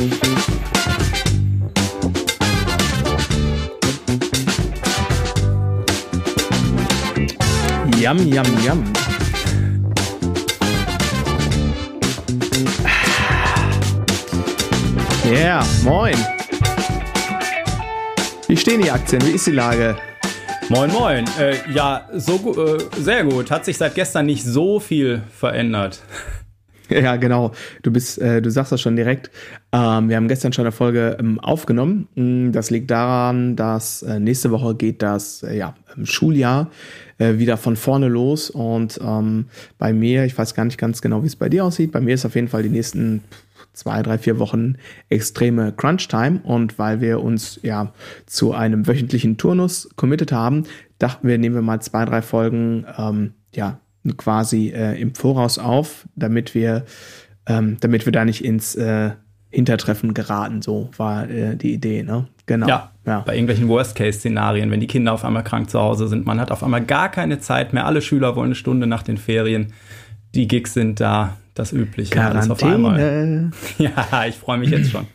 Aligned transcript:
Yum, 0.00 0.08
yum, 8.26 8.46
yum. 8.64 8.92
Ja, 15.24 15.30
yeah, 15.30 15.66
moin. 15.84 16.14
Wie 18.48 18.56
stehen 18.56 18.80
die 18.80 18.90
Aktien? 18.90 19.20
Wie 19.26 19.32
ist 19.32 19.46
die 19.46 19.50
Lage? 19.50 19.96
Moin, 20.70 20.90
moin. 20.92 21.24
Äh, 21.38 21.56
ja, 21.74 22.08
so 22.14 22.54
äh, 22.56 22.78
sehr 22.98 23.24
gut. 23.24 23.50
Hat 23.50 23.66
sich 23.66 23.76
seit 23.76 23.94
gestern 23.94 24.24
nicht 24.24 24.44
so 24.44 24.80
viel 24.80 25.20
verändert. 25.38 26.00
Ja, 27.00 27.16
genau. 27.16 27.52
Du 27.82 27.92
bist, 27.92 28.18
äh, 28.18 28.42
du 28.42 28.50
sagst 28.50 28.72
das 28.72 28.80
schon 28.80 28.96
direkt. 28.96 29.30
Ähm, 29.72 30.08
wir 30.08 30.16
haben 30.16 30.28
gestern 30.28 30.52
schon 30.52 30.64
eine 30.64 30.72
Folge 30.72 31.16
ähm, 31.20 31.38
aufgenommen. 31.40 32.08
Mm, 32.14 32.52
das 32.52 32.70
liegt 32.70 32.90
daran, 32.90 33.56
dass 33.56 34.02
äh, 34.02 34.18
nächste 34.18 34.50
Woche 34.50 34.74
geht 34.74 35.02
das 35.02 35.42
äh, 35.42 35.56
ja, 35.56 35.74
Schuljahr 36.02 36.70
äh, 37.18 37.38
wieder 37.38 37.56
von 37.56 37.76
vorne 37.76 38.08
los. 38.08 38.50
Und 38.50 39.00
ähm, 39.02 39.46
bei 39.78 39.92
mir, 39.92 40.24
ich 40.24 40.36
weiß 40.36 40.54
gar 40.54 40.64
nicht 40.64 40.78
ganz 40.78 41.00
genau, 41.00 41.22
wie 41.22 41.28
es 41.28 41.36
bei 41.36 41.48
dir 41.48 41.64
aussieht. 41.64 41.92
Bei 41.92 42.00
mir 42.00 42.14
ist 42.14 42.26
auf 42.26 42.34
jeden 42.34 42.48
Fall 42.48 42.62
die 42.62 42.70
nächsten 42.70 43.22
zwei, 43.72 44.02
drei, 44.02 44.18
vier 44.18 44.38
Wochen 44.40 44.76
extreme 45.08 45.72
Crunch-Time. 45.72 46.40
Und 46.42 46.78
weil 46.78 47.00
wir 47.00 47.22
uns 47.22 47.60
ja 47.62 47.92
zu 48.26 48.52
einem 48.52 48.86
wöchentlichen 48.86 49.36
Turnus 49.36 49.88
committed 49.94 50.32
haben, 50.32 50.64
dachten 50.98 51.28
wir, 51.28 51.38
nehmen 51.38 51.54
wir 51.54 51.62
mal 51.62 51.80
zwei, 51.80 52.04
drei 52.04 52.20
Folgen 52.20 52.84
ähm, 52.98 53.34
ja, 53.54 53.80
quasi 54.16 54.68
äh, 54.68 55.00
im 55.00 55.14
Voraus 55.14 55.58
auf, 55.58 56.06
damit 56.16 56.54
wir, 56.54 56.84
ähm, 57.46 57.76
damit 57.80 58.06
wir 58.06 58.12
da 58.12 58.24
nicht 58.24 58.44
ins 58.44 58.74
äh, 58.74 59.10
Hintertreffen 59.50 60.14
geraten. 60.14 60.62
So 60.62 60.90
war 60.96 61.28
äh, 61.28 61.56
die 61.56 61.72
Idee, 61.72 62.02
ne? 62.02 62.28
Genau. 62.46 62.66
Ja, 62.66 62.90
ja. 63.06 63.20
bei 63.20 63.34
irgendwelchen 63.34 63.68
Worst-Case-Szenarien, 63.68 64.70
wenn 64.70 64.80
die 64.80 64.86
Kinder 64.86 65.12
auf 65.12 65.24
einmal 65.24 65.44
krank 65.44 65.70
zu 65.70 65.80
Hause 65.80 66.08
sind, 66.08 66.26
man 66.26 66.40
hat 66.40 66.50
auf 66.50 66.64
einmal 66.64 66.84
gar 66.84 67.08
keine 67.08 67.38
Zeit 67.38 67.72
mehr. 67.72 67.86
Alle 67.86 68.02
Schüler 68.02 68.34
wollen 68.36 68.46
eine 68.46 68.54
Stunde 68.54 68.86
nach 68.86 69.02
den 69.02 69.18
Ferien. 69.18 69.72
Die 70.34 70.48
Gigs 70.48 70.74
sind 70.74 71.00
da, 71.00 71.36
das 71.54 71.72
Übliche. 71.72 72.14
Quarantäne. 72.14 73.50
Ja, 73.78 74.26
ich 74.26 74.36
freue 74.36 74.58
mich 74.58 74.70
jetzt 74.70 74.90
schon. 74.90 75.06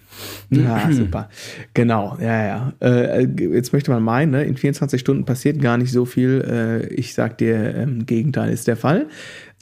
Ja, 0.50 0.92
super. 0.92 1.30
Genau, 1.74 2.18
ja, 2.20 2.46
ja. 2.46 2.74
Äh, 2.82 3.28
jetzt 3.54 3.74
möchte 3.74 3.92
man 3.92 4.04
meinen, 4.04 4.32
ne, 4.32 4.44
in 4.44 4.58
24 4.58 5.00
Stunden 5.00 5.26
passiert 5.26 5.62
gar 5.62 5.78
nicht 5.78 5.92
so 5.92 6.06
viel. 6.06 6.42
Äh, 6.48 6.94
ich 6.94 7.14
sag 7.14 7.38
dir, 7.38 7.76
ähm, 7.76 8.06
Gegenteil 8.06 8.52
ist 8.52 8.68
der 8.68 8.78
Fall. 8.78 9.08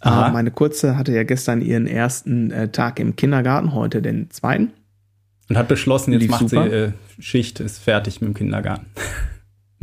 Äh, 0.03 0.31
meine 0.31 0.51
Kurze 0.51 0.97
hatte 0.97 1.13
ja 1.13 1.23
gestern 1.23 1.61
ihren 1.61 1.87
ersten 1.87 2.51
äh, 2.51 2.69
Tag 2.69 2.99
im 2.99 3.15
Kindergarten, 3.15 3.73
heute 3.73 4.01
den 4.01 4.29
zweiten. 4.31 4.71
Und 5.49 5.57
hat 5.57 5.67
beschlossen, 5.67 6.13
jetzt 6.13 6.21
Lief 6.21 6.31
macht 6.31 6.49
super. 6.49 6.69
sie 6.69 6.75
äh, 6.75 6.91
Schicht, 7.19 7.59
ist 7.59 7.79
fertig 7.79 8.21
mit 8.21 8.29
dem 8.29 8.33
Kindergarten. 8.33 8.85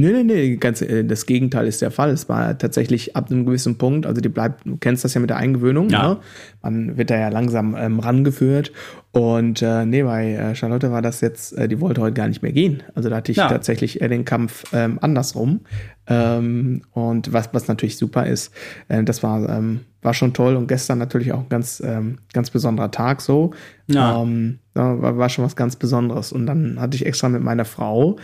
Nee, 0.01 0.13
nee, 0.13 0.25
nee, 0.25 0.57
ganz, 0.57 0.81
äh, 0.81 1.05
das 1.05 1.27
Gegenteil 1.27 1.67
ist 1.67 1.83
der 1.83 1.91
Fall. 1.91 2.11
Es 2.11 2.29
war 2.29 2.57
tatsächlich 2.57 3.17
ab 3.17 3.31
einem 3.31 3.45
gewissen 3.45 3.77
Punkt, 3.77 4.07
also 4.07 4.21
die 4.21 4.29
bleibt, 4.29 4.67
du 4.67 4.77
kennst 4.79 5.05
das 5.05 5.15
ja 5.15 5.21
mit 5.21 5.31
der 5.31 5.37
Eingewöhnung, 5.37 5.91
ja. 5.91 6.09
ne? 6.09 6.17
man 6.63 6.97
wird 6.97 7.11
da 7.11 7.19
ja 7.19 7.29
langsam 7.29 7.77
ähm, 7.79 8.01
rangeführt 8.01 8.73
und 9.13 9.61
äh, 9.61 9.85
nee, 9.85 10.05
bei 10.05 10.35
äh, 10.35 10.55
Charlotte 10.55 10.93
war 10.93 11.03
das 11.03 11.21
jetzt, 11.21 11.53
äh, 11.59 11.67
die 11.67 11.81
wollte 11.81 12.01
heute 12.01 12.15
gar 12.15 12.29
nicht 12.29 12.43
mehr 12.43 12.53
gehen. 12.53 12.83
Also 12.95 13.11
da 13.11 13.17
hatte 13.17 13.33
ich 13.33 13.39
ja. 13.39 13.49
tatsächlich 13.49 14.01
eher 14.01 14.09
den 14.09 14.25
Kampf 14.25 14.65
ähm, 14.73 14.99
andersrum. 15.03 15.61
Ähm, 16.07 16.83
und 16.93 17.33
was, 17.33 17.51
was 17.53 17.67
natürlich 17.67 17.99
super 17.99 18.27
ist, 18.27 18.55
äh, 18.89 19.03
das 19.03 19.25
war, 19.25 19.49
ähm, 19.49 19.81
war 20.01 20.15
schon 20.15 20.33
toll 20.33 20.55
und 20.55 20.69
gestern 20.69 20.99
natürlich 20.99 21.33
auch 21.33 21.41
ein 21.41 21.49
ganz, 21.49 21.83
ähm, 21.85 22.19
ganz 22.33 22.51
besonderer 22.51 22.93
Tag 22.93 23.21
so. 23.21 23.51
Ja. 23.89 24.23
Ähm, 24.23 24.61
war, 24.81 25.19
war 25.19 25.29
schon 25.29 25.45
was 25.45 25.57
ganz 25.57 25.77
Besonderes. 25.77 26.33
Und 26.33 26.47
dann 26.47 26.81
hatte 26.81 26.97
ich 26.97 27.07
extra 27.07 27.29
mit 27.29 27.43
meiner 27.43 27.65
Frau 27.65 28.17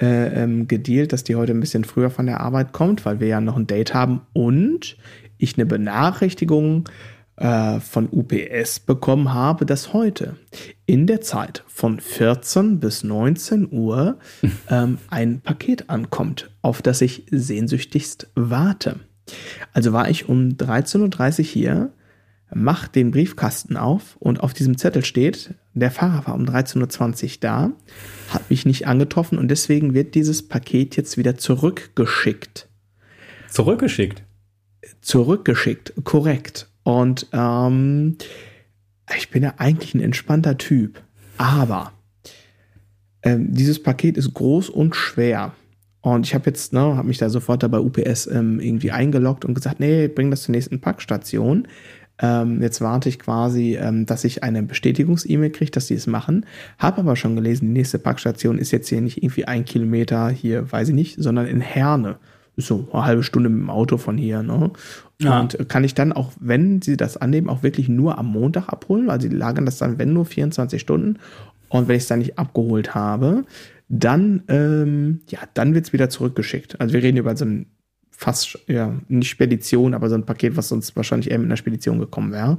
äh, 0.00 0.42
ähm, 0.42 0.68
gedealt, 0.68 1.12
dass 1.12 1.24
die 1.24 1.36
heute 1.36 1.52
ein 1.52 1.60
bisschen 1.60 1.84
früher 1.84 2.10
von 2.10 2.26
der 2.26 2.40
Arbeit 2.40 2.72
kommt, 2.72 3.04
weil 3.04 3.20
wir 3.20 3.28
ja 3.28 3.40
noch 3.40 3.56
ein 3.56 3.66
Date 3.66 3.94
haben 3.94 4.22
und 4.32 4.96
ich 5.38 5.56
eine 5.56 5.66
Benachrichtigung 5.66 6.88
äh, 7.36 7.80
von 7.80 8.08
UPS 8.10 8.80
bekommen 8.80 9.34
habe, 9.34 9.66
dass 9.66 9.92
heute 9.92 10.36
in 10.86 11.06
der 11.06 11.20
Zeit 11.20 11.64
von 11.66 11.98
14 11.98 12.80
bis 12.80 13.02
19 13.02 13.72
Uhr 13.72 14.18
ähm, 14.70 14.98
ein 15.10 15.40
Paket 15.40 15.90
ankommt, 15.90 16.50
auf 16.62 16.82
das 16.82 17.00
ich 17.00 17.26
sehnsüchtigst 17.30 18.28
warte. 18.34 19.00
Also 19.72 19.92
war 19.92 20.08
ich 20.08 20.28
um 20.28 20.50
13.30 20.50 21.38
Uhr 21.38 21.44
hier, 21.44 21.90
mach 22.54 22.88
den 22.88 23.10
Briefkasten 23.10 23.76
auf 23.76 24.16
und 24.16 24.40
auf 24.40 24.54
diesem 24.54 24.78
Zettel 24.78 25.04
steht, 25.04 25.54
der 25.74 25.90
Fahrer 25.90 26.26
war 26.26 26.34
um 26.34 26.44
13.20 26.44 27.24
Uhr 27.24 27.30
da, 27.40 27.72
hat 28.30 28.50
mich 28.50 28.64
nicht 28.66 28.86
angetroffen 28.86 29.38
und 29.38 29.48
deswegen 29.48 29.94
wird 29.94 30.14
dieses 30.14 30.46
Paket 30.46 30.96
jetzt 30.96 31.16
wieder 31.16 31.36
zurückgeschickt. 31.36 32.68
Zurückgeschickt? 33.50 34.22
Zurückgeschickt, 35.00 35.94
korrekt. 36.04 36.68
Und 36.82 37.28
ähm, 37.32 38.16
ich 39.16 39.30
bin 39.30 39.42
ja 39.42 39.54
eigentlich 39.58 39.94
ein 39.94 40.00
entspannter 40.00 40.58
Typ. 40.58 41.02
Aber 41.38 41.92
ähm, 43.22 43.52
dieses 43.52 43.82
Paket 43.82 44.16
ist 44.16 44.34
groß 44.34 44.70
und 44.70 44.94
schwer. 44.94 45.54
Und 46.00 46.26
ich 46.26 46.34
habe 46.34 46.50
jetzt, 46.50 46.74
ne, 46.74 46.80
habe 46.80 47.08
mich 47.08 47.16
da 47.16 47.30
sofort 47.30 47.62
da 47.62 47.68
bei 47.68 47.78
UPS 47.78 48.26
ähm, 48.26 48.60
irgendwie 48.60 48.90
eingeloggt 48.90 49.46
und 49.46 49.54
gesagt, 49.54 49.80
nee, 49.80 50.06
bring 50.06 50.30
das 50.30 50.42
zur 50.42 50.52
nächsten 50.52 50.80
Packstation. 50.80 51.66
Ähm, 52.20 52.62
jetzt 52.62 52.80
warte 52.80 53.08
ich 53.08 53.18
quasi, 53.18 53.76
ähm, 53.76 54.06
dass 54.06 54.24
ich 54.24 54.42
eine 54.42 54.62
Bestätigungs-E-Mail 54.62 55.50
kriege, 55.50 55.70
dass 55.70 55.86
die 55.86 55.94
es 55.94 56.06
machen. 56.06 56.46
Habe 56.78 57.00
aber 57.00 57.16
schon 57.16 57.34
gelesen, 57.34 57.66
die 57.66 57.72
nächste 57.72 57.98
Packstation 57.98 58.58
ist 58.58 58.70
jetzt 58.70 58.88
hier 58.88 59.00
nicht 59.00 59.22
irgendwie 59.22 59.46
ein 59.46 59.64
Kilometer 59.64 60.28
hier, 60.30 60.70
weiß 60.70 60.90
ich 60.90 60.94
nicht, 60.94 61.16
sondern 61.20 61.46
in 61.46 61.60
Herne 61.60 62.16
so 62.56 62.88
eine 62.92 63.04
halbe 63.04 63.22
Stunde 63.22 63.48
mit 63.48 63.60
dem 63.60 63.70
Auto 63.70 63.96
von 63.96 64.16
hier. 64.16 64.42
Ne? 64.42 64.70
Ja. 65.20 65.40
Und 65.40 65.68
kann 65.68 65.84
ich 65.84 65.94
dann 65.94 66.12
auch, 66.12 66.32
wenn 66.38 66.82
sie 66.82 66.96
das 66.96 67.16
annehmen, 67.16 67.48
auch 67.48 67.62
wirklich 67.62 67.88
nur 67.88 68.18
am 68.18 68.26
Montag 68.26 68.68
abholen? 68.68 69.10
Also 69.10 69.28
die 69.28 69.34
lagern 69.34 69.66
das 69.66 69.78
dann, 69.78 69.98
wenn 69.98 70.12
nur 70.12 70.24
24 70.24 70.80
Stunden. 70.80 71.18
Und 71.68 71.88
wenn 71.88 71.96
ich 71.96 72.02
es 72.02 72.08
dann 72.08 72.20
nicht 72.20 72.38
abgeholt 72.38 72.94
habe, 72.94 73.44
dann, 73.88 74.44
ähm, 74.48 75.20
ja, 75.28 75.40
dann 75.54 75.74
wird 75.74 75.86
es 75.86 75.92
wieder 75.92 76.08
zurückgeschickt. 76.08 76.80
Also 76.80 76.94
wir 76.94 77.02
reden 77.02 77.18
über 77.18 77.36
so 77.36 77.44
ein 77.44 77.66
fast, 78.16 78.58
ja, 78.68 78.94
nicht 79.08 79.28
Spedition, 79.28 79.94
aber 79.94 80.08
so 80.08 80.14
ein 80.14 80.24
Paket, 80.24 80.56
was 80.56 80.68
sonst 80.68 80.96
wahrscheinlich 80.96 81.30
eher 81.30 81.38
mit 81.38 81.46
einer 81.46 81.56
Spedition 81.56 81.98
gekommen 81.98 82.32
wäre. 82.32 82.58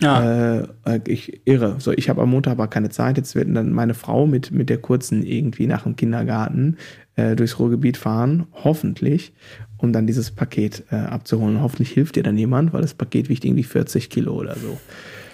Ja. 0.00 0.58
Äh, 0.58 0.66
äh, 0.84 1.00
ich 1.06 1.40
irre. 1.46 1.76
So, 1.78 1.92
ich 1.92 2.08
habe 2.08 2.22
am 2.22 2.30
Montag 2.30 2.52
aber 2.52 2.68
keine 2.68 2.90
Zeit. 2.90 3.16
Jetzt 3.16 3.34
wird 3.34 3.54
dann 3.54 3.72
meine 3.72 3.94
Frau 3.94 4.26
mit, 4.26 4.50
mit 4.50 4.68
der 4.68 4.78
kurzen 4.78 5.22
irgendwie 5.22 5.66
nach 5.66 5.84
dem 5.84 5.96
Kindergarten 5.96 6.76
äh, 7.14 7.36
durchs 7.36 7.58
Ruhrgebiet 7.58 7.96
fahren, 7.96 8.46
hoffentlich, 8.52 9.32
um 9.78 9.92
dann 9.92 10.06
dieses 10.06 10.30
Paket 10.30 10.84
äh, 10.90 10.96
abzuholen. 10.96 11.62
Hoffentlich 11.62 11.92
hilft 11.92 12.16
dir 12.16 12.22
dann 12.22 12.36
jemand, 12.36 12.72
weil 12.72 12.82
das 12.82 12.94
Paket 12.94 13.28
wiegt 13.28 13.44
irgendwie 13.44 13.64
40 13.64 14.10
Kilo 14.10 14.34
oder 14.34 14.56
so. 14.56 14.78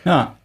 Ja. 0.04 0.36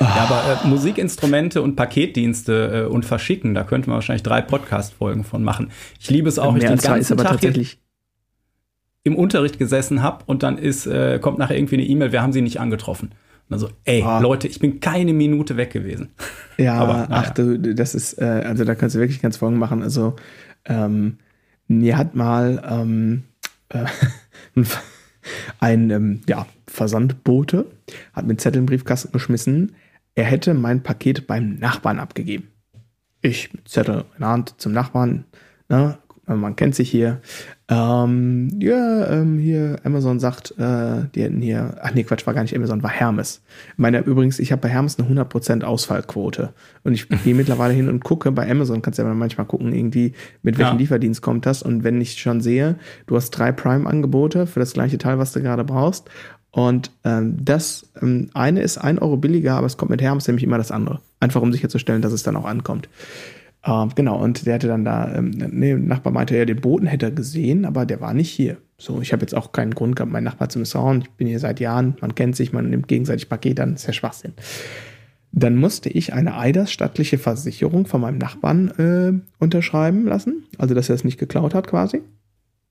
Oh. 0.00 0.04
Ja, 0.04 0.28
aber 0.28 0.64
äh, 0.64 0.66
Musikinstrumente 0.66 1.62
und 1.62 1.76
Paketdienste 1.76 2.86
äh, 2.86 2.92
und 2.92 3.04
Verschicken, 3.04 3.54
da 3.54 3.62
könnte 3.62 3.88
man 3.88 3.96
wahrscheinlich 3.96 4.24
drei 4.24 4.40
Podcast-Folgen 4.40 5.22
von 5.22 5.44
machen. 5.44 5.70
Ich 6.00 6.10
liebe 6.10 6.28
es 6.28 6.38
auch, 6.38 6.54
wenn 6.54 6.62
ich 6.62 6.68
den 6.68 6.78
ganzen 6.78 7.16
Tag 7.16 7.28
tatsächlich 7.28 7.78
im 9.04 9.16
Unterricht 9.16 9.58
gesessen 9.58 10.02
habe 10.02 10.24
und 10.26 10.42
dann 10.42 10.58
ist, 10.58 10.86
äh, 10.86 11.18
kommt 11.20 11.38
nachher 11.38 11.56
irgendwie 11.56 11.76
eine 11.76 11.84
E-Mail, 11.84 12.12
wir 12.12 12.22
haben 12.22 12.32
sie 12.32 12.42
nicht 12.42 12.60
angetroffen. 12.60 13.12
Also, 13.50 13.70
ey, 13.84 14.04
oh. 14.06 14.20
Leute, 14.20 14.46
ich 14.46 14.58
bin 14.58 14.80
keine 14.80 15.14
Minute 15.14 15.56
weg 15.56 15.70
gewesen. 15.70 16.10
Ja, 16.60 16.74
aber 16.74 17.06
ach 17.10 17.30
du, 17.30 17.56
das 17.56 17.94
ist, 17.94 18.14
äh, 18.14 18.24
also 18.24 18.64
da 18.64 18.74
kannst 18.74 18.96
du 18.96 18.98
wirklich 18.98 19.22
ganz 19.22 19.36
Folgen 19.36 19.58
machen. 19.58 19.84
Also 19.84 20.16
ähm, 20.64 21.18
mir 21.68 21.96
hat 21.96 22.16
mal 22.16 22.60
ähm, 22.68 23.22
äh, 23.68 23.84
ein 25.60 25.90
ähm, 25.90 26.20
ja, 26.28 26.46
Versandbote 26.66 27.66
hat 28.12 28.26
mit 28.26 28.40
Zettel 28.40 28.58
im 28.58 28.66
Briefkasten 28.66 29.12
geschmissen, 29.12 29.76
er 30.16 30.24
hätte 30.24 30.52
mein 30.52 30.82
Paket 30.82 31.28
beim 31.28 31.60
Nachbarn 31.60 32.00
abgegeben. 32.00 32.48
Ich 33.22 33.52
mit 33.52 33.68
Zettel 33.68 34.04
in 34.14 34.20
der 34.20 34.28
Hand 34.30 34.54
zum 34.58 34.72
Nachbarn, 34.72 35.26
ne, 35.68 35.98
man 36.36 36.56
kennt 36.56 36.74
sich 36.74 36.90
hier. 36.90 37.20
Ähm, 37.70 38.48
ja, 38.60 39.06
ähm, 39.10 39.38
hier, 39.38 39.76
Amazon 39.84 40.20
sagt, 40.20 40.52
äh, 40.58 41.04
die 41.14 41.22
hätten 41.22 41.42
hier, 41.42 41.76
ach 41.82 41.92
nee, 41.92 42.02
Quatsch, 42.02 42.26
war 42.26 42.32
gar 42.32 42.42
nicht 42.42 42.56
Amazon, 42.56 42.82
war 42.82 42.90
Hermes. 42.90 43.42
Meine, 43.76 44.00
übrigens, 44.00 44.38
ich 44.38 44.52
habe 44.52 44.62
bei 44.62 44.68
Hermes 44.68 44.98
eine 44.98 45.08
100% 45.08 45.64
Ausfallquote. 45.64 46.54
Und 46.84 46.94
ich 46.94 47.08
gehe 47.08 47.34
mittlerweile 47.36 47.74
hin 47.74 47.88
und 47.88 48.02
gucke, 48.02 48.32
bei 48.32 48.50
Amazon 48.50 48.80
kannst 48.80 48.98
du 48.98 49.02
ja 49.02 49.12
manchmal 49.12 49.46
gucken, 49.46 49.74
irgendwie, 49.74 50.14
mit 50.42 50.58
welchem 50.58 50.74
ja. 50.74 50.78
Lieferdienst 50.78 51.20
kommt 51.20 51.44
das. 51.44 51.62
Und 51.62 51.84
wenn 51.84 52.00
ich 52.00 52.18
schon 52.18 52.40
sehe, 52.40 52.76
du 53.06 53.16
hast 53.16 53.30
drei 53.30 53.52
Prime-Angebote 53.52 54.46
für 54.46 54.60
das 54.60 54.72
gleiche 54.72 54.96
Teil, 54.96 55.18
was 55.18 55.32
du 55.32 55.42
gerade 55.42 55.64
brauchst. 55.64 56.08
Und 56.50 56.90
ähm, 57.04 57.36
das 57.40 57.86
ähm, 58.00 58.30
eine 58.32 58.62
ist 58.62 58.78
ein 58.78 58.98
Euro 58.98 59.18
billiger, 59.18 59.54
aber 59.56 59.66
es 59.66 59.76
kommt 59.76 59.90
mit 59.90 60.00
Hermes 60.00 60.26
nämlich 60.26 60.44
immer 60.44 60.58
das 60.58 60.70
andere. 60.70 61.00
Einfach 61.20 61.42
um 61.42 61.52
sicherzustellen, 61.52 62.00
dass 62.00 62.12
es 62.12 62.22
dann 62.22 62.36
auch 62.36 62.46
ankommt. 62.46 62.88
Ähm, 63.64 63.90
genau, 63.94 64.16
und 64.22 64.46
der 64.46 64.54
hatte 64.54 64.68
dann 64.68 64.84
da, 64.84 65.14
ähm, 65.14 65.30
nee, 65.30 65.74
Nachbar 65.74 66.12
meinte, 66.12 66.36
ja, 66.36 66.44
den 66.44 66.60
Boten 66.60 66.86
hätte 66.86 67.06
er 67.06 67.12
gesehen, 67.12 67.64
aber 67.64 67.86
der 67.86 68.00
war 68.00 68.14
nicht 68.14 68.30
hier. 68.30 68.56
So, 68.78 69.00
ich 69.00 69.12
habe 69.12 69.22
jetzt 69.22 69.34
auch 69.34 69.50
keinen 69.52 69.74
Grund 69.74 69.96
gehabt, 69.96 70.12
meinen 70.12 70.24
Nachbar 70.24 70.48
zu 70.48 70.58
misstrauen. 70.60 71.02
Ich 71.02 71.10
bin 71.10 71.26
hier 71.26 71.40
seit 71.40 71.58
Jahren, 71.58 71.96
man 72.00 72.14
kennt 72.14 72.36
sich, 72.36 72.52
man 72.52 72.70
nimmt 72.70 72.86
gegenseitig 72.86 73.28
Pakete 73.28 73.62
an, 73.62 73.72
das 73.72 73.82
ist 73.82 73.86
ja 73.88 73.92
Schwachsinn. 73.92 74.32
Dann 75.32 75.56
musste 75.56 75.88
ich 75.90 76.14
eine 76.14 76.38
Eiders 76.38 76.72
stattliche 76.72 77.18
Versicherung 77.18 77.86
von 77.86 78.00
meinem 78.00 78.18
Nachbarn 78.18 78.68
äh, 78.78 79.12
unterschreiben 79.42 80.06
lassen, 80.06 80.44
also 80.56 80.74
dass 80.74 80.88
er 80.88 80.94
es 80.94 81.04
nicht 81.04 81.18
geklaut 81.18 81.54
hat 81.54 81.66
quasi. 81.66 82.02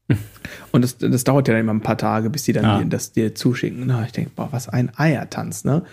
Und 0.71 0.83
das, 0.83 0.97
das 0.97 1.23
dauert 1.25 1.49
ja 1.49 1.53
dann 1.53 1.61
immer 1.61 1.73
ein 1.73 1.81
paar 1.81 1.97
Tage, 1.97 2.29
bis 2.29 2.43
die 2.43 2.53
dann 2.53 2.63
Ja. 2.63 2.79
dir, 2.79 2.85
das 2.85 3.11
dir 3.11 3.35
zuschicken. 3.35 3.83
Na, 3.85 4.03
ich 4.05 4.13
denke, 4.13 4.31
boah, 4.35 4.47
was 4.51 4.69
ein 4.69 4.89
Eiertanz, 4.97 5.65
ne? 5.65 5.83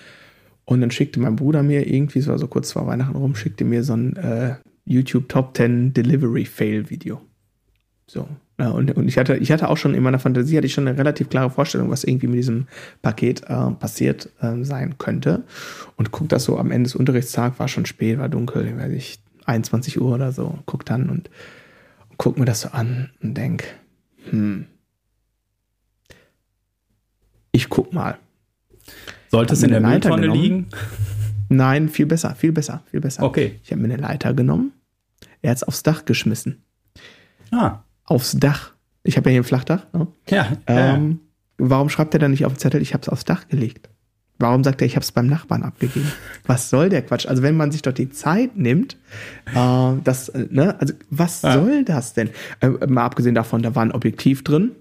Und 0.64 0.80
dann 0.80 0.90
schickte 0.92 1.20
mein 1.20 1.36
Bruder 1.36 1.62
mir 1.62 1.86
irgendwie, 1.92 2.20
es 2.20 2.28
war 2.28 2.38
so 2.38 2.46
kurz 2.46 2.72
vor 2.72 2.86
Weihnachten 2.86 3.16
rum, 3.16 3.34
schickte 3.34 3.64
mir 3.64 3.82
so 3.82 3.94
ein 3.94 4.16
äh, 4.16 4.54
YouTube 4.84 5.28
Top 5.28 5.56
10 5.56 5.92
Delivery 5.92 6.44
Fail 6.44 6.90
Video. 6.90 7.20
So. 8.06 8.28
Ja, 8.58 8.70
und, 8.70 8.92
und 8.96 9.08
ich 9.08 9.18
hatte, 9.18 9.36
ich 9.36 9.50
hatte 9.50 9.68
auch 9.68 9.76
schon 9.76 9.94
in 9.94 10.02
meiner 10.02 10.20
Fantasie 10.20 10.56
hatte 10.56 10.66
ich 10.66 10.74
schon 10.74 10.86
eine 10.86 10.96
relativ 10.96 11.28
klare 11.28 11.50
Vorstellung, 11.50 11.90
was 11.90 12.04
irgendwie 12.04 12.28
mit 12.28 12.36
diesem 12.36 12.68
Paket 13.02 13.42
äh, 13.48 13.70
passiert 13.72 14.30
ähm, 14.40 14.64
sein 14.64 14.96
könnte. 14.98 15.42
Und 15.96 16.12
guck 16.12 16.28
das 16.28 16.44
so 16.44 16.58
am 16.58 16.70
Ende 16.70 16.84
des 16.84 16.94
Unterrichtstags, 16.94 17.58
war 17.58 17.66
schon 17.66 17.86
spät, 17.86 18.18
war 18.18 18.28
dunkel, 18.28 18.78
weiß 18.78 18.92
ich, 18.92 19.18
21 19.46 20.00
Uhr 20.00 20.14
oder 20.14 20.30
so, 20.30 20.58
guck 20.66 20.84
dann 20.86 21.10
und, 21.10 21.30
und 22.10 22.18
guck 22.18 22.38
mir 22.38 22.44
das 22.44 22.60
so 22.60 22.68
an 22.68 23.10
und 23.22 23.36
denk, 23.36 23.64
hm, 24.30 24.66
ich 27.50 27.68
guck 27.68 27.92
mal. 27.92 28.18
Sollte 29.30 29.54
es 29.54 29.62
in 29.62 29.70
der 29.70 29.80
Mülltonne 29.80 30.26
liegen? 30.26 30.68
Nein, 31.48 31.88
viel 31.88 32.06
besser, 32.06 32.34
viel 32.34 32.52
besser, 32.52 32.82
viel 32.90 33.00
besser. 33.00 33.22
Okay. 33.22 33.58
Ich 33.62 33.70
habe 33.72 33.80
mir 33.82 33.92
eine 33.92 34.02
Leiter 34.02 34.34
genommen, 34.34 34.72
er 35.42 35.50
hat 35.50 35.58
es 35.58 35.62
aufs 35.62 35.82
Dach 35.82 36.04
geschmissen. 36.04 36.62
Ah. 37.50 37.80
Aufs 38.04 38.32
Dach. 38.38 38.72
Ich 39.02 39.16
habe 39.16 39.28
ja 39.28 39.32
hier 39.34 39.40
ein 39.42 39.44
Flachdach. 39.44 39.86
Ne? 39.92 40.06
Ja. 40.28 40.48
ja. 40.68 40.94
Ähm, 40.94 41.20
warum 41.58 41.88
schreibt 41.90 42.14
er 42.14 42.20
dann 42.20 42.30
nicht 42.30 42.44
auf 42.46 42.54
den 42.54 42.58
Zettel, 42.58 42.80
ich 42.82 42.94
habe 42.94 43.02
es 43.02 43.08
aufs 43.08 43.24
Dach 43.24 43.48
gelegt? 43.48 43.88
Warum 44.38 44.64
sagt 44.64 44.80
er, 44.82 44.86
ich 44.86 44.96
habe 44.96 45.04
es 45.04 45.12
beim 45.12 45.26
Nachbarn 45.28 45.62
abgegeben? 45.62 46.10
Was 46.46 46.68
soll 46.68 46.88
der 46.88 47.02
Quatsch? 47.02 47.26
Also 47.26 47.42
wenn 47.42 47.56
man 47.56 47.70
sich 47.70 47.82
doch 47.82 47.92
die 47.92 48.10
Zeit 48.10 48.56
nimmt, 48.56 48.96
äh, 49.54 49.92
das, 50.02 50.28
äh, 50.30 50.48
ne, 50.50 50.78
also 50.80 50.94
was 51.10 51.42
Ja. 51.42 51.52
soll 51.54 51.84
das 51.84 52.14
denn? 52.14 52.30
Äh, 52.60 52.68
mal 52.88 53.04
abgesehen 53.04 53.34
davon, 53.36 53.62
da 53.62 53.74
war 53.74 53.84
ein 53.84 53.92
Objektiv 53.92 54.42
drin. 54.42 54.72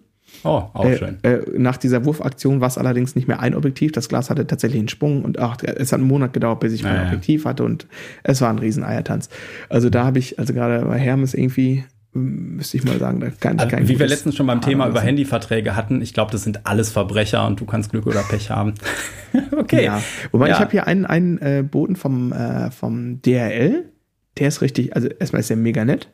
Oh, 0.43 0.63
auch 0.73 0.85
Äh, 0.85 0.97
schön. 0.97 1.17
äh, 1.23 1.39
nach 1.57 1.77
dieser 1.77 2.05
Wurfaktion 2.05 2.59
war 2.61 2.67
es 2.67 2.77
allerdings 2.77 3.15
nicht 3.15 3.27
mehr 3.27 3.39
ein 3.39 3.55
Objektiv. 3.55 3.91
Das 3.91 4.09
Glas 4.09 4.29
hatte 4.29 4.45
tatsächlich 4.47 4.79
einen 4.79 4.89
Sprung 4.89 5.23
und 5.23 5.39
ach, 5.39 5.57
es 5.63 5.91
hat 5.91 5.99
einen 5.99 6.07
Monat 6.07 6.33
gedauert, 6.33 6.59
bis 6.59 6.73
ich 6.73 6.83
mein 6.83 6.95
Ja, 6.95 7.01
ja. 7.03 7.07
Objektiv 7.07 7.45
hatte 7.45 7.63
und 7.63 7.87
es 8.23 8.41
war 8.41 8.49
ein 8.49 8.59
Rieseneiertanz. 8.59 9.29
Also 9.69 9.89
da 9.89 10.03
habe 10.05 10.19
ich, 10.19 10.39
also 10.39 10.53
gerade 10.53 10.85
bei 10.85 10.97
Hermes 10.99 11.33
irgendwie, 11.33 11.83
m, 12.13 12.57
müsste 12.57 12.77
ich 12.77 12.83
mal 12.83 12.99
sagen, 12.99 13.19
da 13.21 13.29
kann 13.39 13.55
ich 13.55 13.61
Also, 13.61 13.75
kein 13.75 13.87
wie 13.87 13.97
wir 13.99 14.07
letztens 14.07 14.35
schon 14.35 14.47
beim 14.47 14.61
Thema 14.61 14.87
über. 14.89 15.01
Handyverträge 15.01 15.75
hatten, 15.75 16.01
ich 16.01 16.13
glaube, 16.13 16.31
das 16.31 16.43
sind 16.43 16.65
alles 16.65 16.91
Verbrecher 16.91 17.47
und 17.47 17.59
du 17.59 17.65
kannst 17.65 17.91
Glück 17.91 18.05
oder 18.05 18.21
Pech 18.23 18.49
haben. 18.49 18.73
okay. 19.57 19.85
Ja. 19.85 20.01
Wobei 20.31 20.49
Ja. 20.49 20.55
ich 20.55 20.59
habe 20.59 20.71
hier 20.71 20.87
einen, 20.87 21.05
einen 21.05 21.37
äh, 21.39 21.63
Boten 21.69 21.95
vom, 21.95 22.31
äh, 22.33 22.69
vom 22.71 23.21
DRL, 23.21 23.85
der 24.37 24.47
ist 24.47 24.61
richtig, 24.61 24.95
also 24.95 25.07
erstmal 25.07 25.39
ist 25.39 25.49
der 25.49 25.57
mega 25.57 25.85
nett 25.85 26.09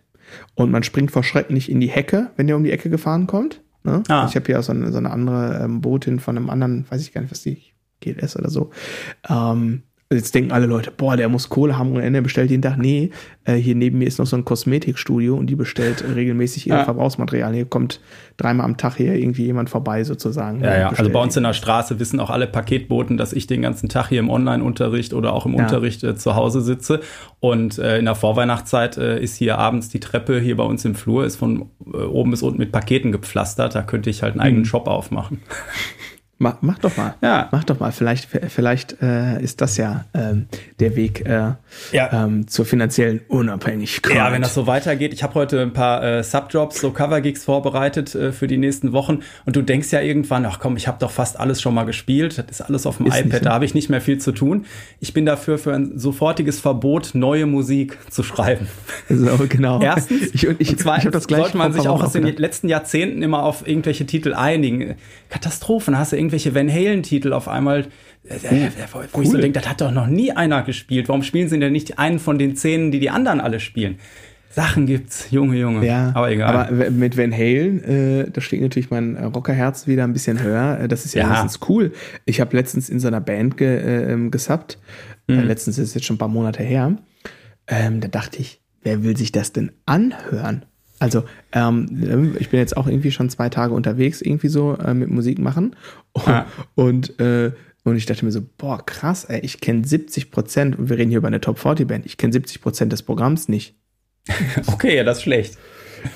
und 0.56 0.72
man 0.72 0.84
springt 0.84 1.10
vor 1.12 1.24
Schrecken 1.24 1.54
nicht 1.54 1.70
in 1.72 1.80
die 1.80 1.88
Hecke, 1.90 2.30
wenn 2.38 2.48
der 2.48 2.56
um 2.56 2.64
die 2.64 2.72
Ecke 2.72 2.90
gefahren 2.90 3.26
kommt. 3.28 3.62
Ne? 3.84 4.04
Ah. 4.08 4.26
Ich 4.28 4.36
habe 4.36 4.46
hier 4.46 4.60
auch 4.60 4.64
so 4.64 4.72
eine, 4.72 4.92
so 4.92 4.98
eine 4.98 5.12
andere 5.12 5.62
ähm, 5.64 5.82
Botin 5.82 6.20
von 6.20 6.38
einem 6.38 6.50
anderen, 6.50 6.90
weiß 6.90 7.02
ich 7.02 7.14
gar 7.14 7.22
nicht, 7.22 7.32
was 7.32 7.42
die 7.42 7.62
GLS 8.02 8.38
oder 8.38 8.50
so. 8.50 8.72
Ähm, 9.28 9.84
jetzt 10.12 10.34
denken 10.34 10.52
alle 10.52 10.66
Leute, 10.66 10.90
boah, 10.92 11.16
der 11.16 11.30
muss 11.30 11.50
Kohle 11.50 11.78
haben 11.78 11.92
und 11.92 12.02
Ende 12.02 12.22
bestellt 12.24 12.50
jeden 12.50 12.64
Tag. 12.64 12.78
Nee, 12.80 13.12
äh, 13.46 13.54
hier 13.56 13.76
neben 13.76 14.00
mir 14.00 14.08
ist 14.08 14.18
noch 14.18 14.26
so 14.26 14.36
ein 14.36 14.44
Kosmetikstudio 14.44 15.36
und 15.36 15.48
die 15.48 15.56
bestellt 15.56 16.04
regelmäßig 16.16 16.66
ihre 16.68 16.80
Ja. 16.80 16.84
Verbrauchsmaterialien. 16.86 17.54
Hier 17.56 17.66
kommt 17.66 18.00
dreimal 18.38 18.66
am 18.66 18.78
Tag 18.78 18.96
hier 18.96 19.14
irgendwie 19.14 19.46
jemand 19.46 19.70
vorbei 19.70 20.04
sozusagen. 20.04 20.62
Ja, 20.62 20.78
ja. 20.80 20.90
Also 20.90 21.12
bei 21.12 21.22
uns 21.22 21.38
in 21.38 21.44
der 21.44 21.54
Straße 21.54 22.00
wissen 22.00 22.20
auch 22.20 22.32
alle 22.32 22.48
Paketboten, 22.48 23.18
dass 23.18 23.34
ich 23.34 23.46
den 23.46 23.62
ganzen 23.62 23.88
Tag 23.88 24.08
hier 24.10 24.20
im 24.20 24.32
Online-Unterricht 24.32 25.14
oder 25.14 25.34
auch 25.34 25.46
im 25.46 25.54
Ja. 25.54 25.60
Unterricht 25.66 26.04
äh, 26.04 26.16
zu 26.16 26.34
Hause 26.36 26.62
sitze. 26.62 27.02
Und 27.40 27.78
äh, 27.78 28.00
in 28.00 28.06
der 28.06 28.16
Vorweihnachtszeit 28.16 28.98
äh, 28.98 29.22
ist 29.22 29.36
hier 29.36 29.60
abends 29.60 29.90
die 29.90 30.00
Treppe 30.00 30.40
hier 30.40 30.58
bei 30.58 30.64
uns 30.64 30.84
im 30.86 30.96
Flur, 30.96 31.24
ist 31.26 31.36
von 31.36 31.70
äh, 31.94 31.98
oben 31.98 32.32
bis 32.32 32.42
unten 32.42 32.58
mit 32.58 32.72
Paketen 32.72 33.12
gepflastert. 33.12 33.76
Da 33.76 33.84
könnte 33.84 34.10
ich 34.10 34.24
halt 34.24 34.34
einen 34.34 34.42
eigenen 34.42 34.62
Mhm. 34.64 34.66
Shop 34.66 34.88
aufmachen. 34.88 35.42
Mach, 36.42 36.56
mach 36.62 36.80
doch 36.80 36.96
mal. 36.96 37.16
Ja. 37.22 37.50
Mach 37.52 37.66
doch 37.66 37.80
mal. 37.82 37.92
Vielleicht, 37.92 38.30
vielleicht 38.48 39.02
äh, 39.02 39.42
ist 39.42 39.60
das 39.60 39.76
ja 39.76 40.06
ähm, 40.14 40.48
der 40.80 40.96
Weg 40.96 41.26
äh, 41.28 41.52
Ja. 41.92 42.24
ähm, 42.26 42.48
zur 42.48 42.66
finanziellen 42.66 43.20
Unabhängigkeit. 43.28 44.16
Ja, 44.16 44.32
wenn 44.32 44.42
das 44.42 44.54
so 44.54 44.66
weitergeht. 44.66 45.14
Ich 45.14 45.22
habe 45.22 45.34
heute 45.34 45.62
ein 45.62 45.74
paar 45.74 46.02
äh, 46.02 46.24
Subjobs, 46.24 46.80
so 46.80 46.92
Covergigs 46.92 47.44
vorbereitet 47.44 48.16
äh, 48.16 48.32
für 48.32 48.48
die 48.48 48.58
nächsten 48.58 48.94
Wochen. 48.94 49.20
Und 49.46 49.58
du 49.58 49.62
denkst 49.62 49.92
ja 49.92 50.00
irgendwann, 50.00 50.46
ach 50.46 50.60
komm, 50.60 50.78
ich 50.78 50.88
habe 50.88 50.98
doch 51.00 51.12
fast 51.12 51.38
alles 51.38 51.62
schon 51.62 51.74
mal 51.74 51.84
gespielt. 51.84 52.38
Das 52.38 52.46
ist 52.50 52.62
alles 52.62 52.86
auf 52.86 52.98
dem 52.98 53.08
Ist 53.08 53.16
nicht 53.16 53.26
iPad, 53.26 53.40
so. 53.40 53.46
da 53.46 53.54
habe 53.54 53.66
ich 53.66 53.74
nicht 53.74 53.90
mehr 53.90 54.00
viel 54.00 54.20
zu 54.20 54.32
tun. 54.32 54.66
Ich 55.02 55.14
bin 55.14 55.26
dafür 55.26 55.58
für 55.58 55.74
ein 55.74 56.00
sofortiges 56.00 56.62
Verbot, 56.62 57.12
neue 57.16 57.48
Musik 57.48 57.98
zu 58.10 58.24
schreiben. 58.24 58.68
so, 59.10 59.46
genau. 59.50 59.82
Erstens. 59.82 60.22
ich, 60.34 60.48
und 60.48 60.62
ich, 60.62 60.70
und 60.70 60.78
ich 60.78 60.78
zweitens 60.78 61.06
habe 61.06 61.12
das 61.12 61.28
gleiche 61.28 61.44
sollte 61.44 61.58
man 61.58 61.74
sich 61.74 61.88
auch 61.90 62.02
aus 62.02 62.14
den 62.14 62.24
letzten 62.24 62.70
Jahrzehnten 62.70 63.24
immer 63.24 63.44
auf 63.44 63.68
irgendwelche 63.68 64.06
Titel 64.06 64.34
einigen. 64.34 64.96
Katastrophen, 65.30 65.98
hast 65.98 66.14
du 66.14 66.16
irgendwelche 66.30 66.54
Van 66.56 66.72
Halen-Titel 66.72 67.34
auf 67.34 67.48
einmal, 67.48 67.88
äh, 68.28 68.36
äh, 68.36 68.70
wo, 68.94 69.00
wo 69.14 69.22
ich 69.22 69.28
so 69.28 69.36
cool. 69.36 69.42
denke, 69.42 69.60
das 69.60 69.68
hat 69.70 69.82
doch 69.82 69.92
noch 69.92 70.08
nie 70.08 70.32
einer 70.32 70.62
gespielt. 70.64 71.08
Warum 71.10 71.24
spielen 71.24 71.50
sie 71.50 71.60
denn 71.60 71.72
nicht 71.74 72.00
einen 72.00 72.20
von 72.20 72.38
den 72.38 72.56
Szenen, 72.56 72.92
die 72.92 73.00
die 73.00 73.10
anderen 73.10 73.42
alle 73.42 73.60
spielen? 73.60 73.98
Sachen 74.52 74.88
gibt's, 74.88 75.28
Junge, 75.30 75.58
Junge. 75.58 75.86
Ja, 75.86 76.12
aber 76.16 76.32
egal. 76.32 76.56
Aber 76.56 76.90
mit 76.90 77.16
Van 77.18 77.32
Halen, 77.32 77.84
äh, 77.84 78.32
da 78.32 78.42
schlägt 78.42 78.64
natürlich 78.64 78.90
mein 78.90 79.16
äh, 79.16 79.26
Rockerherz 79.26 79.86
wieder 79.86 80.04
ein 80.04 80.14
bisschen 80.14 80.42
höher. 80.42 80.80
Äh, 80.82 80.88
Das 80.88 81.06
ist 81.06 81.14
ja, 81.14 81.24
Ja. 81.24 81.30
meistens 81.30 81.60
cool. 81.70 81.94
Ich 82.26 82.42
habe 82.42 82.56
letztens 82.58 82.90
in 82.90 83.00
so 83.00 83.08
einer 83.08 83.22
Band 83.22 83.58
ge, 83.58 83.68
äh, 83.78 84.12
ähm, 84.12 84.32
gesubbt. 84.32 84.80
Mhm. 85.28 85.40
Äh, 85.40 85.42
letztens 85.44 85.78
ist 85.78 85.90
es 85.90 85.94
jetzt 85.94 86.06
schon 86.06 86.16
ein 86.16 86.20
paar 86.20 86.28
Monate 86.30 86.64
her. 86.64 86.96
Ähm, 87.68 88.02
da 88.02 88.08
dachte 88.08 88.40
ich, 88.40 88.60
wer 88.82 89.04
will 89.04 89.16
sich 89.16 89.32
das 89.32 89.54
denn 89.54 89.72
anhören? 89.86 90.66
Also, 91.00 91.24
ähm, 91.54 92.36
ich 92.40 92.50
bin 92.50 92.60
jetzt 92.60 92.76
auch 92.76 92.88
irgendwie 92.88 93.12
schon 93.12 93.30
zwei 93.30 93.50
Tage 93.50 93.74
unterwegs, 93.74 94.22
irgendwie 94.22 94.50
so 94.50 94.76
äh, 94.76 94.94
mit 94.94 95.10
Musik 95.10 95.40
machen. 95.40 95.76
Und, 96.12 96.28
Ah. 96.28 96.46
und, 96.76 97.20
äh, 97.20 97.52
und 97.86 97.96
ich 97.96 98.06
dachte 98.06 98.26
mir 98.26 98.32
so, 98.32 98.42
boah, 98.58 98.86
krass, 98.86 99.24
ey, 99.26 99.40
ich 99.40 99.62
kenne 99.62 99.86
70 99.88 100.30
Prozent, 100.32 100.78
und 100.78 100.90
wir 100.90 100.98
reden 100.98 101.10
hier 101.10 101.20
über 101.20 101.28
eine 101.30 101.40
Top 101.42 101.58
40 101.60 101.88
Band, 101.88 102.06
ich 102.06 102.18
kenne 102.18 102.34
70 102.34 102.62
Prozent 102.62 102.92
des 102.92 103.04
Programms 103.04 103.48
nicht. 103.48 103.76
okay, 104.68 104.96
ja, 104.98 105.04
das 105.04 105.18
ist 105.20 105.24
schlecht. 105.24 105.58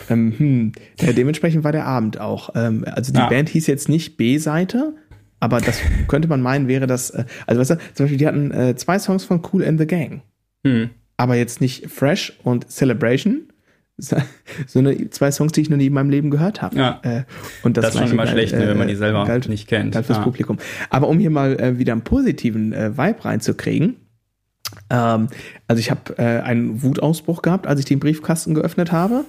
Ähm, 0.09 0.33
hm, 0.37 0.71
ja, 1.01 1.13
dementsprechend 1.13 1.63
war 1.63 1.71
der 1.71 1.85
Abend 1.85 2.19
auch. 2.19 2.49
Ähm, 2.55 2.85
also 2.85 3.11
die 3.11 3.19
Ja. 3.19 3.27
Band 3.27 3.49
hieß 3.49 3.67
jetzt 3.67 3.89
nicht 3.89 4.17
B-Seite, 4.17 4.93
aber 5.39 5.59
das 5.61 5.79
könnte 6.07 6.27
man 6.27 6.41
meinen, 6.41 6.67
wäre 6.67 6.87
das. 6.87 7.09
Äh, 7.11 7.25
also 7.47 7.59
weißt 7.61 7.71
du, 7.71 7.75
zum 7.93 8.03
Beispiel, 8.05 8.17
die 8.17 8.27
hatten 8.27 8.51
äh, 8.51 8.75
zwei 8.75 8.99
Songs 8.99 9.23
von 9.23 9.41
Cool 9.51 9.63
and 9.65 9.79
the 9.79 9.87
Gang, 9.87 10.21
Hm. 10.65 10.89
aber 11.17 11.35
jetzt 11.35 11.59
nicht 11.61 11.87
Fresh 11.89 12.33
und 12.43 12.69
Celebration, 12.69 13.47
so- 14.67 14.81
zwei 15.11 15.31
Songs, 15.31 15.51
die 15.51 15.61
ich 15.61 15.69
noch 15.69 15.77
nie 15.77 15.87
in 15.87 15.93
meinem 15.93 16.09
Leben 16.09 16.31
gehört 16.31 16.61
habe. 16.61 16.75
Ja. 16.77 16.99
Äh, 17.03 17.23
und 17.63 17.77
Das 17.77 17.89
ist 17.93 17.99
schon 17.99 18.09
immer 18.11 18.23
galt, 18.25 18.31
schlecht, 18.31 18.53
ne, 18.53 18.67
wenn 18.67 18.77
man 18.77 18.87
äh, 18.87 18.91
die 18.91 18.97
selber 18.97 19.25
galt- 19.25 19.47
nicht 19.49 19.67
kennt. 19.67 19.93
galt 19.93 20.05
fürs 20.05 20.17
Ja. 20.17 20.23
Publikum. 20.23 20.57
Aber 20.89 21.07
um 21.09 21.19
hier 21.19 21.29
mal 21.29 21.59
äh, 21.59 21.77
wieder 21.77 21.93
einen 21.93 22.01
positiven 22.03 22.73
äh, 22.73 22.97
Vibe 22.97 23.23
reinzukriegen. 23.25 23.97
Ähm, 24.89 25.27
also 25.67 25.79
ich 25.79 25.91
habe 25.91 26.17
äh, 26.17 26.41
einen 26.41 26.81
Wutausbruch 26.81 27.41
gehabt, 27.43 27.67
als 27.67 27.79
ich 27.79 27.85
den 27.85 27.99
Briefkasten 27.99 28.55
geöffnet 28.55 28.91
habe. 28.91 29.25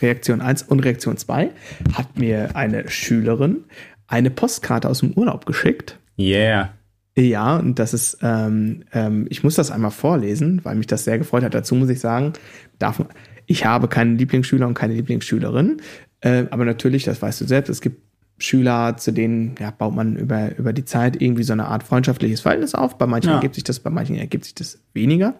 Reaktion 0.00 0.40
1 0.40 0.62
und 0.64 0.80
Reaktion 0.80 1.16
2 1.16 1.50
hat 1.92 2.18
mir 2.18 2.56
eine 2.56 2.88
Schülerin 2.88 3.64
eine 4.08 4.30
Postkarte 4.30 4.88
aus 4.88 5.00
dem 5.00 5.12
Urlaub 5.12 5.46
geschickt. 5.46 5.98
Yeah. 6.18 6.70
Ja, 7.16 7.56
und 7.56 7.78
das 7.78 7.94
ist, 7.94 8.18
ähm, 8.22 8.84
ähm, 8.92 9.26
ich 9.30 9.44
muss 9.44 9.54
das 9.54 9.70
einmal 9.70 9.92
vorlesen, 9.92 10.60
weil 10.64 10.74
mich 10.74 10.86
das 10.88 11.04
sehr 11.04 11.18
gefreut 11.18 11.44
hat. 11.44 11.54
Dazu 11.54 11.74
muss 11.76 11.88
ich 11.90 12.00
sagen, 12.00 12.32
darf 12.78 12.98
man, 12.98 13.08
ich 13.46 13.64
habe 13.64 13.88
keinen 13.88 14.18
Lieblingsschüler 14.18 14.66
und 14.66 14.74
keine 14.74 14.94
Lieblingsschülerin, 14.94 15.78
äh, 16.20 16.44
aber 16.50 16.64
natürlich, 16.64 17.04
das 17.04 17.20
weißt 17.20 17.40
du 17.40 17.44
selbst, 17.46 17.68
es 17.68 17.80
gibt 17.80 18.02
Schüler, 18.38 18.96
zu 18.96 19.12
denen 19.12 19.54
ja, 19.60 19.70
baut 19.70 19.94
man 19.94 20.16
über, 20.16 20.56
über 20.56 20.72
die 20.72 20.84
Zeit 20.84 21.20
irgendwie 21.22 21.44
so 21.44 21.52
eine 21.52 21.66
Art 21.66 21.84
freundschaftliches 21.84 22.40
Verhältnis 22.40 22.74
auf. 22.74 22.98
Bei 22.98 23.06
manchen 23.06 23.30
Ja. 23.30 23.36
ergibt 23.36 23.54
sich 23.54 23.64
das, 23.64 23.78
bei 23.78 23.90
manchen 23.90 24.16
ergibt 24.16 24.44
sich 24.44 24.54
das 24.54 24.80
weniger. 24.92 25.34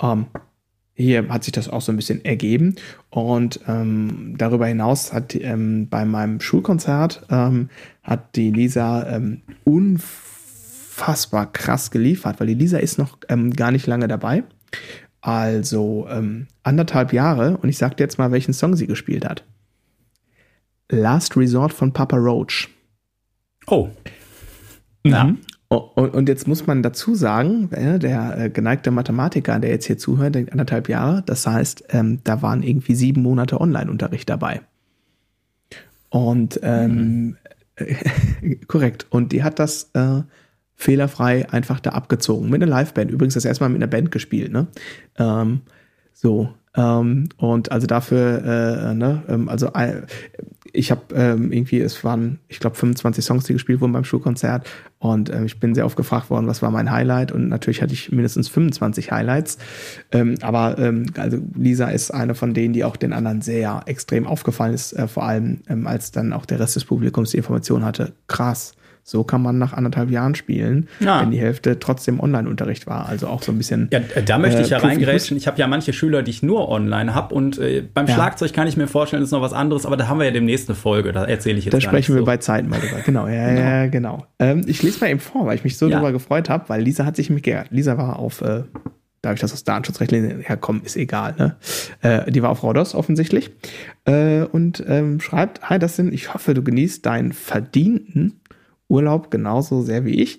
Ähm, 0.00 0.26
hier 0.94 1.28
hat 1.28 1.44
sich 1.44 1.52
das 1.52 1.68
auch 1.68 1.82
so 1.82 1.92
ein 1.92 1.96
bisschen 1.96 2.24
ergeben. 2.24 2.76
Und 3.10 3.60
ähm, 3.68 4.34
darüber 4.38 4.66
hinaus 4.66 5.12
hat 5.12 5.34
ähm, 5.34 5.88
bei 5.88 6.04
meinem 6.04 6.40
Schulkonzert 6.40 7.26
ähm, 7.30 7.68
hat 8.02 8.34
die 8.36 8.50
Lisa 8.50 9.06
ähm, 9.08 9.42
unfassbar 9.64 11.52
krass 11.52 11.90
geliefert, 11.90 12.40
weil 12.40 12.46
die 12.46 12.54
Lisa 12.54 12.78
ist 12.78 12.98
noch 12.98 13.18
ähm, 13.28 13.52
gar 13.52 13.70
nicht 13.72 13.86
lange 13.86 14.08
dabei. 14.08 14.44
Also 15.22 16.06
ähm, 16.10 16.48
anderthalb 16.64 17.12
Jahre 17.12 17.56
und 17.56 17.68
ich 17.68 17.78
sag 17.78 17.96
dir 17.96 18.02
jetzt 18.04 18.18
mal, 18.18 18.32
welchen 18.32 18.52
Song 18.52 18.74
sie 18.74 18.88
gespielt 18.88 19.24
hat. 19.24 19.44
Last 20.90 21.36
Resort 21.36 21.72
von 21.72 21.92
Papa 21.92 22.16
Roach. 22.16 22.68
Oh. 23.68 23.88
Ja. 25.06 25.24
Mhm. 25.24 25.38
Und, 25.68 26.28
jetzt 26.28 26.46
muss 26.46 26.66
man 26.66 26.82
dazu 26.82 27.14
sagen, 27.14 27.72
äh, 27.72 27.98
der 27.98 28.38
äh, 28.38 28.50
geneigte 28.50 28.90
Mathematiker, 28.90 29.58
der 29.58 29.70
jetzt 29.70 29.86
hier 29.86 29.96
zuhört, 29.96 30.34
denkt 30.34 30.52
anderthalb 30.52 30.86
Jahre. 30.90 31.22
Das 31.24 31.46
heißt, 31.46 31.84
ähm, 31.90 32.20
da 32.24 32.42
waren 32.42 32.62
irgendwie 32.62 32.94
sieben 32.94 33.22
Monate 33.22 33.58
Online-Unterricht 33.58 34.28
dabei. 34.28 34.60
Und 36.10 36.60
ähm, 36.62 37.38
korrekt. 38.68 39.06
Und 39.08 39.32
die 39.32 39.42
hat 39.42 39.58
das 39.58 39.90
äh, 39.94 40.20
fehlerfrei 40.82 41.48
einfach 41.50 41.78
da 41.80 41.90
abgezogen. 41.90 42.50
Mit 42.50 42.62
einer 42.62 42.70
Liveband. 42.70 43.10
Übrigens 43.10 43.34
das 43.34 43.44
erste 43.44 43.62
Mal 43.62 43.68
mit 43.68 43.80
einer 43.80 43.90
Band 43.90 44.10
gespielt, 44.10 44.52
ne? 44.52 44.66
Ähm, 45.16 45.60
so. 46.12 46.50
Ähm, 46.74 47.28
und 47.36 47.70
also 47.70 47.86
dafür, 47.86 48.42
äh, 48.44 48.94
ne, 48.94 49.22
ähm, 49.28 49.48
also 49.48 49.68
äh, 49.74 50.02
ich 50.72 50.90
habe 50.90 51.02
ähm, 51.14 51.52
irgendwie, 51.52 51.80
es 51.80 52.02
waren, 52.02 52.38
ich 52.48 52.58
glaube, 52.58 52.76
25 52.76 53.24
Songs, 53.24 53.44
die 53.44 53.52
gespielt 53.52 53.80
wurden 53.80 53.92
beim 53.92 54.04
Schulkonzert. 54.04 54.66
Und 54.98 55.32
ähm, 55.32 55.44
ich 55.44 55.60
bin 55.60 55.74
sehr 55.74 55.84
oft 55.84 55.96
gefragt 55.96 56.30
worden, 56.30 56.46
was 56.46 56.62
war 56.62 56.70
mein 56.70 56.90
Highlight. 56.90 57.30
Und 57.30 57.48
natürlich 57.48 57.82
hatte 57.82 57.92
ich 57.92 58.10
mindestens 58.10 58.48
25 58.48 59.12
Highlights. 59.12 59.58
Ähm, 60.10 60.36
aber 60.40 60.78
ähm, 60.78 61.06
also 61.16 61.38
Lisa 61.54 61.90
ist 61.90 62.10
eine 62.10 62.34
von 62.34 62.54
denen, 62.54 62.72
die 62.72 62.84
auch 62.84 62.96
den 62.96 63.12
anderen 63.12 63.42
sehr 63.42 63.82
extrem 63.86 64.26
aufgefallen 64.26 64.74
ist, 64.74 64.94
äh, 64.94 65.06
vor 65.06 65.24
allem 65.24 65.60
ähm, 65.68 65.86
als 65.86 66.10
dann 66.10 66.32
auch 66.32 66.46
der 66.46 66.58
Rest 66.58 66.74
des 66.74 66.86
Publikums 66.86 67.30
die 67.30 67.36
Information 67.36 67.84
hatte, 67.84 68.14
krass 68.26 68.74
so 69.04 69.24
kann 69.24 69.42
man 69.42 69.58
nach 69.58 69.72
anderthalb 69.72 70.10
Jahren 70.10 70.34
spielen, 70.34 70.88
ja. 71.00 71.20
wenn 71.20 71.32
die 71.32 71.40
Hälfte 71.40 71.78
trotzdem 71.78 72.20
Online-Unterricht 72.20 72.86
war. 72.86 73.08
Also 73.08 73.26
auch 73.26 73.42
so 73.42 73.50
ein 73.50 73.58
bisschen. 73.58 73.88
Ja, 73.92 74.00
da 74.24 74.38
möchte 74.38 74.62
ich 74.62 74.70
ja 74.70 74.78
äh, 74.78 74.86
reingrätschen. 74.86 75.36
Ich 75.36 75.46
habe 75.46 75.58
ja 75.58 75.66
manche 75.66 75.92
Schüler, 75.92 76.22
die 76.22 76.30
ich 76.30 76.42
nur 76.42 76.68
online 76.68 77.14
habe. 77.14 77.34
Und 77.34 77.58
äh, 77.58 77.82
beim 77.82 78.06
ja. 78.06 78.14
Schlagzeug 78.14 78.52
kann 78.52 78.68
ich 78.68 78.76
mir 78.76 78.86
vorstellen, 78.86 79.22
ist 79.22 79.32
noch 79.32 79.42
was 79.42 79.52
anderes. 79.52 79.86
Aber 79.86 79.96
da 79.96 80.06
haben 80.06 80.18
wir 80.18 80.26
ja 80.26 80.30
demnächst 80.30 80.68
eine 80.68 80.76
Folge. 80.76 81.12
Da 81.12 81.24
erzähle 81.24 81.58
ich 81.58 81.64
jetzt 81.64 81.74
Da 81.74 81.80
sprechen 81.80 82.14
wir 82.14 82.20
so. 82.20 82.26
bei 82.26 82.36
Zeiten 82.36 82.68
mal 82.68 82.78
drüber. 82.78 83.00
Genau, 83.04 83.26
ja, 83.26 83.48
genau. 83.48 83.60
ja, 83.60 83.86
genau. 83.86 84.26
Ähm, 84.38 84.62
ich 84.66 84.82
lese 84.82 85.00
mal 85.00 85.10
eben 85.10 85.20
vor, 85.20 85.46
weil 85.46 85.56
ich 85.56 85.64
mich 85.64 85.76
so 85.76 85.86
ja. 85.86 85.92
darüber 85.92 86.12
gefreut 86.12 86.48
habe, 86.48 86.68
weil 86.68 86.82
Lisa 86.82 87.04
hat 87.04 87.16
sich 87.16 87.28
mich 87.28 87.42
geehrt. 87.42 87.68
Lisa 87.70 87.98
war 87.98 88.18
auf. 88.18 88.40
Äh, 88.40 88.62
dadurch, 89.22 89.40
dass 89.40 89.52
das 89.52 89.64
Datenschutzrechtlinien 89.64 90.40
herkommen, 90.40 90.82
ist 90.82 90.96
egal. 90.96 91.34
Ne? 91.38 91.56
Äh, 92.00 92.30
die 92.30 92.42
war 92.42 92.50
auf 92.50 92.62
Rodos 92.62 92.94
offensichtlich 92.94 93.52
äh, 94.04 94.42
und 94.42 94.84
ähm, 94.86 95.20
schreibt, 95.20 95.70
hi, 95.70 95.78
das 95.78 95.96
sind, 95.96 96.12
ich 96.12 96.34
hoffe, 96.34 96.54
du 96.54 96.62
genießt 96.62 97.06
deinen 97.06 97.32
verdienten 97.32 98.40
Urlaub 98.92 99.30
genauso 99.30 99.82
sehr 99.82 100.04
wie 100.04 100.20
ich 100.22 100.38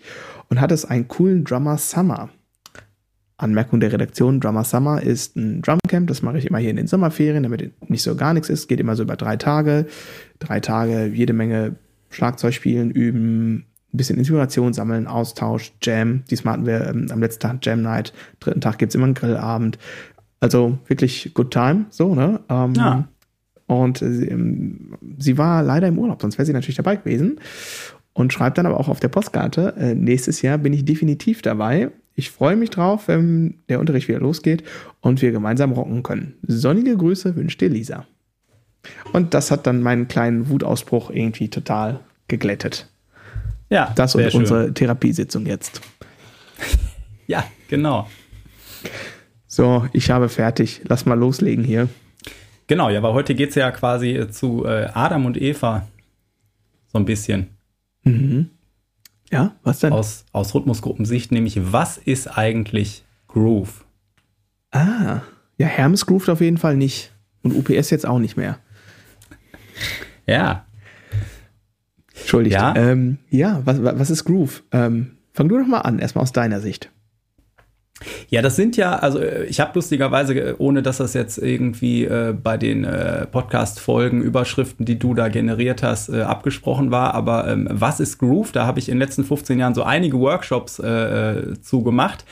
und 0.50 0.62
hattest 0.62 0.90
einen 0.90 1.08
coolen 1.08 1.44
Drummer 1.44 1.78
Summer. 1.78 2.30
Anmerkung 3.38 3.80
der 3.80 3.92
Redaktion, 3.92 4.40
Drummer 4.40 4.64
Summer 4.64 5.02
ist 5.02 5.36
ein 5.36 5.62
Drumcamp, 5.64 6.08
das 6.08 6.22
mache 6.22 6.38
ich 6.38 6.46
immer 6.46 6.60
hier 6.60 6.70
in 6.70 6.76
den 6.76 6.88
Sommerferien, 6.88 7.44
damit 7.44 7.74
nicht 7.90 8.04
so 8.04 8.16
gar 8.16 8.34
nichts 8.34 8.50
ist, 8.50 8.68
geht 8.68 8.80
immer 8.80 8.96
so 8.96 9.04
über 9.04 9.16
drei 9.16 9.36
Tage. 9.36 9.88
Drei 10.40 10.60
Tage, 10.60 11.08
jede 11.08 11.34
Menge 11.34 11.76
Schlagzeug 12.12 12.54
spielen, 12.54 12.92
üben, 12.92 13.56
ein 13.56 13.66
bisschen 13.98 14.18
Inspiration 14.18 14.72
sammeln, 14.72 15.08
Austausch, 15.08 15.74
Jam. 15.82 16.24
Diesmal 16.30 16.54
hatten 16.54 16.66
wir 16.68 16.88
ähm, 16.88 17.08
am 17.12 17.20
letzten 17.20 17.42
Tag 17.42 17.66
Jam 17.66 17.82
Night, 17.82 18.14
dritten 18.40 18.62
Tag 18.62 18.78
gibt 18.78 18.92
es 18.92 18.96
immer 18.96 19.06
einen 19.06 19.16
Grillabend. 19.16 19.80
Also 20.40 20.78
wirklich 20.88 21.32
good 21.34 21.52
time, 21.52 21.86
so, 21.90 22.14
ne? 22.14 22.40
Ähm, 22.50 22.74
ja. 22.76 23.08
Und 23.66 24.02
ähm, 24.02 24.96
sie 25.18 25.38
war 25.38 25.64
leider 25.64 25.88
im 25.88 25.98
Urlaub, 25.98 26.22
sonst 26.22 26.38
wäre 26.38 26.46
sie 26.46 26.54
natürlich 26.54 26.78
dabei 26.78 26.98
gewesen 26.98 27.40
und 28.14 28.32
schreibt 28.32 28.58
dann 28.58 28.66
aber 28.66 28.80
auch 28.80 28.90
auf 28.90 29.00
der 29.00 29.08
Postkarte, 29.08 29.74
äh, 29.78 29.96
nächstes 29.96 30.42
Jahr 30.42 30.58
bin 30.58 30.74
ich 30.74 30.86
definitiv 30.86 31.42
dabei. 31.42 31.90
Ich 32.16 32.30
freue 32.30 32.56
mich 32.56 32.70
drauf, 32.70 33.08
wenn 33.08 33.56
der 33.70 33.80
Unterricht 33.80 34.08
wieder 34.08 34.20
losgeht 34.20 34.64
und 35.02 35.22
wir 35.22 35.32
gemeinsam 35.32 35.72
rocken 35.72 36.04
können. 36.04 36.36
Sonnige 36.44 36.96
Grüße 36.96 37.36
wünscht 37.36 37.60
dir 37.60 37.70
Lisa. 37.70 38.06
Und 39.14 39.34
das 39.34 39.50
hat 39.50 39.66
dann 39.66 39.82
meinen 39.82 40.08
kleinen 40.08 40.50
Wutausbruch 40.50 41.10
irgendwie 41.10 41.50
total 41.50 42.02
geglättet. 42.28 42.90
Ja, 43.70 43.92
das 43.96 44.14
und 44.14 44.34
unsere 44.36 44.74
Therapiesitzung 44.74 45.46
jetzt. 45.46 45.82
ja, 47.28 47.44
genau. 47.68 48.08
So, 49.48 49.88
ich 49.94 50.12
habe 50.12 50.30
fertig. 50.30 50.82
Lass 50.86 51.06
mal 51.06 51.18
loslegen 51.18 51.64
hier. 51.64 51.90
Genau, 52.68 52.90
ja, 52.90 53.02
weil 53.02 53.14
heute 53.14 53.36
geht 53.36 53.50
es 53.50 53.56
ja 53.56 53.72
quasi 53.72 54.28
zu 54.30 54.66
äh, 54.66 54.90
Adam 54.94 55.26
und 55.26 55.42
Eva. 55.42 55.88
So 56.92 57.00
ein 57.00 57.06
bisschen. 57.06 57.50
Mhm. 58.04 58.50
Ja, 59.32 59.56
was 59.64 59.80
denn? 59.80 59.94
Aus, 59.94 60.26
aus 60.32 60.54
Rhythmusgruppensicht, 60.54 61.32
nämlich 61.32 61.72
was 61.72 61.98
ist 61.98 62.28
eigentlich 62.38 63.04
Groove? 63.28 63.86
Ah, 64.72 65.22
ja, 65.58 65.68
Hermes 65.68 66.06
groovt 66.06 66.30
auf 66.30 66.42
jeden 66.42 66.58
Fall 66.58 66.78
nicht. 66.78 67.12
Und 67.42 67.54
UPS 67.54 67.90
jetzt 67.90 68.06
auch 68.06 68.20
nicht 68.20 68.38
mehr. 68.38 68.60
Ja. 70.26 70.66
Entschuldigt. 72.16 72.54
Ja, 72.54 72.76
ähm, 72.76 73.18
ja 73.30 73.62
was, 73.66 73.84
was 73.84 74.10
ist 74.10 74.24
Groove? 74.24 74.64
Ähm, 74.72 75.18
fang 75.34 75.50
du 75.50 75.58
doch 75.58 75.68
mal 75.68 75.82
an, 75.82 76.00
erstmal 76.00 76.24
aus 76.24 76.32
deiner 76.32 76.62
Sicht. 76.62 76.90
Ja, 78.30 78.42
das 78.42 78.56
sind 78.56 78.76
ja, 78.78 78.96
also 78.96 79.20
äh, 79.20 79.46
ich 79.46 79.60
habe 79.60 79.72
lustigerweise, 79.76 80.34
äh, 80.34 80.56
ohne 80.58 80.82
dass 80.82 80.98
das 80.98 81.14
jetzt 81.14 81.38
irgendwie 81.38 82.06
äh, 82.06 82.34
bei 82.34 82.58
den 82.58 82.84
äh, 82.84 83.28
Podcast-Folgen, 83.28 84.22
Überschriften, 84.22 84.86
die 84.86 84.98
du 84.98 85.14
da 85.14 85.28
generiert 85.30 85.84
hast, 85.84 86.10
äh, 86.10 86.22
abgesprochen 86.22 86.92
war, 86.92 87.14
aber 87.14 87.48
ähm, 87.48 87.68
was 87.70 88.00
ist 88.00 88.18
Groove? 88.18 88.52
Da 88.52 88.66
habe 88.66 88.80
ich 88.80 88.90
in 88.90 88.96
den 88.96 89.02
letzten 89.02 89.24
15 89.24 89.60
Jahren 89.60 89.76
so 89.76 89.84
einige 89.84 90.20
Workshops 90.20 90.80
äh, 90.80 90.88
äh 90.88 91.62
zu 91.62 91.84
gemacht. 91.84 92.26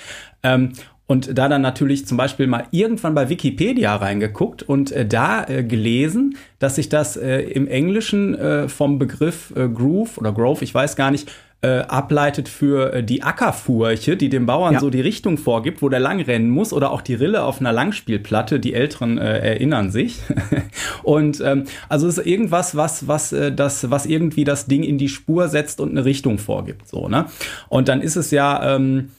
Ähm, 0.43 0.73
und 1.07 1.37
da 1.37 1.49
dann 1.49 1.61
natürlich 1.61 2.07
zum 2.07 2.17
Beispiel 2.17 2.47
mal 2.47 2.67
irgendwann 2.71 3.13
bei 3.13 3.27
Wikipedia 3.27 3.93
reingeguckt 3.97 4.63
und 4.63 4.93
äh, 4.93 5.05
da 5.05 5.43
äh, 5.43 5.61
gelesen, 5.61 6.37
dass 6.57 6.75
sich 6.75 6.87
das 6.87 7.17
äh, 7.17 7.41
im 7.41 7.67
Englischen 7.67 8.37
vom 8.69 8.97
Begriff 8.97 9.53
Groove 9.53 10.17
oder 10.17 10.31
Grove, 10.31 10.63
ich 10.63 10.73
weiß 10.73 10.95
gar 10.95 11.11
nicht, 11.11 11.29
äh, 11.63 11.81
ableitet 11.81 12.49
für 12.49 12.93
äh, 12.93 13.03
die 13.03 13.21
Ackerfurche, 13.21 14.17
die 14.17 14.29
dem 14.29 14.45
Bauern 14.47 14.73
ja. 14.73 14.79
so 14.79 14.89
die 14.89 15.01
Richtung 15.01 15.37
vorgibt, 15.37 15.81
wo 15.81 15.89
der 15.89 15.99
lang 15.99 16.19
rennen 16.19 16.49
muss, 16.49 16.73
oder 16.73 16.91
auch 16.91 17.01
die 17.01 17.13
Rille 17.13 17.43
auf 17.43 17.59
einer 17.59 17.71
Langspielplatte. 17.71 18.59
Die 18.59 18.73
Älteren 18.73 19.17
äh, 19.17 19.39
erinnern 19.39 19.91
sich. 19.91 20.19
und 21.03 21.39
ähm, 21.41 21.65
also 21.87 22.07
es 22.07 22.17
ist 22.17 22.25
irgendwas, 22.25 22.75
was 22.75 23.07
was 23.07 23.31
äh, 23.31 23.51
das 23.51 23.91
was 23.91 24.05
irgendwie 24.05 24.43
das 24.43 24.65
Ding 24.65 24.83
in 24.83 24.97
die 24.97 25.09
Spur 25.09 25.49
setzt 25.49 25.79
und 25.79 25.91
eine 25.91 26.05
Richtung 26.05 26.39
vorgibt. 26.39 26.87
So 26.87 27.07
ne. 27.07 27.25
Und 27.69 27.87
dann 27.87 28.01
ist 28.01 28.15
es 28.15 28.31
ja 28.31 28.75
ähm, 28.75 29.09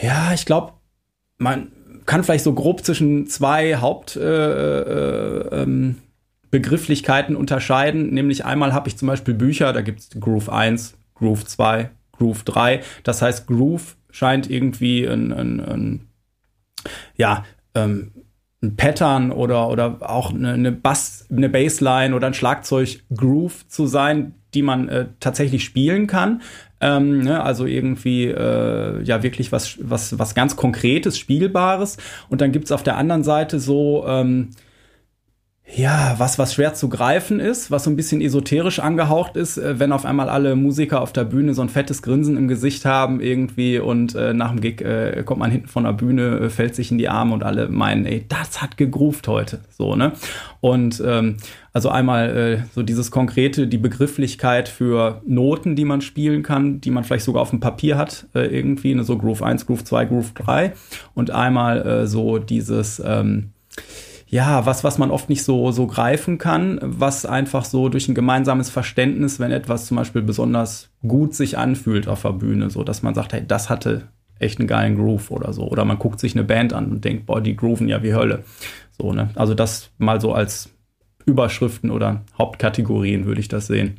ja, 0.00 0.32
ich 0.32 0.46
glaube, 0.46 0.72
man 1.38 1.68
kann 2.06 2.24
vielleicht 2.24 2.44
so 2.44 2.54
grob 2.54 2.84
zwischen 2.84 3.26
zwei 3.26 3.76
Haupt 3.76 4.16
äh, 4.16 4.20
äh, 4.20 5.62
ähm, 5.62 5.98
Begrifflichkeiten 6.50 7.36
unterscheiden. 7.36 8.12
Nämlich 8.12 8.44
einmal 8.44 8.72
habe 8.72 8.88
ich 8.88 8.96
zum 8.96 9.08
Beispiel 9.08 9.34
Bücher, 9.34 9.72
da 9.72 9.80
gibt 9.80 10.00
es 10.00 10.10
Groove 10.18 10.48
1, 10.48 10.94
Groove 11.22 11.46
2, 11.46 11.90
Groove 12.12 12.42
3. 12.42 12.82
Das 13.04 13.22
heißt, 13.22 13.46
Groove 13.46 13.96
scheint 14.10 14.50
irgendwie 14.50 15.06
ein, 15.06 15.32
ein, 15.32 15.60
ein 15.60 16.08
ja, 17.16 17.44
ähm, 17.74 18.10
ein 18.62 18.76
Pattern 18.76 19.30
oder, 19.30 19.68
oder 19.68 19.98
auch 20.00 20.32
eine, 20.32 20.52
eine, 20.52 20.72
Bass, 20.72 21.26
eine 21.30 21.48
Bassline 21.48 22.14
oder 22.14 22.26
ein 22.26 22.34
Schlagzeug-Groove 22.34 23.68
zu 23.68 23.86
sein, 23.86 24.34
die 24.54 24.62
man 24.62 24.88
äh, 24.88 25.06
tatsächlich 25.20 25.64
spielen 25.64 26.06
kann. 26.06 26.42
Ähm, 26.80 27.20
ne, 27.20 27.42
also 27.42 27.64
irgendwie 27.66 28.26
äh, 28.26 29.00
ja 29.02 29.22
wirklich 29.22 29.52
was, 29.52 29.78
was, 29.80 30.18
was 30.18 30.34
ganz 30.34 30.56
Konkretes, 30.56 31.18
Spielbares. 31.18 31.98
Und 32.28 32.40
dann 32.40 32.50
gibt 32.50 32.66
es 32.66 32.72
auf 32.72 32.82
der 32.82 32.96
anderen 32.96 33.22
Seite 33.22 33.60
so 33.60 34.04
ähm, 34.06 34.50
ja, 35.64 36.16
was, 36.18 36.38
was 36.38 36.54
schwer 36.54 36.74
zu 36.74 36.88
greifen 36.88 37.40
ist, 37.40 37.70
was 37.70 37.84
so 37.84 37.90
ein 37.90 37.96
bisschen 37.96 38.20
esoterisch 38.20 38.80
angehaucht 38.80 39.36
ist, 39.36 39.56
äh, 39.56 39.78
wenn 39.78 39.92
auf 39.92 40.04
einmal 40.04 40.28
alle 40.28 40.54
Musiker 40.54 41.00
auf 41.00 41.12
der 41.12 41.24
Bühne 41.24 41.54
so 41.54 41.62
ein 41.62 41.68
fettes 41.68 42.02
Grinsen 42.02 42.36
im 42.36 42.48
Gesicht 42.48 42.84
haben 42.84 43.20
irgendwie 43.20 43.78
und 43.78 44.14
äh, 44.14 44.34
nach 44.34 44.50
dem 44.50 44.60
Gig 44.60 44.82
äh, 44.82 45.22
kommt 45.24 45.40
man 45.40 45.50
hinten 45.50 45.68
von 45.68 45.84
der 45.84 45.92
Bühne, 45.92 46.40
äh, 46.40 46.50
fällt 46.50 46.74
sich 46.74 46.90
in 46.90 46.98
die 46.98 47.08
Arme 47.08 47.32
und 47.32 47.42
alle 47.42 47.68
meinen, 47.68 48.04
ey, 48.06 48.26
das 48.28 48.60
hat 48.60 48.76
gegruft 48.76 49.28
heute, 49.28 49.60
so, 49.70 49.96
ne? 49.96 50.12
Und 50.60 51.02
ähm, 51.04 51.36
also 51.72 51.88
einmal 51.88 52.36
äh, 52.36 52.62
so 52.74 52.82
dieses 52.82 53.10
konkrete, 53.10 53.66
die 53.66 53.78
Begrifflichkeit 53.78 54.68
für 54.68 55.22
Noten, 55.26 55.74
die 55.74 55.84
man 55.84 56.02
spielen 56.02 56.42
kann, 56.42 56.80
die 56.80 56.90
man 56.90 57.04
vielleicht 57.04 57.24
sogar 57.24 57.40
auf 57.40 57.50
dem 57.50 57.60
Papier 57.60 57.96
hat, 57.96 58.26
äh, 58.34 58.40
irgendwie, 58.40 58.94
ne, 58.94 59.04
so 59.04 59.16
Groove 59.16 59.42
1, 59.42 59.66
Groove 59.66 59.84
2, 59.84 60.04
Groove 60.06 60.32
3 60.34 60.72
und 61.14 61.30
einmal 61.30 61.86
äh, 61.86 62.06
so 62.06 62.38
dieses 62.38 63.02
ähm, 63.04 63.52
ja, 64.32 64.64
was, 64.64 64.82
was 64.82 64.96
man 64.96 65.10
oft 65.10 65.28
nicht 65.28 65.44
so, 65.44 65.72
so 65.72 65.86
greifen 65.86 66.38
kann, 66.38 66.78
was 66.80 67.26
einfach 67.26 67.66
so 67.66 67.90
durch 67.90 68.08
ein 68.08 68.14
gemeinsames 68.14 68.70
Verständnis, 68.70 69.38
wenn 69.38 69.52
etwas 69.52 69.84
zum 69.84 69.98
Beispiel 69.98 70.22
besonders 70.22 70.88
gut 71.06 71.34
sich 71.34 71.58
anfühlt 71.58 72.08
auf 72.08 72.22
der 72.22 72.32
Bühne, 72.32 72.70
so 72.70 72.82
dass 72.82 73.02
man 73.02 73.14
sagt, 73.14 73.34
hey, 73.34 73.44
das 73.46 73.68
hatte 73.68 74.08
echt 74.38 74.58
einen 74.58 74.68
geilen 74.68 74.96
Groove 74.96 75.30
oder 75.30 75.52
so. 75.52 75.68
Oder 75.68 75.84
man 75.84 75.98
guckt 75.98 76.18
sich 76.18 76.34
eine 76.34 76.44
Band 76.44 76.72
an 76.72 76.90
und 76.90 77.04
denkt, 77.04 77.26
boah, 77.26 77.42
die 77.42 77.54
grooven 77.54 77.88
ja 77.88 78.02
wie 78.02 78.14
Hölle. 78.14 78.42
So, 78.98 79.12
ne? 79.12 79.28
Also 79.34 79.52
das 79.52 79.90
mal 79.98 80.18
so 80.18 80.32
als 80.32 80.70
Überschriften 81.26 81.90
oder 81.90 82.22
Hauptkategorien 82.38 83.26
würde 83.26 83.40
ich 83.42 83.48
das 83.48 83.66
sehen. 83.66 83.98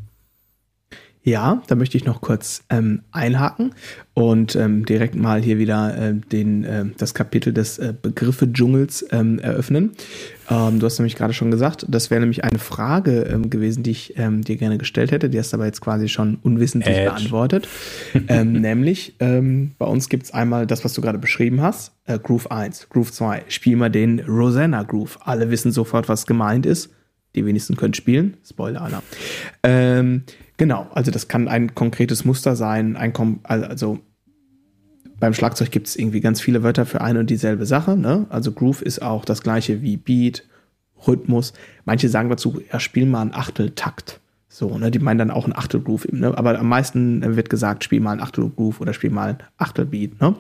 Ja, 1.26 1.62
da 1.68 1.76
möchte 1.76 1.96
ich 1.96 2.04
noch 2.04 2.20
kurz 2.20 2.64
ähm, 2.70 3.04
einhaken 3.14 3.74
und 4.14 4.58
ähm, 4.58 4.86
direkt 4.86 5.16
mal 5.16 5.42
hier 5.42 5.58
wieder 5.58 5.98
äh, 5.98 6.14
den, 6.14 6.66
äh, 6.66 6.86
das 6.98 7.14
Kapitel 7.14 7.54
des 7.54 7.80
äh, 7.80 7.94
Begriffe-Dschungels 8.00 9.06
ähm, 9.12 9.40
eröffnen. 9.40 9.92
Ähm, 10.50 10.80
du 10.80 10.86
hast 10.86 11.00
nämlich 11.00 11.16
gerade 11.16 11.34
schon 11.34 11.50
gesagt, 11.50 11.86
das 11.88 12.12
wäre 12.12 12.20
nämlich 12.20 12.44
eine 12.44 12.60
Frage 12.60 13.22
ähm, 13.22 13.50
gewesen, 13.50 13.84
die 13.84 13.92
ich 13.92 14.18
ähm, 14.18 14.42
dir 14.42 14.58
gerne 14.58 14.78
gestellt 14.78 15.14
hätte. 15.14 15.30
Die 15.30 15.40
hast 15.40 15.54
du 15.54 15.58
aber 15.58 15.66
jetzt 15.66 15.80
quasi 15.80 16.10
schon 16.10 16.40
unwissentlich 16.44 16.98
Edge. 16.98 17.10
beantwortet. 17.10 17.70
ähm, 18.28 18.52
nämlich, 18.62 19.16
ähm, 19.22 19.72
bei 19.78 19.86
uns 19.86 20.10
gibt 20.10 20.24
es 20.24 20.34
einmal 20.34 20.68
das, 20.68 20.84
was 20.84 20.94
du 20.94 21.00
gerade 21.00 21.20
beschrieben 21.20 21.62
hast, 21.62 21.94
äh, 22.06 22.20
Groove 22.20 22.52
1, 22.52 22.90
Groove 22.90 23.14
2. 23.14 23.44
Spiel 23.48 23.78
mal 23.78 23.90
den 23.90 24.20
Rosanna 24.20 24.84
Groove. 24.84 25.20
Alle 25.22 25.50
wissen 25.50 25.72
sofort, 25.72 26.10
was 26.10 26.26
gemeint 26.26 26.66
ist. 26.66 26.90
Die 27.36 27.46
wenigsten 27.46 27.78
können 27.78 27.94
spielen. 27.94 28.38
Spoiler 28.46 28.82
Alarm. 28.82 29.04
Ähm, 29.64 30.24
Genau, 30.64 30.88
also 30.94 31.12
das 31.12 31.28
kann 31.28 31.50
ein 31.50 31.76
konkretes 31.76 32.24
Muster 32.24 32.56
sein, 32.56 32.96
ein 32.96 33.12
Kom 33.12 33.42
also 33.44 34.00
beim 35.20 35.34
Schlagzeug 35.34 35.72
gibt 35.72 35.88
es 35.88 35.98
irgendwie 35.98 36.22
ganz 36.22 36.40
viele 36.40 36.64
Wörter 36.64 36.86
für 36.86 37.02
eine 37.02 37.20
und 37.20 37.30
dieselbe 37.30 37.66
Sache. 37.66 37.98
Ne? 37.98 38.28
Also 38.30 38.54
Groove 38.54 38.82
ist 38.82 39.02
auch 39.02 39.26
das 39.26 39.44
gleiche 39.44 39.82
wie 39.82 39.98
Beat, 39.98 40.48
Rhythmus. 41.06 41.52
Manche 41.84 42.08
sagen 42.08 42.30
dazu, 42.30 42.62
ja, 42.72 42.80
spiel 42.80 43.06
mal 43.06 43.24
einen 43.24 43.34
Achteltakt. 43.34 44.22
So, 44.48 44.78
ne, 44.78 44.90
die 44.90 45.00
meinen 45.00 45.18
dann 45.18 45.32
auch 45.32 45.44
einen 45.44 45.54
Achtelgroove, 45.54 46.08
ne? 46.14 46.38
Aber 46.38 46.58
am 46.58 46.70
meisten 46.70 47.36
wird 47.36 47.50
gesagt, 47.50 47.84
spiel 47.84 48.00
mal 48.00 48.12
einen 48.12 48.22
Achtelgroove 48.22 48.80
oder 48.80 48.94
spiel 48.94 49.10
mal 49.10 49.32
einen 49.32 49.44
Achtelbeat, 49.58 50.22
ne? 50.22 50.34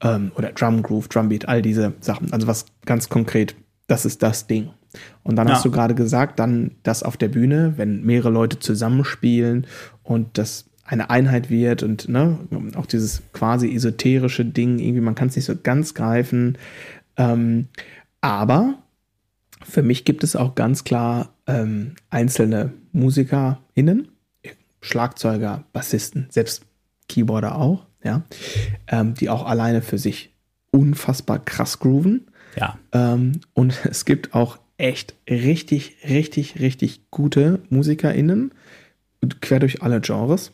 Ähm, 0.00 0.32
oder 0.36 0.52
Drumgroove, 0.52 1.08
Drumbeat, 1.08 1.48
all 1.48 1.60
diese 1.60 1.92
Sachen. 2.00 2.32
Also 2.32 2.46
was 2.46 2.64
ganz 2.86 3.10
konkret, 3.10 3.56
das 3.86 4.04
ist 4.04 4.22
das 4.22 4.46
Ding. 4.46 4.70
Und 5.22 5.36
dann 5.36 5.48
ja. 5.48 5.54
hast 5.54 5.64
du 5.64 5.70
gerade 5.70 5.94
gesagt, 5.94 6.38
dann 6.38 6.72
das 6.82 7.02
auf 7.02 7.16
der 7.16 7.28
Bühne, 7.28 7.74
wenn 7.76 8.04
mehrere 8.04 8.30
Leute 8.30 8.58
zusammenspielen 8.58 9.66
und 10.02 10.38
das 10.38 10.66
eine 10.84 11.10
Einheit 11.10 11.50
wird 11.50 11.82
und 11.82 12.08
ne, 12.08 12.38
auch 12.76 12.86
dieses 12.86 13.22
quasi 13.32 13.74
esoterische 13.74 14.44
Ding, 14.44 14.78
irgendwie, 14.78 15.00
man 15.00 15.14
kann 15.14 15.28
es 15.28 15.36
nicht 15.36 15.46
so 15.46 15.54
ganz 15.56 15.94
greifen. 15.94 16.58
Ähm, 17.16 17.68
aber 18.20 18.78
für 19.62 19.82
mich 19.82 20.04
gibt 20.04 20.22
es 20.24 20.36
auch 20.36 20.54
ganz 20.54 20.84
klar 20.84 21.30
ähm, 21.46 21.94
einzelne 22.10 22.72
MusikerInnen, 22.92 24.08
Schlagzeuger, 24.80 25.64
Bassisten, 25.72 26.26
selbst 26.30 26.66
Keyboarder 27.08 27.56
auch, 27.56 27.86
ja, 28.02 28.22
ähm, 28.88 29.14
die 29.14 29.30
auch 29.30 29.46
alleine 29.46 29.80
für 29.80 29.98
sich 29.98 30.34
unfassbar 30.70 31.38
krass 31.38 31.78
grooven. 31.78 32.26
Ja. 32.56 32.78
Ähm, 32.92 33.40
und 33.52 33.84
es 33.90 34.04
gibt 34.04 34.34
auch 34.34 34.58
echt 34.76 35.14
richtig, 35.28 35.96
richtig, 36.08 36.60
richtig 36.60 37.10
gute 37.10 37.60
MusikerInnen, 37.70 38.52
quer 39.40 39.60
durch 39.60 39.82
alle 39.82 40.00
Genres, 40.00 40.52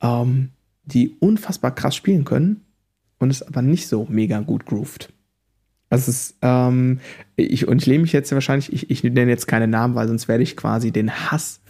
ähm, 0.00 0.50
die 0.84 1.16
unfassbar 1.20 1.74
krass 1.74 1.94
spielen 1.94 2.24
können 2.24 2.64
und 3.18 3.30
es 3.30 3.42
aber 3.42 3.62
nicht 3.62 3.86
so 3.86 4.06
mega 4.08 4.40
gut 4.40 4.66
groovt. 4.66 5.12
Das 5.90 6.08
ist, 6.08 6.36
ähm, 6.40 7.00
ich, 7.36 7.68
und 7.68 7.82
ich 7.82 7.86
lehne 7.86 8.02
mich 8.02 8.12
jetzt 8.12 8.32
wahrscheinlich, 8.32 8.72
ich, 8.72 8.90
ich 8.90 9.04
nenne 9.04 9.30
jetzt 9.30 9.46
keine 9.46 9.68
Namen, 9.68 9.94
weil 9.94 10.08
sonst 10.08 10.26
werde 10.26 10.42
ich 10.42 10.56
quasi 10.56 10.90
den 10.90 11.12
Hass 11.12 11.60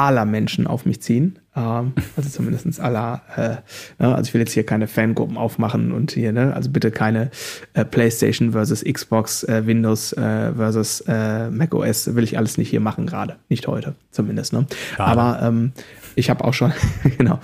aller 0.00 0.24
Menschen 0.24 0.66
auf 0.66 0.86
mich 0.86 1.02
ziehen. 1.02 1.38
Ähm, 1.54 1.92
also 2.16 2.28
zumindest 2.30 2.80
aller, 2.80 3.22
äh, 3.36 4.02
ne, 4.02 4.14
also 4.14 4.28
ich 4.28 4.34
will 4.34 4.40
jetzt 4.40 4.52
hier 4.52 4.64
keine 4.64 4.86
Fangruppen 4.88 5.36
aufmachen 5.36 5.92
und 5.92 6.12
hier, 6.12 6.32
ne, 6.32 6.54
also 6.54 6.70
bitte 6.70 6.90
keine 6.90 7.30
äh, 7.74 7.84
PlayStation 7.84 8.52
versus 8.52 8.82
Xbox, 8.84 9.44
äh, 9.44 9.66
Windows 9.66 10.12
äh, 10.14 10.52
versus 10.54 11.02
äh, 11.06 11.50
Mac 11.50 11.74
OS, 11.74 12.14
will 12.14 12.24
ich 12.24 12.38
alles 12.38 12.56
nicht 12.56 12.70
hier 12.70 12.80
machen 12.80 13.06
gerade. 13.06 13.36
Nicht 13.48 13.66
heute, 13.66 13.94
zumindest, 14.10 14.52
ne? 14.52 14.66
Aber 14.96 15.40
ähm, 15.42 15.72
ich 16.14 16.30
habe 16.30 16.44
auch 16.44 16.54
schon, 16.54 16.72
genau, 17.18 17.38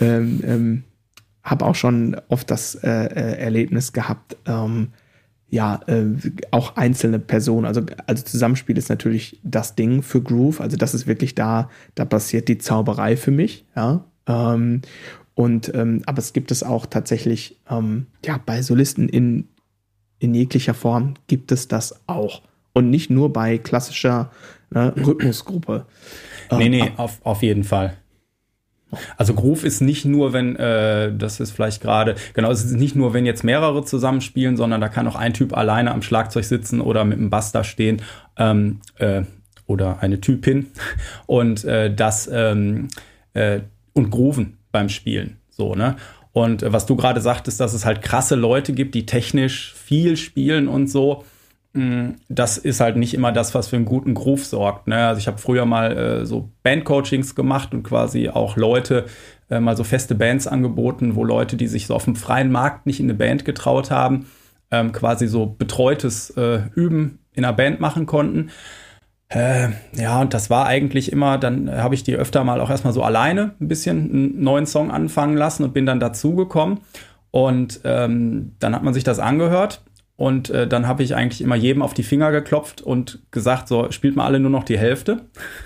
ähm, 0.00 0.40
ähm, 0.44 0.84
habe 1.42 1.64
auch 1.64 1.74
schon 1.74 2.20
oft 2.28 2.50
das 2.50 2.74
äh, 2.74 2.88
Erlebnis 2.88 3.92
gehabt, 3.92 4.36
ähm, 4.46 4.88
ja, 5.52 5.80
äh, 5.86 6.06
auch 6.50 6.76
einzelne 6.76 7.18
Personen, 7.18 7.66
also, 7.66 7.82
also 8.06 8.24
Zusammenspiel 8.24 8.78
ist 8.78 8.88
natürlich 8.88 9.38
das 9.44 9.74
Ding 9.74 10.02
für 10.02 10.22
Groove, 10.22 10.62
also 10.62 10.78
das 10.78 10.94
ist 10.94 11.06
wirklich 11.06 11.34
da, 11.34 11.68
da 11.94 12.06
passiert 12.06 12.48
die 12.48 12.56
Zauberei 12.56 13.18
für 13.18 13.30
mich, 13.30 13.66
ja. 13.76 14.02
Ähm, 14.26 14.80
und 15.34 15.74
ähm, 15.74 16.02
aber 16.06 16.20
es 16.20 16.32
gibt 16.32 16.52
es 16.52 16.62
auch 16.62 16.86
tatsächlich, 16.86 17.60
ähm, 17.68 18.06
ja, 18.24 18.40
bei 18.44 18.62
Solisten 18.62 19.10
in, 19.10 19.48
in 20.18 20.34
jeglicher 20.34 20.72
Form 20.72 21.14
gibt 21.26 21.52
es 21.52 21.68
das 21.68 22.00
auch. 22.06 22.40
Und 22.72 22.88
nicht 22.88 23.10
nur 23.10 23.30
bei 23.30 23.58
klassischer 23.58 24.30
ne, 24.70 24.94
Rhythmusgruppe. 24.96 25.84
Nee, 26.50 26.70
nee, 26.70 26.80
ähm, 26.80 26.92
auf, 26.96 27.20
auf 27.24 27.42
jeden 27.42 27.64
Fall. 27.64 27.98
Also 29.16 29.34
Groove 29.34 29.64
ist 29.64 29.80
nicht 29.80 30.04
nur, 30.04 30.32
wenn, 30.32 30.56
äh, 30.56 31.12
das 31.16 31.40
ist 31.40 31.52
vielleicht 31.52 31.82
gerade, 31.82 32.14
genau, 32.34 32.50
es 32.50 32.64
ist 32.64 32.76
nicht 32.76 32.94
nur, 32.94 33.14
wenn 33.14 33.26
jetzt 33.26 33.44
mehrere 33.44 33.84
zusammenspielen, 33.84 34.56
sondern 34.56 34.80
da 34.80 34.88
kann 34.88 35.08
auch 35.08 35.16
ein 35.16 35.34
Typ 35.34 35.56
alleine 35.56 35.92
am 35.92 36.02
Schlagzeug 36.02 36.44
sitzen 36.44 36.80
oder 36.80 37.04
mit 37.04 37.18
einem 37.18 37.30
Bass 37.30 37.52
da 37.52 37.64
stehen 37.64 38.02
ähm, 38.36 38.80
äh, 38.98 39.22
oder 39.66 40.02
eine 40.02 40.20
Typin 40.20 40.66
und 41.26 41.64
äh, 41.64 41.94
das 41.94 42.28
ähm, 42.32 42.88
äh, 43.34 43.60
und 43.94 44.10
grooven 44.10 44.58
beim 44.70 44.88
Spielen. 44.88 45.38
So, 45.50 45.74
ne? 45.74 45.96
Und 46.32 46.62
äh, 46.62 46.72
was 46.72 46.86
du 46.86 46.96
gerade 46.96 47.20
sagtest, 47.20 47.60
dass 47.60 47.74
es 47.74 47.84
halt 47.84 48.02
krasse 48.02 48.34
Leute 48.34 48.72
gibt, 48.72 48.94
die 48.94 49.06
technisch 49.06 49.74
viel 49.74 50.16
spielen 50.16 50.68
und 50.68 50.88
so. 50.88 51.24
Mm, 51.74 52.10
das 52.28 52.58
ist 52.58 52.80
halt 52.80 52.96
nicht 52.96 53.14
immer 53.14 53.32
das, 53.32 53.54
was 53.54 53.68
für 53.68 53.76
einen 53.76 53.86
guten 53.86 54.14
Groove 54.14 54.44
sorgt. 54.44 54.88
Ne? 54.88 55.06
Also 55.06 55.18
ich 55.18 55.26
habe 55.26 55.38
früher 55.38 55.64
mal 55.64 55.96
äh, 55.96 56.26
so 56.26 56.50
Bandcoachings 56.62 57.34
gemacht 57.34 57.72
und 57.72 57.82
quasi 57.82 58.28
auch 58.28 58.56
Leute 58.56 59.06
äh, 59.50 59.58
mal 59.58 59.76
so 59.76 59.84
feste 59.84 60.14
Bands 60.14 60.46
angeboten, 60.46 61.16
wo 61.16 61.24
Leute, 61.24 61.56
die 61.56 61.68
sich 61.68 61.86
so 61.86 61.94
auf 61.94 62.04
dem 62.04 62.16
freien 62.16 62.52
Markt 62.52 62.86
nicht 62.86 63.00
in 63.00 63.06
eine 63.06 63.14
Band 63.14 63.44
getraut 63.44 63.90
haben, 63.90 64.26
ähm, 64.70 64.92
quasi 64.92 65.26
so 65.26 65.46
betreutes 65.46 66.30
äh, 66.36 66.60
Üben 66.74 67.20
in 67.32 67.44
einer 67.44 67.54
Band 67.54 67.80
machen 67.80 68.04
konnten. 68.04 68.50
Äh, 69.28 69.70
ja, 69.94 70.20
und 70.20 70.34
das 70.34 70.50
war 70.50 70.66
eigentlich 70.66 71.10
immer, 71.10 71.38
dann 71.38 71.70
habe 71.70 71.94
ich 71.94 72.02
die 72.02 72.16
öfter 72.16 72.44
mal 72.44 72.60
auch 72.60 72.68
erstmal 72.68 72.92
so 72.92 73.02
alleine 73.02 73.54
ein 73.62 73.68
bisschen 73.68 74.10
einen 74.10 74.42
neuen 74.42 74.66
Song 74.66 74.90
anfangen 74.90 75.38
lassen 75.38 75.64
und 75.64 75.72
bin 75.72 75.86
dann 75.86 76.00
dazugekommen. 76.00 76.80
Und 77.30 77.80
ähm, 77.84 78.52
dann 78.58 78.74
hat 78.74 78.82
man 78.82 78.92
sich 78.92 79.04
das 79.04 79.18
angehört 79.18 79.82
und 80.16 80.50
äh, 80.50 80.68
dann 80.68 80.86
habe 80.86 81.02
ich 81.02 81.16
eigentlich 81.16 81.40
immer 81.40 81.56
jedem 81.56 81.82
auf 81.82 81.94
die 81.94 82.02
Finger 82.02 82.30
geklopft 82.30 82.80
und 82.80 83.20
gesagt, 83.30 83.66
so, 83.66 83.90
spielt 83.90 84.14
mal 84.14 84.26
alle 84.26 84.40
nur 84.40 84.50
noch 84.50 84.64
die 84.64 84.78
Hälfte. 84.78 85.22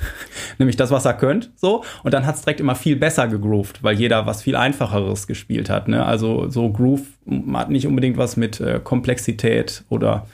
Nämlich 0.59 0.77
das, 0.77 0.91
was 0.91 1.05
er 1.05 1.15
könnt. 1.15 1.51
So. 1.57 1.85
Und 2.05 2.15
dann 2.15 2.25
hat 2.25 2.37
es 2.37 2.43
direkt 2.43 2.61
immer 2.61 2.75
viel 2.75 2.97
besser 2.97 3.29
gegroovt, 3.29 3.83
weil 3.83 3.97
jeder 3.97 4.25
was 4.25 4.43
viel 4.43 4.57
Einfacheres 4.57 5.27
gespielt 5.27 5.69
hat. 5.69 5.89
Ne? 5.89 6.07
Also 6.07 6.49
so 6.49 6.71
Groove 6.71 7.07
hat 7.53 7.71
nicht 7.71 7.87
unbedingt 7.87 8.17
was 8.17 8.37
mit 8.37 8.61
äh, 8.61 8.81
Komplexität 8.83 9.85
oder 9.89 10.27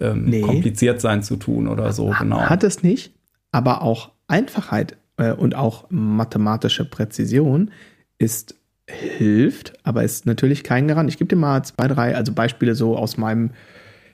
ähm, 0.00 0.24
nee. 0.24 0.40
kompliziert 0.40 1.00
sein 1.00 1.22
zu 1.22 1.36
tun 1.36 1.68
oder 1.68 1.92
so, 1.92 2.14
genau. 2.18 2.40
Hat 2.40 2.64
es 2.64 2.82
nicht, 2.82 3.12
aber 3.50 3.82
auch 3.82 4.10
Einfachheit 4.28 4.96
äh, 5.16 5.32
und 5.32 5.54
auch 5.54 5.86
mathematische 5.90 6.84
Präzision 6.84 7.72
ist 8.18 8.54
hilft, 8.88 9.72
aber 9.84 10.04
ist 10.04 10.26
natürlich 10.26 10.62
kein 10.62 10.88
Garant. 10.88 11.10
Ich 11.10 11.18
gebe 11.18 11.28
dir 11.28 11.36
mal 11.36 11.62
zwei, 11.64 11.88
drei, 11.88 12.14
also 12.14 12.32
Beispiele 12.32 12.74
so 12.74 12.96
aus 12.96 13.16
meinem 13.16 13.50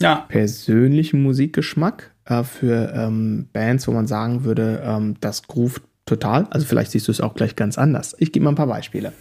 ja. 0.01 0.25
persönlichen 0.29 1.23
Musikgeschmack 1.23 2.13
äh, 2.25 2.43
für 2.43 2.93
ähm, 2.95 3.49
Bands, 3.53 3.87
wo 3.87 3.93
man 3.93 4.07
sagen 4.07 4.45
würde, 4.45 4.83
ähm, 4.85 5.17
das 5.21 5.47
groovt 5.47 5.83
total. 6.07 6.47
Also 6.51 6.67
vielleicht 6.67 6.91
siehst 6.91 7.09
du 7.09 7.13
es 7.13 7.21
auch 7.21 7.35
gleich 7.35 7.57
ganz 7.57 7.79
anders. 7.79 8.17
Ich 8.19 8.33
gebe 8.33 8.45
mal 8.45 8.53
ein 8.53 8.57
paar 8.57 8.67
Beispiele. 8.67 9.13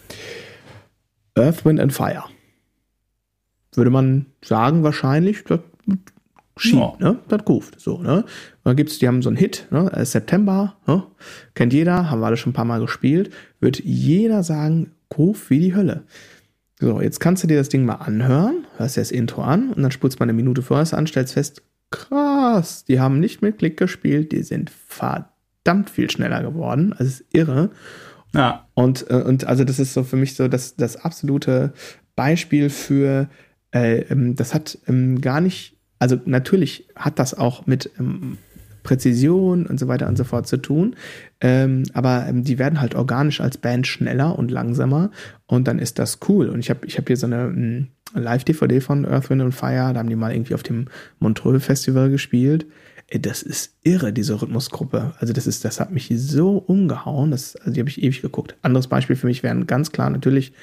Earth, 1.37 1.65
Wind 1.65 1.79
and 1.79 1.93
Fire. 1.93 2.23
Würde 3.73 3.91
man 3.91 4.25
sagen, 4.43 4.83
wahrscheinlich, 4.83 5.43
das 5.45 5.59
Schien, 6.57 6.79
ja. 6.79 6.93
ne? 6.99 7.19
Das 7.27 7.45
groovt. 7.45 7.79
So, 7.79 7.99
ne? 7.99 8.25
dann 8.63 8.75
gibt's, 8.75 8.99
die 8.99 9.07
haben 9.07 9.21
so 9.21 9.29
einen 9.29 9.37
Hit, 9.37 9.67
ne? 9.71 9.89
Äh, 9.93 10.05
September, 10.05 10.75
ne? 10.85 11.03
kennt 11.55 11.73
jeder, 11.73 12.11
haben 12.11 12.19
wir 12.19 12.27
alle 12.27 12.37
schon 12.37 12.51
ein 12.51 12.53
paar 12.53 12.65
Mal 12.65 12.81
gespielt. 12.81 13.33
Wird 13.59 13.79
jeder 13.83 14.43
sagen, 14.43 14.91
Groove 15.11 15.49
wie 15.49 15.59
die 15.59 15.75
Hölle. 15.75 16.03
So, 16.79 16.99
jetzt 16.99 17.19
kannst 17.19 17.43
du 17.43 17.47
dir 17.47 17.57
das 17.57 17.69
Ding 17.69 17.85
mal 17.85 17.95
anhören, 17.95 18.65
hörst 18.77 18.97
dir 18.97 19.01
das 19.01 19.11
Intro 19.11 19.43
an 19.43 19.71
und 19.71 19.83
dann 19.83 19.91
spulst 19.91 20.19
mal 20.19 20.23
eine 20.25 20.33
Minute 20.33 20.63
vorher 20.63 20.97
an, 20.97 21.05
stellst 21.05 21.33
fest, 21.33 21.61
krass, 21.91 22.85
die 22.85 22.99
haben 22.99 23.19
nicht 23.19 23.43
mit 23.43 23.59
Klick 23.59 23.77
gespielt, 23.77 24.31
die 24.31 24.41
sind 24.41 24.71
verdammt 24.87 25.91
viel 25.91 26.09
schneller 26.09 26.41
geworden. 26.41 26.93
Also 26.93 27.03
ist 27.03 27.25
irre. 27.31 27.69
Ja. 28.33 28.67
Und, 28.73 29.09
äh, 29.11 29.15
und 29.15 29.45
also 29.45 29.63
das 29.63 29.77
ist 29.77 29.93
so 29.93 30.03
für 30.03 30.15
mich 30.15 30.35
so 30.35 30.47
das, 30.47 30.75
das 30.75 30.95
absolute 30.95 31.73
Beispiel 32.15 32.69
für, 32.69 33.29
äh, 33.71 33.99
ähm, 34.09 34.35
das 34.35 34.53
hat 34.53 34.79
ähm, 34.87 35.21
gar 35.21 35.41
nicht, 35.41 35.77
also 35.99 36.17
natürlich 36.25 36.87
hat 36.95 37.19
das 37.19 37.33
auch 37.35 37.67
mit 37.67 37.91
ähm, 37.99 38.37
Präzision 38.83 39.65
und 39.65 39.79
so 39.79 39.87
weiter 39.87 40.07
und 40.07 40.17
so 40.17 40.23
fort 40.23 40.47
zu 40.47 40.57
tun. 40.57 40.95
Ähm, 41.39 41.83
aber 41.93 42.25
ähm, 42.27 42.43
die 42.43 42.59
werden 42.59 42.81
halt 42.81 42.95
organisch 42.95 43.41
als 43.41 43.57
Band 43.57 43.87
schneller 43.87 44.37
und 44.37 44.51
langsamer 44.51 45.11
und 45.47 45.67
dann 45.67 45.79
ist 45.79 45.99
das 45.99 46.19
cool. 46.27 46.49
Und 46.49 46.59
ich 46.59 46.69
habe 46.69 46.85
ich 46.85 46.97
hab 46.97 47.07
hier 47.07 47.17
so 47.17 47.27
eine 47.27 47.47
um, 47.47 47.87
Live-DVD 48.13 48.81
von 48.81 49.05
Earth, 49.05 49.29
Wind 49.29 49.41
and 49.41 49.55
Fire, 49.55 49.93
da 49.93 49.99
haben 49.99 50.09
die 50.09 50.15
mal 50.15 50.33
irgendwie 50.33 50.53
auf 50.53 50.63
dem 50.63 50.87
Montreux 51.19 51.63
Festival 51.63 52.09
gespielt. 52.09 52.65
Das 53.19 53.41
ist 53.41 53.75
irre, 53.83 54.13
diese 54.13 54.41
Rhythmusgruppe. 54.41 55.13
Also 55.19 55.33
das 55.33 55.47
ist, 55.47 55.65
das 55.65 55.79
hat 55.79 55.91
mich 55.91 56.11
so 56.15 56.57
umgehauen, 56.57 57.31
das, 57.31 57.55
also 57.57 57.71
die 57.71 57.79
habe 57.81 57.89
ich 57.89 58.01
ewig 58.01 58.21
geguckt. 58.21 58.55
Anderes 58.61 58.87
Beispiel 58.87 59.15
für 59.15 59.27
mich 59.27 59.43
wären 59.43 59.67
ganz 59.67 59.91
klar 59.91 60.09
natürlich 60.09 60.53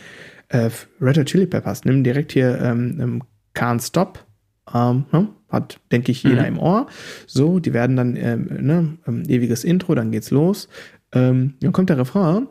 äh, 0.48 0.70
Red 1.00 1.18
Hot 1.18 1.26
Chili 1.26 1.46
Peppers. 1.46 1.84
Nimm 1.84 2.04
direkt 2.04 2.32
hier 2.32 2.58
ähm, 2.60 2.98
ähm 3.00 3.22
Can't 3.54 3.84
Stop. 3.84 4.27
Ähm, 4.74 5.04
ne? 5.12 5.28
hat, 5.48 5.80
denke 5.92 6.12
ich, 6.12 6.22
jeder 6.22 6.42
mhm. 6.42 6.48
im 6.48 6.58
Ohr. 6.58 6.86
So, 7.26 7.58
die 7.58 7.72
werden 7.72 7.96
dann, 7.96 8.16
ähm, 8.16 8.48
ne, 8.60 8.98
ähm, 9.06 9.22
ewiges 9.28 9.64
Intro, 9.64 9.94
dann 9.94 10.10
geht's 10.10 10.30
los. 10.30 10.68
Ähm, 11.12 11.54
dann 11.60 11.72
kommt 11.72 11.90
der 11.90 11.98
Refrain 11.98 12.48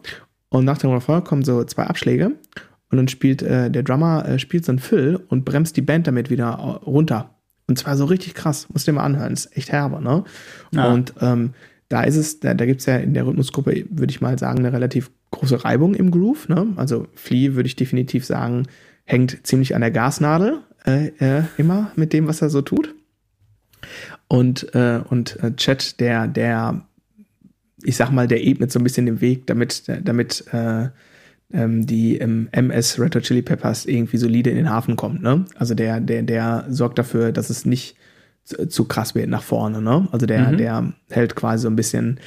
und 0.50 0.66
nach 0.66 0.80
dem 0.80 0.92
Refrain 0.92 1.24
kommen 1.24 1.44
so 1.44 1.64
zwei 1.64 1.84
Abschläge 1.84 2.32
und 2.90 2.98
dann 2.98 3.08
spielt 3.08 3.42
äh, 3.44 3.70
der 3.70 3.84
Drummer 3.84 4.28
äh, 4.28 4.40
spielt 4.40 4.66
so 4.66 4.72
ein 4.72 4.80
Fill 4.80 5.20
und 5.28 5.46
bremst 5.46 5.78
die 5.78 5.82
Band 5.82 6.08
damit 6.08 6.30
wieder 6.30 6.50
runter. 6.86 7.36
Und 7.68 7.78
zwar 7.78 7.98
so 7.98 8.06
richtig 8.06 8.34
krass, 8.34 8.68
musst 8.72 8.88
du 8.88 8.92
dir 8.92 8.96
mal 8.96 9.04
anhören, 9.04 9.34
ist 9.34 9.56
echt 9.56 9.72
herbe, 9.72 10.02
ne? 10.02 10.24
Ja. 10.72 10.92
Und 10.92 11.14
ähm, 11.22 11.54
da 11.90 12.04
ist 12.04 12.16
es, 12.16 12.40
da, 12.40 12.54
da 12.54 12.66
gibt 12.66 12.80
es 12.80 12.86
ja 12.86 12.98
in 12.98 13.14
der 13.14 13.26
Rhythmusgruppe, 13.26 13.86
würde 13.90 14.12
ich 14.12 14.22
mal 14.22 14.40
sagen, 14.40 14.60
eine 14.60 14.74
relativ 14.74 15.12
große 15.32 15.64
Reibung 15.64 15.94
im 15.94 16.12
Groove. 16.12 16.50
Ne? 16.50 16.68
Also 16.76 17.08
Flea 17.14 17.56
würde 17.56 17.68
ich 17.68 17.76
definitiv 17.76 18.26
sagen, 18.26 18.64
hängt 19.06 19.46
ziemlich 19.46 19.74
an 19.74 19.82
der 19.82 19.92
Gasnadel 19.92 20.60
äh, 20.88 21.08
äh, 21.20 21.44
immer 21.58 21.92
mit 21.96 22.14
dem, 22.14 22.28
was 22.28 22.42
er 22.42 22.50
so 22.50 22.62
tut. 22.62 22.96
Und, 24.28 24.74
äh, 24.74 25.02
und 25.10 25.42
äh, 25.44 25.56
Chat, 25.56 26.00
der, 26.00 26.28
der, 26.28 26.86
ich 27.84 27.96
sag 27.96 28.12
mal, 28.12 28.28
der 28.28 28.44
ebnet 28.44 28.72
so 28.72 28.80
ein 28.80 28.84
bisschen 28.84 29.06
den 29.06 29.22
Weg, 29.22 29.48
damit, 29.48 29.84
damit 30.04 30.46
äh, 30.52 30.90
ähm, 31.54 31.86
die 31.86 32.18
im 32.18 32.50
MS 32.52 33.00
Red 33.00 33.16
Hot 33.16 33.24
Chili 33.24 33.42
Peppers 33.42 33.86
irgendwie 33.86 34.18
solide 34.18 34.50
in 34.50 34.58
den 34.58 34.70
Hafen 34.70 34.96
kommt. 34.96 35.22
Ne? 35.22 35.46
Also 35.56 35.76
der, 35.76 36.00
der, 36.00 36.24
der 36.24 36.66
sorgt 36.70 37.00
dafür, 37.00 37.32
dass 37.32 37.50
es 37.50 37.66
nicht 37.66 37.96
zu, 38.44 38.68
zu 38.68 38.86
krass 38.86 39.16
wird 39.16 39.30
nach 39.30 39.44
vorne. 39.44 39.82
Ne? 39.82 40.08
Also 40.12 40.26
der, 40.26 40.52
mhm. 40.52 40.58
der 40.58 40.94
hält 41.10 41.36
quasi 41.36 41.64
so 41.64 41.70
ein 41.70 41.76
bisschen, 41.76 42.20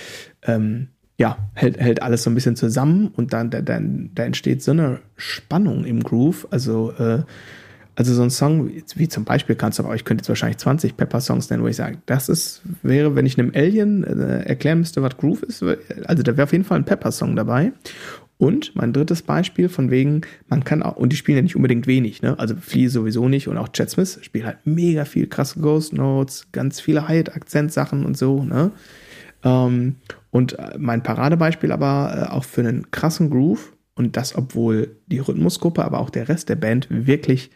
ähm, 0.43 0.89
ja, 1.19 1.37
hält, 1.55 1.79
hält 1.79 2.03
alles 2.03 2.23
so 2.23 2.31
ein 2.31 2.35
bisschen 2.35 2.57
zusammen 2.57 3.09
und 3.09 3.35
dann, 3.35 3.51
da, 3.51 3.61
dann, 3.61 4.11
da 4.15 4.25
entsteht 4.25 4.63
so 4.63 4.71
eine 4.71 5.01
Spannung 5.17 5.85
im 5.85 6.03
Groove. 6.03 6.49
Also 6.51 6.93
äh, 6.93 7.25
also 7.97 8.15
so 8.15 8.23
ein 8.23 8.31
Song, 8.31 8.71
wie 8.95 9.09
zum 9.09 9.25
Beispiel 9.25 9.57
kannst 9.57 9.79
du, 9.79 9.85
aber 9.85 9.95
ich 9.95 10.05
könnte 10.05 10.23
jetzt 10.23 10.29
wahrscheinlich 10.29 10.59
20 10.59 10.97
Pepper-Songs 10.97 11.51
nennen, 11.51 11.63
wo 11.63 11.69
ich 11.69 11.77
sage, 11.77 11.99
das 12.07 12.29
ist, 12.29 12.63
wäre, 12.83 13.15
wenn 13.15 13.27
ich 13.27 13.39
einem 13.39 13.53
Alien 13.55 14.05
äh, 14.05 14.45
erklären 14.45 14.79
müsste, 14.79 15.03
was 15.03 15.17
Groove 15.17 15.43
ist, 15.43 15.63
also 15.63 16.23
da 16.23 16.37
wäre 16.37 16.45
auf 16.45 16.53
jeden 16.53 16.65
Fall 16.65 16.79
ein 16.79 16.85
Pepper-Song 16.85 17.37
dabei. 17.37 17.73
Und 18.39 18.75
mein 18.75 18.95
drittes 18.95 19.21
Beispiel 19.21 19.69
von 19.69 19.91
wegen, 19.91 20.23
man 20.49 20.65
kann 20.65 20.83
auch, 20.83 20.97
und 20.97 21.13
die 21.13 21.17
spielen 21.17 21.37
ja 21.37 21.43
nicht 21.43 21.57
unbedingt 21.57 21.87
wenig, 21.87 22.23
ne? 22.23 22.39
Also 22.39 22.57
Flea 22.57 22.89
sowieso 22.89 23.29
nicht 23.29 23.49
und 23.49 23.59
auch 23.59 23.69
Chad 23.69 23.91
Smith 23.91 24.19
spielt 24.23 24.47
halt 24.47 24.57
mega 24.65 25.05
viel 25.05 25.27
krasse 25.27 25.61
Ghost 25.61 25.93
Notes, 25.93 26.47
ganz 26.51 26.81
viele 26.81 27.07
Hyatt-Akzentsachen 27.07 28.07
und 28.07 28.17
so, 28.17 28.43
ne? 28.43 28.71
Ähm, 29.45 29.97
und 30.31 30.59
äh, 30.59 30.79
mein 30.79 31.03
Paradebeispiel 31.03 31.71
aber 31.71 32.29
äh, 32.31 32.33
auch 32.33 32.45
für 32.45 32.63
einen 32.63 32.91
krassen 32.91 33.29
Groove 33.29 33.75
und 33.95 34.17
das, 34.17 34.35
obwohl 34.35 34.97
die 35.09 35.19
Rhythmusgruppe, 35.19 35.85
aber 35.85 36.01
auch 36.01 36.09
der 36.09 36.31
Rest 36.31 36.49
der 36.49 36.57
Band 36.57 36.87
wirklich 36.89 37.51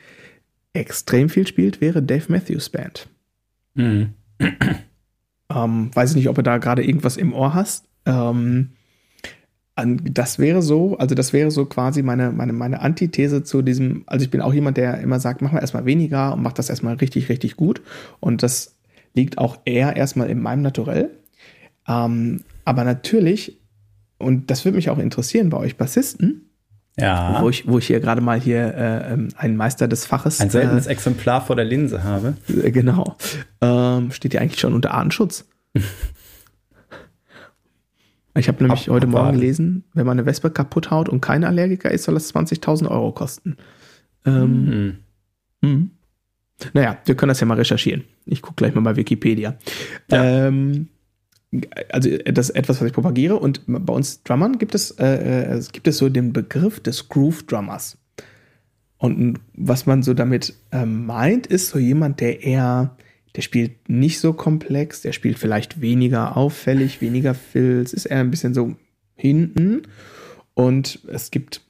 extrem 0.75 1.29
viel 1.31 1.47
spielt, 1.47 1.81
wäre 1.81 2.03
Dave 2.03 2.31
Matthews 2.31 2.69
Band. 2.69 3.09
Mhm. 3.75 4.15
Ähm, 5.55 5.91
weiß 5.95 6.11
ich 6.11 6.17
nicht, 6.17 6.29
ob 6.29 6.37
du 6.37 6.43
da 6.43 6.59
gerade 6.59 6.85
irgendwas 6.85 7.17
im 7.17 7.33
Ohr 7.33 7.55
hast. 7.55 7.87
Ähm, 8.07 8.71
das 9.77 10.39
wäre 10.39 10.63
so, 10.63 10.97
also 10.99 11.15
das 11.15 11.33
wäre 11.33 11.51
so 11.51 11.67
quasi 11.67 12.03
meine, 12.03 12.31
meine, 12.31 12.53
meine 12.53 12.81
Antithese 12.81 13.43
zu 13.43 13.61
diesem, 13.61 14.05
also 14.07 14.25
ich 14.25 14.31
bin 14.31 14.41
auch 14.41 14.55
jemand, 14.55 14.77
der 14.77 15.01
immer 15.01 15.19
sagt, 15.19 15.43
mach 15.43 15.53
mal 15.53 15.61
erstmal 15.61 15.85
weniger 15.85 16.33
und 16.33 16.43
mach 16.43 16.53
das 16.53 16.71
erstmal 16.71 16.95
richtig, 16.95 17.29
richtig 17.29 17.57
gut. 17.57 17.83
Und 18.21 18.43
das 18.43 18.77
liegt 19.15 19.39
auch 19.39 19.59
eher 19.65 19.97
erstmal 19.97 20.31
in 20.31 20.41
meinem 20.41 20.63
Naturell. 20.63 21.11
Ähm, 21.89 22.45
aber 22.65 22.85
natürlich, 22.85 23.61
und 24.19 24.51
das 24.51 24.65
würde 24.65 24.77
mich 24.77 24.91
auch 24.91 24.99
interessieren 24.99 25.51
bei 25.51 25.59
euch 25.59 25.77
Bassisten, 25.77 26.51
ja. 26.97 27.43
Wo 27.43 27.49
ich, 27.49 27.67
wo 27.67 27.79
ich 27.79 27.87
hier 27.87 28.01
gerade 28.01 28.21
mal 28.21 28.41
hier 28.41 28.75
äh, 28.75 29.13
ähm, 29.13 29.29
einen 29.37 29.57
Meister 29.57 29.89
des 29.89 30.07
Faches. 30.07 30.41
Ein 30.41 30.51
seltenes 30.51 30.87
äh, 30.87 30.91
Exemplar 30.91 31.45
vor 31.45 31.57
der 31.57 31.65
Linse 31.65 32.05
habe. 32.05 32.35
Äh, 32.49 32.71
genau. 32.71 33.17
Ähm, 33.61 34.13
steht 34.13 34.35
ja 34.35 34.41
eigentlich 34.41 34.61
schon 34.61 34.75
unter 34.75 34.93
Artenschutz. 34.93 35.49
ich 38.37 38.47
habe 38.47 38.63
nämlich 38.63 38.89
Ab, 38.89 38.95
heute 38.95 39.09
Morgen 39.09 39.33
gelesen, 39.33 39.85
wenn 39.93 40.07
man 40.07 40.19
eine 40.19 40.27
Wespe 40.27 40.51
kaputt 40.51 40.93
haut 40.93 41.09
und 41.09 41.21
kein 41.21 41.43
Allergiker 41.43 41.91
ist, 41.91 42.05
soll 42.05 42.15
das 42.15 42.33
20.000 42.33 42.89
Euro 42.89 43.11
kosten. 43.11 43.57
Ähm, 44.25 44.99
mhm. 45.61 45.69
Mh. 45.69 45.87
Naja, 46.73 46.99
wir 47.05 47.17
können 47.17 47.29
das 47.29 47.41
ja 47.41 47.47
mal 47.47 47.57
recherchieren. 47.57 48.05
Ich 48.27 48.41
gucke 48.41 48.55
gleich 48.57 48.75
mal 48.75 48.83
bei 48.83 48.95
Wikipedia. 48.95 49.57
Ja. 50.11 50.47
Ähm, 50.47 50.89
also 51.91 52.11
das 52.19 52.51
ist 52.51 52.57
etwas, 52.57 52.81
was 52.81 52.87
ich 52.87 52.93
propagiere. 52.93 53.37
Und 53.37 53.63
bei 53.67 53.93
uns 53.93 54.23
Drummern 54.23 54.59
gibt 54.59 54.75
es, 54.75 54.93
äh, 54.93 55.57
äh 55.57 55.63
gibt 55.73 55.87
es 55.87 55.99
so 55.99 56.09
den 56.09 56.33
Begriff 56.33 56.81
des 56.81 57.09
Groove 57.09 57.45
Drummers. 57.45 57.99
Und 58.99 59.41
was 59.55 59.87
man 59.87 60.03
so 60.03 60.15
damit 60.15 60.55
äh, 60.73 60.87
meint, 60.87 61.47
ist 61.47 61.69
so 61.69 61.79
jemand, 61.79 62.21
der 62.21 62.43
eher, 62.43 62.97
der 63.37 63.43
spielt 63.43 63.89
nicht 63.89 64.21
so 64.21 64.33
komplex, 64.33 65.03
der 65.03 65.13
spielt 65.13 65.39
vielleicht 65.39 65.81
weniger 65.81 66.37
auffällig, 66.37 67.01
weniger 67.01 67.35
Filz, 67.35 67.93
ist 67.93 68.07
eher 68.07 68.21
ein 68.21 68.31
bisschen 68.31 68.55
so 68.55 68.77
hinten. 69.15 69.83
Und 70.55 71.01
es 71.09 71.31
gibt 71.31 71.61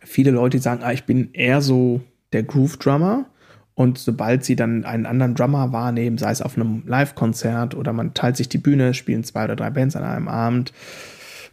viele 0.00 0.30
Leute, 0.30 0.58
die 0.58 0.62
sagen, 0.62 0.82
ah, 0.82 0.92
ich 0.92 1.04
bin 1.04 1.30
eher 1.32 1.60
so 1.60 2.02
der 2.32 2.42
Groove 2.42 2.76
Drummer. 2.76 3.26
Und 3.74 3.98
sobald 3.98 4.44
sie 4.44 4.54
dann 4.54 4.84
einen 4.84 5.06
anderen 5.06 5.34
Drummer 5.34 5.72
wahrnehmen, 5.72 6.16
sei 6.16 6.30
es 6.30 6.42
auf 6.42 6.56
einem 6.56 6.84
Live-Konzert 6.86 7.74
oder 7.74 7.92
man 7.92 8.14
teilt 8.14 8.36
sich 8.36 8.48
die 8.48 8.58
Bühne, 8.58 8.94
spielen 8.94 9.24
zwei 9.24 9.44
oder 9.44 9.56
drei 9.56 9.70
Bands 9.70 9.96
an 9.96 10.04
einem 10.04 10.28
Abend, 10.28 10.72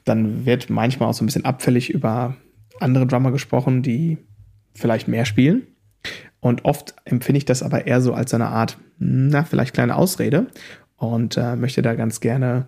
dann 0.05 0.45
wird 0.45 0.69
manchmal 0.69 1.09
auch 1.09 1.13
so 1.13 1.23
ein 1.23 1.27
bisschen 1.27 1.45
abfällig 1.45 1.89
über 1.89 2.35
andere 2.79 3.07
Drummer 3.07 3.31
gesprochen, 3.31 3.81
die 3.81 4.17
vielleicht 4.73 5.07
mehr 5.07 5.25
spielen. 5.25 5.63
Und 6.39 6.65
oft 6.65 6.95
empfinde 7.05 7.37
ich 7.37 7.45
das 7.45 7.63
aber 7.63 7.87
eher 7.87 8.01
so 8.01 8.13
als 8.13 8.33
eine 8.33 8.47
Art, 8.47 8.77
na, 8.97 9.43
vielleicht 9.43 9.73
kleine 9.73 9.95
Ausrede 9.95 10.47
und 10.97 11.37
äh, 11.37 11.55
möchte 11.55 11.81
da 11.81 11.93
ganz 11.93 12.19
gerne 12.19 12.67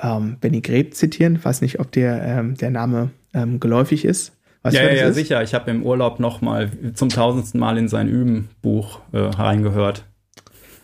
ähm, 0.00 0.36
Benny 0.40 0.60
Greb 0.60 0.94
zitieren. 0.94 1.36
Ich 1.36 1.44
weiß 1.44 1.60
nicht, 1.62 1.80
ob 1.80 1.92
dir 1.92 2.20
ähm, 2.22 2.54
der 2.56 2.70
Name 2.70 3.10
ähm, 3.32 3.60
geläufig 3.60 4.04
ist. 4.04 4.33
Weißt 4.64 4.76
ja, 4.76 4.82
ja, 4.84 4.94
ja 4.94 5.12
sicher. 5.12 5.42
Ich 5.42 5.52
habe 5.52 5.70
im 5.70 5.82
Urlaub 5.82 6.18
noch 6.20 6.40
mal 6.40 6.70
zum 6.94 7.10
tausendsten 7.10 7.60
Mal 7.60 7.76
in 7.76 7.88
sein 7.88 8.08
Übenbuch 8.08 9.00
äh, 9.12 9.18
reingehört. 9.18 10.06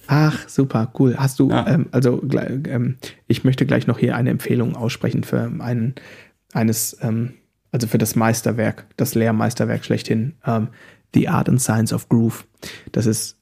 Ach, 0.07 0.47
super, 0.49 0.93
cool. 0.99 1.17
Hast 1.17 1.39
du, 1.39 1.49
ja. 1.49 1.67
ähm, 1.67 1.87
also 1.91 2.23
ähm, 2.31 2.97
ich 3.27 3.43
möchte 3.43 3.65
gleich 3.65 3.87
noch 3.87 3.99
hier 3.99 4.17
eine 4.17 4.29
Empfehlung 4.29 4.77
aussprechen 4.77 5.25
für 5.25 5.51
einen, 5.61 5.95
eines, 6.53 6.99
ähm, 7.01 7.35
also 7.73 7.87
für 7.87 7.97
das 7.97 8.17
Meisterwerk, 8.17 8.85
das 8.99 9.15
Lehrmeisterwerk 9.15 9.83
schlechthin, 9.85 10.35
ähm, 10.45 10.69
The 11.15 11.29
Art 11.29 11.49
and 11.49 11.63
Science 11.63 11.95
of 11.95 12.09
Groove. 12.11 12.45
Das 12.93 13.07
ist 13.07 13.39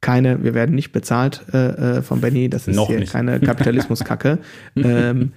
keine, 0.00 0.42
wir 0.42 0.54
werden 0.54 0.74
nicht 0.74 0.92
bezahlt 0.92 1.44
äh, 1.52 1.98
äh, 1.98 2.02
von 2.02 2.22
Benny, 2.22 2.48
das 2.48 2.66
ist 2.66 2.76
noch 2.76 2.86
hier 2.86 3.00
nicht. 3.00 3.12
keine 3.12 3.40
Kapitalismuskacke. 3.40 4.38
ähm, 4.76 5.32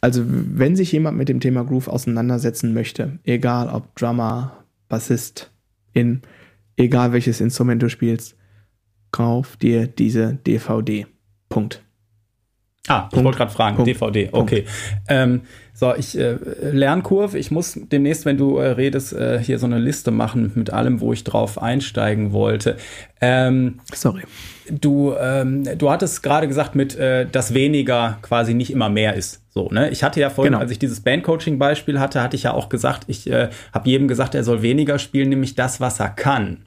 also, 0.00 0.22
wenn 0.26 0.76
sich 0.76 0.92
jemand 0.92 1.18
mit 1.18 1.28
dem 1.28 1.40
Thema 1.40 1.64
Groove 1.64 1.88
auseinandersetzen 1.88 2.72
möchte, 2.72 3.18
egal 3.24 3.68
ob 3.68 3.94
Drummer, 3.96 4.64
Bassist, 4.88 5.50
in 5.92 6.22
egal 6.76 7.12
welches 7.12 7.40
Instrument 7.40 7.82
du 7.82 7.88
spielst, 7.88 8.36
kauf 9.10 9.56
dir 9.56 9.86
diese 9.86 10.34
DVD. 10.34 11.06
Punkt. 11.48 11.82
Ah, 12.86 13.00
Punkt. 13.00 13.16
ich 13.16 13.24
wollte 13.24 13.38
gerade 13.38 13.50
fragen, 13.52 13.76
Punkt. 13.76 13.88
DVD, 13.88 14.28
okay. 14.32 14.64
Ähm, 15.08 15.42
so, 15.78 15.94
ich 15.94 16.18
äh, 16.18 16.36
Lernkurve, 16.60 17.38
ich 17.38 17.52
muss 17.52 17.78
demnächst, 17.80 18.24
wenn 18.24 18.36
du 18.36 18.56
äh, 18.56 18.70
redest, 18.70 19.12
äh, 19.12 19.38
hier 19.38 19.60
so 19.60 19.66
eine 19.66 19.78
Liste 19.78 20.10
machen 20.10 20.50
mit 20.56 20.72
allem, 20.72 21.00
wo 21.00 21.12
ich 21.12 21.22
drauf 21.22 21.62
einsteigen 21.62 22.32
wollte. 22.32 22.76
Ähm, 23.20 23.78
Sorry. 23.94 24.22
Du, 24.68 25.14
ähm, 25.14 25.62
du 25.78 25.88
hattest 25.88 26.24
gerade 26.24 26.48
gesagt, 26.48 26.74
mit 26.74 26.96
äh, 26.96 27.26
dass 27.30 27.54
weniger 27.54 28.18
quasi 28.22 28.54
nicht 28.54 28.72
immer 28.72 28.88
mehr 28.88 29.14
ist. 29.14 29.40
So, 29.50 29.68
ne? 29.68 29.88
Ich 29.90 30.02
hatte 30.02 30.18
ja 30.18 30.30
vorhin, 30.30 30.54
genau. 30.54 30.62
als 30.62 30.72
ich 30.72 30.80
dieses 30.80 31.00
Bandcoaching-Beispiel 31.00 32.00
hatte, 32.00 32.24
hatte 32.24 32.34
ich 32.34 32.42
ja 32.42 32.54
auch 32.54 32.70
gesagt, 32.70 33.04
ich 33.06 33.30
äh, 33.30 33.48
habe 33.72 33.88
jedem 33.88 34.08
gesagt, 34.08 34.34
er 34.34 34.42
soll 34.42 34.62
weniger 34.62 34.98
spielen, 34.98 35.28
nämlich 35.28 35.54
das, 35.54 35.80
was 35.80 36.00
er 36.00 36.08
kann. 36.08 36.66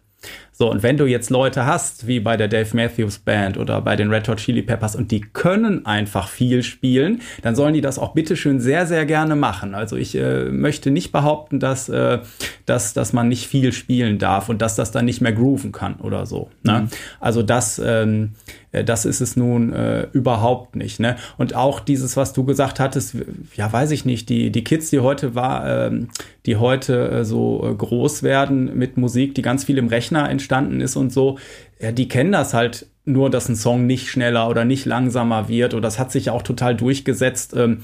So, 0.62 0.70
und 0.70 0.84
wenn 0.84 0.96
du 0.96 1.08
jetzt 1.08 1.32
Leute 1.32 1.66
hast, 1.66 2.06
wie 2.06 2.20
bei 2.20 2.38
der 2.38 2.48
Dave 2.48 2.70
Matthews 2.76 3.18
Band 3.18 3.58
oder 3.58 3.82
bei 3.82 3.96
den 3.96 4.12
Red 4.12 4.28
Hot 4.28 4.38
Chili 4.38 4.62
Peppers 4.62 4.96
und 4.96 5.10
die 5.10 5.22
können 5.22 5.88
einfach 5.88 6.28
viel 6.28 6.62
spielen, 6.62 7.22
dann 7.42 7.56
sollen 7.56 7.74
die 7.74 7.82
das 7.82 7.98
auch 7.98 8.14
bitteschön 8.14 8.60
sehr, 8.60 8.86
sehr 8.86 9.08
gerne 9.08 9.36
machen. 9.36 9.74
Also 9.74 9.96
ich 9.96 10.14
äh, 10.14 10.44
möchte 10.52 10.92
nicht 10.92 11.12
behaupten, 11.12 11.60
dass, 11.60 11.90
äh, 11.90 12.20
dass, 12.68 12.94
dass 12.94 13.12
man 13.12 13.28
nicht 13.28 13.48
viel 13.48 13.74
spielen 13.74 14.20
darf 14.20 14.50
und 14.50 14.62
dass 14.62 14.76
das 14.76 14.92
dann 14.92 15.06
nicht 15.06 15.20
mehr 15.20 15.34
grooven 15.34 15.72
kann 15.72 15.96
oder 15.96 16.28
so. 16.28 16.52
Ne? 16.62 16.82
Mhm. 16.82 16.90
Also 17.20 17.42
das, 17.42 17.82
ähm, 17.84 18.34
äh, 18.72 18.84
das 18.84 19.06
ist 19.06 19.22
es 19.22 19.36
nun 19.36 19.74
äh, 19.74 20.10
überhaupt 20.14 20.76
nicht. 20.76 21.00
Ne? 21.00 21.16
Und 21.38 21.56
auch 21.56 21.80
dieses, 21.80 22.18
was 22.18 22.34
du 22.34 22.44
gesagt 22.44 22.80
hattest, 22.80 23.16
ja, 23.56 23.72
weiß 23.72 23.90
ich 23.92 24.06
nicht, 24.06 24.30
die, 24.30 24.52
die 24.52 24.64
Kids, 24.64 24.90
die 24.90 25.00
heute 25.00 25.36
war, 25.36 25.88
ähm, 25.88 26.10
die 26.46 26.56
heute 26.56 27.10
äh, 27.10 27.26
so 27.26 27.68
äh, 27.68 27.76
groß 27.76 28.24
werden 28.24 28.78
mit 28.78 28.98
Musik, 28.98 29.36
die 29.36 29.42
ganz 29.42 29.64
viel 29.64 29.78
im 29.78 29.88
Rechner 29.88 30.30
entstanden 30.52 30.82
ist 30.82 30.96
und 30.96 31.14
so, 31.14 31.38
ja, 31.80 31.92
die 31.92 32.08
kennen 32.08 32.32
das 32.32 32.54
halt 32.54 32.88
nur, 33.06 33.30
dass 33.30 33.50
ein 33.50 33.56
Song 33.56 33.88
nicht 33.88 34.10
schneller 34.10 34.50
oder 34.50 34.66
nicht 34.66 34.86
langsamer 34.86 35.48
wird. 35.48 35.74
Und 35.74 35.82
das 35.82 35.98
hat 35.98 36.12
sich 36.12 36.30
auch 36.30 36.44
total 36.44 36.76
durchgesetzt. 36.76 37.56
Ähm, 37.56 37.84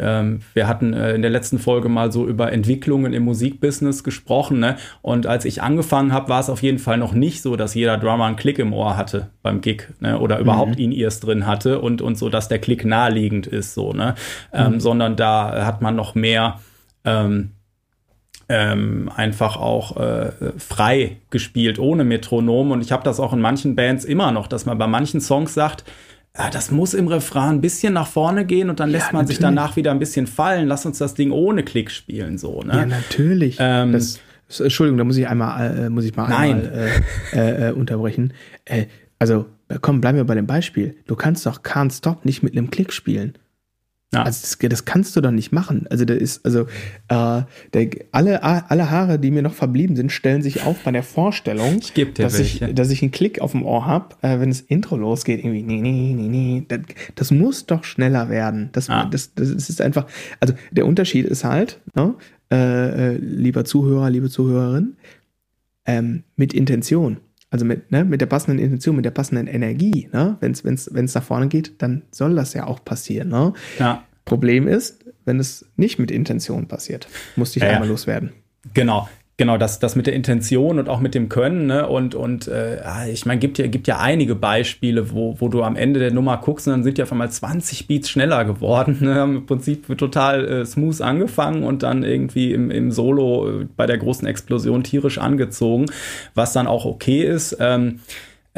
ähm, 0.00 0.40
wir 0.52 0.68
hatten 0.68 0.92
äh, 0.92 1.14
in 1.14 1.22
der 1.22 1.30
letzten 1.30 1.58
Folge 1.58 1.88
mal 1.88 2.12
so 2.12 2.26
über 2.26 2.52
Entwicklungen 2.52 3.12
im 3.12 3.24
Musikbusiness 3.24 4.04
gesprochen. 4.04 4.60
Ne? 4.60 4.76
Und 5.00 5.26
als 5.26 5.44
ich 5.44 5.62
angefangen 5.62 6.12
habe, 6.12 6.28
war 6.28 6.40
es 6.40 6.50
auf 6.50 6.62
jeden 6.62 6.78
Fall 6.78 6.98
noch 6.98 7.14
nicht 7.14 7.40
so, 7.40 7.56
dass 7.56 7.74
jeder 7.74 7.96
Drummer 7.96 8.26
einen 8.26 8.36
Klick 8.36 8.58
im 8.58 8.72
Ohr 8.72 8.96
hatte 8.96 9.30
beim 9.42 9.60
Gig 9.60 9.88
ne? 10.00 10.18
oder 10.18 10.38
überhaupt 10.38 10.76
mhm. 10.76 10.84
ihn 10.84 10.92
ears 10.92 11.20
drin 11.20 11.46
hatte 11.46 11.80
und, 11.80 12.02
und 12.02 12.18
so, 12.18 12.28
dass 12.28 12.48
der 12.48 12.58
Klick 12.58 12.84
naheliegend 12.84 13.46
ist, 13.46 13.74
so, 13.74 13.92
ne? 13.92 14.14
Ähm, 14.52 14.74
mhm. 14.74 14.80
sondern 14.80 15.16
da 15.16 15.64
hat 15.64 15.82
man 15.82 15.96
noch 15.96 16.14
mehr 16.14 16.60
ähm, 17.04 17.52
ähm, 18.48 19.10
einfach 19.14 19.56
auch 19.56 19.96
äh, 19.96 20.32
frei 20.56 21.18
gespielt, 21.30 21.78
ohne 21.78 22.04
Metronom. 22.04 22.70
Und 22.70 22.80
ich 22.80 22.92
habe 22.92 23.04
das 23.04 23.20
auch 23.20 23.32
in 23.32 23.40
manchen 23.40 23.76
Bands 23.76 24.04
immer 24.04 24.32
noch, 24.32 24.46
dass 24.46 24.66
man 24.66 24.78
bei 24.78 24.86
manchen 24.86 25.20
Songs 25.20 25.54
sagt, 25.54 25.84
ah, 26.34 26.50
das 26.50 26.70
muss 26.70 26.94
im 26.94 27.08
Refrain 27.08 27.56
ein 27.56 27.60
bisschen 27.60 27.92
nach 27.92 28.06
vorne 28.06 28.46
gehen 28.46 28.70
und 28.70 28.80
dann 28.80 28.90
lässt 28.90 29.12
man 29.12 29.22
natürlich. 29.22 29.36
sich 29.36 29.42
danach 29.42 29.76
wieder 29.76 29.90
ein 29.90 29.98
bisschen 29.98 30.26
fallen. 30.26 30.66
Lass 30.66 30.86
uns 30.86 30.98
das 30.98 31.14
Ding 31.14 31.30
ohne 31.30 31.62
Klick 31.62 31.90
spielen, 31.90 32.38
so. 32.38 32.62
Ne? 32.62 32.74
Ja, 32.74 32.86
natürlich. 32.86 33.56
Ähm, 33.60 33.92
das, 33.92 34.20
Entschuldigung, 34.58 34.98
da 34.98 35.04
muss 35.04 35.16
ich 35.16 35.28
einmal, 35.28 35.78
äh, 35.78 35.90
muss 35.90 36.04
ich 36.04 36.16
mal 36.16 36.28
nein. 36.28 36.66
einmal 36.66 36.90
äh, 37.34 37.68
äh, 37.68 37.72
unterbrechen. 37.72 38.32
Äh, 38.64 38.86
also, 39.18 39.46
komm, 39.82 40.00
bleiben 40.00 40.16
wir 40.16 40.24
bei 40.24 40.34
dem 40.34 40.46
Beispiel. 40.46 40.96
Du 41.06 41.16
kannst 41.16 41.44
doch 41.44 41.62
Can't 41.62 41.96
Stop 41.96 42.24
nicht 42.24 42.42
mit 42.42 42.56
einem 42.56 42.70
Klick 42.70 42.92
spielen. 42.92 43.34
Ja. 44.14 44.22
Also 44.22 44.40
das, 44.40 44.70
das, 44.70 44.84
kannst 44.86 45.14
du 45.16 45.20
doch 45.20 45.30
nicht 45.30 45.52
machen. 45.52 45.86
Also 45.90 46.06
da 46.06 46.14
ist, 46.14 46.42
also 46.46 46.62
äh, 47.08 47.42
der, 47.74 47.90
alle, 48.10 48.42
alle 48.42 48.90
Haare, 48.90 49.18
die 49.18 49.30
mir 49.30 49.42
noch 49.42 49.52
verblieben 49.52 49.96
sind, 49.96 50.10
stellen 50.10 50.40
sich 50.40 50.62
auf 50.62 50.78
bei 50.82 50.92
der 50.92 51.02
Vorstellung, 51.02 51.78
ich 51.78 51.92
dir 51.92 52.06
dass, 52.14 52.38
ich, 52.38 52.64
dass 52.72 52.90
ich 52.90 53.02
einen 53.02 53.10
Klick 53.10 53.42
auf 53.42 53.52
dem 53.52 53.66
Ohr 53.66 53.84
habe, 53.84 54.16
äh, 54.22 54.40
wenn 54.40 54.48
das 54.48 54.62
Intro 54.62 54.96
losgeht, 54.96 55.40
irgendwie, 55.40 55.62
nee, 55.62 55.82
nee, 55.82 56.14
nee, 56.14 56.28
nee. 56.28 56.64
Das, 56.66 56.80
das 57.16 57.30
muss 57.30 57.66
doch 57.66 57.84
schneller 57.84 58.30
werden. 58.30 58.70
Das, 58.72 58.86
ja. 58.86 59.04
das, 59.04 59.34
das 59.34 59.50
ist 59.50 59.82
einfach, 59.82 60.06
also 60.40 60.54
der 60.70 60.86
Unterschied 60.86 61.26
ist 61.26 61.44
halt, 61.44 61.78
ne, 61.94 62.14
äh, 62.50 63.12
äh 63.12 63.16
lieber 63.18 63.66
Zuhörer, 63.66 64.08
liebe 64.08 64.30
Zuhörerin, 64.30 64.96
ähm, 65.84 66.22
mit 66.34 66.54
Intention. 66.54 67.18
Also 67.50 67.64
mit, 67.64 67.90
ne, 67.90 68.04
mit 68.04 68.20
der 68.20 68.26
passenden 68.26 68.58
Intention, 68.58 68.96
mit 68.96 69.04
der 69.04 69.10
passenden 69.10 69.46
Energie, 69.46 70.08
ne? 70.12 70.36
Wenn 70.40 70.52
es 70.52 70.64
wenn's, 70.64 70.90
wenn's 70.92 71.14
nach 71.14 71.22
vorne 71.22 71.48
geht, 71.48 71.80
dann 71.80 72.02
soll 72.10 72.34
das 72.34 72.52
ja 72.52 72.66
auch 72.66 72.84
passieren. 72.84 73.28
Ne? 73.28 73.54
Ja. 73.78 74.04
Problem 74.26 74.68
ist, 74.68 75.04
wenn 75.24 75.40
es 75.40 75.66
nicht 75.76 75.98
mit 75.98 76.10
Intention 76.10 76.68
passiert, 76.68 77.08
musste 77.36 77.58
ich 77.58 77.64
ja, 77.64 77.70
einmal 77.70 77.88
loswerden. 77.88 78.32
Genau. 78.74 79.08
Genau, 79.40 79.56
das, 79.56 79.78
das 79.78 79.94
mit 79.94 80.08
der 80.08 80.14
Intention 80.14 80.80
und 80.80 80.88
auch 80.88 80.98
mit 80.98 81.14
dem 81.14 81.28
Können, 81.28 81.66
ne? 81.66 81.86
Und, 81.86 82.16
und 82.16 82.48
äh, 82.48 83.08
ich 83.12 83.24
meine, 83.24 83.38
gibt 83.38 83.56
ja, 83.58 83.68
gibt 83.68 83.86
ja 83.86 83.98
einige 83.98 84.34
Beispiele, 84.34 85.12
wo, 85.12 85.36
wo 85.38 85.46
du 85.46 85.62
am 85.62 85.76
Ende 85.76 86.00
der 86.00 86.12
Nummer 86.12 86.38
guckst 86.38 86.66
und 86.66 86.72
dann 86.72 86.82
sind 86.82 86.98
ja 86.98 87.04
auf 87.04 87.12
einmal 87.12 87.30
20 87.30 87.86
Beats 87.86 88.10
schneller 88.10 88.44
geworden. 88.44 88.98
Ne? 89.08 89.22
Im 89.22 89.46
Prinzip 89.46 89.96
total 89.96 90.44
äh, 90.48 90.66
smooth 90.66 91.00
angefangen 91.02 91.62
und 91.62 91.84
dann 91.84 92.02
irgendwie 92.02 92.52
im, 92.52 92.70
im 92.72 92.90
Solo 92.90 93.60
äh, 93.60 93.66
bei 93.76 93.86
der 93.86 93.96
großen 93.96 94.26
Explosion 94.26 94.82
tierisch 94.82 95.18
angezogen, 95.18 95.86
was 96.34 96.52
dann 96.52 96.66
auch 96.66 96.84
okay 96.84 97.22
ist. 97.22 97.56
Ähm, 97.60 98.00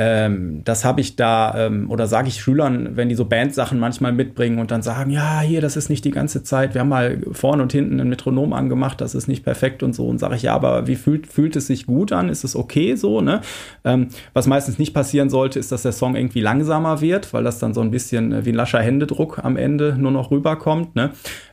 ähm, 0.02 0.62
das 0.64 0.86
habe 0.86 1.02
ich 1.02 1.16
da, 1.16 1.66
ähm, 1.66 1.90
oder 1.90 2.06
sage 2.06 2.28
ich 2.28 2.40
Schülern, 2.40 2.96
wenn 2.96 3.10
die 3.10 3.14
so 3.14 3.26
Bandsachen 3.26 3.78
manchmal 3.78 4.12
mitbringen 4.12 4.58
und 4.58 4.70
dann 4.70 4.80
sagen, 4.80 5.10
ja, 5.10 5.40
hier, 5.40 5.60
das 5.60 5.76
ist 5.76 5.90
nicht 5.90 6.06
die 6.06 6.10
ganze 6.10 6.42
Zeit, 6.42 6.72
wir 6.72 6.80
haben 6.80 6.88
mal 6.88 7.18
vorne 7.32 7.62
und 7.62 7.70
hinten 7.70 8.00
ein 8.00 8.08
Metronom 8.08 8.54
angemacht, 8.54 9.02
das 9.02 9.14
ist 9.14 9.28
nicht 9.28 9.44
perfekt 9.44 9.82
und 9.82 9.94
so. 9.94 10.08
Und 10.08 10.16
sage 10.16 10.36
ich, 10.36 10.42
ja, 10.42 10.54
aber 10.54 10.86
wie 10.86 10.96
fühlt, 10.96 11.26
fühlt 11.26 11.54
es 11.54 11.66
sich 11.66 11.84
gut 11.84 12.12
an? 12.12 12.30
Ist 12.30 12.44
es 12.44 12.56
okay 12.56 12.94
so? 12.94 13.20
Ne? 13.20 13.42
Ähm, 13.84 14.08
was 14.32 14.46
meistens 14.46 14.78
nicht 14.78 14.94
passieren 14.94 15.28
sollte, 15.28 15.58
ist, 15.58 15.70
dass 15.70 15.82
der 15.82 15.92
Song 15.92 16.16
irgendwie 16.16 16.40
langsamer 16.40 17.02
wird, 17.02 17.34
weil 17.34 17.44
das 17.44 17.58
dann 17.58 17.74
so 17.74 17.82
ein 17.82 17.90
bisschen 17.90 18.32
äh, 18.32 18.46
wie 18.46 18.52
ein 18.52 18.54
lascher 18.54 18.80
Händedruck 18.80 19.40
am 19.44 19.58
Ende 19.58 19.96
nur 19.98 20.12
noch 20.12 20.30
rüberkommt. 20.30 20.96
Ne? 20.96 21.10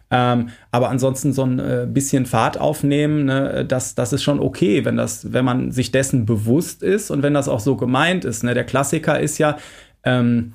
Ähm, 0.10 0.50
aber 0.72 0.90
ansonsten 0.90 1.34
so 1.34 1.44
ein 1.44 1.60
äh, 1.60 1.88
bisschen 1.90 2.26
Fahrt 2.26 2.60
aufnehmen, 2.60 3.26
ne, 3.26 3.66
das, 3.68 3.94
das 3.94 4.14
ist 4.14 4.24
schon 4.24 4.40
okay, 4.40 4.86
wenn 4.86 4.96
das, 4.96 5.34
wenn 5.34 5.44
man 5.44 5.72
sich 5.72 5.92
dessen 5.92 6.26
bewusst 6.26 6.82
ist 6.82 7.12
und 7.12 7.24
wenn 7.24 7.34
das 7.34 7.50
auch 7.50 7.60
so 7.60 7.76
gemeint 7.76 8.24
ist. 8.24 8.44
Ne? 8.44 8.54
Der 8.54 8.64
Klassiker 8.64 9.20
ist 9.20 9.38
ja, 9.38 9.58
ähm, 10.04 10.54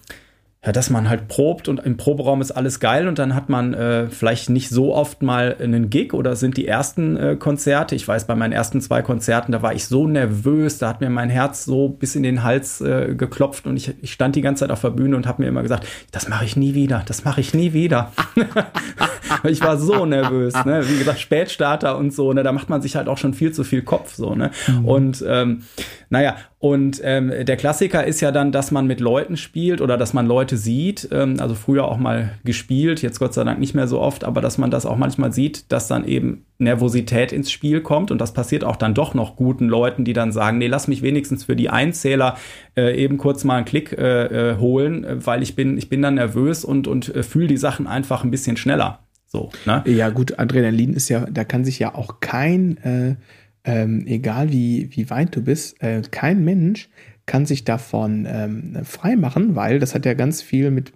ja, 0.64 0.70
dass 0.70 0.90
man 0.90 1.08
halt 1.08 1.26
probt 1.26 1.68
und 1.68 1.80
im 1.80 1.96
Proberaum 1.96 2.40
ist 2.40 2.52
alles 2.52 2.78
geil 2.78 3.08
und 3.08 3.18
dann 3.18 3.34
hat 3.34 3.48
man 3.48 3.74
äh, 3.74 4.08
vielleicht 4.08 4.48
nicht 4.48 4.68
so 4.68 4.94
oft 4.94 5.20
mal 5.20 5.56
einen 5.60 5.90
Gig 5.90 6.14
oder 6.14 6.36
sind 6.36 6.56
die 6.56 6.68
ersten 6.68 7.16
äh, 7.16 7.36
Konzerte. 7.36 7.96
Ich 7.96 8.06
weiß, 8.06 8.28
bei 8.28 8.36
meinen 8.36 8.52
ersten 8.52 8.80
zwei 8.80 9.02
Konzerten, 9.02 9.50
da 9.50 9.62
war 9.62 9.74
ich 9.74 9.86
so 9.86 10.06
nervös, 10.06 10.78
da 10.78 10.88
hat 10.88 11.00
mir 11.00 11.10
mein 11.10 11.30
Herz 11.30 11.64
so 11.64 11.88
bis 11.88 12.14
in 12.14 12.22
den 12.22 12.44
Hals 12.44 12.80
äh, 12.80 13.16
geklopft 13.16 13.66
und 13.66 13.76
ich, 13.76 13.92
ich 14.02 14.12
stand 14.12 14.36
die 14.36 14.40
ganze 14.40 14.60
Zeit 14.60 14.70
auf 14.70 14.82
der 14.82 14.90
Bühne 14.90 15.16
und 15.16 15.26
habe 15.26 15.42
mir 15.42 15.48
immer 15.48 15.62
gesagt, 15.62 15.84
das 16.12 16.28
mache 16.28 16.44
ich 16.44 16.56
nie 16.56 16.74
wieder, 16.74 17.02
das 17.06 17.24
mache 17.24 17.40
ich 17.40 17.54
nie 17.54 17.72
wieder. 17.72 18.12
ich 19.42 19.60
war 19.62 19.78
so 19.78 20.06
nervös, 20.06 20.54
ne? 20.64 20.88
Wie 20.88 20.98
gesagt, 20.98 21.18
Spätstarter 21.18 21.98
und 21.98 22.12
so, 22.12 22.32
ne? 22.32 22.44
Da 22.44 22.52
macht 22.52 22.70
man 22.70 22.82
sich 22.82 22.94
halt 22.94 23.08
auch 23.08 23.18
schon 23.18 23.34
viel 23.34 23.50
zu 23.50 23.64
viel 23.64 23.82
Kopf 23.82 24.14
so, 24.14 24.36
ne? 24.36 24.52
Mhm. 24.68 24.84
Und 24.84 25.24
ähm, 25.26 25.62
naja, 26.08 26.36
und 26.62 27.00
ähm, 27.02 27.32
der 27.44 27.56
Klassiker 27.56 28.06
ist 28.06 28.20
ja 28.20 28.30
dann, 28.30 28.52
dass 28.52 28.70
man 28.70 28.86
mit 28.86 29.00
Leuten 29.00 29.36
spielt 29.36 29.80
oder 29.80 29.96
dass 29.96 30.12
man 30.12 30.28
Leute 30.28 30.56
sieht. 30.56 31.08
Ähm, 31.10 31.40
also 31.40 31.56
früher 31.56 31.88
auch 31.88 31.96
mal 31.96 32.38
gespielt, 32.44 33.02
jetzt 33.02 33.18
Gott 33.18 33.34
sei 33.34 33.42
Dank 33.42 33.58
nicht 33.58 33.74
mehr 33.74 33.88
so 33.88 33.98
oft, 34.00 34.22
aber 34.22 34.40
dass 34.40 34.58
man 34.58 34.70
das 34.70 34.86
auch 34.86 34.96
manchmal 34.96 35.32
sieht, 35.32 35.72
dass 35.72 35.88
dann 35.88 36.06
eben 36.06 36.46
Nervosität 36.58 37.32
ins 37.32 37.50
Spiel 37.50 37.80
kommt. 37.80 38.12
Und 38.12 38.20
das 38.20 38.32
passiert 38.32 38.62
auch 38.62 38.76
dann 38.76 38.94
doch 38.94 39.12
noch 39.12 39.34
guten 39.34 39.68
Leuten, 39.68 40.04
die 40.04 40.12
dann 40.12 40.30
sagen, 40.30 40.58
nee, 40.58 40.68
lass 40.68 40.86
mich 40.86 41.02
wenigstens 41.02 41.42
für 41.42 41.56
die 41.56 41.68
Einzähler 41.68 42.36
äh, 42.76 42.96
eben 42.96 43.18
kurz 43.18 43.42
mal 43.42 43.56
einen 43.56 43.64
Klick 43.64 43.98
äh, 43.98 44.52
äh 44.52 44.58
holen, 44.58 45.04
weil 45.18 45.42
ich 45.42 45.56
bin, 45.56 45.76
ich 45.76 45.88
bin 45.88 46.00
dann 46.00 46.14
nervös 46.14 46.64
und, 46.64 46.86
und 46.86 47.12
äh, 47.12 47.24
fühle 47.24 47.48
die 47.48 47.56
Sachen 47.56 47.88
einfach 47.88 48.22
ein 48.22 48.30
bisschen 48.30 48.56
schneller. 48.56 49.00
So, 49.26 49.50
ne? 49.66 49.82
Ja, 49.86 50.10
gut, 50.10 50.38
Adrenalin 50.38 50.94
ist 50.94 51.08
ja, 51.08 51.26
da 51.28 51.42
kann 51.42 51.64
sich 51.64 51.80
ja 51.80 51.96
auch 51.96 52.20
kein 52.20 52.76
äh 52.84 53.16
ähm, 53.64 54.06
egal 54.06 54.52
wie, 54.52 54.88
wie 54.92 55.10
weit 55.10 55.34
du 55.36 55.42
bist, 55.42 55.82
äh, 55.82 56.02
kein 56.10 56.44
Mensch 56.44 56.88
kann 57.26 57.46
sich 57.46 57.64
davon 57.64 58.26
ähm, 58.28 58.84
freimachen, 58.84 59.54
weil 59.54 59.78
das 59.78 59.94
hat 59.94 60.06
ja 60.06 60.14
ganz 60.14 60.42
viel 60.42 60.70
mit 60.70 60.92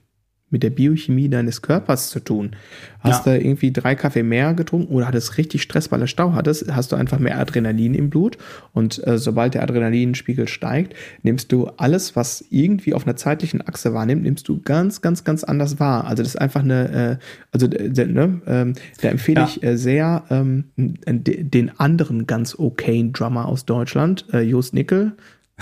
mit 0.51 0.63
der 0.63 0.71
Biochemie 0.71 1.29
deines 1.29 1.61
Körpers 1.61 2.11
zu 2.11 2.21
tun. 2.21 2.53
Hast 3.01 3.27
ja. 3.27 3.33
du 3.33 3.41
irgendwie 3.41 3.73
drei 3.73 3.95
Kaffee 3.95 4.23
mehr 4.23 4.55
getrunken 4.55 4.95
oder 4.95 5.07
hattest 5.09 5.39
richtig 5.39 5.63
Stress, 5.63 5.91
weil 5.91 6.01
du 6.01 6.07
Stau 6.07 6.35
hattest, 6.35 6.73
hast 6.73 6.93
du 6.93 6.97
einfach 6.97 7.19
mehr 7.19 7.39
Adrenalin 7.39 7.95
im 7.95 8.11
Blut 8.11 8.39
und 8.73 9.05
äh, 9.07 9.19
sobald 9.19 9.55
der 9.55 9.63
Adrenalinspiegel 9.63 10.47
steigt, 10.47 10.95
nimmst 11.23 11.51
du 11.51 11.67
alles, 11.77 12.15
was 12.15 12.45
irgendwie 12.51 12.95
auf 12.95 13.07
einer 13.07 13.17
zeitlichen 13.17 13.67
Achse 13.67 13.93
wahrnimmt, 13.93 14.23
nimmst 14.23 14.49
du 14.49 14.61
ganz, 14.61 15.03
ganz, 15.03 15.25
ganz 15.25 15.43
anders 15.43 15.81
wahr. 15.81 16.07
Also 16.07 16.23
das 16.23 16.35
ist 16.35 16.41
einfach 16.41 16.63
eine, 16.63 17.19
äh, 17.21 17.25
also 17.53 17.67
ne, 17.67 18.41
ähm, 18.47 18.73
da 19.01 19.09
empfehle 19.09 19.41
ja. 19.41 19.47
ich 19.47 19.63
äh, 19.65 19.77
sehr 19.77 20.25
ähm, 20.31 20.65
den 20.77 21.79
anderen 21.79 22.27
ganz 22.27 22.57
okayen 22.57 23.13
Drummer 23.13 23.47
aus 23.47 23.65
Deutschland, 23.65 24.27
äh, 24.33 24.41
Jost 24.41 24.75
Nickel, 24.75 25.13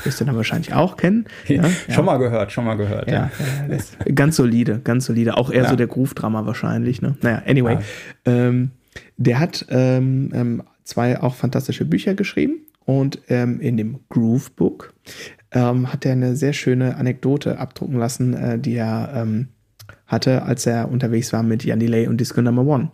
wirst 0.03 0.21
du 0.21 0.25
dann 0.25 0.37
wahrscheinlich 0.37 0.75
auch 0.75 0.97
kennen. 0.97 1.27
Ja, 1.47 1.63
schon 1.65 1.95
ja. 1.95 2.03
mal 2.03 2.19
gehört, 2.19 2.53
schon 2.53 2.65
mal 2.65 2.77
gehört. 2.77 3.09
Ja, 3.11 3.31
ja. 3.69 4.13
ganz 4.15 4.37
solide, 4.37 4.81
ganz 4.83 5.07
solide. 5.07 5.37
Auch 5.37 5.51
eher 5.51 5.69
so 5.69 5.77
der 5.77 5.87
Groove-Drama 5.87 6.47
wahrscheinlich. 6.47 7.03
Ne? 7.03 7.17
Naja, 7.23 7.43
anyway. 7.47 7.79
Ähm, 8.25 8.71
der 9.17 9.39
hat 9.39 9.67
ähm, 9.71 10.31
ähm, 10.35 10.63
zwei 10.85 11.21
auch 11.21 11.35
fantastische 11.35 11.85
Bücher 11.85 12.15
geschrieben 12.15 12.67
und 12.85 13.21
ähm, 13.29 13.61
in 13.61 13.77
dem 13.77 14.01
Groove 14.09 14.53
Book 14.53 14.95
ähm, 15.53 15.93
hat 15.93 16.05
er 16.05 16.13
eine 16.13 16.37
sehr 16.37 16.53
schöne 16.53 16.97
Anekdote 16.97 17.59
abdrucken 17.59 17.99
lassen, 17.99 18.35
äh, 18.35 18.59
die 18.59 18.75
er 18.75 19.13
ähm, 19.15 19.49
hatte, 20.07 20.43
als 20.43 20.67
er 20.67 20.91
unterwegs 20.91 21.33
war 21.33 21.43
mit 21.43 21.65
Jan 21.65 21.81
Delay 21.81 22.07
und 22.07 22.21
Disco 22.21 22.43
Number 22.43 22.63
One. 22.63 22.91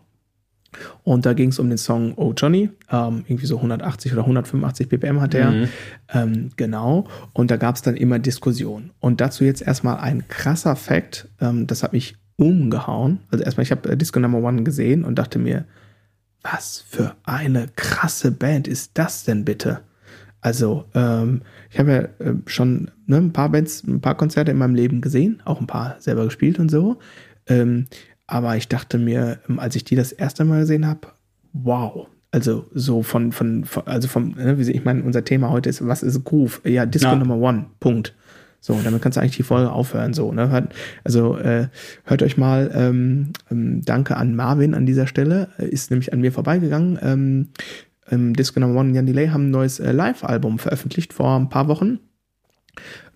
Und 1.02 1.26
da 1.26 1.32
ging 1.32 1.50
es 1.50 1.58
um 1.58 1.68
den 1.68 1.78
Song 1.78 2.14
Oh 2.16 2.32
Johnny, 2.36 2.70
ähm, 2.90 3.24
irgendwie 3.26 3.46
so 3.46 3.56
180 3.56 4.12
oder 4.12 4.22
185 4.22 4.88
BPM 4.88 5.20
hat 5.20 5.34
er. 5.34 5.50
Mhm. 5.50 5.68
Ähm, 6.12 6.50
genau. 6.56 7.06
Und 7.32 7.50
da 7.50 7.56
gab 7.56 7.76
es 7.76 7.82
dann 7.82 7.96
immer 7.96 8.18
Diskussionen. 8.18 8.90
Und 9.00 9.20
dazu 9.20 9.44
jetzt 9.44 9.62
erstmal 9.62 9.98
ein 9.98 10.26
krasser 10.28 10.76
Fact, 10.76 11.28
ähm, 11.40 11.66
das 11.66 11.82
hat 11.82 11.92
mich 11.92 12.16
umgehauen. 12.36 13.20
Also 13.30 13.44
erstmal, 13.44 13.64
ich 13.64 13.70
habe 13.70 13.90
äh, 13.90 13.96
Disco 13.96 14.20
Number 14.20 14.38
One 14.38 14.62
gesehen 14.62 15.04
und 15.04 15.18
dachte 15.18 15.38
mir, 15.38 15.66
was 16.42 16.84
für 16.88 17.14
eine 17.24 17.68
krasse 17.76 18.30
Band 18.32 18.66
ist 18.66 18.92
das 18.94 19.24
denn 19.24 19.44
bitte? 19.44 19.80
Also, 20.40 20.86
ähm, 20.94 21.42
ich 21.70 21.78
habe 21.78 21.92
ja 21.92 22.26
äh, 22.26 22.34
schon 22.46 22.90
ne, 23.06 23.18
ein 23.18 23.32
paar 23.32 23.50
Bands, 23.50 23.84
ein 23.84 24.00
paar 24.00 24.16
Konzerte 24.16 24.50
in 24.50 24.58
meinem 24.58 24.74
Leben 24.74 25.02
gesehen, 25.02 25.42
auch 25.44 25.60
ein 25.60 25.66
paar 25.66 25.96
selber 26.00 26.24
gespielt 26.24 26.58
und 26.58 26.70
so. 26.70 26.98
Ähm, 27.46 27.86
aber 28.30 28.56
ich 28.56 28.68
dachte 28.68 28.96
mir, 28.98 29.40
ähm, 29.48 29.58
als 29.58 29.74
ich 29.74 29.84
die 29.84 29.96
das 29.96 30.12
erste 30.12 30.44
Mal 30.44 30.60
gesehen 30.60 30.86
habe, 30.86 31.08
wow. 31.52 32.06
Also 32.30 32.66
so 32.72 33.02
von, 33.02 33.32
von, 33.32 33.64
von 33.64 33.86
also 33.86 34.06
vom, 34.06 34.30
ne, 34.36 34.56
wie 34.56 34.70
ich 34.70 34.84
meine, 34.84 35.02
unser 35.02 35.24
Thema 35.24 35.50
heute 35.50 35.68
ist, 35.68 35.86
was 35.86 36.04
ist 36.04 36.24
Groove? 36.24 36.60
Ja, 36.64 36.86
Disco 36.86 37.08
ja. 37.08 37.16
Number 37.16 37.34
One, 37.34 37.66
Punkt. 37.80 38.14
So, 38.60 38.78
damit 38.84 39.02
kannst 39.02 39.16
du 39.16 39.20
eigentlich 39.20 39.36
die 39.36 39.42
Folge 39.42 39.72
aufhören. 39.72 40.12
So, 40.12 40.32
ne? 40.32 40.68
Also 41.02 41.38
äh, 41.38 41.68
hört 42.04 42.22
euch 42.22 42.36
mal, 42.36 42.70
ähm, 42.72 43.32
ähm, 43.50 43.82
danke 43.84 44.16
an 44.16 44.36
Marvin 44.36 44.74
an 44.74 44.86
dieser 44.86 45.06
Stelle, 45.06 45.48
äh, 45.58 45.66
ist 45.66 45.90
nämlich 45.90 46.12
an 46.12 46.20
mir 46.20 46.30
vorbeigegangen. 46.30 46.98
Ähm, 47.02 47.48
ähm, 48.10 48.34
Disco 48.34 48.60
Number 48.60 48.78
One 48.78 48.90
und 48.90 48.94
Jan 48.94 49.06
Delay 49.06 49.28
haben 49.28 49.48
ein 49.48 49.50
neues 49.50 49.80
äh, 49.80 49.90
Live-Album 49.90 50.58
veröffentlicht 50.58 51.12
vor 51.12 51.36
ein 51.36 51.48
paar 51.48 51.68
Wochen. 51.68 51.98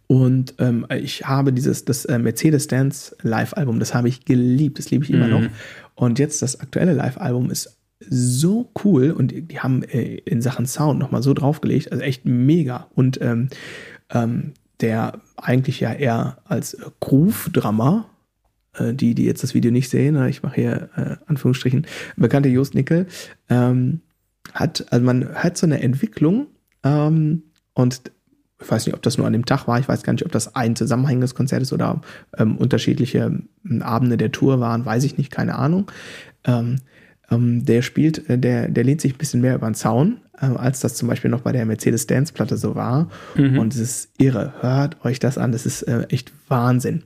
Und 0.06 0.54
ähm, 0.58 0.86
ich 0.90 1.26
habe 1.26 1.52
dieses, 1.52 1.84
das 1.84 2.04
äh, 2.04 2.18
Mercedes-Dance 2.18 3.16
Live-Album, 3.22 3.78
das 3.80 3.94
habe 3.94 4.08
ich 4.08 4.24
geliebt, 4.24 4.78
das 4.78 4.90
liebe 4.90 5.04
ich 5.04 5.10
immer 5.10 5.26
mhm. 5.26 5.30
noch. 5.30 5.50
Und 5.94 6.18
jetzt 6.18 6.42
das 6.42 6.60
aktuelle 6.60 6.92
Live-Album 6.92 7.50
ist 7.50 7.78
so 8.00 8.70
cool 8.84 9.10
und 9.12 9.32
die 9.32 9.60
haben 9.60 9.82
äh, 9.84 10.16
in 10.16 10.42
Sachen 10.42 10.66
Sound 10.66 10.98
nochmal 10.98 11.22
so 11.22 11.32
draufgelegt, 11.32 11.90
also 11.90 12.02
echt 12.02 12.24
mega. 12.24 12.88
Und 12.94 13.20
ähm, 13.22 13.48
ähm, 14.10 14.52
der 14.80 15.20
eigentlich 15.36 15.80
ja 15.80 15.92
eher 15.92 16.38
als 16.44 16.76
Groove-Drummer, 17.00 18.10
äh, 18.74 18.92
die, 18.92 19.14
die 19.14 19.24
jetzt 19.24 19.42
das 19.42 19.54
Video 19.54 19.70
nicht 19.70 19.88
sehen, 19.88 20.22
ich 20.26 20.42
mache 20.42 20.56
hier 20.56 20.90
äh, 20.96 21.16
Anführungsstrichen, 21.26 21.86
bekannte 22.16 22.48
Just 22.48 22.74
Nickel, 22.74 23.06
ähm, 23.48 24.00
hat, 24.52 24.86
also 24.90 25.04
man 25.04 25.34
hat 25.34 25.56
so 25.56 25.66
eine 25.66 25.80
Entwicklung 25.80 26.48
ähm, 26.82 27.44
und 27.72 28.02
ich 28.60 28.70
weiß 28.70 28.86
nicht, 28.86 28.94
ob 28.94 29.02
das 29.02 29.18
nur 29.18 29.26
an 29.26 29.32
dem 29.32 29.46
Tag 29.46 29.66
war, 29.66 29.78
ich 29.78 29.88
weiß 29.88 30.02
gar 30.02 30.12
nicht, 30.12 30.24
ob 30.24 30.32
das 30.32 30.54
ein 30.54 30.76
zusammenhängendes 30.76 31.34
Konzert 31.34 31.62
ist 31.62 31.72
oder 31.72 32.00
ähm, 32.38 32.56
unterschiedliche 32.56 33.40
ähm, 33.68 33.82
Abende 33.82 34.16
der 34.16 34.32
Tour 34.32 34.60
waren, 34.60 34.84
weiß 34.84 35.04
ich 35.04 35.18
nicht, 35.18 35.30
keine 35.30 35.56
Ahnung. 35.56 35.90
Ähm, 36.44 36.76
ähm, 37.30 37.64
der 37.64 37.82
spielt, 37.82 38.28
äh, 38.28 38.38
der, 38.38 38.68
der 38.68 38.84
lehnt 38.84 39.00
sich 39.00 39.14
ein 39.14 39.18
bisschen 39.18 39.40
mehr 39.40 39.56
über 39.56 39.68
den 39.68 39.74
Zaun, 39.74 40.20
äh, 40.40 40.46
als 40.46 40.80
das 40.80 40.94
zum 40.94 41.08
Beispiel 41.08 41.30
noch 41.30 41.40
bei 41.40 41.52
der 41.52 41.66
Mercedes-Dance-Platte 41.66 42.56
so 42.56 42.74
war. 42.74 43.10
Mhm. 43.34 43.58
Und 43.58 43.74
es 43.74 43.80
ist 43.80 44.10
irre. 44.18 44.54
Hört 44.60 45.04
euch 45.04 45.18
das 45.18 45.38
an, 45.38 45.52
das 45.52 45.66
ist 45.66 45.82
äh, 45.82 46.06
echt 46.08 46.32
Wahnsinn. 46.48 47.02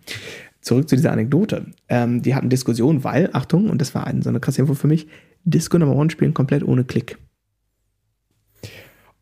Zurück 0.61 0.89
zu 0.89 0.97
dieser 0.97 1.13
Anekdote. 1.13 1.67
Ähm, 1.89 2.23
die 2.23 2.35
hatten 2.35 2.51
Diskussionen, 2.51 3.05
weil, 3.05 3.31
Achtung, 3.33 3.71
und 3.71 3.81
das 3.81 3.95
war 3.95 4.07
eine, 4.07 4.23
so 4.23 4.29
eine 4.29 4.41
krasse 4.41 4.61
Info 4.61 4.75
für 4.75 4.89
mich, 4.89 5.09
Disco 5.45 5.79
Number 5.79 5.97
One 5.97 6.11
spielen 6.11 6.35
komplett 6.35 6.63
ohne 6.63 6.85
Klick. 6.85 7.17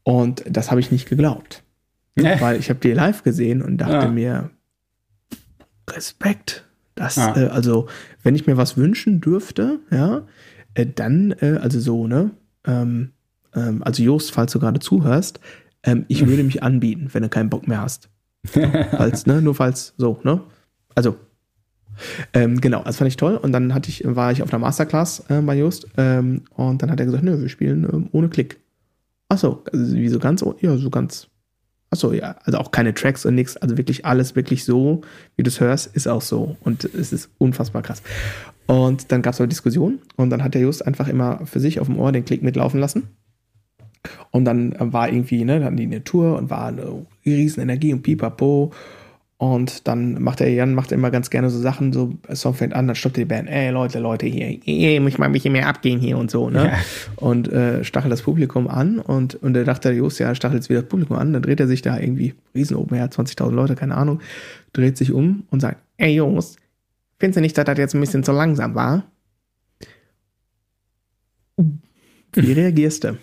Und 0.02 0.44
das 0.48 0.70
habe 0.70 0.80
ich 0.80 0.90
nicht 0.90 1.08
geglaubt. 1.08 1.62
Nee. 2.16 2.40
Weil 2.40 2.59
ich 2.59 2.70
habe 2.70 2.81
die 2.81 2.92
live 2.92 3.22
gesehen 3.22 3.62
und 3.62 3.76
dachte 3.76 4.07
ja. 4.07 4.09
mir, 4.09 4.50
Respekt. 5.88 6.64
Das, 6.94 7.16
ja. 7.16 7.37
äh, 7.37 7.46
also, 7.48 7.88
wenn 8.22 8.35
ich 8.35 8.46
mir 8.46 8.57
was 8.57 8.76
wünschen 8.76 9.20
dürfte, 9.20 9.81
ja, 9.90 10.22
äh, 10.74 10.87
dann, 10.87 11.33
äh, 11.40 11.59
also 11.61 11.79
so, 11.79 12.07
ne? 12.07 12.31
Ähm, 12.66 13.12
ähm, 13.55 13.83
also 13.83 14.02
Jost, 14.02 14.33
falls 14.33 14.52
du 14.52 14.59
gerade 14.59 14.81
zuhörst, 14.81 15.40
ähm, 15.83 16.07
ich 16.09 16.26
würde 16.26 16.42
mich 16.42 16.62
anbieten, 16.62 17.11
wenn 17.12 17.22
du 17.22 17.29
keinen 17.29 17.50
Bock 17.50 17.68
mehr 17.68 17.83
hast. 17.83 18.09
falls, 18.46 19.26
ne? 19.26 19.42
Nur 19.42 19.55
falls, 19.55 19.94
so, 19.98 20.18
ne? 20.22 20.40
Also, 20.94 21.16
ähm, 22.33 22.61
genau, 22.61 22.83
das 22.83 22.96
fand 22.96 23.09
ich 23.09 23.16
toll. 23.16 23.37
Und 23.37 23.52
dann 23.52 23.74
hatte 23.74 23.88
ich, 23.88 24.02
war 24.05 24.33
ich 24.33 24.42
auf 24.42 24.52
einer 24.52 24.61
Masterclass 24.61 25.24
äh, 25.29 25.40
bei 25.40 25.57
Just 25.57 25.87
ähm, 25.96 26.42
und 26.55 26.83
dann 26.83 26.90
hat 26.90 27.00
er 27.00 27.07
gesagt, 27.07 27.24
nö, 27.24 27.40
wir 27.40 27.48
spielen 27.48 27.85
ähm, 27.85 28.09
ohne 28.12 28.29
Klick. 28.29 28.61
Achso, 29.29 29.62
also 29.72 29.94
wie 29.94 30.09
so 30.09 30.18
ganz, 30.18 30.44
ja, 30.61 30.76
so 30.76 30.90
ganz. 30.90 31.29
Achso, 31.96 32.12
ja, 32.12 32.37
also 32.44 32.59
auch 32.59 32.72
keine 32.72 32.92
Tracks 32.92 33.24
und 33.24 33.35
nichts, 33.35 33.56
also 33.56 33.78
wirklich 33.78 34.04
alles 34.04 34.37
wirklich 34.37 34.66
so, 34.66 35.00
wie 35.37 35.42
du 35.42 35.48
es 35.48 35.61
hörst, 35.61 35.96
ist 35.96 36.06
auch 36.06 36.20
so. 36.20 36.59
Und 36.61 36.85
es 36.85 37.11
ist 37.11 37.30
unfassbar 37.38 37.80
krass. 37.80 38.02
Und 38.66 39.11
dann 39.12 39.22
gab 39.22 39.32
es 39.32 39.40
aber 39.40 39.46
Diskussion 39.46 40.00
und 40.16 40.28
dann 40.28 40.44
hat 40.44 40.52
der 40.52 40.61
Just 40.61 40.87
einfach 40.87 41.09
immer 41.09 41.46
für 41.46 41.59
sich 41.59 41.80
auf 41.80 41.87
dem 41.87 41.98
Ohr 41.98 42.12
den 42.12 42.26
Klick 42.26 42.42
mitlaufen 42.42 42.80
lassen. 42.80 43.09
Und 44.30 44.44
dann 44.44 44.74
war 44.78 45.09
irgendwie, 45.09 45.42
ne, 45.46 45.59
dann 45.59 45.78
die 45.78 45.85
eine 45.85 46.04
Tour 46.04 46.37
und 46.37 46.50
war 46.50 46.66
eine 46.66 47.06
riesen 47.24 47.62
Energie 47.62 47.94
und 47.94 48.02
pipapo. 48.02 48.72
Und 49.38 49.87
dann 49.87 50.22
macht 50.22 50.40
er, 50.40 50.49
Jan 50.49 50.72
macht 50.72 50.92
immer 50.92 51.11
ganz 51.11 51.29
gerne 51.29 51.51
so 51.51 51.59
Sachen, 51.59 51.92
so 51.92 52.14
Song 52.33 52.55
fängt 52.55 52.72
an, 52.72 52.87
dann 52.87 52.96
stoppt 52.96 53.18
die 53.18 53.27
Band, 53.27 53.51
ey 53.51 53.70
Leute, 53.70 53.99
Leute 53.99 54.25
hier, 54.25 54.59
ey, 54.64 54.99
muss 54.99 55.12
ich 55.12 55.18
mal 55.18 55.27
ein 55.27 55.33
bisschen 55.33 55.53
mehr 55.53 55.68
abgehen 55.68 56.01
hier 56.01 56.16
und 56.16 56.31
so, 56.31 56.49
ne? 56.49 56.64
Ja. 56.64 56.79
Und 57.16 57.53
äh, 57.53 57.85
stachelt 57.85 58.11
das 58.11 58.22
Publikum 58.22 58.66
an 58.66 58.99
und, 58.99 59.35
und 59.35 59.55
er 59.55 59.64
dachte, 59.64 59.92
Just, 59.92 60.20
ja, 60.20 60.35
stachelt 60.35 60.62
jetzt 60.62 60.70
wieder 60.70 60.81
das 60.81 60.88
Publikum 60.88 61.18
an, 61.18 61.35
dann 61.35 61.42
dreht 61.42 61.61
er 61.61 61.66
sich 61.66 61.83
da 61.83 61.99
irgendwie, 61.99 62.33
riesen 62.55 62.79
Open 62.79 62.96
Air, 62.96 63.11
20.000 63.11 63.51
Leute, 63.51 63.75
keine 63.75 63.94
Ahnung, 63.94 64.20
dreht 64.72 64.96
sich 64.96 65.12
um 65.12 65.44
und 65.51 65.61
sagt, 65.61 65.83
ey 65.99 66.14
Jungs, 66.14 66.57
findest 67.18 67.37
du 67.37 67.40
nicht, 67.42 67.59
dass 67.59 67.66
das 67.66 67.77
jetzt 67.77 67.94
ein 67.94 68.01
bisschen 68.01 68.25
zu 68.25 68.33
langsam 68.33 68.75
war? 68.75 69.05
Wie 72.33 72.53
reagierst 72.53 73.05
du? 73.05 73.18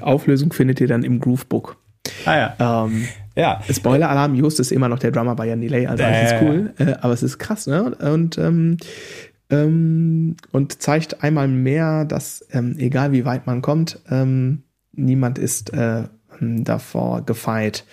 Auflösung 0.00 0.52
findet 0.52 0.80
ihr 0.80 0.88
dann 0.88 1.04
im 1.04 1.20
Groovebook. 1.20 1.76
Ah 2.24 2.36
ja. 2.58 2.84
Ähm, 2.84 3.06
ja. 3.36 3.60
Spoiler-Alarm, 3.70 4.34
Just 4.34 4.58
ist 4.60 4.72
immer 4.72 4.88
noch 4.88 4.98
der 4.98 5.12
Drummer 5.12 5.36
bei 5.36 5.46
Jan 5.46 5.60
Delay, 5.60 5.86
also 5.86 6.02
alles 6.02 6.32
ist 6.32 6.42
cool. 6.42 6.74
Äh, 6.78 6.94
aber 7.00 7.12
es 7.12 7.22
ist 7.22 7.38
krass, 7.38 7.66
ne? 7.66 7.94
Und, 7.94 8.38
ähm, 8.38 8.78
ähm, 9.50 10.36
und 10.52 10.82
zeigt 10.82 11.22
einmal 11.22 11.46
mehr, 11.46 12.04
dass 12.04 12.44
ähm, 12.50 12.76
egal 12.78 13.12
wie 13.12 13.24
weit 13.24 13.46
man 13.46 13.62
kommt, 13.62 14.00
ähm, 14.10 14.62
niemand 14.92 15.38
ist 15.38 15.72
äh, 15.72 16.04
davor 16.40 17.24
gefeit, 17.24 17.84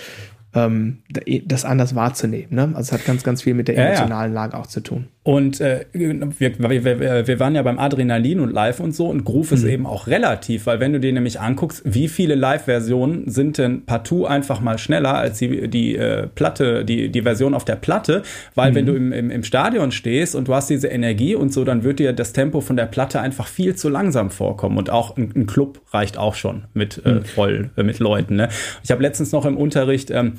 ähm, 0.54 1.00
das 1.46 1.66
anders 1.66 1.96
wahrzunehmen. 1.96 2.56
Ne? 2.56 2.64
Also 2.76 2.80
es 2.82 2.92
hat 2.92 3.06
ganz, 3.06 3.24
ganz 3.24 3.42
viel 3.42 3.54
mit 3.54 3.68
der 3.68 3.78
emotionalen. 3.78 4.34
Lage 4.34 4.58
auch 4.58 4.68
zu 4.68 4.82
tun. 4.82 5.08
Und 5.24 5.62
äh, 5.62 5.86
wir, 5.94 6.20
wir, 6.20 7.28
wir 7.28 7.40
waren 7.40 7.56
ja 7.56 7.62
beim 7.62 7.80
Adrenalin 7.80 8.42
und 8.42 8.52
Live 8.52 8.82
und 8.82 8.94
so 8.94 9.08
und 9.08 9.24
Groove 9.24 9.52
mhm. 9.52 9.58
ist 9.58 9.64
eben 9.64 9.86
auch 9.86 10.08
relativ, 10.08 10.66
weil 10.66 10.82
wenn 10.82 10.92
du 10.92 11.00
dir 11.00 11.14
nämlich 11.14 11.40
anguckst, 11.40 11.82
wie 11.86 12.10
viele 12.10 12.36
Live-Versionen 12.36 13.30
sind 13.30 13.58
denn 13.58 13.86
partout 13.86 14.26
einfach 14.26 14.60
mal 14.60 14.78
schneller 14.78 15.16
als 15.16 15.40
die, 15.40 15.70
die 15.70 15.96
äh, 15.96 16.28
Platte, 16.28 16.84
die, 16.84 17.10
die 17.10 17.22
Version 17.22 17.54
auf 17.54 17.64
der 17.64 17.78
Platte, 17.78 18.24
weil 18.54 18.72
mhm. 18.72 18.76
wenn 18.76 18.86
du 18.86 18.96
im, 18.96 19.12
im, 19.14 19.32
im 19.32 19.44
Stadion 19.44 19.94
stehst 19.94 20.36
und 20.36 20.50
du 20.50 20.56
hast 20.56 20.70
diese 20.70 20.90
Energie 20.90 21.36
und 21.36 21.54
so, 21.54 21.64
dann 21.64 21.84
wird 21.84 22.00
dir 22.00 22.12
das 22.12 22.34
Tempo 22.34 22.60
von 22.60 22.76
der 22.76 22.88
Platte 22.88 23.22
einfach 23.22 23.48
viel 23.48 23.76
zu 23.76 23.88
langsam 23.88 24.30
vorkommen 24.30 24.78
und 24.78 24.90
auch 24.90 25.16
ein, 25.16 25.32
ein 25.34 25.46
Club 25.46 25.80
reicht 25.92 26.18
auch 26.18 26.36
schon 26.36 26.66
mit 26.74 27.02
äh, 27.06 27.14
mhm. 27.14 27.26
voll 27.26 27.70
äh, 27.78 27.84
mit 27.84 28.00
Leuten. 28.00 28.36
Ne? 28.36 28.50
Ich 28.84 28.92
habe 28.92 29.02
letztens 29.02 29.32
noch 29.32 29.46
im 29.46 29.56
Unterricht 29.56 30.12
ähm, 30.12 30.34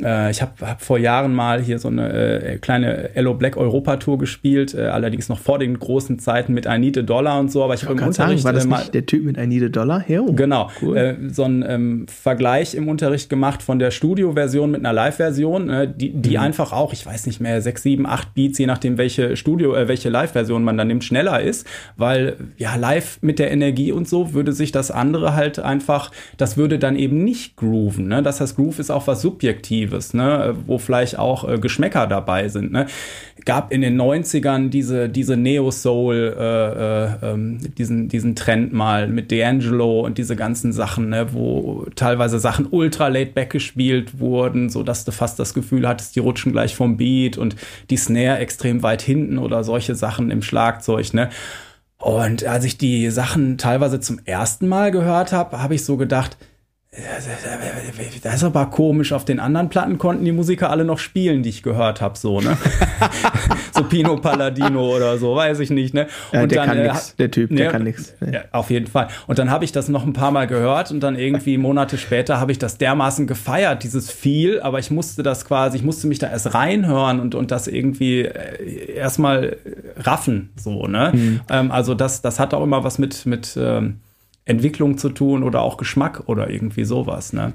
äh, 0.00 0.30
ich 0.30 0.40
habe 0.40 0.52
hab 0.62 0.80
vor 0.80 0.98
Jahren 0.98 1.34
mal 1.34 1.60
hier 1.60 1.78
so 1.78 1.88
eine 1.88 2.12
äh, 2.12 2.58
kleine 2.58 3.14
Ello 3.14 3.34
Black 3.34 3.56
Europa 3.56 3.96
Tour 3.96 4.18
gespielt, 4.18 4.74
äh, 4.74 4.86
allerdings 4.86 5.28
noch 5.28 5.38
vor 5.38 5.58
den 5.58 5.78
großen 5.78 6.18
Zeiten 6.18 6.54
mit 6.54 6.66
I 6.66 6.78
Need 6.78 6.98
a 6.98 7.02
Dollar 7.02 7.38
und 7.38 7.52
so, 7.52 7.62
aber 7.62 7.74
ich, 7.74 7.84
habe 7.84 7.94
im 7.94 8.06
Unterricht 8.06 8.42
sagen, 8.42 8.44
war 8.44 8.52
das 8.52 8.64
äh, 8.64 8.68
nicht 8.68 8.94
der 8.94 9.06
Typ 9.06 9.24
mit 9.24 9.36
I 9.36 9.46
Need 9.46 9.64
a 9.64 9.68
Dollar? 9.68 10.00
Hero. 10.00 10.32
Genau, 10.32 10.70
cool. 10.80 10.96
Äh, 10.96 11.16
so 11.28 11.44
einen 11.44 11.64
ähm, 11.66 12.06
Vergleich 12.08 12.74
im 12.74 12.88
Unterricht 12.88 13.28
gemacht 13.28 13.62
von 13.62 13.78
der 13.78 13.90
Studio-Version 13.90 14.70
mit 14.70 14.80
einer 14.80 14.94
Live-Version, 14.94 15.68
äh, 15.68 15.92
die, 15.94 16.12
die 16.12 16.36
mhm. 16.36 16.42
einfach 16.42 16.72
auch, 16.72 16.92
ich 16.92 17.04
weiß 17.04 17.26
nicht 17.26 17.40
mehr, 17.40 17.60
sechs, 17.60 17.82
sieben, 17.82 18.06
acht 18.06 18.34
Beats, 18.34 18.58
je 18.58 18.66
nachdem 18.66 18.96
welche 18.96 19.36
Studio, 19.36 19.72
welche 19.72 20.08
Live-Version 20.08 20.64
man 20.64 20.78
dann 20.78 20.88
nimmt, 20.88 21.04
schneller 21.04 21.40
ist, 21.40 21.66
weil 21.96 22.36
ja 22.56 22.76
live 22.76 23.18
mit 23.20 23.38
der 23.38 23.50
Energie 23.50 23.92
und 23.92 24.08
so 24.08 24.32
würde 24.32 24.52
sich 24.52 24.72
das 24.72 24.90
andere 24.90 25.34
halt 25.34 25.58
einfach, 25.58 26.10
das 26.38 26.56
würde 26.56 26.78
dann 26.78 26.96
eben 26.96 27.22
nicht 27.24 27.56
grooven. 27.56 28.08
Ne? 28.08 28.22
Das 28.22 28.40
heißt, 28.40 28.56
Groove 28.56 28.78
ist 28.78 28.90
auch 28.90 29.06
was 29.06 29.20
Subjektives, 29.82 30.14
ne? 30.14 30.54
wo 30.66 30.78
vielleicht 30.78 31.18
auch 31.18 31.48
äh, 31.48 31.58
Geschmäcker 31.58 32.06
dabei 32.06 32.48
sind. 32.48 32.72
Ne? 32.72 32.86
Gab 33.44 33.72
in 33.72 33.80
den 33.80 34.00
90ern 34.00 34.68
diese, 34.68 35.08
diese 35.08 35.36
Neo-Soul, 35.36 36.36
äh, 36.38 36.44
äh, 36.44 37.32
ähm, 37.32 37.58
diesen, 37.76 38.08
diesen 38.08 38.36
Trend 38.36 38.72
mal 38.72 39.08
mit 39.08 39.30
D'Angelo 39.30 40.02
und 40.02 40.18
diese 40.18 40.36
ganzen 40.36 40.72
Sachen, 40.72 41.08
ne? 41.08 41.32
wo 41.32 41.86
teilweise 41.94 42.38
Sachen 42.38 42.66
ultra 42.70 43.08
laid 43.08 43.34
back 43.34 43.50
gespielt 43.50 44.18
wurden, 44.20 44.70
so 44.70 44.82
dass 44.82 45.04
du 45.04 45.12
fast 45.12 45.38
das 45.38 45.54
Gefühl 45.54 45.86
hattest, 45.86 46.16
die 46.16 46.20
rutschen 46.20 46.52
gleich 46.52 46.74
vom 46.74 46.96
Beat 46.96 47.38
und 47.38 47.56
die 47.90 47.96
Snare 47.96 48.38
extrem 48.38 48.82
weit 48.82 49.02
hinten 49.02 49.38
oder 49.38 49.64
solche 49.64 49.94
Sachen 49.94 50.30
im 50.30 50.42
Schlagzeug. 50.42 51.14
Ne? 51.14 51.30
Und 51.98 52.44
als 52.44 52.64
ich 52.64 52.78
die 52.78 53.10
Sachen 53.10 53.58
teilweise 53.58 54.00
zum 54.00 54.20
ersten 54.24 54.68
Mal 54.68 54.90
gehört 54.90 55.32
habe, 55.32 55.62
habe 55.62 55.74
ich 55.74 55.84
so 55.84 55.96
gedacht, 55.96 56.36
das 58.22 58.34
ist 58.34 58.44
aber 58.44 58.66
komisch. 58.66 59.14
Auf 59.14 59.24
den 59.24 59.40
anderen 59.40 59.70
Platten 59.70 59.96
konnten 59.96 60.26
die 60.26 60.32
Musiker 60.32 60.68
alle 60.68 60.84
noch 60.84 60.98
spielen, 60.98 61.42
die 61.42 61.48
ich 61.48 61.62
gehört 61.62 62.02
habe, 62.02 62.18
so, 62.18 62.42
ne? 62.42 62.58
so 63.72 63.84
Pino 63.84 64.16
Palladino 64.16 64.94
oder 64.94 65.16
so, 65.16 65.34
weiß 65.34 65.60
ich 65.60 65.70
nicht, 65.70 65.94
ne? 65.94 66.06
Ja, 66.32 66.46
der 66.46 66.58
dann, 66.58 66.68
kann 66.68 66.78
äh, 66.78 66.88
nix, 66.88 67.16
der 67.16 67.30
Typ, 67.30 67.48
der 67.48 67.66
ne, 67.66 67.72
kann 67.72 67.84
nix. 67.84 68.14
Ja, 68.20 68.42
auf 68.52 68.68
jeden 68.68 68.88
Fall. 68.88 69.08
Und 69.26 69.38
dann 69.38 69.50
habe 69.50 69.64
ich 69.64 69.72
das 69.72 69.88
noch 69.88 70.04
ein 70.04 70.12
paar 70.12 70.32
Mal 70.32 70.46
gehört 70.46 70.90
und 70.90 71.00
dann 71.00 71.16
irgendwie 71.16 71.56
Monate 71.56 71.96
später 71.96 72.38
habe 72.38 72.52
ich 72.52 72.58
das 72.58 72.76
dermaßen 72.76 73.26
gefeiert, 73.26 73.84
dieses 73.84 74.12
viel, 74.12 74.60
aber 74.60 74.78
ich 74.78 74.90
musste 74.90 75.22
das 75.22 75.46
quasi, 75.46 75.78
ich 75.78 75.84
musste 75.84 76.06
mich 76.08 76.18
da 76.18 76.28
erst 76.28 76.52
reinhören 76.52 77.20
und, 77.20 77.34
und 77.34 77.50
das 77.50 77.68
irgendwie 77.68 78.26
äh, 78.26 78.92
erstmal 78.96 79.56
raffen, 79.96 80.50
so, 80.56 80.86
ne? 80.86 81.12
Mhm. 81.14 81.40
Ähm, 81.48 81.70
also 81.70 81.94
das, 81.94 82.20
das 82.20 82.38
hat 82.38 82.52
auch 82.52 82.62
immer 82.62 82.84
was 82.84 82.98
mit, 82.98 83.24
mit, 83.24 83.56
ähm, 83.58 84.00
Entwicklung 84.44 84.98
zu 84.98 85.10
tun 85.10 85.42
oder 85.42 85.62
auch 85.62 85.76
Geschmack 85.76 86.24
oder 86.26 86.50
irgendwie 86.50 86.84
sowas, 86.84 87.32
ne? 87.32 87.54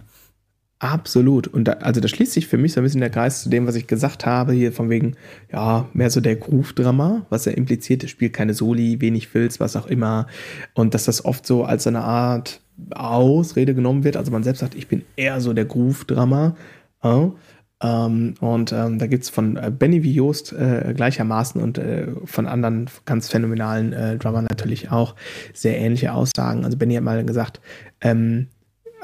Absolut. 0.79 1.47
Und 1.47 1.63
da, 1.63 1.73
also 1.73 2.01
da 2.01 2.07
schließt 2.07 2.33
sich 2.33 2.45
für 2.45 2.57
mich 2.59 2.73
so 2.73 2.81
ein 2.81 2.83
bisschen 2.83 3.01
der 3.01 3.09
Kreis 3.09 3.41
zu 3.41 3.49
dem, 3.49 3.65
was 3.65 3.75
ich 3.75 3.87
gesagt 3.87 4.27
habe, 4.27 4.53
hier 4.53 4.71
von 4.71 4.91
wegen, 4.91 5.15
ja, 5.51 5.87
mehr 5.93 6.11
so 6.11 6.21
der 6.21 6.35
Groove-Drama, 6.35 7.25
was 7.29 7.47
er 7.47 7.57
impliziert, 7.57 8.03
es 8.03 8.11
spielt 8.11 8.33
keine 8.33 8.53
Soli, 8.53 9.01
wenig 9.01 9.27
Filz, 9.27 9.59
was 9.59 9.75
auch 9.75 9.87
immer. 9.87 10.27
Und 10.75 10.93
dass 10.93 11.05
das 11.05 11.25
oft 11.25 11.47
so 11.47 11.63
als 11.63 11.87
eine 11.87 12.01
Art 12.01 12.61
Ausrede 12.91 13.73
genommen 13.73 14.03
wird. 14.03 14.17
Also 14.17 14.31
man 14.31 14.43
selbst 14.43 14.59
sagt, 14.59 14.75
ich 14.75 14.87
bin 14.87 15.03
eher 15.15 15.41
so 15.41 15.53
der 15.53 15.65
Groove-Drama. 15.65 16.55
Ja. 17.03 17.31
Ähm, 17.81 18.33
und 18.39 18.71
ähm, 18.71 18.97
da 18.97 19.07
gibt's 19.07 19.29
von 19.29 19.55
äh, 19.55 19.71
Benny 19.71 20.03
wie 20.03 20.13
Joost 20.13 20.51
äh, 20.53 20.93
gleichermaßen 20.95 21.61
und 21.61 21.77
äh, 21.77 22.07
von 22.25 22.47
anderen 22.47 22.89
ganz 23.05 23.29
phänomenalen 23.29 23.93
äh, 23.93 24.17
Drummern 24.17 24.47
natürlich 24.49 24.89
auch 24.91 25.15
sehr 25.53 25.77
ähnliche 25.77 26.13
Aussagen. 26.13 26.65
Also 26.65 26.77
Benny 26.77 26.95
hat 26.95 27.03
mal 27.03 27.23
gesagt, 27.23 27.61
ähm, 28.01 28.47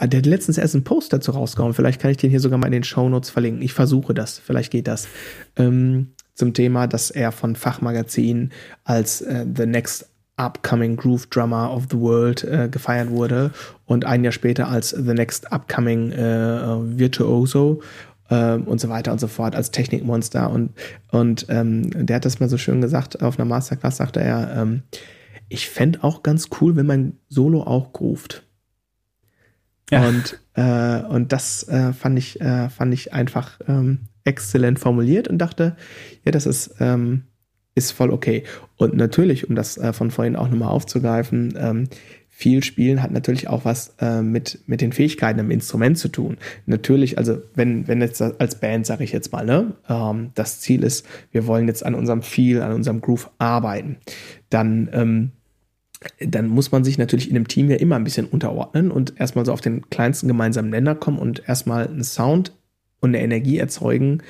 der 0.01 0.19
hat 0.19 0.25
letztens 0.25 0.57
erst 0.57 0.73
einen 0.73 0.83
Post 0.83 1.13
dazu 1.13 1.31
rausgehauen. 1.31 1.75
Vielleicht 1.75 2.01
kann 2.01 2.09
ich 2.09 2.17
den 2.17 2.31
hier 2.31 2.39
sogar 2.39 2.57
mal 2.57 2.65
in 2.65 2.73
den 2.73 2.83
Show 2.83 3.07
Notes 3.07 3.29
verlinken. 3.29 3.61
Ich 3.61 3.73
versuche 3.73 4.15
das. 4.15 4.39
Vielleicht 4.39 4.71
geht 4.71 4.87
das. 4.87 5.07
Ähm, 5.55 6.13
zum 6.33 6.55
Thema, 6.55 6.87
dass 6.87 7.11
er 7.11 7.31
von 7.31 7.55
Fachmagazinen 7.55 8.51
als 8.83 9.21
äh, 9.21 9.45
The 9.55 9.67
Next 9.67 10.09
Upcoming 10.37 10.97
Groove 10.97 11.27
Drummer 11.27 11.71
of 11.71 11.83
the 11.91 11.99
World 11.99 12.43
äh, 12.43 12.67
gefeiert 12.67 13.11
wurde 13.11 13.51
und 13.85 14.05
ein 14.05 14.23
Jahr 14.23 14.33
später 14.33 14.67
als 14.67 14.89
The 14.89 15.13
Next 15.13 15.51
Upcoming 15.51 16.11
äh, 16.11 16.97
Virtuoso 16.97 17.81
ähm, 18.33 18.63
und 18.63 18.81
so 18.81 18.89
weiter 18.89 19.11
und 19.11 19.19
so 19.19 19.27
fort 19.27 19.55
als 19.55 19.69
Technikmonster. 19.69 20.49
Und, 20.49 20.71
und 21.11 21.45
ähm, 21.49 22.05
der 22.05 22.15
hat 22.15 22.25
das 22.25 22.39
mal 22.39 22.49
so 22.49 22.57
schön 22.57 22.81
gesagt, 22.81 23.21
auf 23.21 23.37
einer 23.37 23.47
Masterclass 23.47 23.97
sagte 23.97 24.21
er, 24.21 24.55
ähm, 24.57 24.81
ich 25.49 25.69
fände 25.69 26.03
auch 26.03 26.23
ganz 26.23 26.49
cool, 26.59 26.75
wenn 26.75 26.87
mein 26.87 27.13
Solo 27.29 27.61
auch 27.61 27.93
groovt. 27.93 28.43
Ja. 29.91 30.07
Und, 30.07 30.39
äh, 30.55 31.03
und 31.13 31.31
das 31.31 31.67
äh, 31.67 31.93
fand, 31.93 32.17
ich, 32.17 32.41
äh, 32.41 32.69
fand 32.69 32.93
ich 32.93 33.13
einfach 33.13 33.59
ähm, 33.67 33.99
exzellent 34.23 34.79
formuliert 34.79 35.27
und 35.27 35.37
dachte, 35.37 35.75
ja, 36.25 36.31
das 36.31 36.47
ist, 36.47 36.75
ähm, 36.79 37.25
ist 37.75 37.91
voll 37.91 38.09
okay. 38.09 38.43
Und 38.77 38.95
natürlich, 38.95 39.47
um 39.47 39.55
das 39.55 39.77
äh, 39.77 39.93
von 39.93 40.09
vorhin 40.09 40.35
auch 40.35 40.49
nochmal 40.49 40.69
aufzugreifen, 40.69 41.53
ähm, 41.57 41.87
viel 42.35 42.63
Spielen 42.63 43.03
hat 43.03 43.11
natürlich 43.11 43.47
auch 43.47 43.63
was 43.63 43.93
äh, 44.01 44.21
mit, 44.21 44.59
mit 44.65 44.81
den 44.81 44.91
Fähigkeiten 44.91 45.39
im 45.39 45.51
Instrument 45.51 45.97
zu 45.97 46.09
tun. 46.09 46.37
Natürlich, 46.65 47.17
also 47.17 47.37
wenn, 47.53 47.87
wenn 47.87 48.01
jetzt 48.01 48.21
als 48.21 48.59
Band, 48.59 48.87
sage 48.87 49.03
ich 49.03 49.11
jetzt 49.11 49.31
mal, 49.31 49.45
ne, 49.45 49.75
ähm, 49.87 50.31
das 50.33 50.59
Ziel 50.59 50.83
ist, 50.83 51.05
wir 51.31 51.45
wollen 51.45 51.67
jetzt 51.67 51.85
an 51.85 51.93
unserem 51.95 52.23
Feel, 52.23 52.61
an 52.61 52.73
unserem 52.73 53.01
Groove 53.01 53.29
arbeiten, 53.37 53.97
dann 54.49 54.89
ähm, 54.93 55.31
dann 56.19 56.47
muss 56.47 56.71
man 56.71 56.83
sich 56.83 56.97
natürlich 56.97 57.29
in 57.29 57.35
einem 57.37 57.47
Team 57.47 57.69
ja 57.69 57.77
immer 57.77 57.95
ein 57.95 58.03
bisschen 58.03 58.25
unterordnen 58.25 58.91
und 58.91 59.13
erstmal 59.17 59.45
so 59.45 59.53
auf 59.53 59.61
den 59.61 59.89
kleinsten 59.89 60.27
gemeinsamen 60.27 60.69
Nenner 60.69 60.95
kommen 60.95 61.17
und 61.17 61.47
erstmal 61.47 61.87
einen 61.87 62.03
Sound 62.03 62.51
und 62.99 63.11
eine 63.11 63.21
Energie 63.23 63.57
erzeugen, 63.57 64.21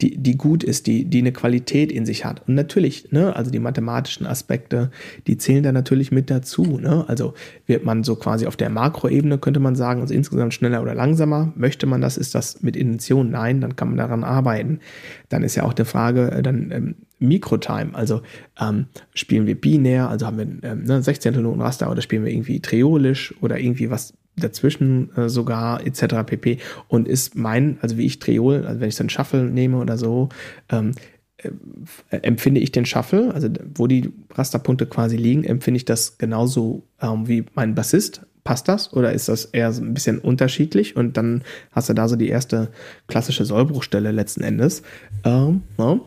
die, 0.00 0.16
die 0.16 0.36
gut 0.36 0.64
ist, 0.64 0.86
die, 0.86 1.04
die 1.04 1.18
eine 1.18 1.32
Qualität 1.32 1.92
in 1.92 2.06
sich 2.06 2.24
hat. 2.24 2.46
Und 2.48 2.54
natürlich, 2.54 3.12
ne, 3.12 3.36
also 3.36 3.50
die 3.50 3.58
mathematischen 3.58 4.26
Aspekte, 4.26 4.90
die 5.26 5.36
zählen 5.36 5.62
da 5.62 5.72
natürlich 5.72 6.10
mit 6.12 6.30
dazu. 6.30 6.78
Ne? 6.78 7.04
Also 7.08 7.34
wird 7.66 7.84
man 7.84 8.04
so 8.04 8.16
quasi 8.16 8.46
auf 8.46 8.56
der 8.56 8.70
Makroebene, 8.70 9.38
könnte 9.38 9.60
man 9.60 9.76
sagen, 9.76 10.00
also 10.00 10.14
insgesamt 10.14 10.54
schneller 10.54 10.82
oder 10.82 10.94
langsamer. 10.94 11.52
Möchte 11.56 11.86
man 11.86 12.00
das? 12.00 12.16
Ist 12.16 12.34
das 12.34 12.62
mit 12.62 12.76
Intention? 12.76 13.30
Nein, 13.30 13.60
dann 13.60 13.76
kann 13.76 13.88
man 13.88 13.96
daran 13.96 14.24
arbeiten. 14.24 14.80
Dann 15.28 15.42
ist 15.42 15.54
ja 15.54 15.64
auch 15.64 15.74
die 15.74 15.84
Frage, 15.84 16.30
äh, 16.30 16.42
dann 16.42 16.70
ähm, 16.70 16.94
Mikrotime, 17.20 17.94
also 17.94 18.22
ähm, 18.58 18.86
spielen 19.14 19.46
wir 19.46 19.60
binär, 19.60 20.08
also 20.08 20.26
haben 20.26 20.38
wir 20.38 20.70
ähm, 20.70 20.84
ne, 20.84 21.02
16. 21.02 21.40
Notenraster 21.42 21.90
oder 21.90 22.00
spielen 22.00 22.24
wir 22.24 22.32
irgendwie 22.32 22.60
triolisch 22.60 23.34
oder 23.42 23.60
irgendwie 23.60 23.90
was 23.90 24.14
dazwischen 24.40 25.14
äh, 25.16 25.28
sogar 25.28 25.86
etc. 25.86 26.26
pp. 26.26 26.58
Und 26.88 27.08
ist 27.08 27.36
mein, 27.36 27.78
also 27.80 27.96
wie 27.96 28.06
ich 28.06 28.18
Triol, 28.18 28.66
also 28.66 28.80
wenn 28.80 28.88
ich 28.88 28.96
so 28.96 29.02
einen 29.02 29.10
Shuffle 29.10 29.44
nehme 29.44 29.78
oder 29.78 29.98
so, 29.98 30.28
ähm, 30.70 30.92
äh, 31.38 32.16
empfinde 32.18 32.60
ich 32.60 32.72
den 32.72 32.86
Shuffle, 32.86 33.32
also 33.34 33.48
wo 33.74 33.86
die 33.86 34.12
Rasterpunkte 34.34 34.86
quasi 34.86 35.16
liegen, 35.16 35.44
empfinde 35.44 35.78
ich 35.78 35.84
das 35.84 36.18
genauso 36.18 36.84
ähm, 37.00 37.28
wie 37.28 37.44
mein 37.54 37.74
Bassist. 37.74 38.22
Passt 38.42 38.68
das 38.68 38.94
oder 38.94 39.12
ist 39.12 39.28
das 39.28 39.44
eher 39.44 39.70
so 39.70 39.82
ein 39.82 39.92
bisschen 39.92 40.18
unterschiedlich? 40.18 40.96
Und 40.96 41.18
dann 41.18 41.42
hast 41.72 41.90
du 41.90 41.94
da 41.94 42.08
so 42.08 42.16
die 42.16 42.30
erste 42.30 42.70
klassische 43.06 43.44
Sollbruchstelle 43.44 44.12
letzten 44.12 44.42
Endes. 44.42 44.82
Ähm, 45.24 45.62
ja. 45.78 46.00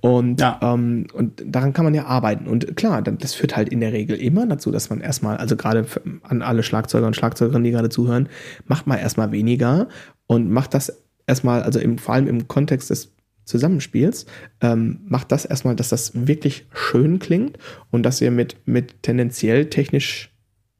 Und, 0.00 0.40
ja. 0.40 0.58
ähm, 0.62 1.06
und 1.12 1.42
daran 1.44 1.72
kann 1.72 1.84
man 1.84 1.94
ja 1.94 2.06
arbeiten. 2.06 2.46
Und 2.46 2.76
klar, 2.76 3.02
das 3.02 3.34
führt 3.34 3.56
halt 3.56 3.68
in 3.68 3.80
der 3.80 3.92
Regel 3.92 4.16
immer 4.16 4.46
dazu, 4.46 4.70
dass 4.70 4.90
man 4.90 5.00
erstmal, 5.00 5.38
also 5.38 5.56
gerade 5.56 5.86
an 6.22 6.42
alle 6.42 6.62
Schlagzeuger 6.62 7.06
und 7.06 7.16
Schlagzeugerinnen, 7.16 7.64
die 7.64 7.72
gerade 7.72 7.88
zuhören, 7.88 8.28
macht 8.66 8.86
mal 8.86 8.96
erstmal 8.96 9.32
weniger 9.32 9.88
und 10.26 10.50
macht 10.50 10.74
das 10.74 11.02
erstmal, 11.26 11.62
also 11.62 11.80
im, 11.80 11.98
vor 11.98 12.14
allem 12.14 12.28
im 12.28 12.46
Kontext 12.46 12.90
des 12.90 13.12
Zusammenspiels, 13.44 14.26
ähm, 14.60 15.00
macht 15.06 15.32
das 15.32 15.44
erstmal, 15.44 15.74
dass 15.74 15.88
das 15.88 16.26
wirklich 16.26 16.66
schön 16.72 17.18
klingt 17.18 17.58
und 17.90 18.04
dass 18.04 18.20
ihr 18.20 18.30
mit, 18.30 18.56
mit 18.66 19.02
tendenziell 19.02 19.66
technisch 19.66 20.30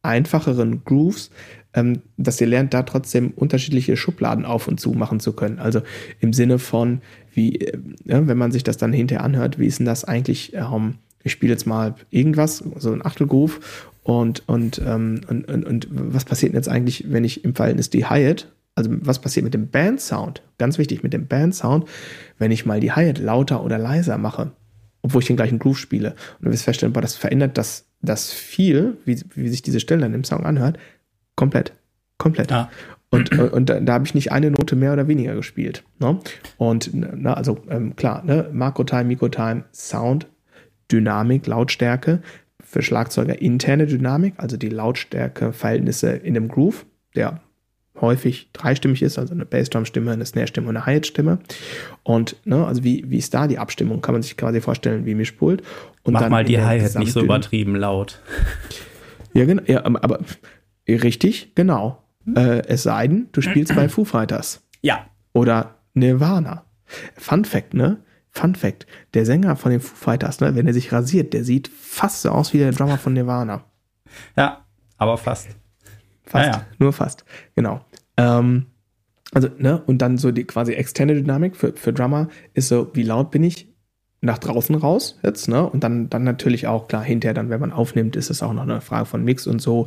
einfacheren 0.02 0.84
Grooves 0.84 1.30
ähm, 1.74 2.00
dass 2.16 2.40
ihr 2.40 2.46
lernt, 2.46 2.74
da 2.74 2.82
trotzdem 2.82 3.30
unterschiedliche 3.30 3.96
Schubladen 3.96 4.44
auf 4.44 4.68
und 4.68 4.80
zu 4.80 4.92
machen 4.92 5.20
zu 5.20 5.32
können. 5.32 5.58
Also 5.58 5.82
im 6.20 6.32
Sinne 6.32 6.58
von, 6.58 7.00
wie, 7.34 7.56
äh, 7.60 7.78
wenn 8.04 8.38
man 8.38 8.52
sich 8.52 8.64
das 8.64 8.76
dann 8.76 8.92
hinterher 8.92 9.24
anhört, 9.24 9.58
wie 9.58 9.66
ist 9.66 9.78
denn 9.78 9.86
das 9.86 10.04
eigentlich? 10.04 10.54
Ähm, 10.54 10.94
ich 11.22 11.32
spiele 11.32 11.52
jetzt 11.52 11.66
mal 11.66 11.94
irgendwas, 12.10 12.64
so 12.76 12.92
ein 12.92 13.04
Achtelgroove 13.04 13.60
und, 14.02 14.48
und, 14.48 14.80
ähm, 14.84 15.20
und, 15.28 15.48
und, 15.48 15.64
und 15.64 15.88
was 15.90 16.24
passiert 16.24 16.52
denn 16.52 16.58
jetzt 16.58 16.68
eigentlich, 16.68 17.12
wenn 17.12 17.24
ich 17.24 17.44
im 17.44 17.54
Verhältnis 17.54 17.90
die 17.90 18.06
Hi-Hat, 18.06 18.50
also 18.74 18.90
was 19.00 19.20
passiert 19.20 19.44
mit 19.44 19.54
dem 19.54 19.68
Band-Sound? 19.68 20.42
Ganz 20.56 20.78
wichtig, 20.78 21.02
mit 21.02 21.12
dem 21.12 21.26
Band-Sound, 21.26 21.84
wenn 22.38 22.50
ich 22.50 22.64
mal 22.64 22.80
die 22.80 22.92
Hi-Hat 22.92 23.18
lauter 23.18 23.62
oder 23.64 23.76
leiser 23.76 24.16
mache, 24.16 24.52
obwohl 25.02 25.20
ich 25.20 25.26
den 25.26 25.36
gleichen 25.36 25.58
Groove 25.58 25.78
spiele. 25.78 26.14
Und 26.38 26.46
du 26.46 26.52
wirst 26.52 26.64
feststellen, 26.64 26.94
das 26.94 27.16
verändert 27.16 27.58
das, 27.58 27.86
das 28.00 28.32
viel, 28.32 28.96
wie, 29.04 29.20
wie 29.34 29.48
sich 29.48 29.62
diese 29.62 29.80
Stelle 29.80 30.02
dann 30.02 30.14
im 30.14 30.24
Song 30.24 30.46
anhört, 30.46 30.78
Komplett. 31.38 31.72
Komplett. 32.18 32.50
Ja. 32.50 32.68
Und, 33.10 33.38
und, 33.38 33.70
da, 33.70 33.80
da 33.80 33.92
habe 33.94 34.04
ich 34.04 34.14
nicht 34.14 34.32
eine 34.32 34.50
Note 34.50 34.76
mehr 34.76 34.92
oder 34.92 35.08
weniger 35.08 35.34
gespielt. 35.34 35.84
Ne? 35.98 36.18
Und 36.58 36.90
na, 36.92 37.32
also 37.34 37.58
ähm, 37.70 37.96
klar, 37.96 38.22
ne? 38.24 38.50
Makro-Time, 38.52 39.04
Mikro-Time, 39.04 39.64
Sound, 39.72 40.26
Dynamik, 40.90 41.46
Lautstärke, 41.46 42.20
für 42.62 42.82
Schlagzeuger 42.82 43.40
interne 43.40 43.86
Dynamik, 43.86 44.34
also 44.36 44.58
die 44.58 44.68
Lautstärke-Verhältnisse 44.68 46.10
in 46.10 46.34
dem 46.34 46.48
Groove, 46.48 46.84
der 47.14 47.40
häufig 48.00 48.50
dreistimmig 48.52 49.02
ist, 49.02 49.18
also 49.18 49.32
eine 49.32 49.46
Bassdrum-Stimme, 49.46 50.10
eine 50.10 50.26
Snare-Stimme 50.26 50.68
und 50.68 50.76
eine 50.76 50.84
Hi-Hat-Stimme. 50.84 51.38
Und 52.02 52.36
ne, 52.44 52.66
also 52.66 52.84
wie, 52.84 53.04
wie 53.08 53.18
ist 53.18 53.32
da 53.32 53.46
die 53.46 53.58
Abstimmung? 53.58 54.02
Kann 54.02 54.14
man 54.14 54.22
sich 54.22 54.36
quasi 54.36 54.60
vorstellen 54.60 55.06
wie 55.06 55.14
Mischpult. 55.14 55.62
Und 56.02 56.12
Mach 56.12 56.22
dann 56.22 56.30
mal 56.30 56.44
die 56.44 56.60
Hi-Hat 56.60 56.98
nicht 56.98 57.12
so 57.12 57.20
übertrieben 57.20 57.74
laut. 57.74 58.20
Ja, 59.32 59.44
genau. 59.44 59.62
Ja, 59.66 59.84
aber 59.84 60.20
Richtig, 60.88 61.54
genau. 61.54 62.02
Hm? 62.24 62.36
Äh, 62.36 62.58
es 62.66 62.84
sei 62.84 63.08
denn, 63.08 63.28
du 63.32 63.40
spielst 63.40 63.74
bei 63.74 63.88
Foo 63.88 64.04
Fighters. 64.04 64.62
Ja. 64.80 65.06
Oder 65.32 65.76
Nirvana. 65.94 66.64
Fun 67.16 67.44
Fact, 67.44 67.74
ne? 67.74 68.02
Fun 68.30 68.54
Fact. 68.54 68.86
Der 69.14 69.26
Sänger 69.26 69.56
von 69.56 69.70
den 69.70 69.80
Foo 69.80 69.96
Fighters, 69.96 70.40
ne, 70.40 70.54
wenn 70.54 70.66
er 70.66 70.72
sich 70.72 70.92
rasiert, 70.92 71.32
der 71.32 71.44
sieht 71.44 71.68
fast 71.68 72.22
so 72.22 72.30
aus 72.30 72.52
wie 72.52 72.58
der 72.58 72.72
Drummer 72.72 72.98
von 72.98 73.12
Nirvana. 73.12 73.64
Ja, 74.36 74.64
aber 74.96 75.18
fast. 75.18 75.48
Fast. 76.24 76.46
Ja, 76.46 76.52
ja. 76.52 76.66
Nur 76.78 76.92
fast. 76.92 77.24
Genau. 77.54 77.80
Ähm, 78.16 78.66
also, 79.32 79.48
ne, 79.58 79.82
und 79.86 79.98
dann 79.98 80.16
so 80.16 80.30
die 80.30 80.44
quasi 80.44 80.72
externe 80.72 81.14
Dynamik 81.14 81.56
für, 81.56 81.72
für 81.74 81.92
Drummer 81.92 82.28
ist 82.54 82.68
so, 82.68 82.90
wie 82.94 83.02
laut 83.02 83.30
bin 83.30 83.42
ich? 83.42 83.68
Nach 84.20 84.38
draußen 84.38 84.74
raus 84.74 85.18
jetzt, 85.22 85.48
ne? 85.48 85.68
Und 85.68 85.84
dann, 85.84 86.10
dann 86.10 86.24
natürlich 86.24 86.66
auch, 86.66 86.88
klar, 86.88 87.02
hinterher 87.02 87.34
dann, 87.34 87.50
wenn 87.50 87.60
man 87.60 87.72
aufnimmt, 87.72 88.16
ist 88.16 88.30
es 88.30 88.42
auch 88.42 88.52
noch 88.52 88.62
eine 88.62 88.80
Frage 88.80 89.06
von 89.06 89.24
Mix 89.24 89.46
und 89.46 89.62
so. 89.62 89.86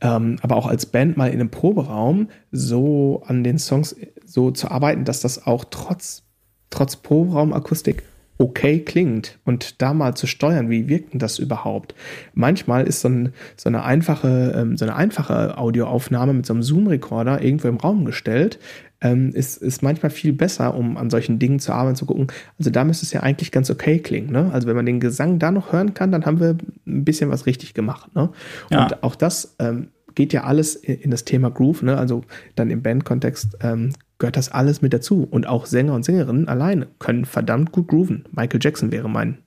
Ähm, 0.00 0.36
aber 0.42 0.56
auch 0.56 0.66
als 0.66 0.86
Band 0.86 1.16
mal 1.16 1.28
in 1.28 1.40
einem 1.40 1.50
Proberaum 1.50 2.28
so 2.52 3.22
an 3.26 3.42
den 3.42 3.58
Songs 3.58 3.96
so 4.24 4.50
zu 4.52 4.70
arbeiten, 4.70 5.04
dass 5.04 5.20
das 5.20 5.46
auch 5.46 5.64
trotz, 5.70 6.22
trotz 6.70 6.96
Proberaumakustik 6.96 8.04
okay 8.38 8.80
klingt 8.80 9.38
und 9.44 9.80
da 9.80 9.94
mal 9.94 10.14
zu 10.14 10.26
steuern, 10.26 10.68
wie 10.68 10.88
wirkt 10.88 11.12
denn 11.12 11.20
das 11.20 11.38
überhaupt? 11.38 11.94
Manchmal 12.34 12.86
ist 12.86 13.00
so, 13.00 13.08
ein, 13.08 13.32
so 13.56 13.68
eine 13.68 13.84
einfache, 13.84 14.54
ähm, 14.56 14.76
so 14.76 14.84
eine 14.84 14.96
einfache 14.96 15.56
Audioaufnahme 15.56 16.32
mit 16.32 16.46
so 16.46 16.52
einem 16.52 16.62
Zoom-Recorder 16.62 17.42
irgendwo 17.42 17.68
im 17.68 17.76
Raum 17.76 18.04
gestellt, 18.04 18.58
ähm, 19.00 19.32
ist, 19.34 19.58
ist 19.58 19.82
manchmal 19.82 20.10
viel 20.10 20.32
besser, 20.32 20.74
um 20.74 20.96
an 20.96 21.10
solchen 21.10 21.38
Dingen 21.38 21.58
zu 21.58 21.72
arbeiten, 21.72 21.96
zu 21.96 22.06
gucken. 22.06 22.28
Also 22.58 22.70
da 22.70 22.84
müsste 22.84 23.04
es 23.04 23.12
ja 23.12 23.20
eigentlich 23.20 23.52
ganz 23.52 23.70
okay 23.70 23.98
klingen. 23.98 24.32
Ne? 24.32 24.50
Also 24.52 24.66
wenn 24.66 24.76
man 24.76 24.86
den 24.86 25.00
Gesang 25.00 25.38
da 25.38 25.50
noch 25.50 25.72
hören 25.72 25.94
kann, 25.94 26.10
dann 26.10 26.24
haben 26.24 26.40
wir 26.40 26.56
ein 26.86 27.04
bisschen 27.04 27.30
was 27.30 27.46
richtig 27.46 27.74
gemacht. 27.74 28.14
Ne? 28.14 28.30
Ja. 28.70 28.84
Und 28.84 29.02
auch 29.02 29.14
das 29.14 29.56
ähm, 29.58 29.88
geht 30.14 30.32
ja 30.32 30.44
alles 30.44 30.76
in 30.76 31.10
das 31.10 31.24
Thema 31.24 31.50
Groove. 31.50 31.82
Ne? 31.82 31.96
Also 31.96 32.24
dann 32.54 32.70
im 32.70 32.82
Bandkontext 32.82 33.58
ähm, 33.60 33.92
gehört 34.18 34.36
das 34.36 34.50
alles 34.50 34.80
mit 34.80 34.92
dazu. 34.92 35.26
Und 35.30 35.46
auch 35.46 35.66
Sänger 35.66 35.94
und 35.94 36.04
Sängerinnen 36.04 36.48
alleine 36.48 36.86
können 36.98 37.24
verdammt 37.24 37.72
gut 37.72 37.88
grooven. 37.88 38.24
Michael 38.32 38.60
Jackson 38.62 38.92
wäre 38.92 39.10
mein 39.10 39.38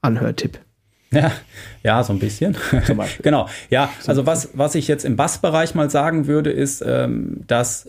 Anhörtipp. 0.00 0.58
Ja, 1.12 1.32
ja, 1.82 2.02
so 2.02 2.12
ein 2.12 2.18
bisschen. 2.18 2.56
genau. 3.22 3.48
Ja, 3.70 3.90
also 4.06 4.26
was, 4.26 4.50
was 4.54 4.74
ich 4.74 4.88
jetzt 4.88 5.04
im 5.04 5.16
Bassbereich 5.16 5.74
mal 5.74 5.90
sagen 5.90 6.26
würde, 6.26 6.50
ist, 6.50 6.82
ähm, 6.86 7.44
dass 7.46 7.88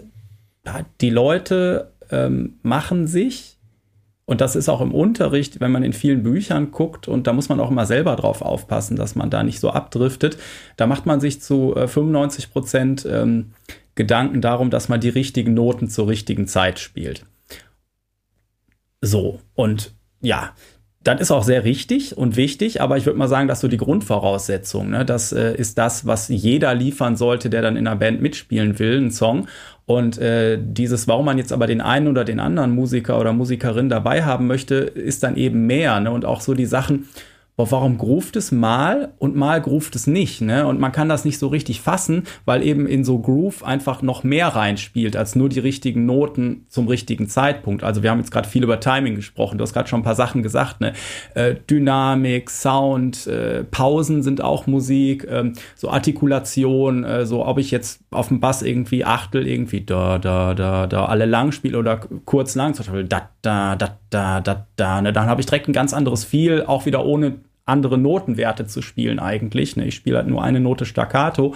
die 1.01 1.09
Leute 1.09 1.91
ähm, 2.11 2.59
machen 2.63 3.07
sich, 3.07 3.57
und 4.25 4.41
das 4.41 4.57
ist 4.57 4.67
auch 4.67 4.81
im 4.81 4.93
Unterricht, 4.93 5.61
wenn 5.61 5.71
man 5.71 5.83
in 5.83 5.93
vielen 5.93 6.23
Büchern 6.23 6.71
guckt, 6.71 7.07
und 7.07 7.27
da 7.27 7.33
muss 7.33 7.47
man 7.47 7.59
auch 7.59 7.71
immer 7.71 7.85
selber 7.85 8.15
drauf 8.17 8.41
aufpassen, 8.41 8.97
dass 8.97 9.15
man 9.15 9.29
da 9.29 9.43
nicht 9.43 9.59
so 9.59 9.69
abdriftet, 9.69 10.37
da 10.75 10.85
macht 10.85 11.05
man 11.05 11.21
sich 11.21 11.41
zu 11.41 11.75
äh, 11.75 11.87
95 11.87 12.51
Prozent 12.51 13.07
ähm, 13.09 13.53
Gedanken 13.95 14.41
darum, 14.41 14.69
dass 14.69 14.89
man 14.89 14.99
die 14.99 15.09
richtigen 15.09 15.53
Noten 15.53 15.89
zur 15.89 16.07
richtigen 16.07 16.47
Zeit 16.47 16.79
spielt. 16.79 17.25
So, 19.01 19.39
und 19.55 19.93
ja, 20.21 20.53
das 21.03 21.21
ist 21.21 21.31
auch 21.31 21.43
sehr 21.43 21.63
richtig 21.63 22.17
und 22.17 22.35
wichtig, 22.35 22.81
aber 22.81 22.97
ich 22.97 23.05
würde 23.05 23.17
mal 23.17 23.29
sagen, 23.29 23.47
dass 23.47 23.61
so 23.61 23.69
die 23.69 23.77
Grundvoraussetzung, 23.77 24.89
ne, 24.89 25.05
das 25.05 25.31
äh, 25.31 25.55
ist 25.55 25.77
das, 25.77 26.05
was 26.05 26.27
jeder 26.27 26.75
liefern 26.75 27.15
sollte, 27.15 27.49
der 27.49 27.61
dann 27.61 27.77
in 27.77 27.87
einer 27.87 27.95
Band 27.95 28.21
mitspielen 28.21 28.77
will, 28.77 28.97
einen 28.97 29.11
Song. 29.11 29.47
Und 29.87 30.17
äh, 30.17 30.59
dieses, 30.61 31.07
warum 31.07 31.25
man 31.25 31.37
jetzt 31.37 31.53
aber 31.53 31.65
den 31.65 31.79
einen 31.79 32.09
oder 32.09 32.25
den 32.25 32.41
anderen 32.41 32.71
Musiker 32.71 33.17
oder 33.21 33.31
Musikerin 33.31 33.87
dabei 33.87 34.25
haben 34.25 34.45
möchte, 34.45 34.75
ist 34.75 35.23
dann 35.23 35.37
eben 35.37 35.65
mehr. 35.65 36.01
Ne? 36.01 36.11
Und 36.11 36.25
auch 36.25 36.41
so 36.41 36.53
die 36.53 36.65
Sachen, 36.65 37.07
boah, 37.57 37.71
warum 37.71 37.97
groovt 37.97 38.35
es 38.35 38.51
mal 38.51 39.13
und 39.17 39.35
mal 39.35 39.59
groovt 39.59 39.95
es 39.95 40.05
nicht, 40.05 40.41
ne? 40.41 40.67
Und 40.67 40.79
man 40.79 40.91
kann 40.91 41.09
das 41.09 41.25
nicht 41.25 41.39
so 41.39 41.47
richtig 41.47 41.81
fassen, 41.81 42.23
weil 42.45 42.61
eben 42.61 42.85
in 42.85 43.03
so 43.03 43.17
Groove 43.17 43.63
einfach 43.63 44.03
noch 44.03 44.23
mehr 44.23 44.49
reinspielt 44.49 45.17
als 45.17 45.35
nur 45.35 45.49
die 45.49 45.59
richtigen 45.59 46.05
Noten 46.05 46.67
zum 46.69 46.87
richtigen 46.87 47.27
Zeitpunkt. 47.27 47.83
Also 47.83 48.03
wir 48.03 48.11
haben 48.11 48.19
jetzt 48.19 48.29
gerade 48.29 48.47
viel 48.47 48.63
über 48.63 48.79
Timing 48.79 49.15
gesprochen. 49.15 49.57
Du 49.57 49.63
hast 49.63 49.73
gerade 49.73 49.89
schon 49.89 50.01
ein 50.01 50.03
paar 50.03 50.13
Sachen 50.13 50.43
gesagt, 50.43 50.81
ne? 50.81 50.93
Äh, 51.33 51.55
Dynamik, 51.67 52.51
Sound, 52.51 53.25
äh, 53.25 53.63
Pausen 53.63 54.21
sind 54.21 54.39
auch 54.39 54.67
Musik, 54.67 55.27
ähm, 55.27 55.53
so 55.75 55.89
Artikulation, 55.89 57.03
äh, 57.03 57.25
so 57.25 57.43
ob 57.43 57.57
ich 57.57 57.71
jetzt 57.71 58.01
auf 58.11 58.27
dem 58.27 58.39
Bass 58.39 58.61
irgendwie 58.61 59.03
Achtel 59.03 59.47
irgendwie 59.47 59.81
da 59.81 60.19
da 60.19 60.53
da 60.53 60.85
da 60.85 61.05
alle 61.05 61.25
lang 61.25 61.51
spiele 61.51 61.79
oder 61.79 62.01
kurz 62.25 62.53
lang, 62.53 62.75
zum 62.75 62.85
Beispiel 62.85 63.05
da 63.05 63.31
da 63.41 63.75
da 63.75 63.97
da 64.09 64.41
da 64.41 64.67
da, 64.75 65.01
ne? 65.01 65.13
Dann 65.13 65.27
habe 65.27 65.41
ich 65.41 65.47
direkt 65.47 65.67
ein 65.67 65.73
ganz 65.73 65.93
anderes 65.93 66.23
Feel, 66.23 66.63
auch 66.65 66.85
wieder 66.85 67.05
ohne 67.05 67.39
andere 67.67 67.97
Notenwerte 67.97 68.65
zu 68.65 68.81
spielen 68.81 69.19
eigentlich. 69.19 69.75
Ne? 69.75 69.85
Ich 69.85 69.95
spiele 69.95 70.17
halt 70.17 70.27
nur 70.27 70.43
eine 70.43 70.59
Note 70.59 70.85
Staccato. 70.85 71.53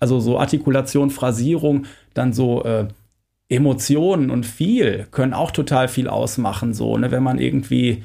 Also 0.00 0.20
so 0.20 0.38
Artikulation, 0.38 1.10
Phrasierung, 1.10 1.86
dann 2.14 2.32
so 2.32 2.64
äh, 2.64 2.88
Emotionen 3.48 4.30
und 4.30 4.44
viel 4.44 5.06
können 5.10 5.34
auch 5.34 5.52
total 5.52 5.88
viel 5.88 6.08
ausmachen. 6.08 6.74
So, 6.74 6.98
ne? 6.98 7.10
wenn 7.10 7.22
man 7.22 7.38
irgendwie 7.38 8.02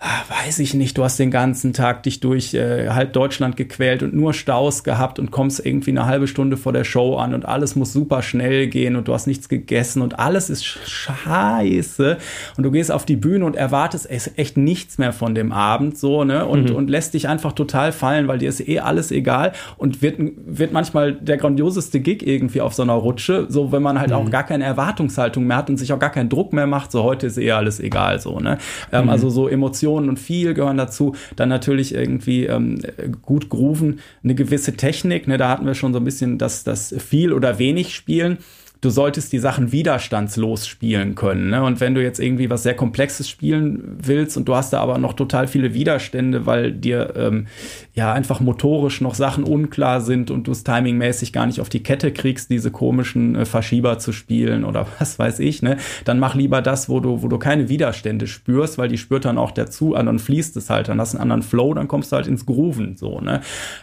weiß 0.00 0.60
ich 0.60 0.72
nicht, 0.72 0.96
du 0.96 1.04
hast 1.04 1.18
den 1.18 1.30
ganzen 1.30 1.74
Tag 1.74 2.04
dich 2.04 2.20
durch 2.20 2.54
äh, 2.54 2.88
halb 2.88 3.12
Deutschland 3.12 3.58
gequält 3.58 4.02
und 4.02 4.14
nur 4.14 4.32
Staus 4.32 4.82
gehabt 4.82 5.18
und 5.18 5.30
kommst 5.30 5.64
irgendwie 5.64 5.90
eine 5.90 6.06
halbe 6.06 6.26
Stunde 6.26 6.56
vor 6.56 6.72
der 6.72 6.84
Show 6.84 7.16
an 7.16 7.34
und 7.34 7.44
alles 7.44 7.76
muss 7.76 7.92
super 7.92 8.22
schnell 8.22 8.68
gehen 8.68 8.96
und 8.96 9.08
du 9.08 9.12
hast 9.12 9.26
nichts 9.26 9.50
gegessen 9.50 10.00
und 10.00 10.18
alles 10.18 10.48
ist 10.48 10.64
scheiße 10.64 12.16
und 12.56 12.64
du 12.64 12.70
gehst 12.70 12.90
auf 12.90 13.04
die 13.04 13.16
Bühne 13.16 13.44
und 13.44 13.56
erwartest 13.56 14.08
echt 14.10 14.56
nichts 14.56 14.96
mehr 14.96 15.12
von 15.12 15.34
dem 15.34 15.52
Abend 15.52 15.98
so, 15.98 16.24
ne, 16.24 16.46
und, 16.46 16.70
mhm. 16.70 16.76
und 16.76 16.88
lässt 16.88 17.12
dich 17.12 17.28
einfach 17.28 17.52
total 17.52 17.92
fallen, 17.92 18.26
weil 18.26 18.38
dir 18.38 18.48
ist 18.48 18.66
eh 18.66 18.80
alles 18.80 19.10
egal 19.10 19.52
und 19.76 20.00
wird, 20.00 20.16
wird 20.18 20.72
manchmal 20.72 21.12
der 21.12 21.36
grandioseste 21.36 22.00
Gig 22.00 22.26
irgendwie 22.26 22.62
auf 22.62 22.72
so 22.72 22.82
einer 22.82 22.94
Rutsche, 22.94 23.48
so 23.50 23.70
wenn 23.70 23.82
man 23.82 24.00
halt 24.00 24.10
mhm. 24.10 24.16
auch 24.16 24.30
gar 24.30 24.44
keine 24.44 24.64
Erwartungshaltung 24.64 25.46
mehr 25.46 25.58
hat 25.58 25.68
und 25.68 25.76
sich 25.76 25.92
auch 25.92 25.98
gar 25.98 26.10
keinen 26.10 26.30
Druck 26.30 26.54
mehr 26.54 26.66
macht, 26.66 26.90
so 26.90 27.02
heute 27.02 27.26
ist 27.26 27.36
eh 27.36 27.52
alles 27.52 27.80
egal, 27.80 28.18
so, 28.18 28.40
ne, 28.40 28.56
ähm, 28.92 29.04
mhm. 29.04 29.10
also 29.10 29.28
so 29.28 29.46
Emotionen 29.46 29.89
Emotionen 29.90 30.08
und 30.08 30.18
viel 30.18 30.54
gehören 30.54 30.76
dazu. 30.76 31.14
Dann 31.36 31.48
natürlich 31.48 31.94
irgendwie 31.94 32.46
ähm, 32.46 32.80
gut 33.22 33.48
grooven, 33.48 34.00
eine 34.22 34.34
gewisse 34.34 34.76
Technik. 34.76 35.26
Ne, 35.26 35.36
da 35.36 35.48
hatten 35.48 35.66
wir 35.66 35.74
schon 35.74 35.92
so 35.92 35.98
ein 35.98 36.04
bisschen 36.04 36.38
das, 36.38 36.64
das 36.64 36.94
viel 36.98 37.32
oder 37.32 37.58
wenig 37.58 37.94
spielen 37.94 38.38
du 38.80 38.88
solltest 38.88 39.32
die 39.32 39.38
Sachen 39.38 39.72
widerstandslos 39.72 40.66
spielen 40.66 41.14
können. 41.14 41.50
Ne? 41.50 41.62
Und 41.62 41.80
wenn 41.80 41.94
du 41.94 42.02
jetzt 42.02 42.18
irgendwie 42.18 42.48
was 42.48 42.62
sehr 42.62 42.74
Komplexes 42.74 43.28
spielen 43.28 43.98
willst 44.02 44.36
und 44.36 44.48
du 44.48 44.54
hast 44.54 44.72
da 44.72 44.80
aber 44.80 44.98
noch 44.98 45.12
total 45.12 45.48
viele 45.48 45.74
Widerstände, 45.74 46.46
weil 46.46 46.72
dir 46.72 47.12
ähm, 47.16 47.46
ja 47.94 48.12
einfach 48.12 48.40
motorisch 48.40 49.02
noch 49.02 49.14
Sachen 49.14 49.44
unklar 49.44 50.00
sind 50.00 50.30
und 50.30 50.46
du 50.46 50.52
es 50.52 50.64
timingmäßig 50.64 51.32
gar 51.32 51.46
nicht 51.46 51.60
auf 51.60 51.68
die 51.68 51.82
Kette 51.82 52.10
kriegst, 52.12 52.50
diese 52.50 52.70
komischen 52.70 53.36
äh, 53.36 53.44
Verschieber 53.44 53.98
zu 53.98 54.12
spielen 54.12 54.64
oder 54.64 54.86
was 54.98 55.18
weiß 55.18 55.40
ich, 55.40 55.62
ne? 55.62 55.76
Dann 56.04 56.18
mach 56.18 56.34
lieber 56.34 56.62
das, 56.62 56.88
wo 56.88 57.00
du, 57.00 57.22
wo 57.22 57.28
du 57.28 57.38
keine 57.38 57.68
Widerstände 57.68 58.26
spürst, 58.26 58.78
weil 58.78 58.88
die 58.88 58.98
spürt 58.98 59.26
dann 59.26 59.36
auch 59.36 59.50
dazu, 59.50 59.92
dann 59.92 60.18
fließt 60.18 60.56
es 60.56 60.70
halt, 60.70 60.88
dann 60.88 61.00
hast 61.00 61.12
du 61.12 61.18
einen 61.18 61.22
anderen 61.30 61.42
Flow, 61.42 61.74
dann 61.74 61.88
kommst 61.88 62.12
du 62.12 62.16
halt 62.16 62.26
ins 62.26 62.46
Grooven, 62.46 62.96
so, 62.96 63.20
ne? 63.20 63.42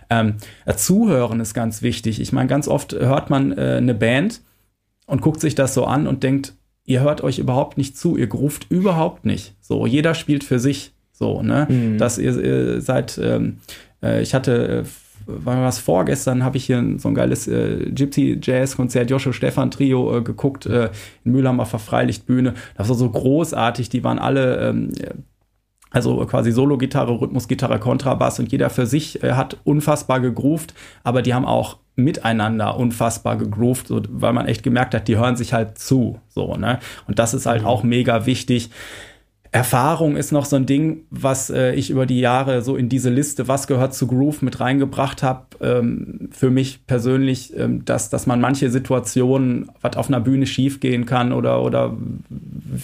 Ähm, 0.10 0.36
Zuhören 0.76 1.40
ist 1.40 1.54
ganz 1.54 1.82
wichtig. 1.82 2.20
Ich 2.20 2.32
meine, 2.32 2.48
ganz 2.48 2.68
oft 2.68 2.94
hört 2.94 3.30
man 3.30 3.52
äh, 3.52 3.78
eine 3.78 3.94
Band, 3.94 4.42
und 5.08 5.22
guckt 5.22 5.42
sich 5.42 5.56
das 5.56 5.74
so 5.74 5.86
an 5.86 6.06
und 6.06 6.22
denkt, 6.22 6.54
ihr 6.86 7.02
hört 7.02 7.22
euch 7.22 7.40
überhaupt 7.40 7.78
nicht 7.78 7.98
zu, 7.98 8.16
ihr 8.16 8.28
gruft 8.28 8.68
überhaupt 8.70 9.26
nicht. 9.26 9.56
So, 9.60 9.88
jeder 9.88 10.14
spielt 10.14 10.44
für 10.44 10.60
sich. 10.60 10.94
So, 11.12 11.42
ne? 11.42 11.66
Mhm. 11.68 11.98
Dass 11.98 12.20
ihr, 12.20 12.38
ihr 12.40 12.82
seid, 12.82 13.20
ähm, 13.22 13.58
äh, 14.04 14.22
ich 14.22 14.36
hatte, 14.36 14.86
äh, 14.86 14.90
war 15.26 15.64
was 15.64 15.80
vorgestern, 15.80 16.44
habe 16.44 16.58
ich 16.58 16.66
hier 16.66 16.84
so 16.98 17.08
ein 17.08 17.16
geiles 17.16 17.48
äh, 17.48 17.90
Gypsy 17.92 18.40
Jazz 18.42 18.76
Konzert, 18.76 19.10
Joshua 19.10 19.34
Stefan 19.34 19.72
Trio 19.72 20.18
äh, 20.18 20.22
geguckt 20.22 20.68
äh, 20.68 20.92
in 21.26 21.32
Mülheim 21.32 21.60
auf 21.60 21.72
der 21.72 21.80
Freilichtbühne. 21.80 22.54
Das 22.78 22.88
war 22.88 22.96
so 22.96 23.10
großartig, 23.10 23.90
die 23.90 24.04
waren 24.04 24.20
alle 24.20 24.70
ähm, 24.70 24.92
also 25.90 26.18
quasi 26.26 26.52
Solo-Gitarre, 26.52 27.20
Rhythmusgitarre, 27.20 27.80
Kontrabass 27.80 28.40
und 28.40 28.52
jeder 28.52 28.70
für 28.70 28.86
sich 28.86 29.24
äh, 29.24 29.34
hat 29.34 29.58
unfassbar 29.64 30.20
gegroovt, 30.20 30.74
aber 31.04 31.22
die 31.22 31.34
haben 31.34 31.46
auch 31.46 31.78
miteinander 31.98 32.78
unfassbar 32.78 33.38
gegroovt, 33.38 33.88
so, 33.88 34.02
weil 34.10 34.32
man 34.32 34.46
echt 34.46 34.64
gemerkt 34.64 34.94
hat, 34.94 35.08
die 35.08 35.18
hören 35.18 35.36
sich 35.36 35.52
halt 35.52 35.78
zu, 35.78 36.22
so, 36.30 36.56
ne? 36.56 36.80
Und 37.08 37.20
das 37.20 37.34
ist 37.34 37.48
halt 37.48 37.64
mhm. 37.64 37.68
auch 37.68 37.84
mega 37.84 38.26
wichtig. 38.26 38.70
Erfahrung 39.52 40.18
ist 40.18 40.32
noch 40.32 40.46
so 40.46 40.56
ein 40.56 40.66
Ding, 40.66 41.06
was 41.10 41.50
äh, 41.50 41.74
ich 41.74 41.90
über 41.90 42.06
die 42.06 42.20
Jahre 42.20 42.62
so 42.62 42.76
in 42.76 42.90
diese 42.90 43.10
Liste, 43.10 43.48
was 43.48 43.68
gehört 43.68 43.94
zu 43.94 44.08
Groove, 44.08 44.42
mit 44.42 44.60
reingebracht 44.60 45.24
habe. 45.24 45.46
Ähm, 45.62 46.30
für 46.32 46.50
mich 46.50 46.86
persönlich, 46.86 47.58
ähm, 47.58 47.86
dass, 47.86 48.10
dass 48.10 48.28
man 48.28 48.42
manche 48.42 48.70
Situationen, 48.70 49.72
was 49.82 49.98
auf 49.98 50.08
einer 50.08 50.20
Bühne 50.20 50.46
schiefgehen 50.46 51.06
kann 51.06 51.32
oder, 51.32 51.64
oder 51.64 51.96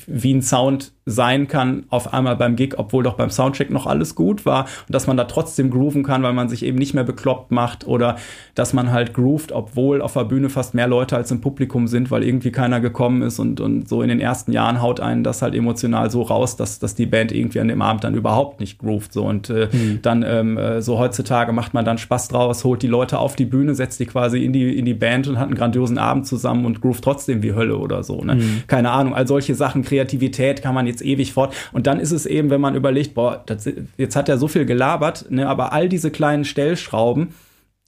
wie 0.07 0.33
ein 0.33 0.41
Sound 0.41 0.93
sein 1.05 1.47
kann, 1.47 1.83
auf 1.89 2.13
einmal 2.13 2.37
beim 2.37 2.55
Gig, 2.55 2.75
obwohl 2.77 3.03
doch 3.03 3.15
beim 3.15 3.29
Soundcheck 3.29 3.69
noch 3.69 3.87
alles 3.87 4.15
gut 4.15 4.45
war 4.45 4.63
und 4.87 4.95
dass 4.95 5.05
man 5.05 5.17
da 5.17 5.25
trotzdem 5.25 5.69
grooven 5.69 6.03
kann, 6.03 6.23
weil 6.23 6.33
man 6.33 6.47
sich 6.47 6.63
eben 6.63 6.77
nicht 6.77 6.93
mehr 6.93 7.03
bekloppt 7.03 7.51
macht 7.51 7.85
oder 7.85 8.15
dass 8.55 8.71
man 8.71 8.91
halt 8.91 9.13
groovt, 9.13 9.51
obwohl 9.51 10.01
auf 10.01 10.13
der 10.13 10.23
Bühne 10.23 10.49
fast 10.49 10.73
mehr 10.73 10.87
Leute 10.87 11.17
als 11.17 11.29
im 11.31 11.41
Publikum 11.41 11.87
sind, 11.87 12.09
weil 12.09 12.23
irgendwie 12.23 12.51
keiner 12.51 12.79
gekommen 12.79 13.21
ist 13.21 13.39
und, 13.39 13.59
und 13.59 13.89
so 13.89 14.01
in 14.01 14.07
den 14.07 14.21
ersten 14.21 14.53
Jahren 14.53 14.81
haut 14.81 15.01
einen 15.01 15.23
das 15.23 15.41
halt 15.41 15.55
emotional 15.55 16.09
so 16.09 16.21
raus, 16.21 16.52
dass, 16.55 16.79
dass 16.79 16.95
die 16.95 17.05
Band 17.05 17.31
irgendwie 17.31 17.59
an 17.59 17.67
dem 17.67 17.81
Abend 17.81 18.03
dann 18.03 18.15
überhaupt 18.15 18.59
nicht 18.59 18.79
groovt. 18.79 19.13
So 19.13 19.25
und 19.25 19.49
äh, 19.49 19.69
mhm. 19.71 19.99
dann 20.01 20.23
ähm, 20.23 20.57
äh, 20.57 20.81
so 20.81 20.99
heutzutage 20.99 21.53
macht 21.53 21.73
man 21.73 21.85
dann 21.85 21.97
Spaß 21.97 22.29
draus, 22.29 22.63
holt 22.63 22.81
die 22.81 22.87
Leute 22.87 23.19
auf 23.19 23.35
die 23.35 23.45
Bühne, 23.45 23.75
setzt 23.75 23.99
die 23.99 24.05
quasi 24.05 24.43
in 24.43 24.53
die, 24.53 24.77
in 24.77 24.85
die 24.85 24.93
Band 24.93 25.27
und 25.27 25.39
hat 25.39 25.47
einen 25.47 25.55
grandiosen 25.55 25.97
Abend 25.97 26.27
zusammen 26.27 26.65
und 26.65 26.81
groovt 26.81 27.03
trotzdem 27.03 27.43
wie 27.43 27.53
Hölle 27.53 27.77
oder 27.77 28.03
so. 28.03 28.23
Ne? 28.23 28.35
Mhm. 28.35 28.63
Keine 28.67 28.91
Ahnung, 28.91 29.13
all 29.13 29.27
solche 29.27 29.55
Sachen, 29.55 29.83
Kreativität 29.83 30.61
kann 30.61 30.75
man 30.75 30.87
jetzt 30.87 31.03
ewig 31.03 31.33
fort. 31.33 31.53
Und 31.71 31.87
dann 31.87 31.99
ist 31.99 32.11
es 32.11 32.25
eben, 32.25 32.49
wenn 32.49 32.61
man 32.61 32.75
überlegt, 32.75 33.13
boah, 33.13 33.43
das, 33.45 33.69
jetzt 33.97 34.15
hat 34.15 34.29
er 34.29 34.37
so 34.37 34.47
viel 34.47 34.65
gelabert, 34.65 35.29
ne, 35.29 35.47
aber 35.47 35.73
all 35.73 35.89
diese 35.89 36.11
kleinen 36.11 36.45
Stellschrauben 36.45 37.29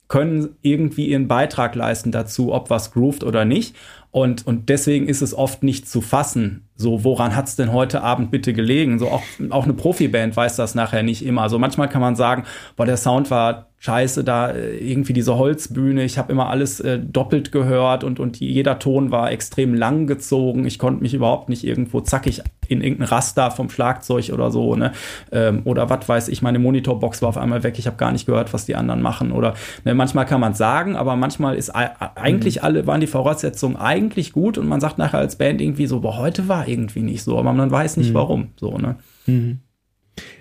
können 0.08 0.56
irgendwie 0.62 1.06
ihren 1.06 1.26
Beitrag 1.26 1.74
leisten 1.74 2.12
dazu, 2.12 2.52
ob 2.52 2.70
was 2.70 2.92
groovt 2.92 3.24
oder 3.24 3.44
nicht. 3.44 3.74
Und, 4.16 4.46
und 4.46 4.70
deswegen 4.70 5.10
ist 5.10 5.20
es 5.20 5.34
oft 5.34 5.62
nicht 5.62 5.86
zu 5.86 6.00
fassen, 6.00 6.66
so, 6.78 7.04
woran 7.04 7.36
hat 7.36 7.48
es 7.48 7.56
denn 7.56 7.72
heute 7.72 8.02
Abend 8.02 8.30
bitte 8.30 8.52
gelegen? 8.52 8.98
So, 8.98 9.08
auch, 9.08 9.22
auch 9.50 9.64
eine 9.64 9.72
Profiband 9.72 10.36
weiß 10.36 10.56
das 10.56 10.74
nachher 10.74 11.02
nicht 11.02 11.24
immer. 11.24 11.42
Also 11.42 11.58
manchmal 11.58 11.88
kann 11.88 12.02
man 12.02 12.16
sagen, 12.16 12.44
boah, 12.76 12.84
der 12.86 12.98
Sound 12.98 13.30
war 13.30 13.66
scheiße, 13.78 14.24
da 14.24 14.50
äh, 14.50 14.76
irgendwie 14.76 15.12
diese 15.12 15.36
Holzbühne, 15.36 16.02
ich 16.02 16.16
habe 16.18 16.32
immer 16.32 16.48
alles 16.48 16.80
äh, 16.80 16.98
doppelt 16.98 17.52
gehört 17.52 18.04
und, 18.04 18.18
und 18.18 18.40
jeder 18.40 18.78
Ton 18.78 19.10
war 19.10 19.30
extrem 19.30 19.74
lang 19.74 20.06
gezogen. 20.06 20.66
Ich 20.66 20.78
konnte 20.78 21.02
mich 21.02 21.14
überhaupt 21.14 21.48
nicht 21.50 21.62
irgendwo 21.62 22.00
zackig 22.00 22.42
in 22.68 22.80
irgendein 22.80 23.08
Raster 23.08 23.50
vom 23.50 23.70
Schlagzeug 23.70 24.30
oder 24.32 24.50
so, 24.50 24.74
ne? 24.74 24.92
Ähm, 25.30 25.60
oder 25.64 25.88
was 25.88 26.08
weiß 26.08 26.28
ich, 26.28 26.42
meine 26.42 26.58
Monitorbox 26.58 27.22
war 27.22 27.28
auf 27.28 27.38
einmal 27.38 27.62
weg, 27.62 27.78
ich 27.78 27.86
habe 27.86 27.96
gar 27.96 28.12
nicht 28.12 28.26
gehört, 28.26 28.52
was 28.52 28.64
die 28.64 28.74
anderen 28.74 29.02
machen. 29.02 29.30
Oder 29.30 29.54
ne, 29.84 29.94
manchmal 29.94 30.24
kann 30.24 30.40
man 30.40 30.54
sagen, 30.54 30.96
aber 30.96 31.14
manchmal 31.14 31.54
ist 31.54 31.70
eigentlich 31.70 32.56
mhm. 32.56 32.64
alle, 32.64 32.86
waren 32.86 33.00
die 33.00 33.06
Voraussetzungen 33.06 33.76
eigentlich 33.76 34.05
gut 34.32 34.58
und 34.58 34.66
man 34.66 34.80
sagt 34.80 34.98
nachher 34.98 35.18
als 35.18 35.36
Band 35.36 35.60
irgendwie 35.60 35.86
so, 35.86 36.00
boah, 36.00 36.18
heute 36.18 36.48
war 36.48 36.68
irgendwie 36.68 37.02
nicht 37.02 37.22
so, 37.22 37.38
aber 37.38 37.52
man 37.52 37.70
weiß 37.70 37.96
nicht 37.96 38.10
mhm. 38.10 38.14
warum. 38.14 38.48
So, 38.56 38.78
ne? 38.78 38.96
Mhm. 39.26 39.58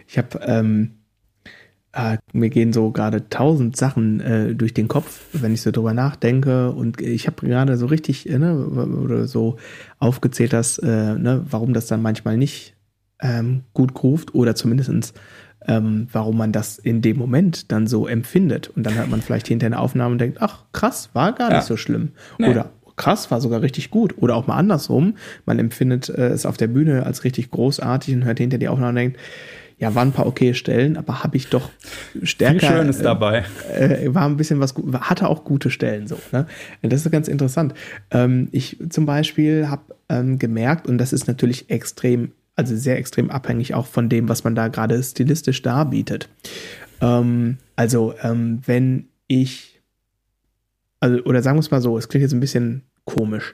Ich 0.07 0.17
habe, 0.17 0.39
ähm, 0.45 0.91
äh, 1.91 2.17
mir 2.33 2.49
gehen 2.49 2.73
so 2.73 2.91
gerade 2.91 3.29
tausend 3.29 3.77
Sachen 3.77 4.19
äh, 4.19 4.55
durch 4.55 4.73
den 4.73 4.87
Kopf, 4.87 5.21
wenn 5.33 5.53
ich 5.53 5.61
so 5.61 5.71
drüber 5.71 5.93
nachdenke. 5.93 6.71
Und 6.71 7.01
ich 7.01 7.27
habe 7.27 7.45
gerade 7.45 7.77
so 7.77 7.85
richtig, 7.85 8.29
äh, 8.29 8.37
ne, 8.37 8.55
oder 8.55 9.27
so 9.27 9.57
aufgezählt, 9.99 10.53
dass, 10.53 10.77
äh, 10.77 11.15
ne, 11.15 11.45
warum 11.49 11.73
das 11.73 11.87
dann 11.87 12.01
manchmal 12.01 12.37
nicht 12.37 12.75
ähm, 13.21 13.63
gut 13.73 13.93
groovt 13.93 14.35
oder 14.35 14.55
zumindestens 14.55 15.13
ähm, 15.67 16.07
warum 16.11 16.37
man 16.37 16.51
das 16.51 16.77
in 16.77 17.01
dem 17.01 17.17
Moment 17.17 17.71
dann 17.71 17.87
so 17.87 18.07
empfindet. 18.07 18.69
Und 18.69 18.83
dann 18.85 18.95
hört 18.95 19.09
man 19.09 19.21
vielleicht 19.21 19.47
hinter 19.47 19.65
eine 19.65 19.79
Aufnahme 19.79 20.13
und 20.13 20.19
denkt, 20.19 20.37
ach 20.41 20.65
krass, 20.71 21.09
war 21.13 21.33
gar 21.33 21.49
ja. 21.49 21.57
nicht 21.57 21.65
so 21.65 21.77
schlimm. 21.77 22.11
Nee. 22.37 22.49
Oder 22.49 22.71
krass, 22.95 23.31
war 23.31 23.41
sogar 23.41 23.61
richtig 23.61 23.89
gut. 23.89 24.15
Oder 24.17 24.35
auch 24.35 24.47
mal 24.47 24.57
andersrum. 24.57 25.15
Man 25.45 25.59
empfindet 25.59 26.09
äh, 26.09 26.29
es 26.29 26.45
auf 26.45 26.57
der 26.57 26.67
Bühne 26.67 27.05
als 27.05 27.23
richtig 27.23 27.51
großartig 27.51 28.13
und 28.15 28.25
hört 28.25 28.39
hinter 28.39 28.57
die 28.57 28.67
Aufnahme 28.67 28.89
und 28.89 28.95
denkt, 28.95 29.19
ja, 29.77 29.93
waren 29.93 30.09
ein 30.09 30.13
paar 30.13 30.25
okay 30.25 30.53
Stellen, 30.53 30.95
aber 30.95 31.23
habe 31.23 31.35
ich 31.35 31.49
doch 31.49 31.69
stärker. 32.23 32.59
Viel 32.59 32.69
Schönes 32.69 32.99
äh, 32.99 33.03
dabei. 33.03 33.43
Äh, 33.73 34.13
war 34.13 34.25
ein 34.25 34.37
bisschen 34.37 34.59
was, 34.59 34.73
hatte 35.01 35.27
auch 35.27 35.43
gute 35.43 35.69
Stellen 35.69 36.07
so. 36.07 36.17
Ne? 36.31 36.47
Das 36.81 37.05
ist 37.05 37.11
ganz 37.11 37.27
interessant. 37.27 37.73
Ähm, 38.11 38.47
ich 38.51 38.77
zum 38.89 39.05
Beispiel 39.05 39.67
habe 39.67 39.95
ähm, 40.07 40.39
gemerkt, 40.39 40.87
und 40.87 40.97
das 40.97 41.11
ist 41.11 41.27
natürlich 41.27 41.69
extrem, 41.69 42.31
also 42.55 42.75
sehr 42.75 42.97
extrem 42.97 43.29
abhängig 43.29 43.73
auch 43.73 43.85
von 43.85 44.07
dem, 44.07 44.29
was 44.29 44.45
man 44.45 44.55
da 44.55 44.69
gerade 44.69 45.01
stilistisch 45.03 45.61
darbietet. 45.61 46.29
Ähm, 47.01 47.57
also, 47.75 48.13
ähm, 48.23 48.61
wenn 48.65 49.09
ich 49.27 49.74
also, 51.05 51.23
oder 51.25 51.41
sagen 51.43 51.57
wir 51.57 51.61
es 51.61 51.71
mal 51.71 51.81
so, 51.81 51.97
es 51.97 52.09
klingt 52.09 52.23
jetzt 52.23 52.33
ein 52.33 52.39
bisschen 52.39 52.81
komisch. 53.05 53.53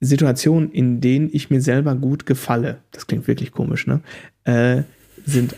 Situationen, 0.00 0.72
in 0.72 1.00
denen 1.02 1.28
ich 1.30 1.50
mir 1.50 1.60
selber 1.60 1.94
gut 1.94 2.24
gefalle, 2.24 2.78
das 2.92 3.06
klingt 3.06 3.28
wirklich 3.28 3.52
komisch, 3.52 3.86
ne? 3.86 4.00
Äh, 4.44 4.82
sind 5.26 5.54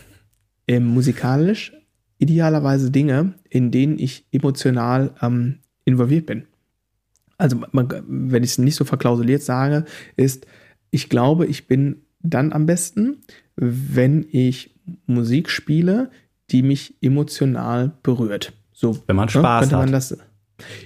äh, 0.67 0.81
musikalisch 0.81 1.71
idealerweise 2.17 2.91
Dinge, 2.91 3.33
in 3.49 3.71
denen 3.71 3.97
ich 3.97 4.25
emotional 4.31 5.11
ähm, 5.21 5.59
involviert 5.85 6.25
bin. 6.25 6.43
Also, 7.37 7.61
man, 7.71 7.89
wenn 8.07 8.43
ich 8.43 8.51
es 8.51 8.57
nicht 8.57 8.75
so 8.75 8.83
verklausuliert 8.83 9.41
sage, 9.41 9.85
ist, 10.17 10.45
ich 10.91 11.07
glaube, 11.09 11.45
ich 11.45 11.67
bin 11.67 12.03
dann 12.21 12.51
am 12.51 12.65
besten, 12.65 13.21
wenn 13.55 14.25
ich 14.29 14.75
Musik 15.05 15.49
spiele, 15.49 16.11
die 16.51 16.61
mich 16.61 16.95
emotional 17.01 17.93
berührt. 18.03 18.53
So, 18.73 19.01
wenn 19.07 19.15
man 19.15 19.25
ne, 19.25 19.31
Spaß 19.31 19.61
könnte 19.61 19.75
man 19.77 19.87
hat. 19.87 19.93
Das, 19.93 20.17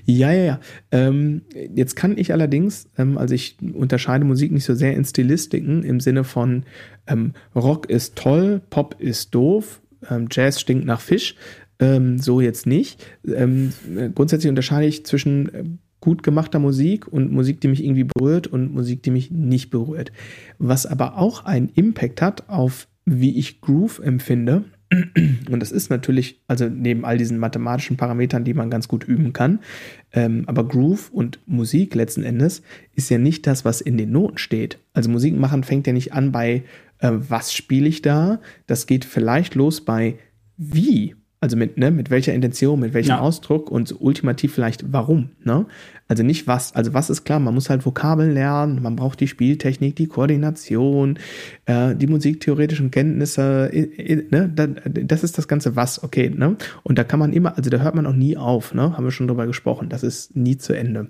ja, 0.05 0.31
ja, 0.31 0.43
ja. 0.43 0.59
Ähm, 0.91 1.41
jetzt 1.73 1.95
kann 1.95 2.17
ich 2.17 2.33
allerdings, 2.33 2.89
ähm, 2.97 3.17
also 3.17 3.33
ich 3.33 3.57
unterscheide 3.73 4.25
Musik 4.25 4.51
nicht 4.51 4.65
so 4.65 4.75
sehr 4.75 4.95
in 4.95 5.05
Stilistiken 5.05 5.83
im 5.83 5.99
Sinne 5.99 6.23
von 6.23 6.63
ähm, 7.07 7.33
Rock 7.55 7.89
ist 7.89 8.15
toll, 8.15 8.61
Pop 8.69 8.95
ist 8.99 9.33
doof, 9.33 9.81
ähm, 10.09 10.27
Jazz 10.31 10.59
stinkt 10.59 10.85
nach 10.85 11.01
Fisch. 11.01 11.35
Ähm, 11.79 12.17
so 12.17 12.41
jetzt 12.41 12.65
nicht. 12.65 13.05
Ähm, 13.27 13.71
grundsätzlich 14.15 14.49
unterscheide 14.49 14.87
ich 14.87 15.05
zwischen 15.05 15.53
äh, 15.53 15.63
gut 15.99 16.23
gemachter 16.23 16.57
Musik 16.57 17.07
und 17.07 17.31
Musik, 17.31 17.61
die 17.61 17.67
mich 17.67 17.83
irgendwie 17.83 18.05
berührt 18.05 18.47
und 18.47 18.73
Musik, 18.73 19.03
die 19.03 19.11
mich 19.11 19.29
nicht 19.29 19.69
berührt. 19.69 20.11
Was 20.57 20.87
aber 20.87 21.17
auch 21.17 21.45
einen 21.45 21.69
Impact 21.69 22.21
hat 22.21 22.49
auf 22.49 22.87
wie 23.09 23.37
ich 23.37 23.61
Groove 23.61 23.99
empfinde 23.99 24.65
und 24.91 25.59
das 25.59 25.71
ist 25.71 25.89
natürlich, 25.89 26.41
also 26.47 26.69
neben 26.69 27.03
all 27.03 27.17
diesen 27.17 27.37
mathematischen 27.37 27.97
Parametern, 27.97 28.43
die 28.43 28.53
man 28.53 28.69
ganz 28.69 28.87
gut 28.87 29.03
üben 29.03 29.33
kann, 29.33 29.59
ähm, 30.13 30.43
aber 30.47 30.67
Groove 30.67 31.09
und 31.11 31.39
Musik 31.45 31.95
letzten 31.95 32.23
Endes 32.23 32.61
ist 32.95 33.09
ja 33.09 33.17
nicht 33.17 33.47
das, 33.47 33.65
was 33.65 33.81
in 33.81 33.97
den 33.97 34.11
Noten 34.11 34.37
steht. 34.37 34.79
Also 34.93 35.09
Musik 35.09 35.35
machen 35.35 35.63
fängt 35.63 35.87
ja 35.87 35.93
nicht 35.93 36.13
an 36.13 36.31
bei, 36.31 36.63
äh, 36.99 37.11
was 37.11 37.53
spiele 37.53 37.87
ich 37.87 38.01
da? 38.01 38.39
Das 38.65 38.87
geht 38.87 39.03
vielleicht 39.03 39.55
los 39.55 39.81
bei, 39.81 40.15
wie 40.57 41.15
also 41.39 41.55
mit, 41.55 41.77
ne, 41.77 41.91
mit 41.91 42.09
welcher 42.09 42.33
Intention, 42.33 42.79
mit 42.79 42.93
welchem 42.93 43.09
ja. 43.09 43.19
Ausdruck 43.19 43.69
und 43.69 43.95
ultimativ 43.99 44.53
vielleicht 44.53 44.91
warum. 44.91 45.29
Ne? 45.43 45.67
Also 46.07 46.23
nicht 46.23 46.47
was, 46.47 46.73
also 46.73 46.93
was 46.93 47.09
ist 47.09 47.25
klar, 47.25 47.39
man 47.39 47.53
muss 47.53 47.69
halt 47.69 47.85
Vokabeln 47.85 48.33
lernen, 48.33 48.81
man 48.81 48.95
braucht 48.95 49.19
die 49.19 49.27
Spieltechnik, 49.27 49.95
die 49.95 50.07
Koordination, 50.07 51.19
äh, 51.65 51.95
die 51.95 52.07
musiktheoretischen 52.07 52.89
Kenntnisse, 52.89 53.69
äh, 53.71 53.83
äh, 53.83 54.27
ne? 54.31 54.49
das 54.49 55.23
ist 55.23 55.37
das 55.37 55.47
ganze 55.47 55.75
was, 55.75 56.03
okay. 56.03 56.29
Ne? 56.29 56.57
Und 56.83 56.97
da 56.97 57.03
kann 57.03 57.19
man 57.19 57.33
immer, 57.33 57.55
also 57.55 57.69
da 57.69 57.77
hört 57.77 57.93
man 57.93 58.07
auch 58.07 58.15
nie 58.15 58.35
auf, 58.35 58.73
ne? 58.73 58.97
haben 58.97 59.03
wir 59.03 59.11
schon 59.11 59.27
drüber 59.27 59.45
gesprochen, 59.45 59.89
das 59.89 60.01
ist 60.01 60.35
nie 60.35 60.57
zu 60.57 60.73
Ende. 60.73 61.09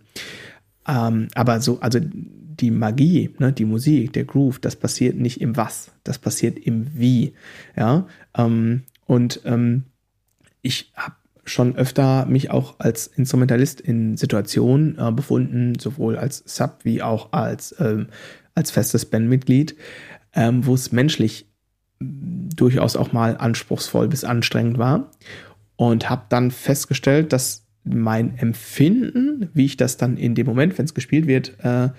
Ähm, 0.87 1.29
aber 1.35 1.61
so, 1.61 1.79
also 1.79 1.99
die 2.01 2.71
Magie, 2.71 3.29
ne, 3.37 3.53
die 3.53 3.65
Musik, 3.65 4.13
der 4.13 4.23
Groove, 4.23 4.59
das 4.59 4.75
passiert 4.75 5.15
nicht 5.15 5.41
im 5.41 5.57
Was, 5.57 5.91
das 6.03 6.17
passiert 6.17 6.57
im 6.57 6.87
Wie. 6.95 7.33
Ja, 7.75 8.07
ähm, 8.35 8.83
und 9.05 9.41
ähm, 9.45 9.83
ich 10.67 10.91
habe 10.95 11.15
schon 11.45 11.77
öfter 11.77 12.25
mich 12.25 12.51
auch 12.51 12.75
als 12.79 13.07
Instrumentalist 13.07 13.79
in 13.79 14.17
Situationen 14.17 14.97
äh, 14.99 15.11
befunden, 15.11 15.79
sowohl 15.79 16.17
als 16.17 16.43
Sub 16.45 16.79
wie 16.83 17.01
auch 17.01 17.31
als, 17.31 17.73
ähm, 17.79 18.07
als 18.53 18.71
festes 18.71 19.05
Bandmitglied, 19.05 19.75
ähm, 20.33 20.65
wo 20.65 20.73
es 20.73 20.91
menschlich 20.91 21.47
durchaus 21.99 22.95
auch 22.95 23.13
mal 23.13 23.37
anspruchsvoll 23.37 24.07
bis 24.09 24.23
anstrengend 24.23 24.77
war 24.77 25.11
und 25.77 26.09
habe 26.09 26.23
dann 26.29 26.51
festgestellt, 26.51 27.33
dass 27.33 27.65
mein 27.83 28.37
Empfinden, 28.37 29.49
wie 29.53 29.65
ich 29.65 29.77
das 29.77 29.95
dann 29.95 30.17
in 30.17 30.35
dem 30.35 30.45
Moment, 30.45 30.77
wenn 30.77 30.85
es 30.85 30.93
gespielt 30.93 31.27
wird, 31.27 31.57
äh, 31.63 31.89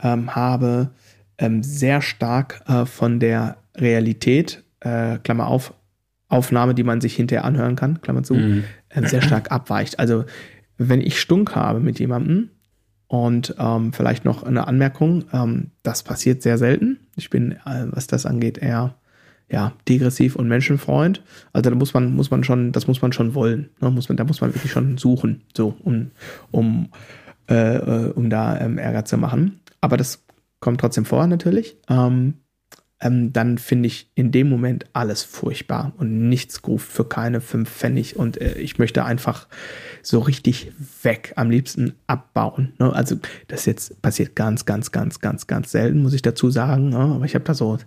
ähm, 0.00 0.34
habe, 0.34 0.90
ähm, 1.38 1.62
sehr 1.64 2.00
stark 2.00 2.62
äh, 2.68 2.86
von 2.86 3.18
der 3.18 3.56
Realität, 3.76 4.62
äh, 4.80 5.18
Klammer 5.18 5.48
auf, 5.48 5.74
Aufnahme, 6.32 6.74
die 6.74 6.84
man 6.84 7.00
sich 7.00 7.14
hinterher 7.14 7.44
anhören 7.44 7.76
kann, 7.76 8.00
Klammer 8.00 8.22
zu, 8.22 8.34
mhm. 8.34 8.64
äh, 8.88 9.06
sehr 9.06 9.22
stark 9.22 9.50
abweicht. 9.52 9.98
Also 9.98 10.24
wenn 10.78 11.00
ich 11.00 11.20
Stunk 11.20 11.54
habe 11.54 11.80
mit 11.80 11.98
jemandem 11.98 12.50
und 13.06 13.54
ähm, 13.58 13.92
vielleicht 13.92 14.24
noch 14.24 14.42
eine 14.42 14.66
Anmerkung, 14.66 15.24
ähm, 15.32 15.70
das 15.82 16.02
passiert 16.02 16.42
sehr 16.42 16.58
selten. 16.58 17.00
Ich 17.16 17.30
bin, 17.30 17.52
äh, 17.52 17.86
was 17.90 18.06
das 18.06 18.26
angeht, 18.26 18.58
eher 18.58 18.94
ja, 19.50 19.74
degressiv 19.86 20.34
und 20.34 20.48
Menschenfreund. 20.48 21.22
Also 21.52 21.68
da 21.68 21.76
muss 21.76 21.92
man, 21.92 22.14
muss 22.14 22.30
man 22.30 22.42
schon, 22.42 22.72
das 22.72 22.86
muss 22.86 23.02
man 23.02 23.12
schon 23.12 23.34
wollen. 23.34 23.68
Ne? 23.80 23.90
Muss 23.90 24.08
man, 24.08 24.16
da 24.16 24.24
muss 24.24 24.40
man 24.40 24.54
wirklich 24.54 24.72
schon 24.72 24.96
suchen, 24.96 25.42
so, 25.54 25.76
um, 25.82 26.10
um, 26.50 26.88
äh, 27.50 27.76
äh 27.76 28.12
um 28.12 28.30
da 28.30 28.58
ähm, 28.58 28.78
Ärger 28.78 29.04
zu 29.04 29.18
machen. 29.18 29.60
Aber 29.82 29.98
das 29.98 30.24
kommt 30.60 30.80
trotzdem 30.80 31.04
vor, 31.04 31.26
natürlich. 31.26 31.76
Ähm, 31.90 32.34
ähm, 33.02 33.32
dann 33.32 33.58
finde 33.58 33.88
ich 33.88 34.08
in 34.14 34.30
dem 34.30 34.48
Moment 34.48 34.86
alles 34.92 35.24
furchtbar 35.24 35.92
und 35.98 36.28
nichts 36.28 36.62
gut 36.62 36.80
für 36.80 37.04
keine 37.04 37.40
fünf 37.40 37.68
Pfennig 37.68 38.16
und 38.16 38.40
äh, 38.40 38.58
ich 38.58 38.78
möchte 38.78 39.04
einfach 39.04 39.48
so 40.02 40.20
richtig 40.20 40.72
weg, 41.02 41.32
am 41.36 41.50
liebsten 41.50 41.94
abbauen. 42.06 42.72
Ne? 42.78 42.92
Also 42.94 43.16
das 43.48 43.66
jetzt 43.66 44.00
passiert 44.02 44.36
ganz, 44.36 44.64
ganz, 44.64 44.92
ganz, 44.92 45.18
ganz, 45.18 45.46
ganz 45.48 45.72
selten, 45.72 46.02
muss 46.02 46.14
ich 46.14 46.22
dazu 46.22 46.50
sagen. 46.50 46.90
Ne? 46.90 46.98
Aber 46.98 47.24
ich 47.24 47.34
habe 47.34 47.44
da 47.44 47.54
so, 47.54 47.78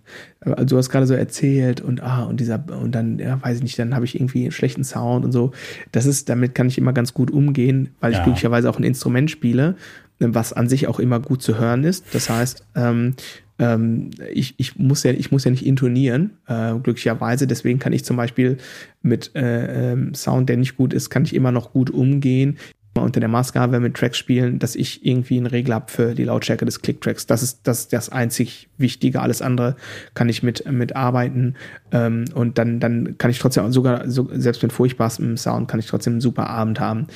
also 0.41 0.65
du 0.65 0.77
hast 0.77 0.89
gerade 0.89 1.07
so 1.07 1.13
erzählt 1.13 1.79
und 1.79 2.03
ah 2.03 2.23
und 2.23 2.39
dieser 2.39 2.63
und 2.81 2.93
dann 2.93 3.17
ja, 3.17 3.41
weiß 3.41 3.57
ich 3.57 3.63
nicht, 3.63 3.79
dann 3.79 3.95
habe 3.95 4.05
ich 4.05 4.15
irgendwie 4.15 4.43
einen 4.43 4.51
schlechten 4.51 4.83
Sound 4.83 5.23
und 5.23 5.31
so. 5.31 5.51
Das 5.93 6.05
ist, 6.05 6.27
damit 6.27 6.55
kann 6.55 6.67
ich 6.67 6.77
immer 6.77 6.93
ganz 6.93 7.13
gut 7.13 7.31
umgehen, 7.31 7.95
weil 8.01 8.11
ich 8.11 8.21
glücklicherweise 8.21 8.69
auch 8.69 8.77
ein 8.77 8.83
Instrument 8.83 9.31
spiele 9.31 9.75
was 10.19 10.53
an 10.53 10.69
sich 10.69 10.87
auch 10.87 10.99
immer 10.99 11.19
gut 11.19 11.41
zu 11.41 11.57
hören 11.57 11.83
ist. 11.83 12.05
Das 12.13 12.29
heißt, 12.29 12.65
ähm, 12.75 13.15
ähm, 13.59 14.11
ich, 14.33 14.55
ich, 14.57 14.77
muss 14.77 15.03
ja, 15.03 15.11
ich 15.11 15.31
muss 15.31 15.45
ja 15.45 15.51
nicht 15.51 15.65
intonieren, 15.65 16.31
äh, 16.47 16.73
glücklicherweise. 16.75 17.47
Deswegen 17.47 17.79
kann 17.79 17.93
ich 17.93 18.03
zum 18.03 18.17
Beispiel 18.17 18.57
mit 19.01 19.31
äh, 19.35 19.93
ähm, 19.93 20.13
Sound, 20.13 20.49
der 20.49 20.57
nicht 20.57 20.77
gut 20.77 20.93
ist, 20.93 21.09
kann 21.09 21.23
ich 21.23 21.33
immer 21.33 21.51
noch 21.51 21.71
gut 21.71 21.89
umgehen. 21.89 22.57
Unter 22.97 23.19
der 23.19 23.27
Maßgabe 23.27 23.81
mit 23.81 23.95
Tracks 23.95 24.17
spielen, 24.17 24.57
dass 24.57 24.73
ich 24.73 25.05
irgendwie 25.05 25.35
einen 25.35 25.47
Regler 25.47 25.75
habe 25.75 25.91
für 25.91 26.15
die 26.15 26.23
Lautstärke 26.23 26.63
des 26.63 26.81
Click-Tracks. 26.81 27.25
Das 27.25 27.43
ist 27.43 27.59
das, 27.63 27.89
das 27.89 28.07
einzig 28.07 28.69
Wichtige. 28.77 29.21
Alles 29.21 29.41
andere 29.41 29.75
kann 30.13 30.29
ich 30.29 30.43
mit, 30.43 30.69
mit 30.71 30.95
arbeiten. 30.95 31.55
Ähm, 31.91 32.23
und 32.33 32.57
dann, 32.57 32.79
dann 32.79 33.17
kann 33.17 33.31
ich 33.31 33.39
trotzdem 33.39 33.69
sogar, 33.73 34.09
so, 34.09 34.29
selbst 34.33 34.63
mit 34.63 34.71
furchtbarstem 34.71 35.35
Sound, 35.35 35.67
kann 35.67 35.81
ich 35.81 35.87
trotzdem 35.87 36.13
einen 36.13 36.21
super 36.21 36.49
Abend 36.49 36.79
haben. 36.79 37.07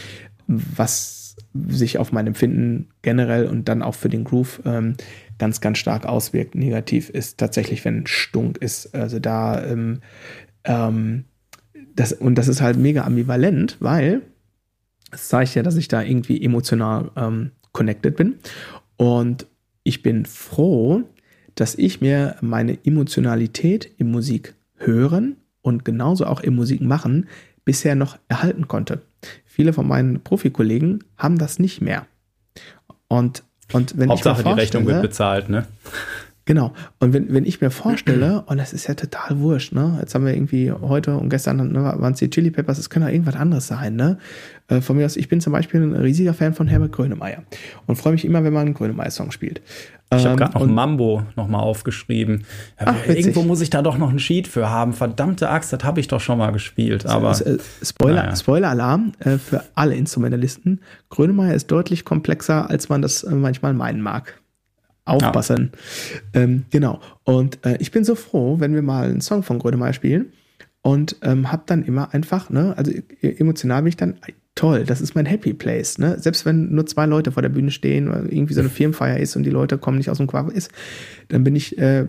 Was 0.47 1.37
sich 1.53 1.97
auf 1.97 2.11
mein 2.11 2.27
Empfinden 2.27 2.87
generell 3.01 3.47
und 3.47 3.69
dann 3.69 3.81
auch 3.81 3.95
für 3.95 4.09
den 4.09 4.25
Groove 4.25 4.61
ähm, 4.65 4.95
ganz, 5.39 5.61
ganz 5.61 5.77
stark 5.77 6.05
auswirkt, 6.05 6.55
negativ, 6.55 7.09
ist 7.09 7.37
tatsächlich, 7.37 7.83
wenn 7.85 8.05
Stunk 8.05 8.57
ist. 8.57 8.93
Also 8.93 9.19
da, 9.19 9.65
ähm, 9.65 10.01
ähm, 10.65 11.25
das, 11.95 12.13
und 12.13 12.35
das 12.35 12.47
ist 12.47 12.61
halt 12.61 12.77
mega 12.77 13.03
ambivalent, 13.03 13.77
weil 13.79 14.21
es 15.11 15.29
zeigt 15.29 15.55
ja, 15.55 15.63
dass 15.63 15.75
ich 15.75 15.87
da 15.87 16.01
irgendwie 16.01 16.43
emotional 16.43 17.11
ähm, 17.15 17.51
connected 17.71 18.15
bin. 18.15 18.35
Und 18.97 19.47
ich 19.83 20.03
bin 20.03 20.25
froh, 20.25 21.03
dass 21.55 21.75
ich 21.75 22.01
mir 22.01 22.35
meine 22.41 22.77
Emotionalität 22.85 23.89
im 23.97 24.11
Musik 24.11 24.53
hören 24.75 25.37
und 25.61 25.83
genauso 25.83 26.25
auch 26.25 26.41
im 26.41 26.55
Musik 26.55 26.81
machen 26.81 27.27
bisher 27.65 27.95
noch 27.95 28.17
erhalten 28.27 28.67
konnte. 28.67 29.01
Viele 29.45 29.73
von 29.73 29.87
meinen 29.87 30.21
Profikollegen 30.21 31.03
haben 31.17 31.37
das 31.37 31.59
nicht 31.59 31.81
mehr. 31.81 32.07
Und 33.07 33.43
und 33.74 33.97
wenn 33.97 34.09
Hauptsache, 34.09 34.41
ich 34.41 34.45
mir 34.45 34.53
die 34.53 34.59
Rechnung 34.59 34.86
wird 34.86 35.01
bezahlt, 35.01 35.49
ne? 35.49 35.65
Genau. 36.49 36.73
Und 36.97 37.13
wenn, 37.13 37.31
wenn 37.31 37.45
ich 37.45 37.61
mir 37.61 37.69
vorstelle, 37.69 38.41
und 38.47 38.57
das 38.57 38.73
ist 38.73 38.87
ja 38.87 38.95
total 38.95 39.39
wurscht, 39.39 39.71
ne? 39.71 39.97
Jetzt 39.99 40.15
haben 40.15 40.25
wir 40.25 40.33
irgendwie 40.33 40.71
heute 40.71 41.15
und 41.15 41.29
gestern 41.29 41.57
ne, 41.57 41.83
waren 41.83 42.13
es 42.13 42.17
die 42.17 42.29
Chili 42.31 42.49
Peppers, 42.49 42.79
es 42.79 42.89
können 42.89 43.05
auch 43.05 43.11
irgendwas 43.11 43.35
anderes 43.35 43.67
sein, 43.67 43.95
ne? 43.95 44.17
Äh, 44.67 44.81
von 44.81 44.97
mir 44.97 45.05
aus, 45.05 45.15
ich 45.15 45.29
bin 45.29 45.41
zum 45.41 45.53
Beispiel 45.53 45.79
ein 45.79 45.95
riesiger 45.95 46.33
Fan 46.33 46.55
von 46.55 46.65
Herbert 46.65 46.91
Grönemeyer 46.91 47.43
und 47.85 47.97
freue 47.97 48.13
mich 48.13 48.25
immer, 48.25 48.43
wenn 48.43 48.51
man 48.51 48.65
einen 48.65 48.73
Grönemeyer-Song 48.73 49.29
spielt. 49.29 49.61
Ich 50.11 50.25
habe 50.25 50.37
gerade 50.37 50.53
noch 50.53 50.61
und, 50.61 50.73
Mambo 50.73 51.21
nochmal 51.35 51.61
aufgeschrieben. 51.61 52.45
Ach, 52.77 52.95
Irgendwo 53.07 53.43
muss 53.43 53.61
ich 53.61 53.69
da 53.69 53.83
doch 53.83 53.99
noch 53.99 54.09
einen 54.09 54.17
Sheet 54.17 54.47
für 54.47 54.71
haben. 54.71 54.93
Verdammte 54.93 55.51
Axt, 55.51 55.71
das 55.71 55.83
habe 55.83 55.99
ich 55.99 56.07
doch 56.07 56.19
schon 56.19 56.39
mal 56.39 56.49
gespielt. 56.49 57.05
Aber 57.05 57.35
Spoiler, 57.83 58.23
naja. 58.23 58.35
Spoiler-Alarm 58.35 59.11
äh, 59.19 59.37
für 59.37 59.65
alle 59.75 59.93
Instrumentalisten. 59.93 60.81
Grönemeyer 61.09 61.53
ist 61.53 61.69
deutlich 61.69 62.05
komplexer, 62.05 62.71
als 62.71 62.89
man 62.89 63.03
das 63.03 63.21
äh, 63.21 63.35
manchmal 63.35 63.75
meinen 63.75 64.01
mag. 64.01 64.41
Aufpassen. 65.10 65.72
Ja. 66.34 66.41
Ähm, 66.41 66.66
genau. 66.70 66.99
Und 67.24 67.66
äh, 67.66 67.78
ich 67.80 67.91
bin 67.91 68.03
so 68.03 68.16
froh, 68.16 68.60
wenn 68.60 68.74
wir 68.74 68.82
mal 68.82 69.10
einen 69.10 69.22
Song 69.22 69.43
von 69.43 69.60
Grönemeyer 69.60 69.93
spielen 69.93 70.34
und 70.82 71.18
ähm, 71.22 71.51
habe 71.51 71.64
dann 71.66 71.84
immer 71.84 72.14
einfach, 72.14 72.49
ne, 72.49 72.74
also 72.78 72.91
e-, 72.91 73.03
emotional 73.22 73.82
bin 73.82 73.89
ich 73.89 73.97
dann 73.97 74.20
toll, 74.55 74.84
das 74.84 74.99
ist 74.99 75.16
mein 75.16 75.26
Happy 75.26 75.53
Place. 75.53 75.97
Ne? 75.97 76.20
Selbst 76.20 76.45
wenn 76.45 76.74
nur 76.74 76.86
zwei 76.86 77.05
Leute 77.05 77.32
vor 77.32 77.41
der 77.41 77.49
Bühne 77.49 77.72
stehen, 77.72 78.10
oder 78.10 78.24
irgendwie 78.24 78.53
so 78.53 78.60
eine 78.60 78.70
Firmenfeier 78.70 79.18
ist 79.18 79.36
und 79.36 79.43
die 79.43 79.49
Leute 79.49 79.78
kommen 79.78 79.97
nicht 79.97 80.10
aus 80.10 80.18
dem 80.18 80.28
Quark 80.28 80.51
ist, 80.51 80.72
dann 81.30 81.43
bin 81.43 81.55
ich, 81.55 81.78
äh, 81.78 82.05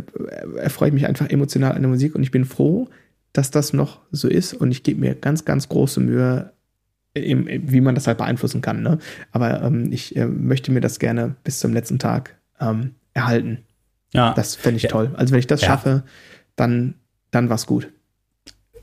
erfreue 0.57 0.89
ich 0.89 0.95
mich 0.95 1.07
einfach 1.07 1.29
emotional 1.31 1.73
an 1.73 1.83
der 1.83 1.91
Musik 1.91 2.15
und 2.15 2.23
ich 2.23 2.31
bin 2.31 2.45
froh, 2.45 2.89
dass 3.33 3.51
das 3.51 3.73
noch 3.73 4.01
so 4.11 4.29
ist 4.29 4.55
und 4.55 4.73
ich 4.73 4.83
gebe 4.83 5.01
mir 5.01 5.15
ganz, 5.15 5.45
ganz 5.45 5.69
große 5.69 6.01
Mühe, 6.01 6.53
im, 7.15 7.47
wie 7.49 7.81
man 7.81 7.95
das 7.95 8.07
halt 8.07 8.19
beeinflussen 8.19 8.61
kann. 8.61 8.83
Ne? 8.83 8.99
Aber 9.33 9.63
ähm, 9.63 9.93
ich 9.93 10.17
äh, 10.17 10.27
möchte 10.27 10.73
mir 10.73 10.81
das 10.81 10.99
gerne 10.99 11.37
bis 11.45 11.61
zum 11.61 11.73
letzten 11.73 11.99
Tag 11.99 12.39
ähm, 12.61 12.95
erhalten. 13.15 13.65
Ja. 14.13 14.35
Das 14.35 14.57
fände 14.57 14.77
ich 14.77 14.85
ja. 14.85 14.91
toll. 14.91 15.13
Also 15.17 15.33
wenn 15.33 15.39
ich 15.39 15.47
das 15.47 15.61
ja. 15.61 15.69
schaffe, 15.69 16.03
dann, 16.57 16.95
dann 17.31 17.49
war's 17.49 17.67
gut 17.67 17.89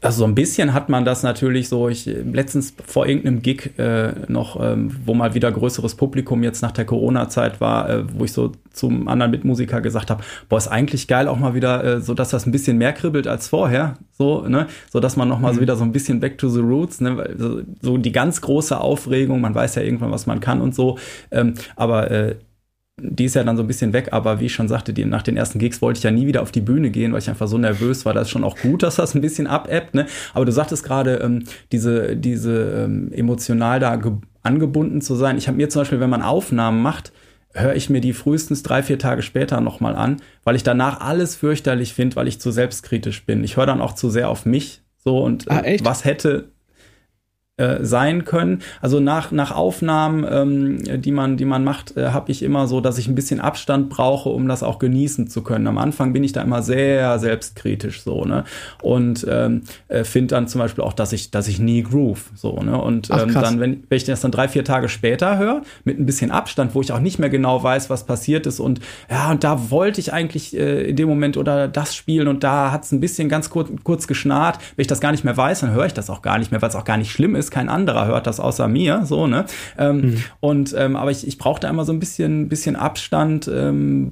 also 0.01 0.19
so 0.19 0.25
ein 0.25 0.35
bisschen 0.35 0.73
hat 0.73 0.89
man 0.89 1.05
das 1.05 1.23
natürlich 1.23 1.69
so, 1.69 1.89
ich 1.89 2.05
letztens 2.05 2.73
vor 2.85 3.07
irgendeinem 3.07 3.41
Gig 3.41 3.77
äh, 3.79 4.13
noch, 4.27 4.61
ähm, 4.61 4.95
wo 5.05 5.13
mal 5.13 5.33
wieder 5.33 5.51
größeres 5.51 5.95
Publikum 5.95 6.43
jetzt 6.43 6.61
nach 6.61 6.71
der 6.71 6.85
Corona-Zeit 6.85 7.59
war, 7.61 7.89
äh, 7.89 8.03
wo 8.13 8.25
ich 8.25 8.31
so 8.31 8.51
zum 8.71 9.07
anderen 9.07 9.31
Mitmusiker 9.31 9.81
gesagt 9.81 10.09
habe, 10.11 10.23
boah, 10.49 10.57
ist 10.57 10.67
eigentlich 10.67 11.07
geil 11.07 11.27
auch 11.27 11.39
mal 11.39 11.55
wieder, 11.55 11.83
äh, 11.83 12.01
so 12.01 12.13
dass 12.13 12.29
das 12.29 12.45
ein 12.45 12.51
bisschen 12.51 12.77
mehr 12.77 12.93
kribbelt 12.93 13.27
als 13.27 13.47
vorher, 13.47 13.97
so, 14.11 14.47
ne, 14.47 14.67
so 14.91 14.99
dass 14.99 15.15
man 15.15 15.27
noch 15.27 15.39
mal 15.39 15.51
mhm. 15.51 15.55
so 15.55 15.61
wieder 15.61 15.75
so 15.75 15.83
ein 15.83 15.91
bisschen 15.91 16.19
back 16.19 16.37
to 16.37 16.49
the 16.49 16.61
roots, 16.61 17.01
ne, 17.01 17.35
so, 17.37 17.61
so 17.81 17.97
die 17.97 18.11
ganz 18.11 18.41
große 18.41 18.79
Aufregung, 18.79 19.41
man 19.41 19.55
weiß 19.55 19.75
ja 19.75 19.81
irgendwann, 19.81 20.11
was 20.11 20.27
man 20.27 20.39
kann 20.39 20.61
und 20.61 20.75
so, 20.75 20.99
ähm, 21.31 21.55
aber 21.75 22.11
äh, 22.11 22.35
die 22.99 23.25
ist 23.25 23.35
ja 23.35 23.43
dann 23.43 23.57
so 23.57 23.63
ein 23.63 23.67
bisschen 23.67 23.93
weg, 23.93 24.09
aber 24.11 24.39
wie 24.39 24.45
ich 24.45 24.53
schon 24.53 24.67
sagte, 24.67 24.91
die, 24.91 25.05
nach 25.05 25.21
den 25.21 25.37
ersten 25.37 25.59
Gigs 25.59 25.81
wollte 25.83 25.99
ich 25.99 26.03
ja 26.03 26.09
nie 26.09 26.25
wieder 26.25 26.41
auf 26.41 26.51
die 26.51 26.61
Bühne 26.61 26.89
gehen, 26.89 27.13
weil 27.13 27.19
ich 27.19 27.29
einfach 27.29 27.47
so 27.47 27.57
nervös 27.59 28.05
war. 28.05 28.13
Das 28.13 28.23
ist 28.23 28.31
schon 28.31 28.43
auch 28.43 28.57
gut, 28.57 28.81
dass 28.81 28.95
das 28.95 29.13
ein 29.13 29.21
bisschen 29.21 29.45
abebbt, 29.45 29.93
ne? 29.93 30.07
Aber 30.33 30.45
du 30.45 30.51
sagtest 30.51 30.83
gerade, 30.83 31.17
ähm, 31.17 31.43
diese, 31.71 32.15
diese 32.15 32.85
ähm, 32.85 33.11
emotional 33.11 33.79
da 33.79 34.01
angebunden 34.41 35.01
zu 35.01 35.15
sein. 35.15 35.37
Ich 35.37 35.47
habe 35.47 35.57
mir 35.57 35.69
zum 35.69 35.81
Beispiel, 35.81 35.99
wenn 35.99 36.09
man 36.09 36.23
Aufnahmen 36.23 36.81
macht, 36.81 37.13
höre 37.53 37.75
ich 37.75 37.89
mir 37.89 38.01
die 38.01 38.13
frühestens 38.13 38.63
drei, 38.63 38.81
vier 38.81 38.97
Tage 38.97 39.21
später 39.21 39.61
nochmal 39.61 39.95
an, 39.95 40.17
weil 40.43 40.55
ich 40.55 40.63
danach 40.63 40.99
alles 40.99 41.35
fürchterlich 41.35 41.93
finde, 41.93 42.15
weil 42.15 42.27
ich 42.27 42.41
zu 42.41 42.51
selbstkritisch 42.51 43.25
bin. 43.25 43.43
Ich 43.43 43.57
höre 43.57 43.67
dann 43.67 43.81
auch 43.81 43.93
zu 43.93 44.09
sehr 44.09 44.29
auf 44.29 44.45
mich 44.45 44.81
so 44.97 45.19
und 45.19 45.49
ah, 45.49 45.61
äh, 45.63 45.77
was 45.83 46.03
hätte 46.03 46.51
äh, 47.57 47.83
sein 47.83 48.23
können. 48.23 48.61
Also 48.81 48.99
nach, 48.99 49.31
nach 49.31 49.51
Aufnahmen, 49.51 50.23
ähm, 50.29 51.01
die, 51.01 51.11
man, 51.11 51.37
die 51.37 51.45
man 51.45 51.63
macht, 51.63 51.97
äh, 51.97 52.09
habe 52.09 52.31
ich 52.31 52.43
immer 52.43 52.67
so, 52.67 52.81
dass 52.81 52.99
ich 52.99 53.07
ein 53.07 53.15
bisschen 53.15 53.39
Abstand 53.39 53.89
brauche, 53.89 54.29
um 54.29 54.47
das 54.47 54.61
auch 54.61 54.77
genießen 54.77 55.27
zu 55.27 55.41
können. 55.41 55.65
Am 55.65 55.79
Anfang 55.79 56.13
bin 56.13 56.23
ich 56.23 56.33
da 56.33 56.43
immer 56.43 56.61
sehr 56.61 57.17
selbstkritisch 57.17 58.03
so, 58.03 58.25
ne? 58.25 58.43
Und 58.83 59.25
ähm, 59.27 59.63
äh, 59.87 60.03
finde 60.03 60.35
dann 60.35 60.47
zum 60.47 60.59
Beispiel 60.59 60.83
auch, 60.83 60.93
dass 60.93 61.13
ich, 61.13 61.31
dass 61.31 61.47
ich 61.47 61.57
nie 61.57 61.81
groove. 61.81 62.29
So, 62.35 62.61
ne? 62.61 62.79
Und 62.79 63.09
ähm, 63.09 63.31
Ach, 63.33 63.41
dann, 63.41 63.59
wenn, 63.59 63.83
wenn 63.89 63.97
ich 63.97 64.03
das 64.03 64.21
dann 64.21 64.31
drei, 64.31 64.47
vier 64.47 64.63
Tage 64.63 64.87
später 64.87 65.39
höre, 65.39 65.63
mit 65.83 65.99
ein 65.99 66.05
bisschen 66.05 66.29
Abstand, 66.29 66.75
wo 66.75 66.81
ich 66.81 66.91
auch 66.91 66.99
nicht 66.99 67.17
mehr 67.17 67.31
genau 67.31 67.63
weiß, 67.63 67.89
was 67.89 68.05
passiert 68.05 68.45
ist 68.45 68.59
und 68.59 68.81
ja, 69.09 69.31
und 69.31 69.43
da 69.43 69.71
wollte 69.71 69.99
ich 69.99 70.13
eigentlich 70.13 70.55
äh, 70.55 70.89
in 70.89 70.95
dem 70.95 71.09
Moment 71.09 71.37
oder 71.37 71.67
das 71.67 71.95
spielen 71.95 72.27
und 72.27 72.43
da 72.43 72.71
hat 72.71 72.83
es 72.83 72.91
ein 72.91 72.99
bisschen 72.99 73.29
ganz 73.29 73.49
kurz, 73.49 73.71
kurz 73.83 74.05
geschnarrt. 74.05 74.59
Wenn 74.75 74.83
ich 74.83 74.87
das 74.87 75.01
gar 75.01 75.11
nicht 75.11 75.23
mehr 75.23 75.35
weiß, 75.35 75.61
dann 75.61 75.71
höre 75.71 75.87
ich 75.87 75.93
das 75.93 76.11
auch 76.11 76.21
gar 76.21 76.37
nicht 76.37 76.51
mehr, 76.51 76.61
weil 76.61 76.69
es 76.69 76.75
auch 76.75 76.85
gar 76.85 76.97
nicht 76.97 77.11
schlimm 77.11 77.35
ist 77.35 77.46
ist, 77.47 77.51
kein 77.51 77.69
anderer 77.69 78.07
hört 78.07 78.27
das 78.27 78.39
außer 78.39 78.67
mir, 78.67 79.01
so, 79.05 79.27
ne? 79.27 79.45
Ähm, 79.77 79.97
mhm. 79.97 80.23
Und 80.39 80.75
ähm, 80.77 80.95
aber 80.95 81.11
ich, 81.11 81.27
ich 81.27 81.37
brauchte 81.37 81.67
immer 81.67 81.85
so 81.85 81.93
ein 81.93 81.99
bisschen, 81.99 82.49
bisschen 82.49 82.75
Abstand, 82.75 83.49
ähm, 83.53 84.11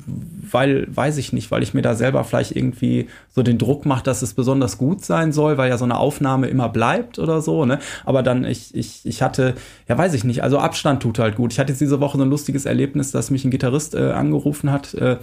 weil, 0.49 0.87
weiß 0.93 1.17
ich 1.17 1.33
nicht, 1.33 1.51
weil 1.51 1.63
ich 1.63 1.73
mir 1.73 1.81
da 1.81 1.95
selber 1.95 2.23
vielleicht 2.23 2.55
irgendwie 2.55 3.07
so 3.29 3.43
den 3.43 3.57
Druck 3.57 3.85
mache, 3.85 4.03
dass 4.03 4.21
es 4.21 4.33
besonders 4.33 4.77
gut 4.77 5.03
sein 5.03 5.31
soll, 5.31 5.57
weil 5.57 5.69
ja 5.69 5.77
so 5.77 5.85
eine 5.85 5.97
Aufnahme 5.97 6.47
immer 6.47 6.69
bleibt 6.69 7.19
oder 7.19 7.41
so, 7.41 7.65
ne? 7.65 7.79
Aber 8.05 8.23
dann, 8.23 8.45
ich, 8.45 8.73
ich, 8.73 9.05
ich 9.05 9.21
hatte, 9.21 9.55
ja, 9.87 9.97
weiß 9.97 10.13
ich 10.13 10.23
nicht, 10.23 10.43
also 10.43 10.59
Abstand 10.59 11.03
tut 11.03 11.19
halt 11.19 11.35
gut. 11.35 11.53
Ich 11.53 11.59
hatte 11.59 11.71
jetzt 11.71 11.81
diese 11.81 11.99
Woche 11.99 12.17
so 12.17 12.23
ein 12.23 12.29
lustiges 12.29 12.65
Erlebnis, 12.65 13.11
dass 13.11 13.31
mich 13.31 13.45
ein 13.45 13.51
Gitarrist 13.51 13.95
äh, 13.95 14.11
angerufen 14.11 14.71
hat, 14.71 14.93
äh, 14.95 15.17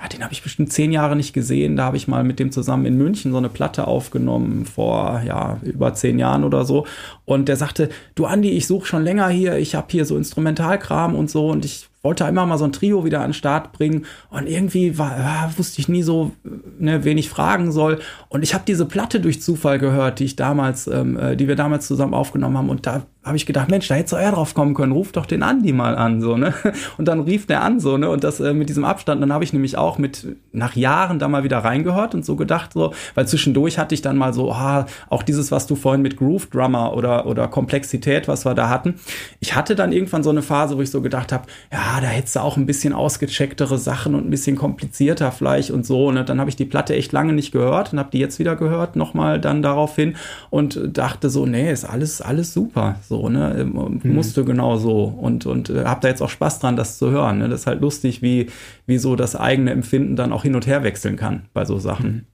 ja, 0.00 0.08
den 0.08 0.22
habe 0.22 0.32
ich 0.32 0.42
bestimmt 0.42 0.72
zehn 0.72 0.92
Jahre 0.92 1.16
nicht 1.16 1.32
gesehen. 1.32 1.76
Da 1.76 1.84
habe 1.84 1.96
ich 1.96 2.08
mal 2.08 2.24
mit 2.24 2.38
dem 2.38 2.50
zusammen 2.50 2.84
in 2.84 2.96
München 2.98 3.32
so 3.32 3.38
eine 3.38 3.48
Platte 3.48 3.86
aufgenommen 3.86 4.66
vor 4.66 5.22
ja 5.24 5.60
über 5.62 5.94
zehn 5.94 6.18
Jahren 6.18 6.44
oder 6.44 6.64
so. 6.64 6.86
Und 7.24 7.48
der 7.48 7.56
sagte, 7.56 7.88
du 8.14 8.26
Andi, 8.26 8.50
ich 8.50 8.66
suche 8.66 8.86
schon 8.86 9.04
länger 9.04 9.28
hier. 9.28 9.56
Ich 9.56 9.74
habe 9.74 9.86
hier 9.90 10.04
so 10.04 10.16
Instrumentalkram 10.16 11.14
und 11.14 11.30
so 11.30 11.48
und 11.48 11.64
ich 11.64 11.88
wollte 12.04 12.24
immer 12.24 12.46
mal 12.46 12.58
so 12.58 12.64
ein 12.64 12.72
Trio 12.72 13.04
wieder 13.04 13.20
an 13.20 13.28
den 13.28 13.34
Start 13.34 13.72
bringen 13.72 14.04
und 14.30 14.46
irgendwie 14.46 14.98
war, 14.98 15.50
wusste 15.56 15.80
ich 15.80 15.88
nie 15.88 16.02
so, 16.02 16.32
ne, 16.78 17.02
wen 17.02 17.18
ich 17.18 17.30
fragen 17.30 17.72
soll. 17.72 17.98
Und 18.28 18.42
ich 18.42 18.54
habe 18.54 18.64
diese 18.66 18.84
Platte 18.84 19.20
durch 19.20 19.42
Zufall 19.42 19.78
gehört, 19.78 20.18
die 20.18 20.24
ich 20.24 20.36
damals, 20.36 20.86
ähm, 20.86 21.18
äh, 21.18 21.34
die 21.34 21.48
wir 21.48 21.56
damals 21.56 21.86
zusammen 21.86 22.14
aufgenommen 22.14 22.58
haben. 22.58 22.68
Und 22.68 22.86
da 22.86 23.02
habe 23.24 23.38
ich 23.38 23.46
gedacht, 23.46 23.70
Mensch, 23.70 23.88
da 23.88 23.94
hättest 23.94 24.12
du 24.12 24.16
eher 24.16 24.32
drauf 24.32 24.52
kommen 24.52 24.74
können, 24.74 24.92
ruf 24.92 25.12
doch 25.12 25.24
den 25.24 25.42
Andi 25.42 25.72
mal 25.72 25.96
an, 25.96 26.20
so, 26.20 26.36
ne? 26.36 26.52
Und 26.98 27.08
dann 27.08 27.20
rief 27.20 27.46
der 27.46 27.62
an, 27.62 27.80
so, 27.80 27.96
ne? 27.96 28.10
Und 28.10 28.22
das 28.22 28.38
äh, 28.38 28.52
mit 28.52 28.68
diesem 28.68 28.84
Abstand, 28.84 29.22
dann 29.22 29.32
habe 29.32 29.44
ich 29.44 29.54
nämlich 29.54 29.78
auch 29.78 29.96
mit 29.96 30.36
nach 30.52 30.76
Jahren 30.76 31.18
da 31.18 31.26
mal 31.28 31.42
wieder 31.42 31.58
reingehört 31.58 32.14
und 32.14 32.24
so 32.24 32.36
gedacht, 32.36 32.74
so, 32.74 32.92
weil 33.14 33.26
zwischendurch 33.26 33.78
hatte 33.78 33.94
ich 33.94 34.02
dann 34.02 34.18
mal 34.18 34.34
so, 34.34 34.52
ah, 34.52 34.84
auch 35.08 35.22
dieses, 35.22 35.50
was 35.50 35.66
du 35.66 35.74
vorhin 35.74 36.02
mit 36.02 36.18
Groove 36.18 36.46
Drummer 36.50 36.94
oder, 36.94 37.24
oder 37.24 37.48
Komplexität, 37.48 38.28
was 38.28 38.44
wir 38.44 38.54
da 38.54 38.68
hatten. 38.68 38.96
Ich 39.40 39.54
hatte 39.54 39.74
dann 39.74 39.92
irgendwann 39.92 40.22
so 40.22 40.30
eine 40.30 40.42
Phase, 40.42 40.76
wo 40.76 40.82
ich 40.82 40.90
so 40.90 41.00
gedacht 41.00 41.32
habe, 41.32 41.44
ja, 41.72 41.93
da 42.00 42.06
hättest 42.06 42.36
du 42.36 42.40
auch 42.40 42.56
ein 42.56 42.66
bisschen 42.66 42.92
ausgechecktere 42.92 43.78
Sachen 43.78 44.14
und 44.14 44.26
ein 44.26 44.30
bisschen 44.30 44.56
komplizierter 44.56 45.32
vielleicht 45.32 45.70
und 45.70 45.84
so. 45.84 46.06
Und 46.08 46.14
ne? 46.14 46.24
dann 46.24 46.40
habe 46.40 46.50
ich 46.50 46.56
die 46.56 46.64
Platte 46.64 46.94
echt 46.94 47.12
lange 47.12 47.32
nicht 47.32 47.52
gehört 47.52 47.92
und 47.92 47.98
habe 47.98 48.10
die 48.12 48.18
jetzt 48.18 48.38
wieder 48.38 48.56
gehört, 48.56 48.96
nochmal 48.96 49.40
dann 49.40 49.62
daraufhin 49.62 50.16
und 50.50 50.80
dachte 50.92 51.30
so, 51.30 51.46
nee, 51.46 51.70
ist 51.70 51.84
alles, 51.84 52.20
alles 52.20 52.54
super. 52.54 52.96
So 53.08 53.28
ne? 53.28 53.64
Mhm. 53.64 54.00
Musste 54.14 54.44
genau 54.44 54.76
so. 54.76 55.04
Und, 55.04 55.46
und 55.46 55.70
äh, 55.70 55.84
hab 55.84 56.00
da 56.00 56.08
jetzt 56.08 56.22
auch 56.22 56.30
Spaß 56.30 56.60
dran, 56.60 56.76
das 56.76 56.98
zu 56.98 57.10
hören. 57.10 57.38
Ne? 57.38 57.48
Das 57.48 57.60
ist 57.60 57.66
halt 57.66 57.80
lustig, 57.80 58.22
wie, 58.22 58.48
wie 58.86 58.98
so 58.98 59.16
das 59.16 59.36
eigene 59.36 59.70
Empfinden 59.70 60.16
dann 60.16 60.32
auch 60.32 60.42
hin 60.42 60.54
und 60.54 60.66
her 60.66 60.84
wechseln 60.84 61.16
kann 61.16 61.48
bei 61.52 61.64
so 61.64 61.78
Sachen. 61.78 62.12
Mhm. 62.12 62.26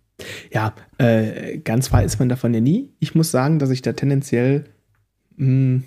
Ja, 0.52 0.74
äh, 0.98 1.58
ganz 1.58 1.88
frei 1.88 2.04
ist 2.04 2.18
man 2.18 2.28
davon 2.28 2.52
ja 2.54 2.60
nie. 2.60 2.90
Ich 3.00 3.14
muss 3.14 3.30
sagen, 3.30 3.58
dass 3.58 3.70
ich 3.70 3.82
da 3.82 3.92
tendenziell 3.92 4.64
mh, 5.36 5.46
hm, 5.46 5.84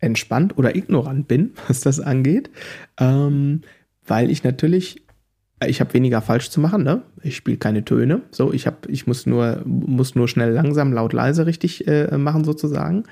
entspannt 0.00 0.58
oder 0.58 0.76
ignorant 0.76 1.28
bin, 1.28 1.52
was 1.68 1.80
das 1.80 2.00
angeht. 2.00 2.50
Ähm, 2.98 3.62
weil 4.06 4.30
ich 4.30 4.44
natürlich 4.44 5.04
ich 5.66 5.80
habe 5.80 5.94
weniger 5.94 6.20
falsch 6.20 6.50
zu 6.50 6.60
machen, 6.60 6.82
ne? 6.82 7.02
Ich 7.22 7.36
spiele 7.36 7.56
keine 7.56 7.84
Töne. 7.84 8.22
So, 8.30 8.52
ich 8.52 8.66
habe, 8.66 8.88
ich 8.88 9.06
muss 9.06 9.26
nur, 9.26 9.62
muss 9.64 10.14
nur 10.14 10.28
schnell, 10.28 10.52
langsam, 10.52 10.92
laut, 10.92 11.12
leise 11.12 11.46
richtig 11.46 11.86
äh, 11.86 12.18
machen, 12.18 12.44
sozusagen. 12.44 13.04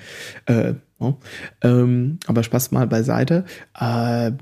Äh, 0.46 0.74
oh. 0.98 1.14
ähm, 1.62 2.18
aber 2.26 2.42
Spaß 2.42 2.72
mal 2.72 2.86
beiseite. 2.86 3.44
Äh, 3.78 4.32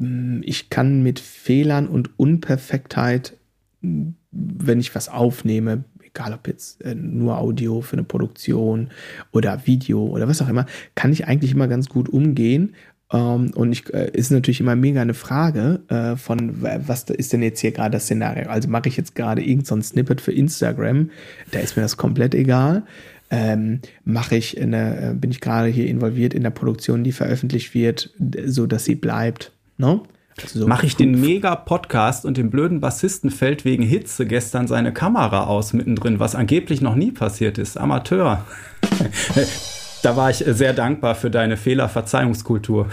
ich 0.42 0.70
kann 0.70 1.02
mit 1.02 1.20
Fehlern 1.20 1.88
und 1.88 2.18
Unperfektheit, 2.18 3.36
wenn 3.80 4.80
ich 4.80 4.94
was 4.94 5.08
aufnehme, 5.08 5.84
egal 6.14 6.34
ob 6.34 6.46
jetzt 6.48 6.82
äh, 6.82 6.94
nur 6.94 7.38
Audio 7.38 7.80
für 7.80 7.94
eine 7.94 8.04
Produktion 8.04 8.90
oder 9.32 9.66
Video 9.66 10.04
oder 10.06 10.28
was 10.28 10.42
auch 10.42 10.48
immer, 10.48 10.66
kann 10.94 11.12
ich 11.12 11.26
eigentlich 11.26 11.52
immer 11.52 11.68
ganz 11.68 11.88
gut 11.88 12.08
umgehen 12.08 12.74
ähm, 13.12 13.50
und 13.54 13.72
ich, 13.72 13.92
äh, 13.92 14.10
ist 14.12 14.30
natürlich 14.30 14.60
immer 14.60 14.76
mega 14.76 15.02
eine 15.02 15.14
Frage 15.14 15.80
äh, 15.88 16.16
von, 16.16 16.62
was 16.62 17.04
ist 17.04 17.32
denn 17.32 17.42
jetzt 17.42 17.60
hier 17.60 17.72
gerade 17.72 17.92
das 17.92 18.04
Szenario? 18.04 18.48
Also 18.48 18.68
mache 18.68 18.88
ich 18.88 18.96
jetzt 18.96 19.14
gerade 19.14 19.42
irgendein 19.42 19.82
Snippet 19.82 20.20
für 20.20 20.32
Instagram, 20.32 21.10
da 21.50 21.60
ist 21.60 21.76
mir 21.76 21.82
das 21.82 21.96
komplett 21.96 22.34
egal. 22.34 22.84
Ähm, 23.32 23.80
mache 24.04 24.36
ich 24.36 24.60
eine, 24.60 25.10
äh, 25.10 25.14
bin 25.14 25.30
ich 25.30 25.40
gerade 25.40 25.68
hier 25.68 25.86
involviert 25.86 26.34
in 26.34 26.42
der 26.42 26.50
Produktion, 26.50 27.04
die 27.04 27.12
veröffentlicht 27.12 27.74
wird, 27.74 28.12
so 28.44 28.66
dass 28.66 28.84
sie 28.84 28.96
bleibt. 28.96 29.52
No? 29.76 30.04
So 30.46 30.66
Mache 30.66 30.86
ich 30.86 30.96
den 30.96 31.20
Mega-Podcast 31.20 32.24
und 32.24 32.36
dem 32.36 32.50
blöden 32.50 32.80
Bassisten 32.80 33.30
fällt 33.30 33.64
wegen 33.64 33.82
Hitze 33.82 34.26
gestern 34.26 34.66
seine 34.66 34.92
Kamera 34.92 35.44
aus 35.44 35.72
mittendrin, 35.72 36.20
was 36.20 36.34
angeblich 36.34 36.80
noch 36.80 36.94
nie 36.94 37.12
passiert 37.12 37.58
ist. 37.58 37.78
Amateur. 37.78 38.44
Da 40.02 40.16
war 40.16 40.30
ich 40.30 40.38
sehr 40.46 40.72
dankbar 40.72 41.14
für 41.14 41.30
deine 41.30 41.56
Fehlerverzeihungskultur. 41.56 42.88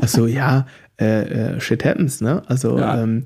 Ach 0.00 0.08
so, 0.08 0.26
ja, 0.26 0.66
äh, 1.00 1.54
äh, 1.54 1.60
shit 1.60 1.84
happens, 1.84 2.20
ne? 2.20 2.42
Also, 2.46 2.78
ja. 2.78 3.02
ähm, 3.02 3.24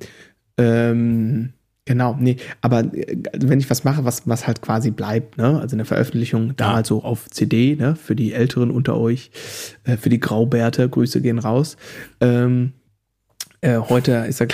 ähm, 0.58 1.52
genau, 1.84 2.16
nee, 2.18 2.36
aber 2.60 2.80
äh, 2.94 3.16
wenn 3.36 3.58
ich 3.58 3.68
was 3.70 3.84
mache, 3.84 4.04
was, 4.04 4.26
was 4.26 4.46
halt 4.46 4.62
quasi 4.62 4.90
bleibt, 4.90 5.38
ne? 5.38 5.60
Also 5.60 5.76
eine 5.76 5.84
Veröffentlichung 5.84 6.54
da 6.56 6.78
ja. 6.78 6.84
so 6.84 7.02
auf 7.02 7.28
CD, 7.30 7.76
ne? 7.76 7.96
Für 7.96 8.16
die 8.16 8.32
Älteren 8.32 8.70
unter 8.70 8.96
euch, 8.96 9.30
äh, 9.84 9.96
für 9.96 10.08
die 10.08 10.20
Graubärte, 10.20 10.88
Grüße 10.88 11.20
gehen 11.20 11.38
raus. 11.38 11.76
Ähm, 12.20 12.72
äh, 13.66 13.78
heute 13.78 14.12
ist 14.28 14.40
er 14.40 14.46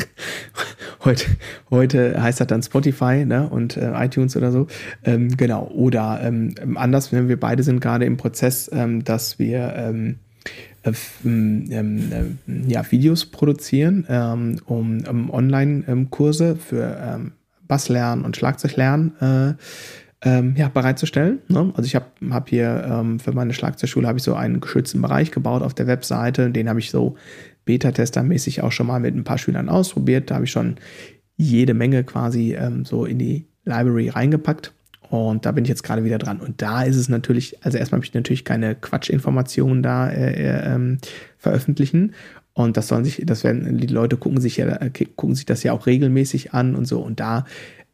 heute, 1.04 1.26
heute 1.70 2.22
heißt 2.22 2.40
das 2.40 2.46
dann 2.46 2.62
Spotify 2.62 3.24
ne, 3.26 3.48
und 3.48 3.76
äh, 3.76 3.92
iTunes 3.94 4.34
oder 4.36 4.50
so. 4.50 4.66
Ähm, 5.04 5.36
genau. 5.36 5.66
Oder 5.66 6.20
ähm, 6.22 6.54
anders, 6.76 7.12
wir 7.12 7.38
beide 7.38 7.62
sind 7.62 7.80
gerade 7.80 8.06
im 8.06 8.16
Prozess, 8.16 8.70
ähm, 8.72 9.04
dass 9.04 9.38
wir 9.38 9.74
ähm, 9.76 10.20
äh, 10.84 10.92
ähm, 11.24 12.12
äh, 12.46 12.72
ja, 12.72 12.90
Videos 12.90 13.26
produzieren, 13.26 14.06
ähm, 14.08 14.60
um, 14.64 15.04
um 15.04 15.30
Online-Kurse 15.30 16.56
für 16.56 16.98
ähm, 16.98 17.32
Basslernen 17.68 18.24
und 18.24 18.36
Schlagzeuglernen 18.36 19.12
äh, 19.20 19.54
ähm, 20.24 20.54
ja, 20.56 20.68
bereitzustellen. 20.68 21.40
Ne? 21.48 21.72
Also 21.76 21.86
ich 21.86 21.94
habe 21.94 22.06
hab 22.30 22.48
hier 22.48 22.84
ähm, 22.88 23.18
für 23.18 23.32
meine 23.32 23.52
Schlagzeugschule 23.52 24.06
habe 24.06 24.18
ich 24.18 24.24
so 24.24 24.34
einen 24.34 24.60
geschützten 24.60 25.02
Bereich 25.02 25.30
gebaut 25.30 25.62
auf 25.62 25.74
der 25.74 25.86
Webseite. 25.86 26.50
Den 26.50 26.68
habe 26.68 26.78
ich 26.78 26.90
so 26.90 27.16
Beta-Tester-mäßig 27.64 28.62
auch 28.62 28.72
schon 28.72 28.86
mal 28.86 29.00
mit 29.00 29.14
ein 29.14 29.24
paar 29.24 29.38
Schülern 29.38 29.68
ausprobiert. 29.68 30.30
Da 30.30 30.36
habe 30.36 30.44
ich 30.44 30.50
schon 30.50 30.76
jede 31.36 31.74
Menge 31.74 32.04
quasi 32.04 32.54
ähm, 32.54 32.84
so 32.84 33.04
in 33.04 33.18
die 33.18 33.46
Library 33.64 34.08
reingepackt. 34.08 34.72
Und 35.10 35.44
da 35.44 35.52
bin 35.52 35.64
ich 35.64 35.68
jetzt 35.68 35.82
gerade 35.82 36.04
wieder 36.04 36.18
dran. 36.18 36.40
Und 36.40 36.62
da 36.62 36.82
ist 36.82 36.96
es 36.96 37.08
natürlich, 37.08 37.62
also 37.64 37.76
erstmal 37.76 37.98
habe 37.98 38.06
ich 38.06 38.14
natürlich 38.14 38.44
keine 38.44 38.74
Quatschinformationen 38.74 39.82
da 39.82 40.08
äh, 40.08 40.32
äh, 40.32 40.74
ähm, 40.74 40.98
veröffentlichen. 41.36 42.14
Und 42.54 42.76
das 42.76 42.88
sollen 42.88 43.04
sich, 43.04 43.22
das 43.24 43.44
werden, 43.44 43.78
die 43.78 43.86
Leute 43.86 44.16
gucken 44.16 44.40
sich 44.40 44.56
ja, 44.56 44.78
gucken 45.16 45.34
sich 45.34 45.46
das 45.46 45.62
ja 45.62 45.72
auch 45.72 45.86
regelmäßig 45.86 46.54
an 46.54 46.74
und 46.74 46.86
so. 46.86 47.00
Und 47.00 47.20
da 47.20 47.44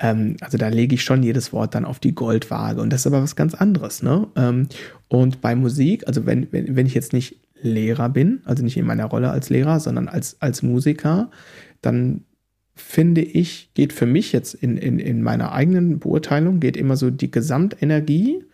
Ähm, 0.00 0.36
also 0.40 0.58
da 0.58 0.68
lege 0.68 0.94
ich 0.94 1.02
schon 1.02 1.24
jedes 1.24 1.52
Wort 1.52 1.74
dann 1.74 1.84
auf 1.84 1.98
die 1.98 2.14
Goldwaage. 2.14 2.80
Und 2.80 2.92
das 2.92 3.00
ist 3.00 3.08
aber 3.08 3.20
was 3.20 3.34
ganz 3.34 3.54
anderes. 3.54 4.02
Ne? 4.02 4.28
Ähm, 4.36 4.68
und 5.08 5.40
bei 5.40 5.56
Musik, 5.56 6.06
also 6.06 6.24
wenn, 6.24 6.46
wenn, 6.52 6.76
wenn 6.76 6.86
ich 6.86 6.94
jetzt 6.94 7.12
nicht 7.12 7.40
Lehrer 7.60 8.08
bin, 8.08 8.40
also 8.44 8.62
nicht 8.62 8.76
in 8.76 8.86
meiner 8.86 9.06
Rolle 9.06 9.30
als 9.30 9.50
Lehrer, 9.50 9.80
sondern 9.80 10.08
als, 10.08 10.40
als 10.40 10.62
Musiker, 10.62 11.30
dann 11.80 12.24
finde 12.74 13.22
ich, 13.22 13.70
geht 13.74 13.92
für 13.92 14.06
mich 14.06 14.32
jetzt 14.32 14.54
in, 14.54 14.76
in, 14.76 14.98
in 14.98 15.22
meiner 15.22 15.52
eigenen 15.52 15.98
Beurteilung, 15.98 16.60
geht 16.60 16.76
immer 16.76 16.96
so 16.96 17.10
die 17.10 17.30
Gesamtenergie 17.30 18.44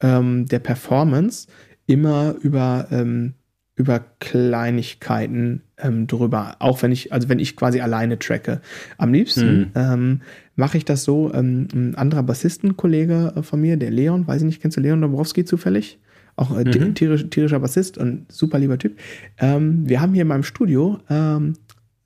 ähm, 0.00 0.46
der 0.46 0.58
Performance 0.58 1.48
immer 1.86 2.34
über, 2.40 2.88
ähm, 2.90 3.34
über 3.76 4.04
Kleinigkeiten 4.20 5.62
ähm, 5.78 6.06
drüber. 6.06 6.56
Auch 6.60 6.82
wenn 6.82 6.92
ich, 6.92 7.12
also 7.12 7.28
wenn 7.28 7.38
ich 7.38 7.56
quasi 7.56 7.80
alleine 7.80 8.18
tracke. 8.18 8.60
Am 8.96 9.12
liebsten 9.12 9.58
mhm. 9.58 9.70
ähm, 9.74 10.20
mache 10.56 10.78
ich 10.78 10.84
das 10.84 11.04
so, 11.04 11.32
ähm, 11.34 11.68
ein 11.74 11.94
anderer 11.94 12.22
Bassistenkollege 12.22 13.34
äh, 13.36 13.42
von 13.42 13.60
mir, 13.60 13.76
der 13.76 13.90
Leon, 13.90 14.26
weiß 14.26 14.42
ich 14.42 14.46
nicht, 14.46 14.62
kennst 14.62 14.76
du 14.76 14.80
Leon 14.80 15.02
Dobrowski 15.02 15.44
zufällig? 15.44 15.98
Auch 16.36 16.56
äh, 16.56 16.64
mhm. 16.64 16.94
tierisch, 16.94 17.26
tierischer 17.30 17.60
Bassist 17.60 17.98
und 17.98 18.30
super 18.30 18.58
lieber 18.58 18.78
Typ. 18.78 18.98
Ähm, 19.38 19.88
wir 19.88 20.00
haben 20.00 20.12
hier 20.14 20.22
in 20.22 20.28
meinem 20.28 20.42
Studio 20.42 20.98
ähm, 21.08 21.54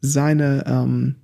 seine, 0.01 0.65
ähm, 0.67 1.17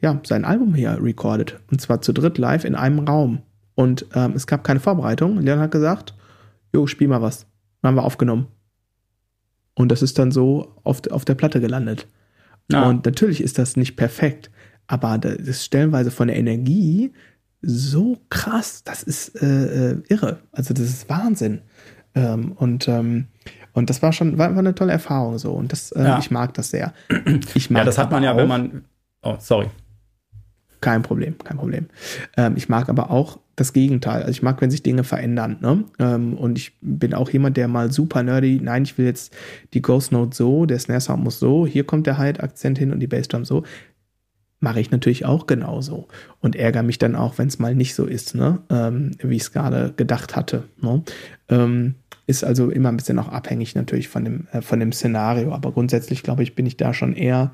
ja, 0.00 0.20
sein 0.24 0.44
Album 0.44 0.74
hier 0.74 0.98
recorded. 1.00 1.60
Und 1.70 1.80
zwar 1.80 2.00
zu 2.00 2.12
dritt 2.12 2.38
live 2.38 2.64
in 2.64 2.74
einem 2.74 3.00
Raum. 3.00 3.42
Und 3.74 4.06
ähm, 4.14 4.32
es 4.34 4.46
gab 4.46 4.64
keine 4.64 4.80
Vorbereitung. 4.80 5.38
Leon 5.38 5.60
hat 5.60 5.70
gesagt, 5.70 6.14
jo, 6.72 6.86
spiel 6.86 7.08
mal 7.08 7.22
was. 7.22 7.46
Dann 7.82 7.90
haben 7.90 7.96
wir 7.96 8.04
aufgenommen. 8.04 8.46
Und 9.74 9.92
das 9.92 10.02
ist 10.02 10.18
dann 10.18 10.32
so 10.32 10.74
auf, 10.82 11.02
auf 11.10 11.24
der 11.24 11.34
Platte 11.34 11.60
gelandet. 11.60 12.08
Ah. 12.72 12.88
Und 12.88 13.06
natürlich 13.06 13.42
ist 13.42 13.58
das 13.58 13.76
nicht 13.76 13.96
perfekt, 13.96 14.50
aber 14.86 15.18
das 15.18 15.36
ist 15.36 15.64
stellenweise 15.64 16.10
von 16.10 16.28
der 16.28 16.36
Energie 16.36 17.12
so 17.60 18.18
krass, 18.30 18.84
das 18.84 19.02
ist 19.02 19.40
äh, 19.42 19.92
äh, 19.92 20.02
irre. 20.08 20.40
Also 20.52 20.74
das 20.74 20.84
ist 20.84 21.08
Wahnsinn. 21.08 21.60
Ähm, 22.18 22.52
und, 22.52 22.88
ähm, 22.88 23.26
und 23.72 23.90
das 23.90 24.02
war 24.02 24.12
schon 24.12 24.38
war, 24.38 24.50
war 24.50 24.58
eine 24.58 24.74
tolle 24.74 24.92
Erfahrung 24.92 25.38
so. 25.38 25.52
Und 25.52 25.72
das, 25.72 25.92
äh, 25.92 26.02
ja. 26.02 26.18
ich 26.18 26.30
mag 26.30 26.54
das 26.54 26.70
sehr. 26.70 26.92
Ich 27.54 27.70
mag 27.70 27.80
ja, 27.80 27.84
das 27.84 27.98
hat 27.98 28.10
man 28.10 28.22
ja, 28.22 28.32
auch, 28.32 28.36
wenn 28.36 28.48
man. 28.48 28.84
Oh, 29.22 29.36
sorry. 29.38 29.68
Kein 30.80 31.02
Problem, 31.02 31.36
kein 31.38 31.56
Problem. 31.56 31.86
Ähm, 32.36 32.56
ich 32.56 32.68
mag 32.68 32.88
aber 32.88 33.10
auch 33.10 33.38
das 33.56 33.72
Gegenteil. 33.72 34.20
Also 34.20 34.30
ich 34.30 34.42
mag, 34.42 34.60
wenn 34.60 34.70
sich 34.70 34.82
Dinge 34.82 35.04
verändern. 35.04 35.56
Ne? 35.60 35.84
Ähm, 35.98 36.34
und 36.34 36.56
ich 36.56 36.72
bin 36.80 37.14
auch 37.14 37.30
jemand, 37.30 37.56
der 37.56 37.68
mal 37.68 37.90
super 37.90 38.22
nerdy, 38.22 38.60
nein, 38.62 38.84
ich 38.84 38.96
will 38.96 39.06
jetzt 39.06 39.34
die 39.74 39.82
Ghost 39.82 40.12
Note 40.12 40.36
so, 40.36 40.66
der 40.66 40.78
Snare 40.78 41.00
Sound 41.00 41.24
muss 41.24 41.40
so, 41.40 41.66
hier 41.66 41.84
kommt 41.84 42.06
der 42.06 42.18
Hide-Akzent 42.18 42.78
hin 42.78 42.92
und 42.92 43.00
die 43.00 43.06
Bassdrum 43.06 43.44
so. 43.44 43.64
Mache 44.60 44.80
ich 44.80 44.90
natürlich 44.90 45.24
auch 45.24 45.46
genauso. 45.46 46.08
Und 46.40 46.56
ärgere 46.56 46.82
mich 46.82 46.98
dann 46.98 47.14
auch, 47.14 47.38
wenn 47.38 47.48
es 47.48 47.60
mal 47.60 47.76
nicht 47.76 47.94
so 47.94 48.06
ist, 48.06 48.34
ne? 48.34 48.58
Ähm, 48.70 49.12
wie 49.22 49.36
ich 49.36 49.42
es 49.42 49.52
gerade 49.52 49.92
gedacht 49.96 50.34
hatte. 50.34 50.64
Ne? 50.80 51.04
Ist 52.28 52.44
also 52.44 52.70
immer 52.70 52.90
ein 52.90 52.96
bisschen 52.96 53.18
auch 53.18 53.28
abhängig 53.28 53.74
natürlich 53.74 54.06
von 54.06 54.22
dem, 54.22 54.46
äh, 54.52 54.60
von 54.60 54.78
dem 54.78 54.92
Szenario. 54.92 55.52
Aber 55.52 55.72
grundsätzlich, 55.72 56.22
glaube 56.22 56.44
ich, 56.44 56.54
bin 56.54 56.66
ich 56.66 56.76
da 56.76 56.94
schon 56.94 57.14
eher 57.14 57.52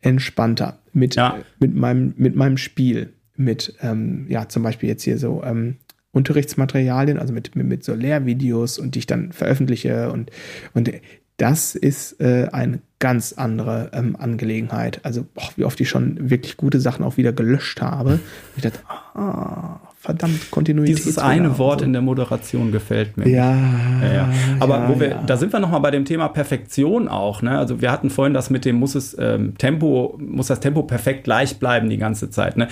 entspannter 0.00 0.78
mit, 0.92 1.14
ja. 1.14 1.36
mit, 1.60 1.74
meinem, 1.74 2.14
mit 2.16 2.34
meinem 2.34 2.56
Spiel. 2.56 3.12
Mit, 3.36 3.74
ähm, 3.80 4.26
ja, 4.28 4.48
zum 4.48 4.62
Beispiel 4.62 4.88
jetzt 4.88 5.04
hier 5.04 5.18
so 5.18 5.42
ähm, 5.44 5.76
Unterrichtsmaterialien, 6.12 7.18
also 7.18 7.32
mit, 7.32 7.54
mit, 7.54 7.66
mit 7.66 7.84
so 7.84 7.94
Lehrvideos 7.94 8.78
und 8.78 8.94
die 8.94 9.00
ich 9.00 9.06
dann 9.06 9.32
veröffentliche 9.32 10.10
und, 10.12 10.30
und 10.74 10.90
das 11.38 11.74
ist 11.74 12.20
äh, 12.20 12.48
eine 12.52 12.80
ganz 12.98 13.32
andere 13.32 13.90
ähm, 13.94 14.16
Angelegenheit. 14.16 15.00
Also, 15.02 15.24
boah, 15.34 15.48
wie 15.56 15.64
oft 15.64 15.80
ich 15.80 15.88
schon 15.88 16.30
wirklich 16.30 16.56
gute 16.56 16.80
Sachen 16.80 17.04
auch 17.04 17.16
wieder 17.16 17.32
gelöscht 17.32 17.80
habe. 17.80 18.20
Ich 18.56 18.62
dachte, 18.62 18.78
ah, 18.86 19.80
verdammt, 20.02 20.50
Kontinuität. 20.50 20.98
Dieses 20.98 21.16
eine 21.16 21.58
Wort 21.58 21.80
so. 21.80 21.86
in 21.86 21.92
der 21.92 22.02
Moderation 22.02 22.72
gefällt 22.72 23.16
mir. 23.16 23.28
Ja. 23.28 23.54
ja, 24.02 24.12
ja. 24.12 24.28
Aber 24.58 24.78
ja, 24.78 24.88
wo 24.88 24.98
wir, 24.98 25.22
da 25.26 25.36
sind 25.36 25.52
wir 25.52 25.60
nochmal 25.60 25.80
bei 25.80 25.92
dem 25.92 26.04
Thema 26.04 26.28
Perfektion 26.28 27.06
auch. 27.06 27.40
Ne? 27.40 27.56
Also 27.56 27.80
wir 27.80 27.92
hatten 27.92 28.10
vorhin 28.10 28.34
das 28.34 28.50
mit 28.50 28.64
dem, 28.64 28.76
muss 28.76 28.96
es 28.96 29.16
ähm, 29.18 29.56
Tempo, 29.58 30.18
muss 30.20 30.48
das 30.48 30.58
Tempo 30.58 30.82
perfekt 30.82 31.22
gleich 31.22 31.58
bleiben 31.58 31.88
die 31.88 31.98
ganze 31.98 32.30
Zeit. 32.30 32.56
Ne? 32.56 32.66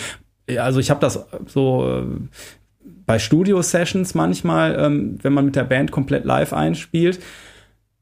Also 0.59 0.81
ich 0.81 0.91
habe 0.91 0.99
das 0.99 1.25
so 1.47 1.89
äh, 1.89 2.05
bei 3.07 3.21
Studio-Sessions 3.21 4.15
manchmal, 4.15 4.77
ähm, 4.77 5.19
wenn 5.23 5.33
man 5.33 5.45
mit 5.45 5.55
der 5.55 5.65
Band 5.65 5.93
komplett 5.93 6.25
live 6.25 6.53
einspielt, 6.53 7.21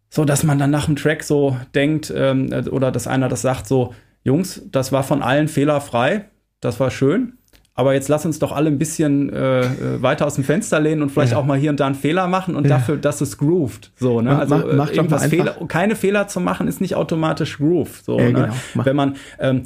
so 0.08 0.24
dass 0.24 0.42
man 0.42 0.58
dann 0.58 0.70
nach 0.70 0.86
dem 0.86 0.96
Track 0.96 1.22
so 1.22 1.54
denkt 1.74 2.10
ähm, 2.16 2.50
oder 2.70 2.90
dass 2.90 3.06
einer 3.06 3.28
das 3.28 3.42
sagt 3.42 3.66
so, 3.66 3.92
Jungs, 4.24 4.62
das 4.72 4.90
war 4.90 5.02
von 5.02 5.22
allen 5.22 5.48
fehlerfrei, 5.48 6.24
das 6.60 6.80
war 6.80 6.90
schön 6.90 7.34
aber 7.78 7.94
jetzt 7.94 8.08
lass 8.08 8.26
uns 8.26 8.40
doch 8.40 8.50
alle 8.50 8.68
ein 8.68 8.76
bisschen 8.76 9.32
äh, 9.32 9.60
äh, 9.60 10.02
weiter 10.02 10.26
aus 10.26 10.34
dem 10.34 10.42
Fenster 10.42 10.80
lehnen 10.80 11.00
und 11.00 11.10
vielleicht 11.10 11.30
ja. 11.30 11.38
auch 11.38 11.44
mal 11.44 11.56
hier 11.56 11.70
und 11.70 11.78
da 11.78 11.86
einen 11.86 11.94
Fehler 11.94 12.26
machen 12.26 12.56
und 12.56 12.64
ja. 12.64 12.70
dafür, 12.70 12.96
dass 12.96 13.20
es 13.20 13.38
grooved. 13.38 13.92
So, 13.94 14.20
ne? 14.20 14.36
Also 14.36 14.56
mach, 14.56 14.64
mach 14.74 14.90
irgendwas 14.90 15.26
Fehler, 15.26 15.54
keine 15.68 15.94
Fehler 15.94 16.26
zu 16.26 16.40
machen, 16.40 16.66
ist 16.66 16.80
nicht 16.80 16.96
automatisch 16.96 17.58
groove. 17.58 18.00
So, 18.02 18.18
ja, 18.18 18.30
ne? 18.30 18.32
Genau. 18.72 18.84
Wenn 18.84 18.96
man 18.96 19.14
ähm, 19.38 19.62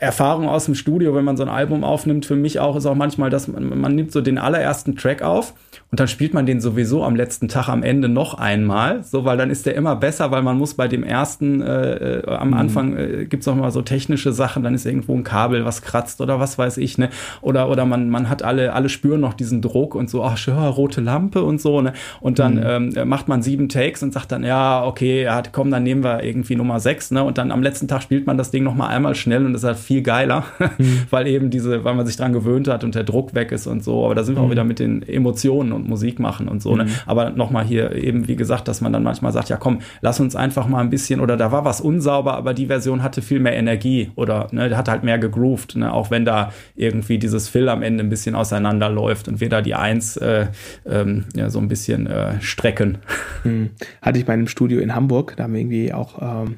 Erfahrung 0.00 0.48
aus 0.48 0.66
dem 0.66 0.74
Studio, 0.74 1.14
wenn 1.14 1.24
man 1.24 1.36
so 1.36 1.42
ein 1.42 1.48
Album 1.48 1.84
aufnimmt, 1.84 2.26
für 2.26 2.36
mich 2.36 2.60
auch, 2.60 2.76
ist 2.76 2.86
auch 2.86 2.94
manchmal, 2.94 3.30
dass 3.30 3.48
man, 3.48 3.78
man 3.78 3.94
nimmt 3.94 4.12
so 4.12 4.20
den 4.20 4.38
allerersten 4.38 4.96
Track 4.96 5.22
auf 5.22 5.54
und 5.90 5.98
dann 5.98 6.06
spielt 6.06 6.34
man 6.34 6.46
den 6.46 6.60
sowieso 6.60 7.02
am 7.02 7.16
letzten 7.16 7.48
Tag 7.48 7.68
am 7.68 7.82
Ende 7.82 8.08
noch 8.08 8.34
einmal, 8.34 9.02
so, 9.02 9.24
weil 9.24 9.36
dann 9.36 9.50
ist 9.50 9.66
der 9.66 9.74
immer 9.74 9.96
besser, 9.96 10.30
weil 10.30 10.42
man 10.42 10.56
muss 10.56 10.74
bei 10.74 10.86
dem 10.86 11.02
ersten, 11.02 11.62
äh, 11.62 12.18
äh, 12.20 12.26
am 12.26 12.48
mhm. 12.48 12.54
Anfang 12.54 12.96
äh, 12.96 13.26
gibt's 13.26 13.48
auch 13.48 13.56
mal 13.56 13.72
so 13.72 13.82
technische 13.82 14.32
Sachen, 14.32 14.62
dann 14.62 14.74
ist 14.74 14.86
irgendwo 14.86 15.14
ein 15.14 15.24
Kabel, 15.24 15.64
was 15.64 15.82
kratzt 15.82 16.20
oder 16.20 16.38
was 16.38 16.58
weiß 16.58 16.76
ich, 16.76 16.96
ne? 16.96 17.10
Oder, 17.40 17.68
oder 17.68 17.86
man, 17.86 18.08
man 18.08 18.28
hat 18.28 18.44
alle, 18.44 18.72
alle 18.72 18.88
spüren 18.88 19.20
noch 19.20 19.34
diesen 19.34 19.62
Druck 19.62 19.96
und 19.96 20.08
so, 20.08 20.22
ach, 20.22 20.38
ja, 20.46 20.68
rote 20.68 21.00
Lampe 21.00 21.42
und 21.42 21.60
so, 21.60 21.80
ne? 21.80 21.92
Und 22.20 22.38
dann 22.38 22.54
mhm. 22.54 22.94
ähm, 22.96 23.08
macht 23.08 23.26
man 23.26 23.42
sieben 23.42 23.68
Takes 23.68 24.02
und 24.04 24.12
sagt 24.12 24.30
dann, 24.30 24.44
ja, 24.44 24.84
okay, 24.84 25.24
ja, 25.24 25.42
komm, 25.50 25.72
dann 25.72 25.82
nehmen 25.82 26.04
wir 26.04 26.22
irgendwie 26.22 26.54
Nummer 26.54 26.78
sechs, 26.78 27.10
ne? 27.10 27.24
Und 27.24 27.36
dann 27.36 27.50
am 27.50 27.64
letzten 27.64 27.88
Tag 27.88 28.02
spielt 28.02 28.28
man 28.28 28.38
das 28.38 28.52
Ding 28.52 28.62
noch 28.62 28.76
mal 28.76 28.86
einmal 28.86 29.16
schnell 29.16 29.44
und 29.44 29.54
das 29.54 29.62
ist 29.62 29.66
halt 29.66 29.78
viel 29.80 30.02
geiler, 30.02 30.44
mhm. 30.78 31.02
weil 31.10 31.26
eben 31.26 31.50
diese, 31.50 31.84
weil 31.84 31.94
man 31.94 32.06
sich 32.06 32.16
dran 32.16 32.32
gewöhnt 32.32 32.68
hat 32.68 32.84
und 32.84 32.94
der 32.94 33.04
Druck 33.04 33.34
weg 33.34 33.52
ist 33.52 33.66
und 33.66 33.82
so. 33.82 34.04
Aber 34.04 34.14
da 34.14 34.22
sind 34.22 34.36
wir 34.36 34.42
auch 34.42 34.46
mhm. 34.46 34.52
wieder 34.52 34.64
mit 34.64 34.78
den 34.78 35.02
Emotionen 35.02 35.72
und 35.72 35.88
Musik 35.88 36.18
machen 36.18 36.48
und 36.48 36.62
so. 36.62 36.76
Ne? 36.76 36.84
Mhm. 36.84 36.90
Aber 37.06 37.30
nochmal 37.30 37.64
hier 37.64 37.92
eben, 37.92 38.28
wie 38.28 38.36
gesagt, 38.36 38.68
dass 38.68 38.80
man 38.80 38.92
dann 38.92 39.02
manchmal 39.02 39.32
sagt, 39.32 39.48
ja 39.48 39.56
komm, 39.56 39.80
lass 40.00 40.20
uns 40.20 40.36
einfach 40.36 40.66
mal 40.66 40.80
ein 40.80 40.90
bisschen, 40.90 41.20
oder 41.20 41.36
da 41.36 41.52
war 41.52 41.64
was 41.64 41.80
unsauber, 41.80 42.34
aber 42.34 42.54
die 42.54 42.66
Version 42.66 43.02
hatte 43.02 43.22
viel 43.22 43.40
mehr 43.40 43.56
Energie 43.56 44.10
oder 44.14 44.48
ne, 44.52 44.76
hat 44.76 44.88
halt 44.88 45.02
mehr 45.02 45.18
gegroovt, 45.18 45.76
ne? 45.76 45.92
auch 45.92 46.10
wenn 46.10 46.24
da 46.24 46.52
irgendwie 46.76 47.18
dieses 47.18 47.48
Fill 47.48 47.68
am 47.68 47.82
Ende 47.82 48.04
ein 48.04 48.10
bisschen 48.10 48.34
auseinanderläuft 48.34 49.28
und 49.28 49.40
wir 49.40 49.48
da 49.48 49.62
die 49.62 49.74
Eins 49.74 50.16
äh, 50.16 50.48
ähm, 50.86 51.24
ja, 51.34 51.50
so 51.50 51.58
ein 51.58 51.68
bisschen 51.68 52.06
äh, 52.06 52.40
strecken. 52.40 52.98
Mhm. 53.44 53.70
Hatte 54.02 54.18
ich 54.18 54.26
bei 54.26 54.32
einem 54.32 54.48
Studio 54.48 54.80
in 54.80 54.94
Hamburg, 54.94 55.34
da 55.36 55.44
haben 55.44 55.54
wir 55.54 55.60
irgendwie 55.60 55.92
auch 55.92 56.20
ähm, 56.20 56.56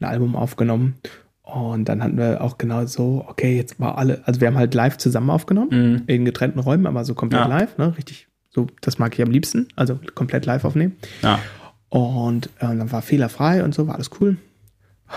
ein 0.00 0.04
Album 0.04 0.36
aufgenommen 0.36 0.94
und 1.42 1.88
dann 1.88 2.02
hatten 2.02 2.16
wir 2.16 2.40
auch 2.40 2.56
genau 2.56 2.86
so, 2.86 3.24
okay, 3.28 3.56
jetzt 3.56 3.80
war 3.80 3.98
alle, 3.98 4.22
also 4.26 4.40
wir 4.40 4.48
haben 4.48 4.56
halt 4.56 4.74
live 4.74 4.96
zusammen 4.96 5.30
aufgenommen, 5.30 5.70
mhm. 5.70 6.02
in 6.06 6.24
getrennten 6.24 6.60
Räumen, 6.60 6.86
aber 6.86 7.04
so 7.04 7.14
komplett 7.14 7.42
ja. 7.42 7.48
live, 7.48 7.76
ne? 7.78 7.96
Richtig, 7.96 8.28
so, 8.48 8.68
das 8.80 8.98
mag 8.98 9.14
ich 9.14 9.22
am 9.22 9.30
liebsten, 9.30 9.68
also 9.74 9.98
komplett 10.14 10.46
live 10.46 10.64
aufnehmen. 10.64 10.96
Ja. 11.22 11.40
Und 11.88 12.46
äh, 12.58 12.76
dann 12.76 12.92
war 12.92 13.02
fehlerfrei 13.02 13.64
und 13.64 13.74
so, 13.74 13.86
war 13.86 13.96
alles 13.96 14.10
cool. 14.20 14.36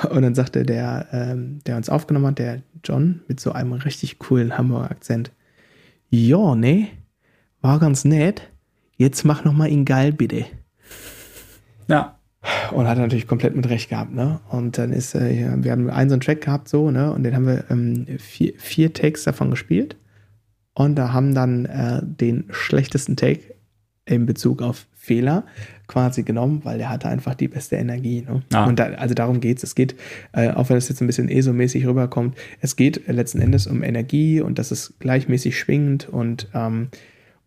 Und 0.09 0.23
dann 0.23 0.36
sagte 0.36 0.63
der, 0.63 1.07
ähm, 1.11 1.59
der 1.65 1.78
uns 1.78 1.89
aufgenommen 1.89 2.28
hat, 2.28 2.39
der 2.39 2.61
John, 2.84 3.21
mit 3.28 3.39
so 3.39 3.53
einem 3.53 3.73
richtig 3.73 4.19
coolen 4.19 4.57
Hamburger 4.57 4.91
Akzent, 4.91 5.32
ja, 6.09 6.55
ne, 6.55 6.89
war 7.61 7.80
ganz 7.80 8.03
nett, 8.03 8.49
jetzt 8.97 9.23
mach 9.23 9.45
noch 9.45 9.53
mal 9.53 9.69
ihn 9.69 9.86
geil, 9.86 10.11
bitte. 10.11 10.45
Ja. 11.88 12.14
Und 12.72 12.88
hat 12.88 12.98
natürlich 12.98 13.28
komplett 13.28 13.56
mit 13.56 13.70
Recht 13.70 13.89
gehabt, 13.89 14.14
ne? 14.14 14.39
Und 14.50 14.78
dann 14.78 14.91
ist, 14.91 15.16
äh, 15.16 15.52
wir 15.58 15.72
haben 15.72 15.89
einen 15.89 16.10
so 16.10 16.14
einen 16.14 16.22
Track 16.22 16.41
gehabt, 16.41 16.70
so, 16.70 16.91
ne? 16.91 17.12
Und 17.12 17.24
den 17.24 17.36
haben 17.36 17.48
wir 17.48 17.66
ähm, 17.70 18.06
vier, 18.20 18.54
vier 18.58 18.93
Takes 18.93 19.24
davon 19.24 19.50
gespielt. 19.50 19.96
Und 20.74 20.96
da 20.96 21.14
haben 21.14 21.34
dann 21.34 21.66
äh, 21.66 22.02
den 22.04 22.46
schlechtesten 22.50 23.16
Take 23.16 23.56
in 24.06 24.26
Bezug 24.26 24.62
auf 24.62 24.88
Fehler 24.93 25.46
quasi 25.88 26.24
genommen, 26.24 26.62
weil 26.64 26.78
der 26.78 26.89
hatte 26.89 27.08
einfach 27.08 27.36
die 27.36 27.48
beste 27.48 27.76
Energie. 27.76 28.22
Ne? 28.22 28.43
Ah. 28.54 28.66
Und 28.66 28.80
da, 28.80 28.86
also 28.86 29.14
darum 29.14 29.39
geht's. 29.39 29.64
Es 29.64 29.76
geht, 29.76 29.96
äh, 30.34 30.50
auch 30.50 30.70
wenn 30.70 30.78
es 30.78 30.89
jetzt 30.89 31.02
ein 31.02 31.08
bisschen 31.08 31.30
ESO-mäßig 31.30 31.86
rüberkommt, 31.88 32.36
es 32.60 32.76
geht 32.76 33.08
letzten 33.08 33.39
Endes 33.39 33.68
um 33.68 33.84
Energie 33.84 34.41
und 34.41 34.60
dass 34.60 34.72
es 34.72 34.96
gleichmäßig 35.00 35.58
schwingt 35.58 36.10
und 36.10 36.50
ähm, 36.54 36.89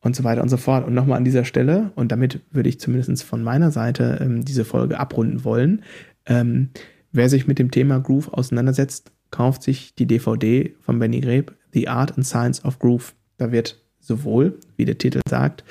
und 0.01 0.16
so 0.16 0.24
weiter 0.24 0.42
und 0.42 0.49
so 0.49 0.57
fort. 0.57 0.86
Und 0.86 0.94
nochmal 0.94 1.18
an 1.18 1.24
dieser 1.24 1.44
Stelle, 1.44 1.92
und 1.94 2.12
damit 2.12 2.40
würde 2.51 2.68
ich 2.68 2.80
zumindest 2.80 3.22
von 3.24 3.42
meiner 3.42 3.70
Seite 3.70 4.18
ähm, 4.20 4.44
diese 4.44 4.64
Folge 4.64 4.99
abrunden 4.99 5.44
wollen, 5.44 5.82
ähm, 6.26 6.70
wer 7.12 7.28
sich 7.28 7.46
mit 7.46 7.59
dem 7.59 7.70
Thema 7.70 7.99
Groove 7.99 8.32
auseinandersetzt, 8.32 9.11
kauft 9.30 9.62
sich 9.62 9.94
die 9.94 10.07
DVD 10.07 10.74
von 10.80 10.99
Benny 10.99 11.20
Greb, 11.20 11.55
The 11.72 11.88
Art 11.88 12.16
and 12.16 12.26
Science 12.26 12.64
of 12.64 12.78
Groove. 12.78 13.14
Da 13.36 13.53
wird 13.53 13.80
sowohl, 14.01 14.59
wie 14.76 14.84
der 14.84 14.99
Titel 14.99 15.20
sagt, 15.28 15.64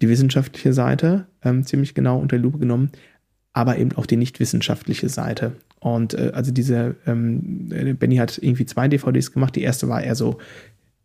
die 0.00 0.08
wissenschaftliche 0.08 0.72
Seite 0.72 1.26
ähm, 1.42 1.64
ziemlich 1.64 1.94
genau 1.94 2.18
unter 2.18 2.36
die 2.36 2.42
Lupe 2.42 2.58
genommen, 2.58 2.90
aber 3.52 3.78
eben 3.78 3.92
auch 3.92 4.06
die 4.06 4.16
nicht 4.16 4.40
wissenschaftliche 4.40 5.08
Seite. 5.08 5.52
Und 5.80 6.14
äh, 6.14 6.32
also 6.34 6.50
diese, 6.50 6.96
ähm, 7.06 7.68
Benny 7.98 8.16
hat 8.16 8.38
irgendwie 8.38 8.66
zwei 8.66 8.88
DVDs 8.88 9.32
gemacht. 9.32 9.54
Die 9.54 9.62
erste 9.62 9.88
war 9.88 10.02
eher 10.02 10.14
so 10.14 10.38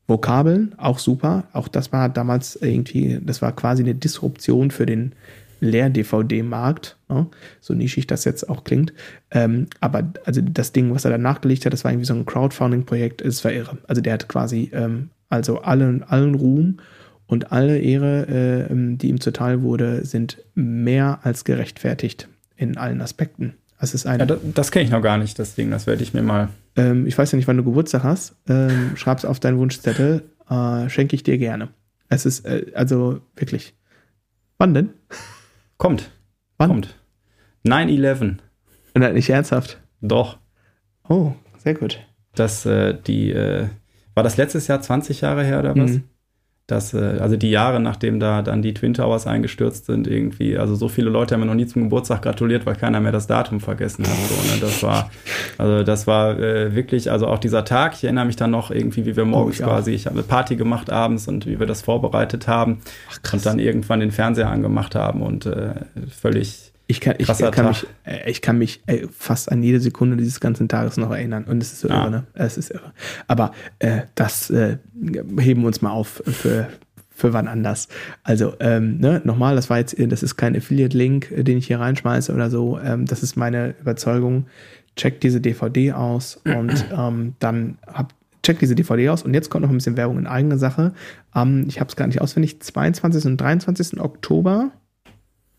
Vokabeln, 0.10 0.74
auch 0.78 0.99
super. 0.99 1.45
Auch 1.53 1.68
das 1.68 1.91
war 1.91 2.10
damals 2.10 2.55
irgendwie, 2.55 3.20
das 3.22 3.41
war 3.41 3.55
quasi 3.55 3.84
eine 3.84 3.95
Disruption 3.95 4.72
für 4.72 4.86
den 4.86 5.14
Leer-DVD-Markt, 5.62 6.97
ne? 7.10 7.28
so 7.60 7.74
nischig 7.74 8.07
das 8.07 8.26
jetzt 8.26 8.49
auch 8.49 8.64
klingt. 8.64 8.93
Ähm, 9.32 9.68
aber 9.80 10.10
also 10.26 10.41
das 10.41 10.72
Ding, 10.72 10.93
was 10.93 11.05
er 11.05 11.12
dann 11.12 11.22
nachgelegt 11.22 11.66
hat, 11.66 11.74
das 11.74 11.84
war 11.84 11.91
irgendwie 11.91 12.05
so 12.05 12.14
ein 12.14 12.26
Crowdfunding-Projekt, 12.26 13.22
es 13.22 13.43
war 13.43 13.51
irre. 13.51 13.78
Also 13.88 14.01
der 14.01 14.14
hat 14.14 14.28
quasi 14.28 14.72
ähm, 14.74 15.10
also 15.30 15.62
allen, 15.62 16.03
allen 16.03 16.36
Ruhm 16.36 16.78
und 17.28 17.51
alle 17.51 17.78
Ehre, 17.78 18.68
äh, 18.70 18.74
die 18.97 19.10
ihm 19.10 19.22
zuteil 19.22 19.62
wurde, 19.62 20.05
sind 20.05 20.38
mehr 20.55 21.20
als 21.24 21.43
gerechtfertigt 21.43 22.28
in 22.57 22.78
allen 22.78 23.01
Aspekten. 23.01 23.53
Das 23.80 23.93
ist 23.93 24.05
eine. 24.05 24.20
Ja, 24.20 24.26
das, 24.26 24.39
das 24.53 24.72
kenne 24.72 24.86
ich 24.86 24.91
noch 24.91 25.01
gar 25.01 25.18
nicht, 25.18 25.39
das 25.39 25.55
Ding. 25.55 25.72
Das 25.72 25.88
werde 25.88 26.03
ich 26.03 26.14
mir 26.14 26.24
mal. 26.24 26.49
Ähm, 26.80 27.07
ich 27.07 27.17
weiß 27.17 27.32
ja 27.32 27.36
nicht, 27.36 27.47
wann 27.47 27.57
du 27.57 27.63
Geburtstag 27.63 28.03
hast. 28.03 28.36
Ähm, 28.47 28.95
schreib's 28.95 29.25
auf 29.25 29.39
deinen 29.39 29.57
Wunschzettel. 29.57 30.30
Äh, 30.49 30.89
schenke 30.89 31.15
ich 31.15 31.23
dir 31.23 31.38
gerne. 31.38 31.69
Es 32.09 32.25
ist 32.25 32.45
äh, 32.45 32.71
also 32.73 33.21
wirklich. 33.36 33.75
Wann 34.57 34.73
denn? 34.73 34.89
Kommt. 35.77 36.11
Wann? 36.57 36.69
Kommt. 36.69 36.95
9-11. 37.65 38.38
Nein, 38.95 39.13
nicht 39.13 39.30
ernsthaft. 39.30 39.80
Doch. 40.01 40.39
Oh, 41.07 41.34
sehr 41.57 41.73
gut. 41.73 41.99
Das, 42.36 42.65
äh, 42.65 42.93
die, 42.93 43.32
äh, 43.32 43.67
war 44.13 44.23
das 44.23 44.38
letztes 44.38 44.67
Jahr 44.67 44.82
20 44.82 45.21
Jahre 45.21 45.43
her 45.43 45.59
oder 45.59 45.75
was? 45.75 45.91
Mhm. 45.91 46.03
Das, 46.70 46.93
äh, 46.93 47.17
also 47.20 47.36
die 47.36 47.49
Jahre, 47.49 47.80
nachdem 47.80 48.20
da 48.20 48.43
dann 48.43 48.61
die 48.61 48.76
Twin 48.76 48.93
Towers 48.93 49.26
eingestürzt 49.26 49.88
sind, 49.88 50.07
irgendwie, 50.07 50.55
also 50.55 50.76
so 50.76 50.88
viele 50.88 51.09
Leute 51.09 51.34
haben 51.34 51.41
mir 51.41 51.47
noch 51.47 51.55
nie 51.55 51.65
zum 51.65 51.84
Geburtstag 51.84 52.22
gratuliert, 52.22 52.67
weil 52.67 52.76
keiner 52.76 52.99
mehr 52.99 53.11
das 53.11 53.26
Datum 53.26 53.59
vergessen 53.59 54.05
hat. 54.05 54.13
So, 54.13 54.36
ne? 54.53 54.61
Das 54.61 54.84
war, 54.84 55.09
also 55.57 55.84
das 55.84 56.05
war 56.05 56.38
äh, 56.38 56.76
wirklich, 56.76 57.11
also 57.11 57.26
auch 57.26 57.39
dieser 57.39 57.65
Tag, 57.65 57.95
ich 57.95 58.03
erinnere 58.03 58.26
mich 58.26 58.36
dann 58.36 58.51
noch 58.51 58.70
irgendwie, 58.70 59.07
wie 59.07 59.15
wir 59.15 59.26
morgens 59.26 59.55
ich 59.55 59.63
auch. 59.63 59.70
quasi, 59.70 59.93
ich 59.93 60.05
habe 60.05 60.17
eine 60.17 60.24
Party 60.24 60.57
gemacht 60.57 60.91
abends 60.91 61.28
und 61.28 61.47
wie 61.47 61.59
wir 61.59 61.65
das 61.65 61.82
vorbereitet 61.82 62.47
haben 62.47 62.82
und 63.34 63.45
dann 63.45 63.57
irgendwann 63.57 63.99
den 63.99 64.11
Fernseher 64.11 64.51
angemacht 64.51 64.93
haben 64.93 65.24
und 65.24 65.47
äh, 65.47 65.74
völlig 66.09 66.68
Ich 66.91 67.01
kann, 67.01 67.13
ich 67.19 67.27
Krasser 67.27 67.51
kann 67.51 67.65
Tag. 67.67 67.83
mich, 67.83 67.87
äh, 68.03 68.31
ich 68.31 68.41
kann 68.41 68.57
mich 68.57 68.81
äh, 68.87 69.05
fast 69.15 69.51
an 69.51 69.61
jede 69.61 69.79
Sekunde 69.79 70.17
dieses 70.17 70.39
ganzen 70.39 70.67
Tages 70.67 70.97
noch 70.97 71.11
erinnern. 71.11 71.43
Und 71.43 71.61
es 71.61 71.71
ist 71.71 71.81
so 71.81 71.87
Ja. 71.87 72.01
irre, 72.01 72.09
ne? 72.09 72.23
Es 72.33 72.57
ist 72.57 72.71
irre. 72.71 72.93
Aber 73.27 73.51
äh, 73.77 74.01
das 74.15 74.49
äh, 74.49 74.77
heben 75.39 75.61
wir 75.61 75.67
uns 75.67 75.83
mal 75.83 75.91
auf 75.91 76.23
für, 76.25 76.67
für 77.11 77.31
wann 77.31 77.47
anders. 77.47 77.89
Also, 78.23 78.55
ähm, 78.59 78.97
ne, 78.97 79.21
nochmal, 79.23 79.55
das 79.55 79.69
war 79.69 79.77
jetzt, 79.77 79.99
äh, 79.99 80.07
das 80.07 80.23
ist 80.23 80.35
kein 80.35 80.55
Affiliate-Link, 80.55 81.27
den 81.45 81.59
ich 81.59 81.67
hier 81.67 81.79
reinschmeiße 81.79 82.33
oder 82.33 82.49
so. 82.49 82.79
Ähm, 82.79 83.05
das 83.05 83.21
ist 83.21 83.35
meine 83.35 83.75
Überzeugung. 83.79 84.47
Checkt 84.95 85.21
diese 85.21 85.39
DVD 85.41 85.91
aus 85.91 86.41
und 86.43 86.73
ähm, 86.91 87.35
dann 87.37 87.77
habt 87.85 88.15
checkt 88.41 88.63
diese 88.63 88.73
DVD 88.73 89.09
aus 89.09 89.21
und 89.21 89.35
jetzt 89.35 89.51
kommt 89.51 89.61
noch 89.61 89.69
ein 89.69 89.75
bisschen 89.77 89.95
Werbung 89.95 90.17
in 90.17 90.25
eigene 90.25 90.57
Sache. 90.57 90.93
Ähm, 91.35 91.65
ich 91.67 91.79
habe 91.79 91.89
es 91.89 91.95
gar 91.95 92.07
nicht 92.07 92.19
auswendig. 92.19 92.59
22. 92.61 93.25
und 93.25 93.37
23. 93.37 93.99
Oktober 93.99 94.71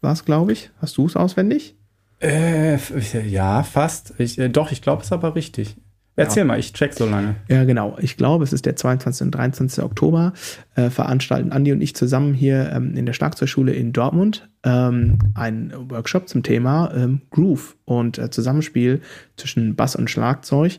war 0.00 0.12
es, 0.12 0.24
glaube 0.24 0.52
ich. 0.52 0.70
Hast 0.80 0.96
du 0.96 1.06
es 1.06 1.16
auswendig? 1.16 1.74
Äh, 2.20 2.74
f- 2.74 3.14
ja, 3.26 3.62
fast. 3.62 4.14
Ich, 4.18 4.38
äh, 4.38 4.48
doch, 4.48 4.72
ich 4.72 4.82
glaube, 4.82 5.00
es 5.00 5.08
ist 5.08 5.12
aber 5.12 5.34
richtig. 5.34 5.76
Erzähl 6.16 6.44
mal, 6.44 6.58
ich 6.58 6.74
check 6.74 6.92
so 6.92 7.06
lange. 7.08 7.36
Ja, 7.48 7.64
genau. 7.64 7.96
Ich 7.98 8.18
glaube, 8.18 8.44
es 8.44 8.52
ist 8.52 8.66
der 8.66 8.76
22. 8.76 9.26
und 9.26 9.30
23. 9.30 9.82
Oktober. 9.82 10.34
Äh, 10.74 10.90
veranstalten 10.90 11.50
Andi 11.50 11.72
und 11.72 11.80
ich 11.80 11.96
zusammen 11.96 12.34
hier 12.34 12.70
ähm, 12.72 12.94
in 12.94 13.06
der 13.06 13.14
Schlagzeugschule 13.14 13.72
in 13.72 13.94
Dortmund 13.94 14.46
ähm, 14.62 15.16
einen 15.34 15.72
Workshop 15.90 16.28
zum 16.28 16.42
Thema 16.42 16.92
ähm, 16.94 17.22
Groove 17.30 17.74
und 17.86 18.18
äh, 18.18 18.28
Zusammenspiel 18.28 19.00
zwischen 19.38 19.76
Bass 19.76 19.96
und 19.96 20.10
Schlagzeug. 20.10 20.78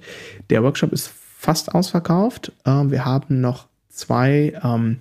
Der 0.52 0.62
Workshop 0.62 0.92
ist 0.94 1.08
fast 1.38 1.74
ausverkauft. 1.74 2.52
Ähm, 2.66 2.92
wir 2.92 3.04
haben 3.04 3.42
noch 3.42 3.68
zwei 3.90 4.54
ähm, 4.64 4.98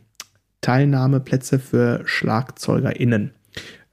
Teilnahmeplätze 0.63 1.59
für 1.59 2.03
SchlagzeugerInnen. 2.07 3.33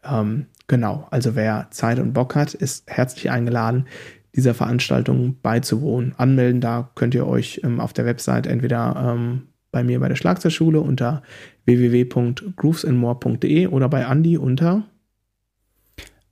Ähm, 0.10 0.46
genau, 0.68 1.08
also 1.12 1.36
wer 1.36 1.68
Zeit 1.72 2.00
und 2.00 2.14
Bock 2.14 2.36
hat, 2.36 2.54
ist 2.54 2.90
herzlich 2.90 3.32
eingeladen, 3.32 3.88
dieser 4.36 4.54
Veranstaltung 4.54 5.38
beizuwohnen. 5.42 6.14
Anmelden, 6.18 6.62
da 6.62 6.92
könnt 6.96 7.16
ihr 7.16 7.28
euch 7.28 7.62
ähm, 7.64 7.80
auf 7.80 7.94
der 7.94 8.06
Website 8.06 8.48
entweder 8.48 9.16
ähm, 9.16 9.44
bei 9.72 9.84
mir 9.84 10.00
bei 10.00 10.08
der 10.08 10.16
Schlagzeugschule 10.16 10.80
unter 10.80 11.22
www.groovesandmore.de 11.66 13.68
oder 13.68 13.90
bei 13.90 14.04
Andy 14.04 14.38
unter 14.38 14.84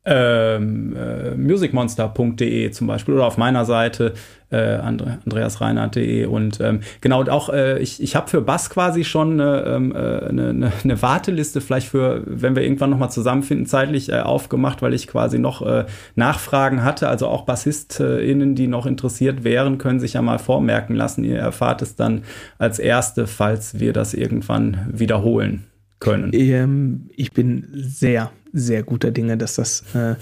ähm, 0.06 0.96
äh, 0.96 1.36
musicmonster.de 1.36 2.70
zum 2.72 2.88
Beispiel 2.88 3.16
oder 3.16 3.26
auf 3.26 3.38
meiner 3.38 3.66
Seite 3.66 4.14
äh, 4.52 4.76
andre, 4.76 5.18
andreasreinhardt.de 5.26 6.26
und 6.28 6.60
ähm, 6.62 6.82
genau 7.02 7.20
und 7.22 7.30
auch 7.32 7.50
äh, 7.50 7.80
ich, 7.80 8.02
ich 8.02 8.16
habe 8.16 8.30
für 8.30 8.42
Bass 8.42 8.70
quasi 8.70 9.04
schon 9.04 9.42
eine, 9.42 9.64
ähm, 9.66 9.92
äh, 9.96 9.98
eine, 9.98 10.50
eine- 10.50 10.72
eine 10.84 11.02
Warteliste 11.02 11.62
vielleicht 11.62 11.88
für 11.88 12.22
wenn 12.28 12.56
wir 12.56 12.62
irgendwann 12.64 12.92
noch 12.92 13.00
mal 13.00 13.10
zusammenfinden 13.10 13.66
zeitlich 13.66 14.12
äh, 14.12 14.20
aufgemacht 14.20 14.84
weil 14.84 14.94
ich 14.94 15.08
quasi 15.08 15.40
noch 15.40 15.64
äh, 15.66 15.86
Nachfragen 16.16 16.84
hatte. 16.84 17.10
Also 17.10 17.28
auch 17.28 17.42
BassistInnen 17.42 18.54
die 18.56 18.68
noch 18.68 18.86
interessiert 18.86 19.44
wären 19.44 19.80
können 19.80 20.00
sich 20.00 20.14
ja 20.14 20.22
mal 20.22 20.38
vormerken 20.38 20.96
lassen. 20.96 21.24
Ihr 21.24 21.40
erfahrt 21.40 21.82
es 21.82 21.96
dann 21.96 22.22
als 22.60 22.78
erste 22.78 23.26
falls 23.28 23.80
wir 23.80 23.94
das 23.94 24.14
irgendwann 24.14 24.88
wiederholen 24.92 25.66
können. 26.00 26.32
Ähm, 26.34 27.10
ich 27.16 27.32
bin 27.32 27.68
sehr, 27.74 28.30
sehr 28.56 28.84
guter 28.84 29.12
Dinge, 29.12 29.38
dass 29.38 29.56
das 29.56 29.84
äh, 29.94 30.16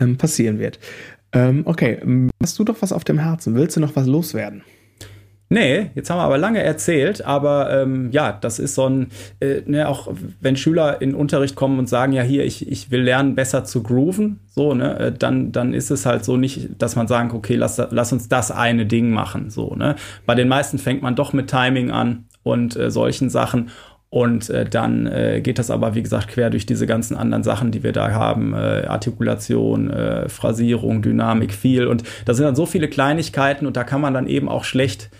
ähm, 0.00 0.16
passieren 0.16 0.58
wird. 0.58 0.78
Ähm, 1.32 1.62
okay, 1.64 2.00
hast 2.42 2.58
du 2.58 2.64
doch 2.64 2.80
was 2.80 2.92
auf 2.92 3.04
dem 3.04 3.18
Herzen? 3.18 3.54
Willst 3.54 3.76
du 3.76 3.80
noch 3.80 3.96
was 3.96 4.06
loswerden? 4.06 4.62
Nee, 5.50 5.90
jetzt 5.94 6.10
haben 6.10 6.18
wir 6.18 6.24
aber 6.24 6.36
lange 6.36 6.62
erzählt, 6.62 7.24
aber 7.24 7.70
ähm, 7.72 8.10
ja, 8.10 8.32
das 8.32 8.58
ist 8.58 8.74
so 8.74 8.86
ein, 8.86 9.06
äh, 9.40 9.62
ne, 9.64 9.88
auch 9.88 10.12
wenn 10.42 10.56
Schüler 10.56 11.00
in 11.00 11.14
Unterricht 11.14 11.56
kommen 11.56 11.78
und 11.78 11.88
sagen, 11.88 12.12
ja 12.12 12.22
hier, 12.22 12.44
ich, 12.44 12.70
ich 12.70 12.90
will 12.90 13.00
lernen, 13.00 13.34
besser 13.34 13.64
zu 13.64 13.82
grooven, 13.82 14.40
so, 14.46 14.74
ne, 14.74 14.98
äh, 14.98 15.12
dann, 15.12 15.50
dann 15.50 15.72
ist 15.72 15.90
es 15.90 16.04
halt 16.04 16.22
so 16.26 16.36
nicht, 16.36 16.68
dass 16.82 16.96
man 16.96 17.08
sagen, 17.08 17.30
okay, 17.32 17.54
lass, 17.54 17.80
lass 17.90 18.12
uns 18.12 18.28
das 18.28 18.50
eine 18.50 18.84
Ding 18.84 19.10
machen, 19.10 19.48
so, 19.48 19.74
ne. 19.74 19.96
Bei 20.26 20.34
den 20.34 20.48
meisten 20.48 20.76
fängt 20.76 21.00
man 21.00 21.16
doch 21.16 21.32
mit 21.32 21.48
Timing 21.48 21.90
an 21.90 22.26
und 22.42 22.76
äh, 22.76 22.90
solchen 22.90 23.30
Sachen. 23.30 23.70
Und 24.10 24.48
äh, 24.48 24.64
dann 24.64 25.06
äh, 25.06 25.40
geht 25.42 25.58
das 25.58 25.70
aber, 25.70 25.94
wie 25.94 26.02
gesagt, 26.02 26.28
quer 26.28 26.48
durch 26.48 26.64
diese 26.64 26.86
ganzen 26.86 27.16
anderen 27.16 27.42
Sachen, 27.42 27.70
die 27.70 27.82
wir 27.82 27.92
da 27.92 28.10
haben. 28.10 28.54
Äh, 28.54 28.86
Artikulation, 28.86 29.90
äh, 29.90 30.28
Phrasierung, 30.28 31.02
Dynamik, 31.02 31.52
viel. 31.52 31.86
Und 31.86 32.04
da 32.24 32.32
sind 32.32 32.46
dann 32.46 32.56
so 32.56 32.64
viele 32.64 32.88
Kleinigkeiten 32.88 33.66
und 33.66 33.76
da 33.76 33.84
kann 33.84 34.00
man 34.00 34.14
dann 34.14 34.26
eben 34.26 34.48
auch 34.48 34.64
schlecht 34.64 35.10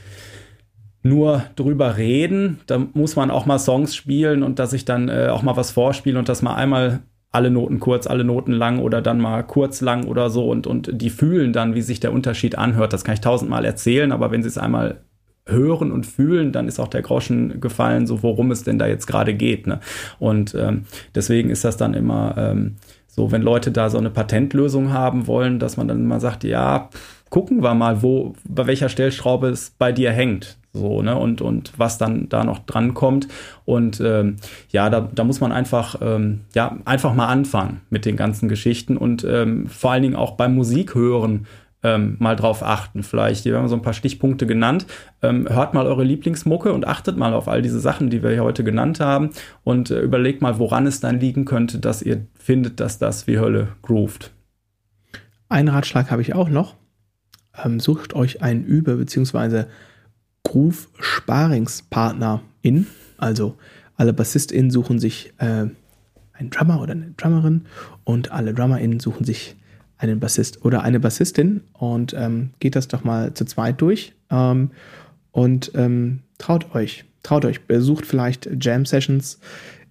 nur 1.02 1.44
drüber 1.56 1.96
reden. 1.98 2.60
Da 2.66 2.78
muss 2.78 3.14
man 3.14 3.30
auch 3.30 3.44
mal 3.44 3.58
Songs 3.58 3.94
spielen 3.94 4.42
und 4.42 4.58
dass 4.58 4.72
ich 4.72 4.84
dann 4.84 5.08
äh, 5.08 5.28
auch 5.28 5.42
mal 5.42 5.56
was 5.56 5.70
vorspiele 5.70 6.18
und 6.18 6.28
das 6.28 6.42
mal 6.42 6.54
einmal 6.54 7.00
alle 7.30 7.50
Noten 7.50 7.78
kurz, 7.78 8.06
alle 8.06 8.24
Noten 8.24 8.52
lang 8.52 8.78
oder 8.78 9.02
dann 9.02 9.20
mal 9.20 9.42
kurz 9.42 9.82
lang 9.82 10.06
oder 10.06 10.30
so 10.30 10.48
und, 10.48 10.66
und 10.66 10.90
die 10.92 11.10
fühlen 11.10 11.52
dann, 11.52 11.74
wie 11.74 11.82
sich 11.82 12.00
der 12.00 12.12
Unterschied 12.12 12.56
anhört. 12.56 12.94
Das 12.94 13.04
kann 13.04 13.14
ich 13.14 13.20
tausendmal 13.20 13.66
erzählen, 13.66 14.12
aber 14.12 14.30
wenn 14.30 14.42
sie 14.42 14.48
es 14.48 14.56
einmal 14.56 15.02
hören 15.48 15.92
und 15.92 16.06
fühlen, 16.06 16.52
dann 16.52 16.68
ist 16.68 16.78
auch 16.78 16.88
der 16.88 17.02
Groschen 17.02 17.60
gefallen, 17.60 18.06
so 18.06 18.22
worum 18.22 18.50
es 18.50 18.62
denn 18.64 18.78
da 18.78 18.86
jetzt 18.86 19.06
gerade 19.06 19.34
geht. 19.34 19.66
Ne? 19.66 19.80
Und 20.18 20.54
ähm, 20.54 20.84
deswegen 21.14 21.50
ist 21.50 21.64
das 21.64 21.76
dann 21.76 21.94
immer 21.94 22.34
ähm, 22.36 22.76
so, 23.06 23.32
wenn 23.32 23.42
Leute 23.42 23.72
da 23.72 23.90
so 23.90 23.98
eine 23.98 24.10
Patentlösung 24.10 24.92
haben 24.92 25.26
wollen, 25.26 25.58
dass 25.58 25.76
man 25.76 25.88
dann 25.88 26.00
immer 26.00 26.20
sagt, 26.20 26.44
ja, 26.44 26.88
gucken 27.30 27.62
wir 27.62 27.74
mal, 27.74 28.02
wo, 28.02 28.34
bei 28.44 28.66
welcher 28.66 28.88
Stellschraube 28.88 29.48
es 29.48 29.70
bei 29.76 29.92
dir 29.92 30.12
hängt. 30.12 30.56
So, 30.72 31.02
ne, 31.02 31.16
und, 31.16 31.40
und 31.40 31.72
was 31.76 31.98
dann 31.98 32.28
da 32.28 32.44
noch 32.44 32.60
dran 32.60 32.94
kommt. 32.94 33.26
Und 33.64 34.00
ähm, 34.00 34.36
ja, 34.70 34.90
da, 34.90 35.08
da 35.12 35.24
muss 35.24 35.40
man 35.40 35.50
einfach, 35.50 35.96
ähm, 36.00 36.42
ja, 36.54 36.76
einfach 36.84 37.14
mal 37.14 37.26
anfangen 37.26 37.80
mit 37.90 38.04
den 38.04 38.16
ganzen 38.16 38.48
Geschichten 38.48 38.96
und 38.96 39.24
ähm, 39.24 39.66
vor 39.66 39.92
allen 39.92 40.02
Dingen 40.02 40.16
auch 40.16 40.32
beim 40.32 40.54
Musikhören 40.54 41.46
ähm, 41.88 42.16
mal 42.18 42.36
drauf 42.36 42.62
achten. 42.62 43.02
Vielleicht, 43.02 43.44
hier 43.44 43.56
haben 43.56 43.64
wir 43.64 43.68
so 43.68 43.76
ein 43.76 43.82
paar 43.82 43.94
Stichpunkte 43.94 44.46
genannt. 44.46 44.86
Ähm, 45.22 45.48
hört 45.48 45.72
mal 45.74 45.86
eure 45.86 46.04
Lieblingsmucke 46.04 46.72
und 46.72 46.86
achtet 46.86 47.16
mal 47.16 47.32
auf 47.32 47.48
all 47.48 47.62
diese 47.62 47.80
Sachen, 47.80 48.10
die 48.10 48.22
wir 48.22 48.30
hier 48.30 48.44
heute 48.44 48.62
genannt 48.62 49.00
haben 49.00 49.30
und 49.64 49.90
äh, 49.90 50.00
überlegt 50.00 50.42
mal, 50.42 50.58
woran 50.58 50.86
es 50.86 51.00
dann 51.00 51.18
liegen 51.18 51.46
könnte, 51.46 51.78
dass 51.78 52.02
ihr 52.02 52.26
findet, 52.34 52.80
dass 52.80 52.98
das 52.98 53.26
wie 53.26 53.38
Hölle 53.38 53.68
groovt. 53.82 54.32
Einen 55.48 55.68
Ratschlag 55.68 56.10
habe 56.10 56.20
ich 56.20 56.34
auch 56.34 56.50
noch. 56.50 56.74
Ähm, 57.64 57.80
sucht 57.80 58.14
euch 58.14 58.42
einen 58.42 58.64
Übe- 58.64 58.96
bzw. 58.96 59.64
Groove-Sparingspartner 60.44 62.42
in. 62.62 62.86
Also 63.16 63.56
alle 63.96 64.12
BassistInnen 64.12 64.70
suchen 64.70 64.98
sich 64.98 65.32
äh, 65.38 65.66
einen 66.34 66.50
Drummer 66.50 66.80
oder 66.82 66.92
eine 66.92 67.14
Drummerin 67.16 67.64
und 68.04 68.30
alle 68.30 68.52
DrummerInnen 68.54 69.00
suchen 69.00 69.24
sich 69.24 69.56
einen 69.98 70.20
Bassist 70.20 70.64
oder 70.64 70.82
eine 70.82 71.00
Bassistin 71.00 71.62
und 71.72 72.14
ähm, 72.16 72.50
geht 72.60 72.76
das 72.76 72.88
doch 72.88 73.04
mal 73.04 73.34
zu 73.34 73.44
zweit 73.44 73.80
durch 73.80 74.14
ähm, 74.30 74.70
und 75.32 75.72
ähm, 75.74 76.20
traut 76.38 76.74
euch, 76.74 77.04
traut 77.22 77.44
euch, 77.44 77.66
besucht 77.66 78.06
vielleicht 78.06 78.48
Jam-Sessions 78.60 79.40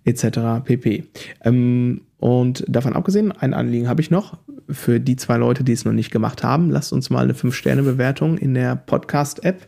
etc. 0.06 0.64
pp. 0.64 1.04
Ähm, 1.44 2.02
und 2.18 2.64
davon 2.68 2.94
abgesehen, 2.94 3.32
ein 3.32 3.54
Anliegen 3.54 3.90
habe 3.90 4.02
ich 4.02 4.10
noch 4.10 4.38
für 4.70 5.00
die 5.00 5.18
zwei 5.18 5.38
Leute, 5.38 5.64
die 5.64 5.74
es 5.74 5.86
noch 5.86 5.94
nicht 5.94 6.10
gemacht 6.10 6.44
haben. 6.44 6.72
Lasst 6.72 6.94
uns 6.94 7.10
mal 7.10 7.24
eine 7.24 7.34
5-Sterne-Bewertung 7.34 8.38
in 8.38 8.54
der 8.54 8.76
Podcast-App 8.76 9.68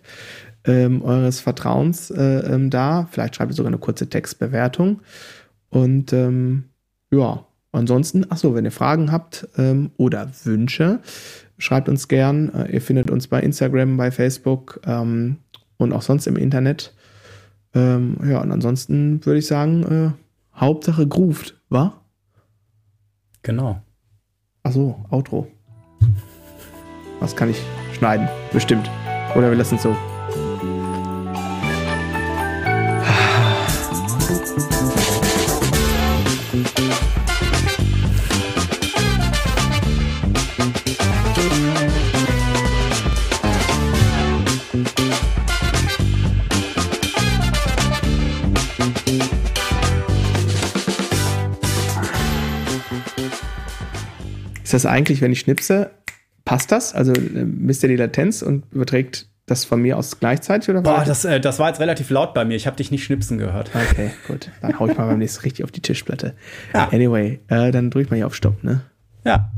ähm, 0.66 1.02
eures 1.04 1.42
Vertrauens 1.42 2.10
äh, 2.10 2.40
ähm, 2.54 2.70
da. 2.70 3.08
Vielleicht 3.12 3.36
schreibt 3.36 3.52
ihr 3.52 3.56
sogar 3.56 3.70
eine 3.70 3.78
kurze 3.78 4.10
Textbewertung. 4.10 5.02
Und 5.70 6.12
ja, 7.12 7.46
ansonsten, 7.72 8.30
achso, 8.32 8.56
wenn 8.56 8.66
ihr 8.66 8.72
Fragen 8.72 9.12
habt 9.12 9.48
ähm, 9.58 9.92
oder 9.98 10.30
Wünsche, 10.44 11.00
schreibt 11.58 11.90
uns 11.90 12.08
gern. 12.08 12.54
Äh, 12.54 12.74
ihr 12.74 12.82
findet 12.82 13.12
uns 13.12 13.28
bei 13.28 13.42
Instagram, 13.42 13.98
bei 13.98 14.12
Facebook 14.12 14.82
ähm, 14.86 15.38
und 15.78 15.94
auch 15.94 16.02
sonst 16.02 16.28
im 16.28 16.36
Internet. 16.36 16.94
Ähm, 17.74 18.18
ja, 18.28 18.42
und 18.42 18.52
ansonsten 18.52 19.26
würde 19.26 19.40
ich 19.40 19.48
sagen, 19.48 19.84
äh, 19.84 20.60
Hauptsache 20.60 21.08
grooved, 21.08 21.60
wa? 21.70 22.02
Genau. 23.44 23.82
Achso, 24.64 25.06
Outro. 25.10 25.48
Was 27.20 27.36
kann 27.36 27.50
ich 27.50 27.62
schneiden? 27.98 28.28
Bestimmt. 28.52 28.90
Oder 29.36 29.50
wir 29.50 29.58
lassen 29.58 29.76
es 29.76 29.84
so. 29.84 29.96
Ist 54.70 54.74
das 54.76 54.86
eigentlich, 54.86 55.20
wenn 55.22 55.32
ich 55.32 55.40
schnipse, 55.40 55.90
passt 56.46 56.72
das? 56.72 56.94
Also 56.94 57.12
äh, 57.12 57.44
misst 57.44 57.82
ihr 57.82 57.90
die 57.90 57.96
Latenz 57.96 58.44
und 58.44 58.72
überträgt 58.72 59.26
das 59.48 59.66
von 59.66 59.82
mir 59.82 59.98
aus 59.98 60.20
gleichzeitig 60.20 60.70
oder 60.70 60.84
Boah, 60.84 61.04
das, 61.04 61.26
äh, 61.26 61.40
das 61.40 61.58
war 61.58 61.70
jetzt 61.70 61.80
relativ 61.80 62.12
laut 62.12 62.36
bei 62.36 62.46
mir. 62.46 62.56
Ich 62.56 62.68
habe 62.68 62.78
dich 62.78 62.92
nicht 62.92 63.04
schnipsen 63.04 63.40
gehört. 63.40 63.72
Okay, 63.74 64.12
gut. 64.28 64.52
Dann 64.62 64.78
hau 64.78 64.86
ich 64.86 64.96
mal 64.96 65.08
beim 65.08 65.18
nächsten 65.18 65.42
richtig 65.42 65.64
auf 65.64 65.72
die 65.72 65.82
Tischplatte. 65.82 66.36
Ja. 66.72 66.88
Anyway, 66.90 67.40
äh, 67.48 67.72
dann 67.72 67.90
drück 67.90 68.04
ich 68.04 68.10
mal 68.12 68.18
hier 68.18 68.28
auf 68.28 68.36
Stopp, 68.36 68.64
ne? 68.64 68.82
Ja. 69.26 69.50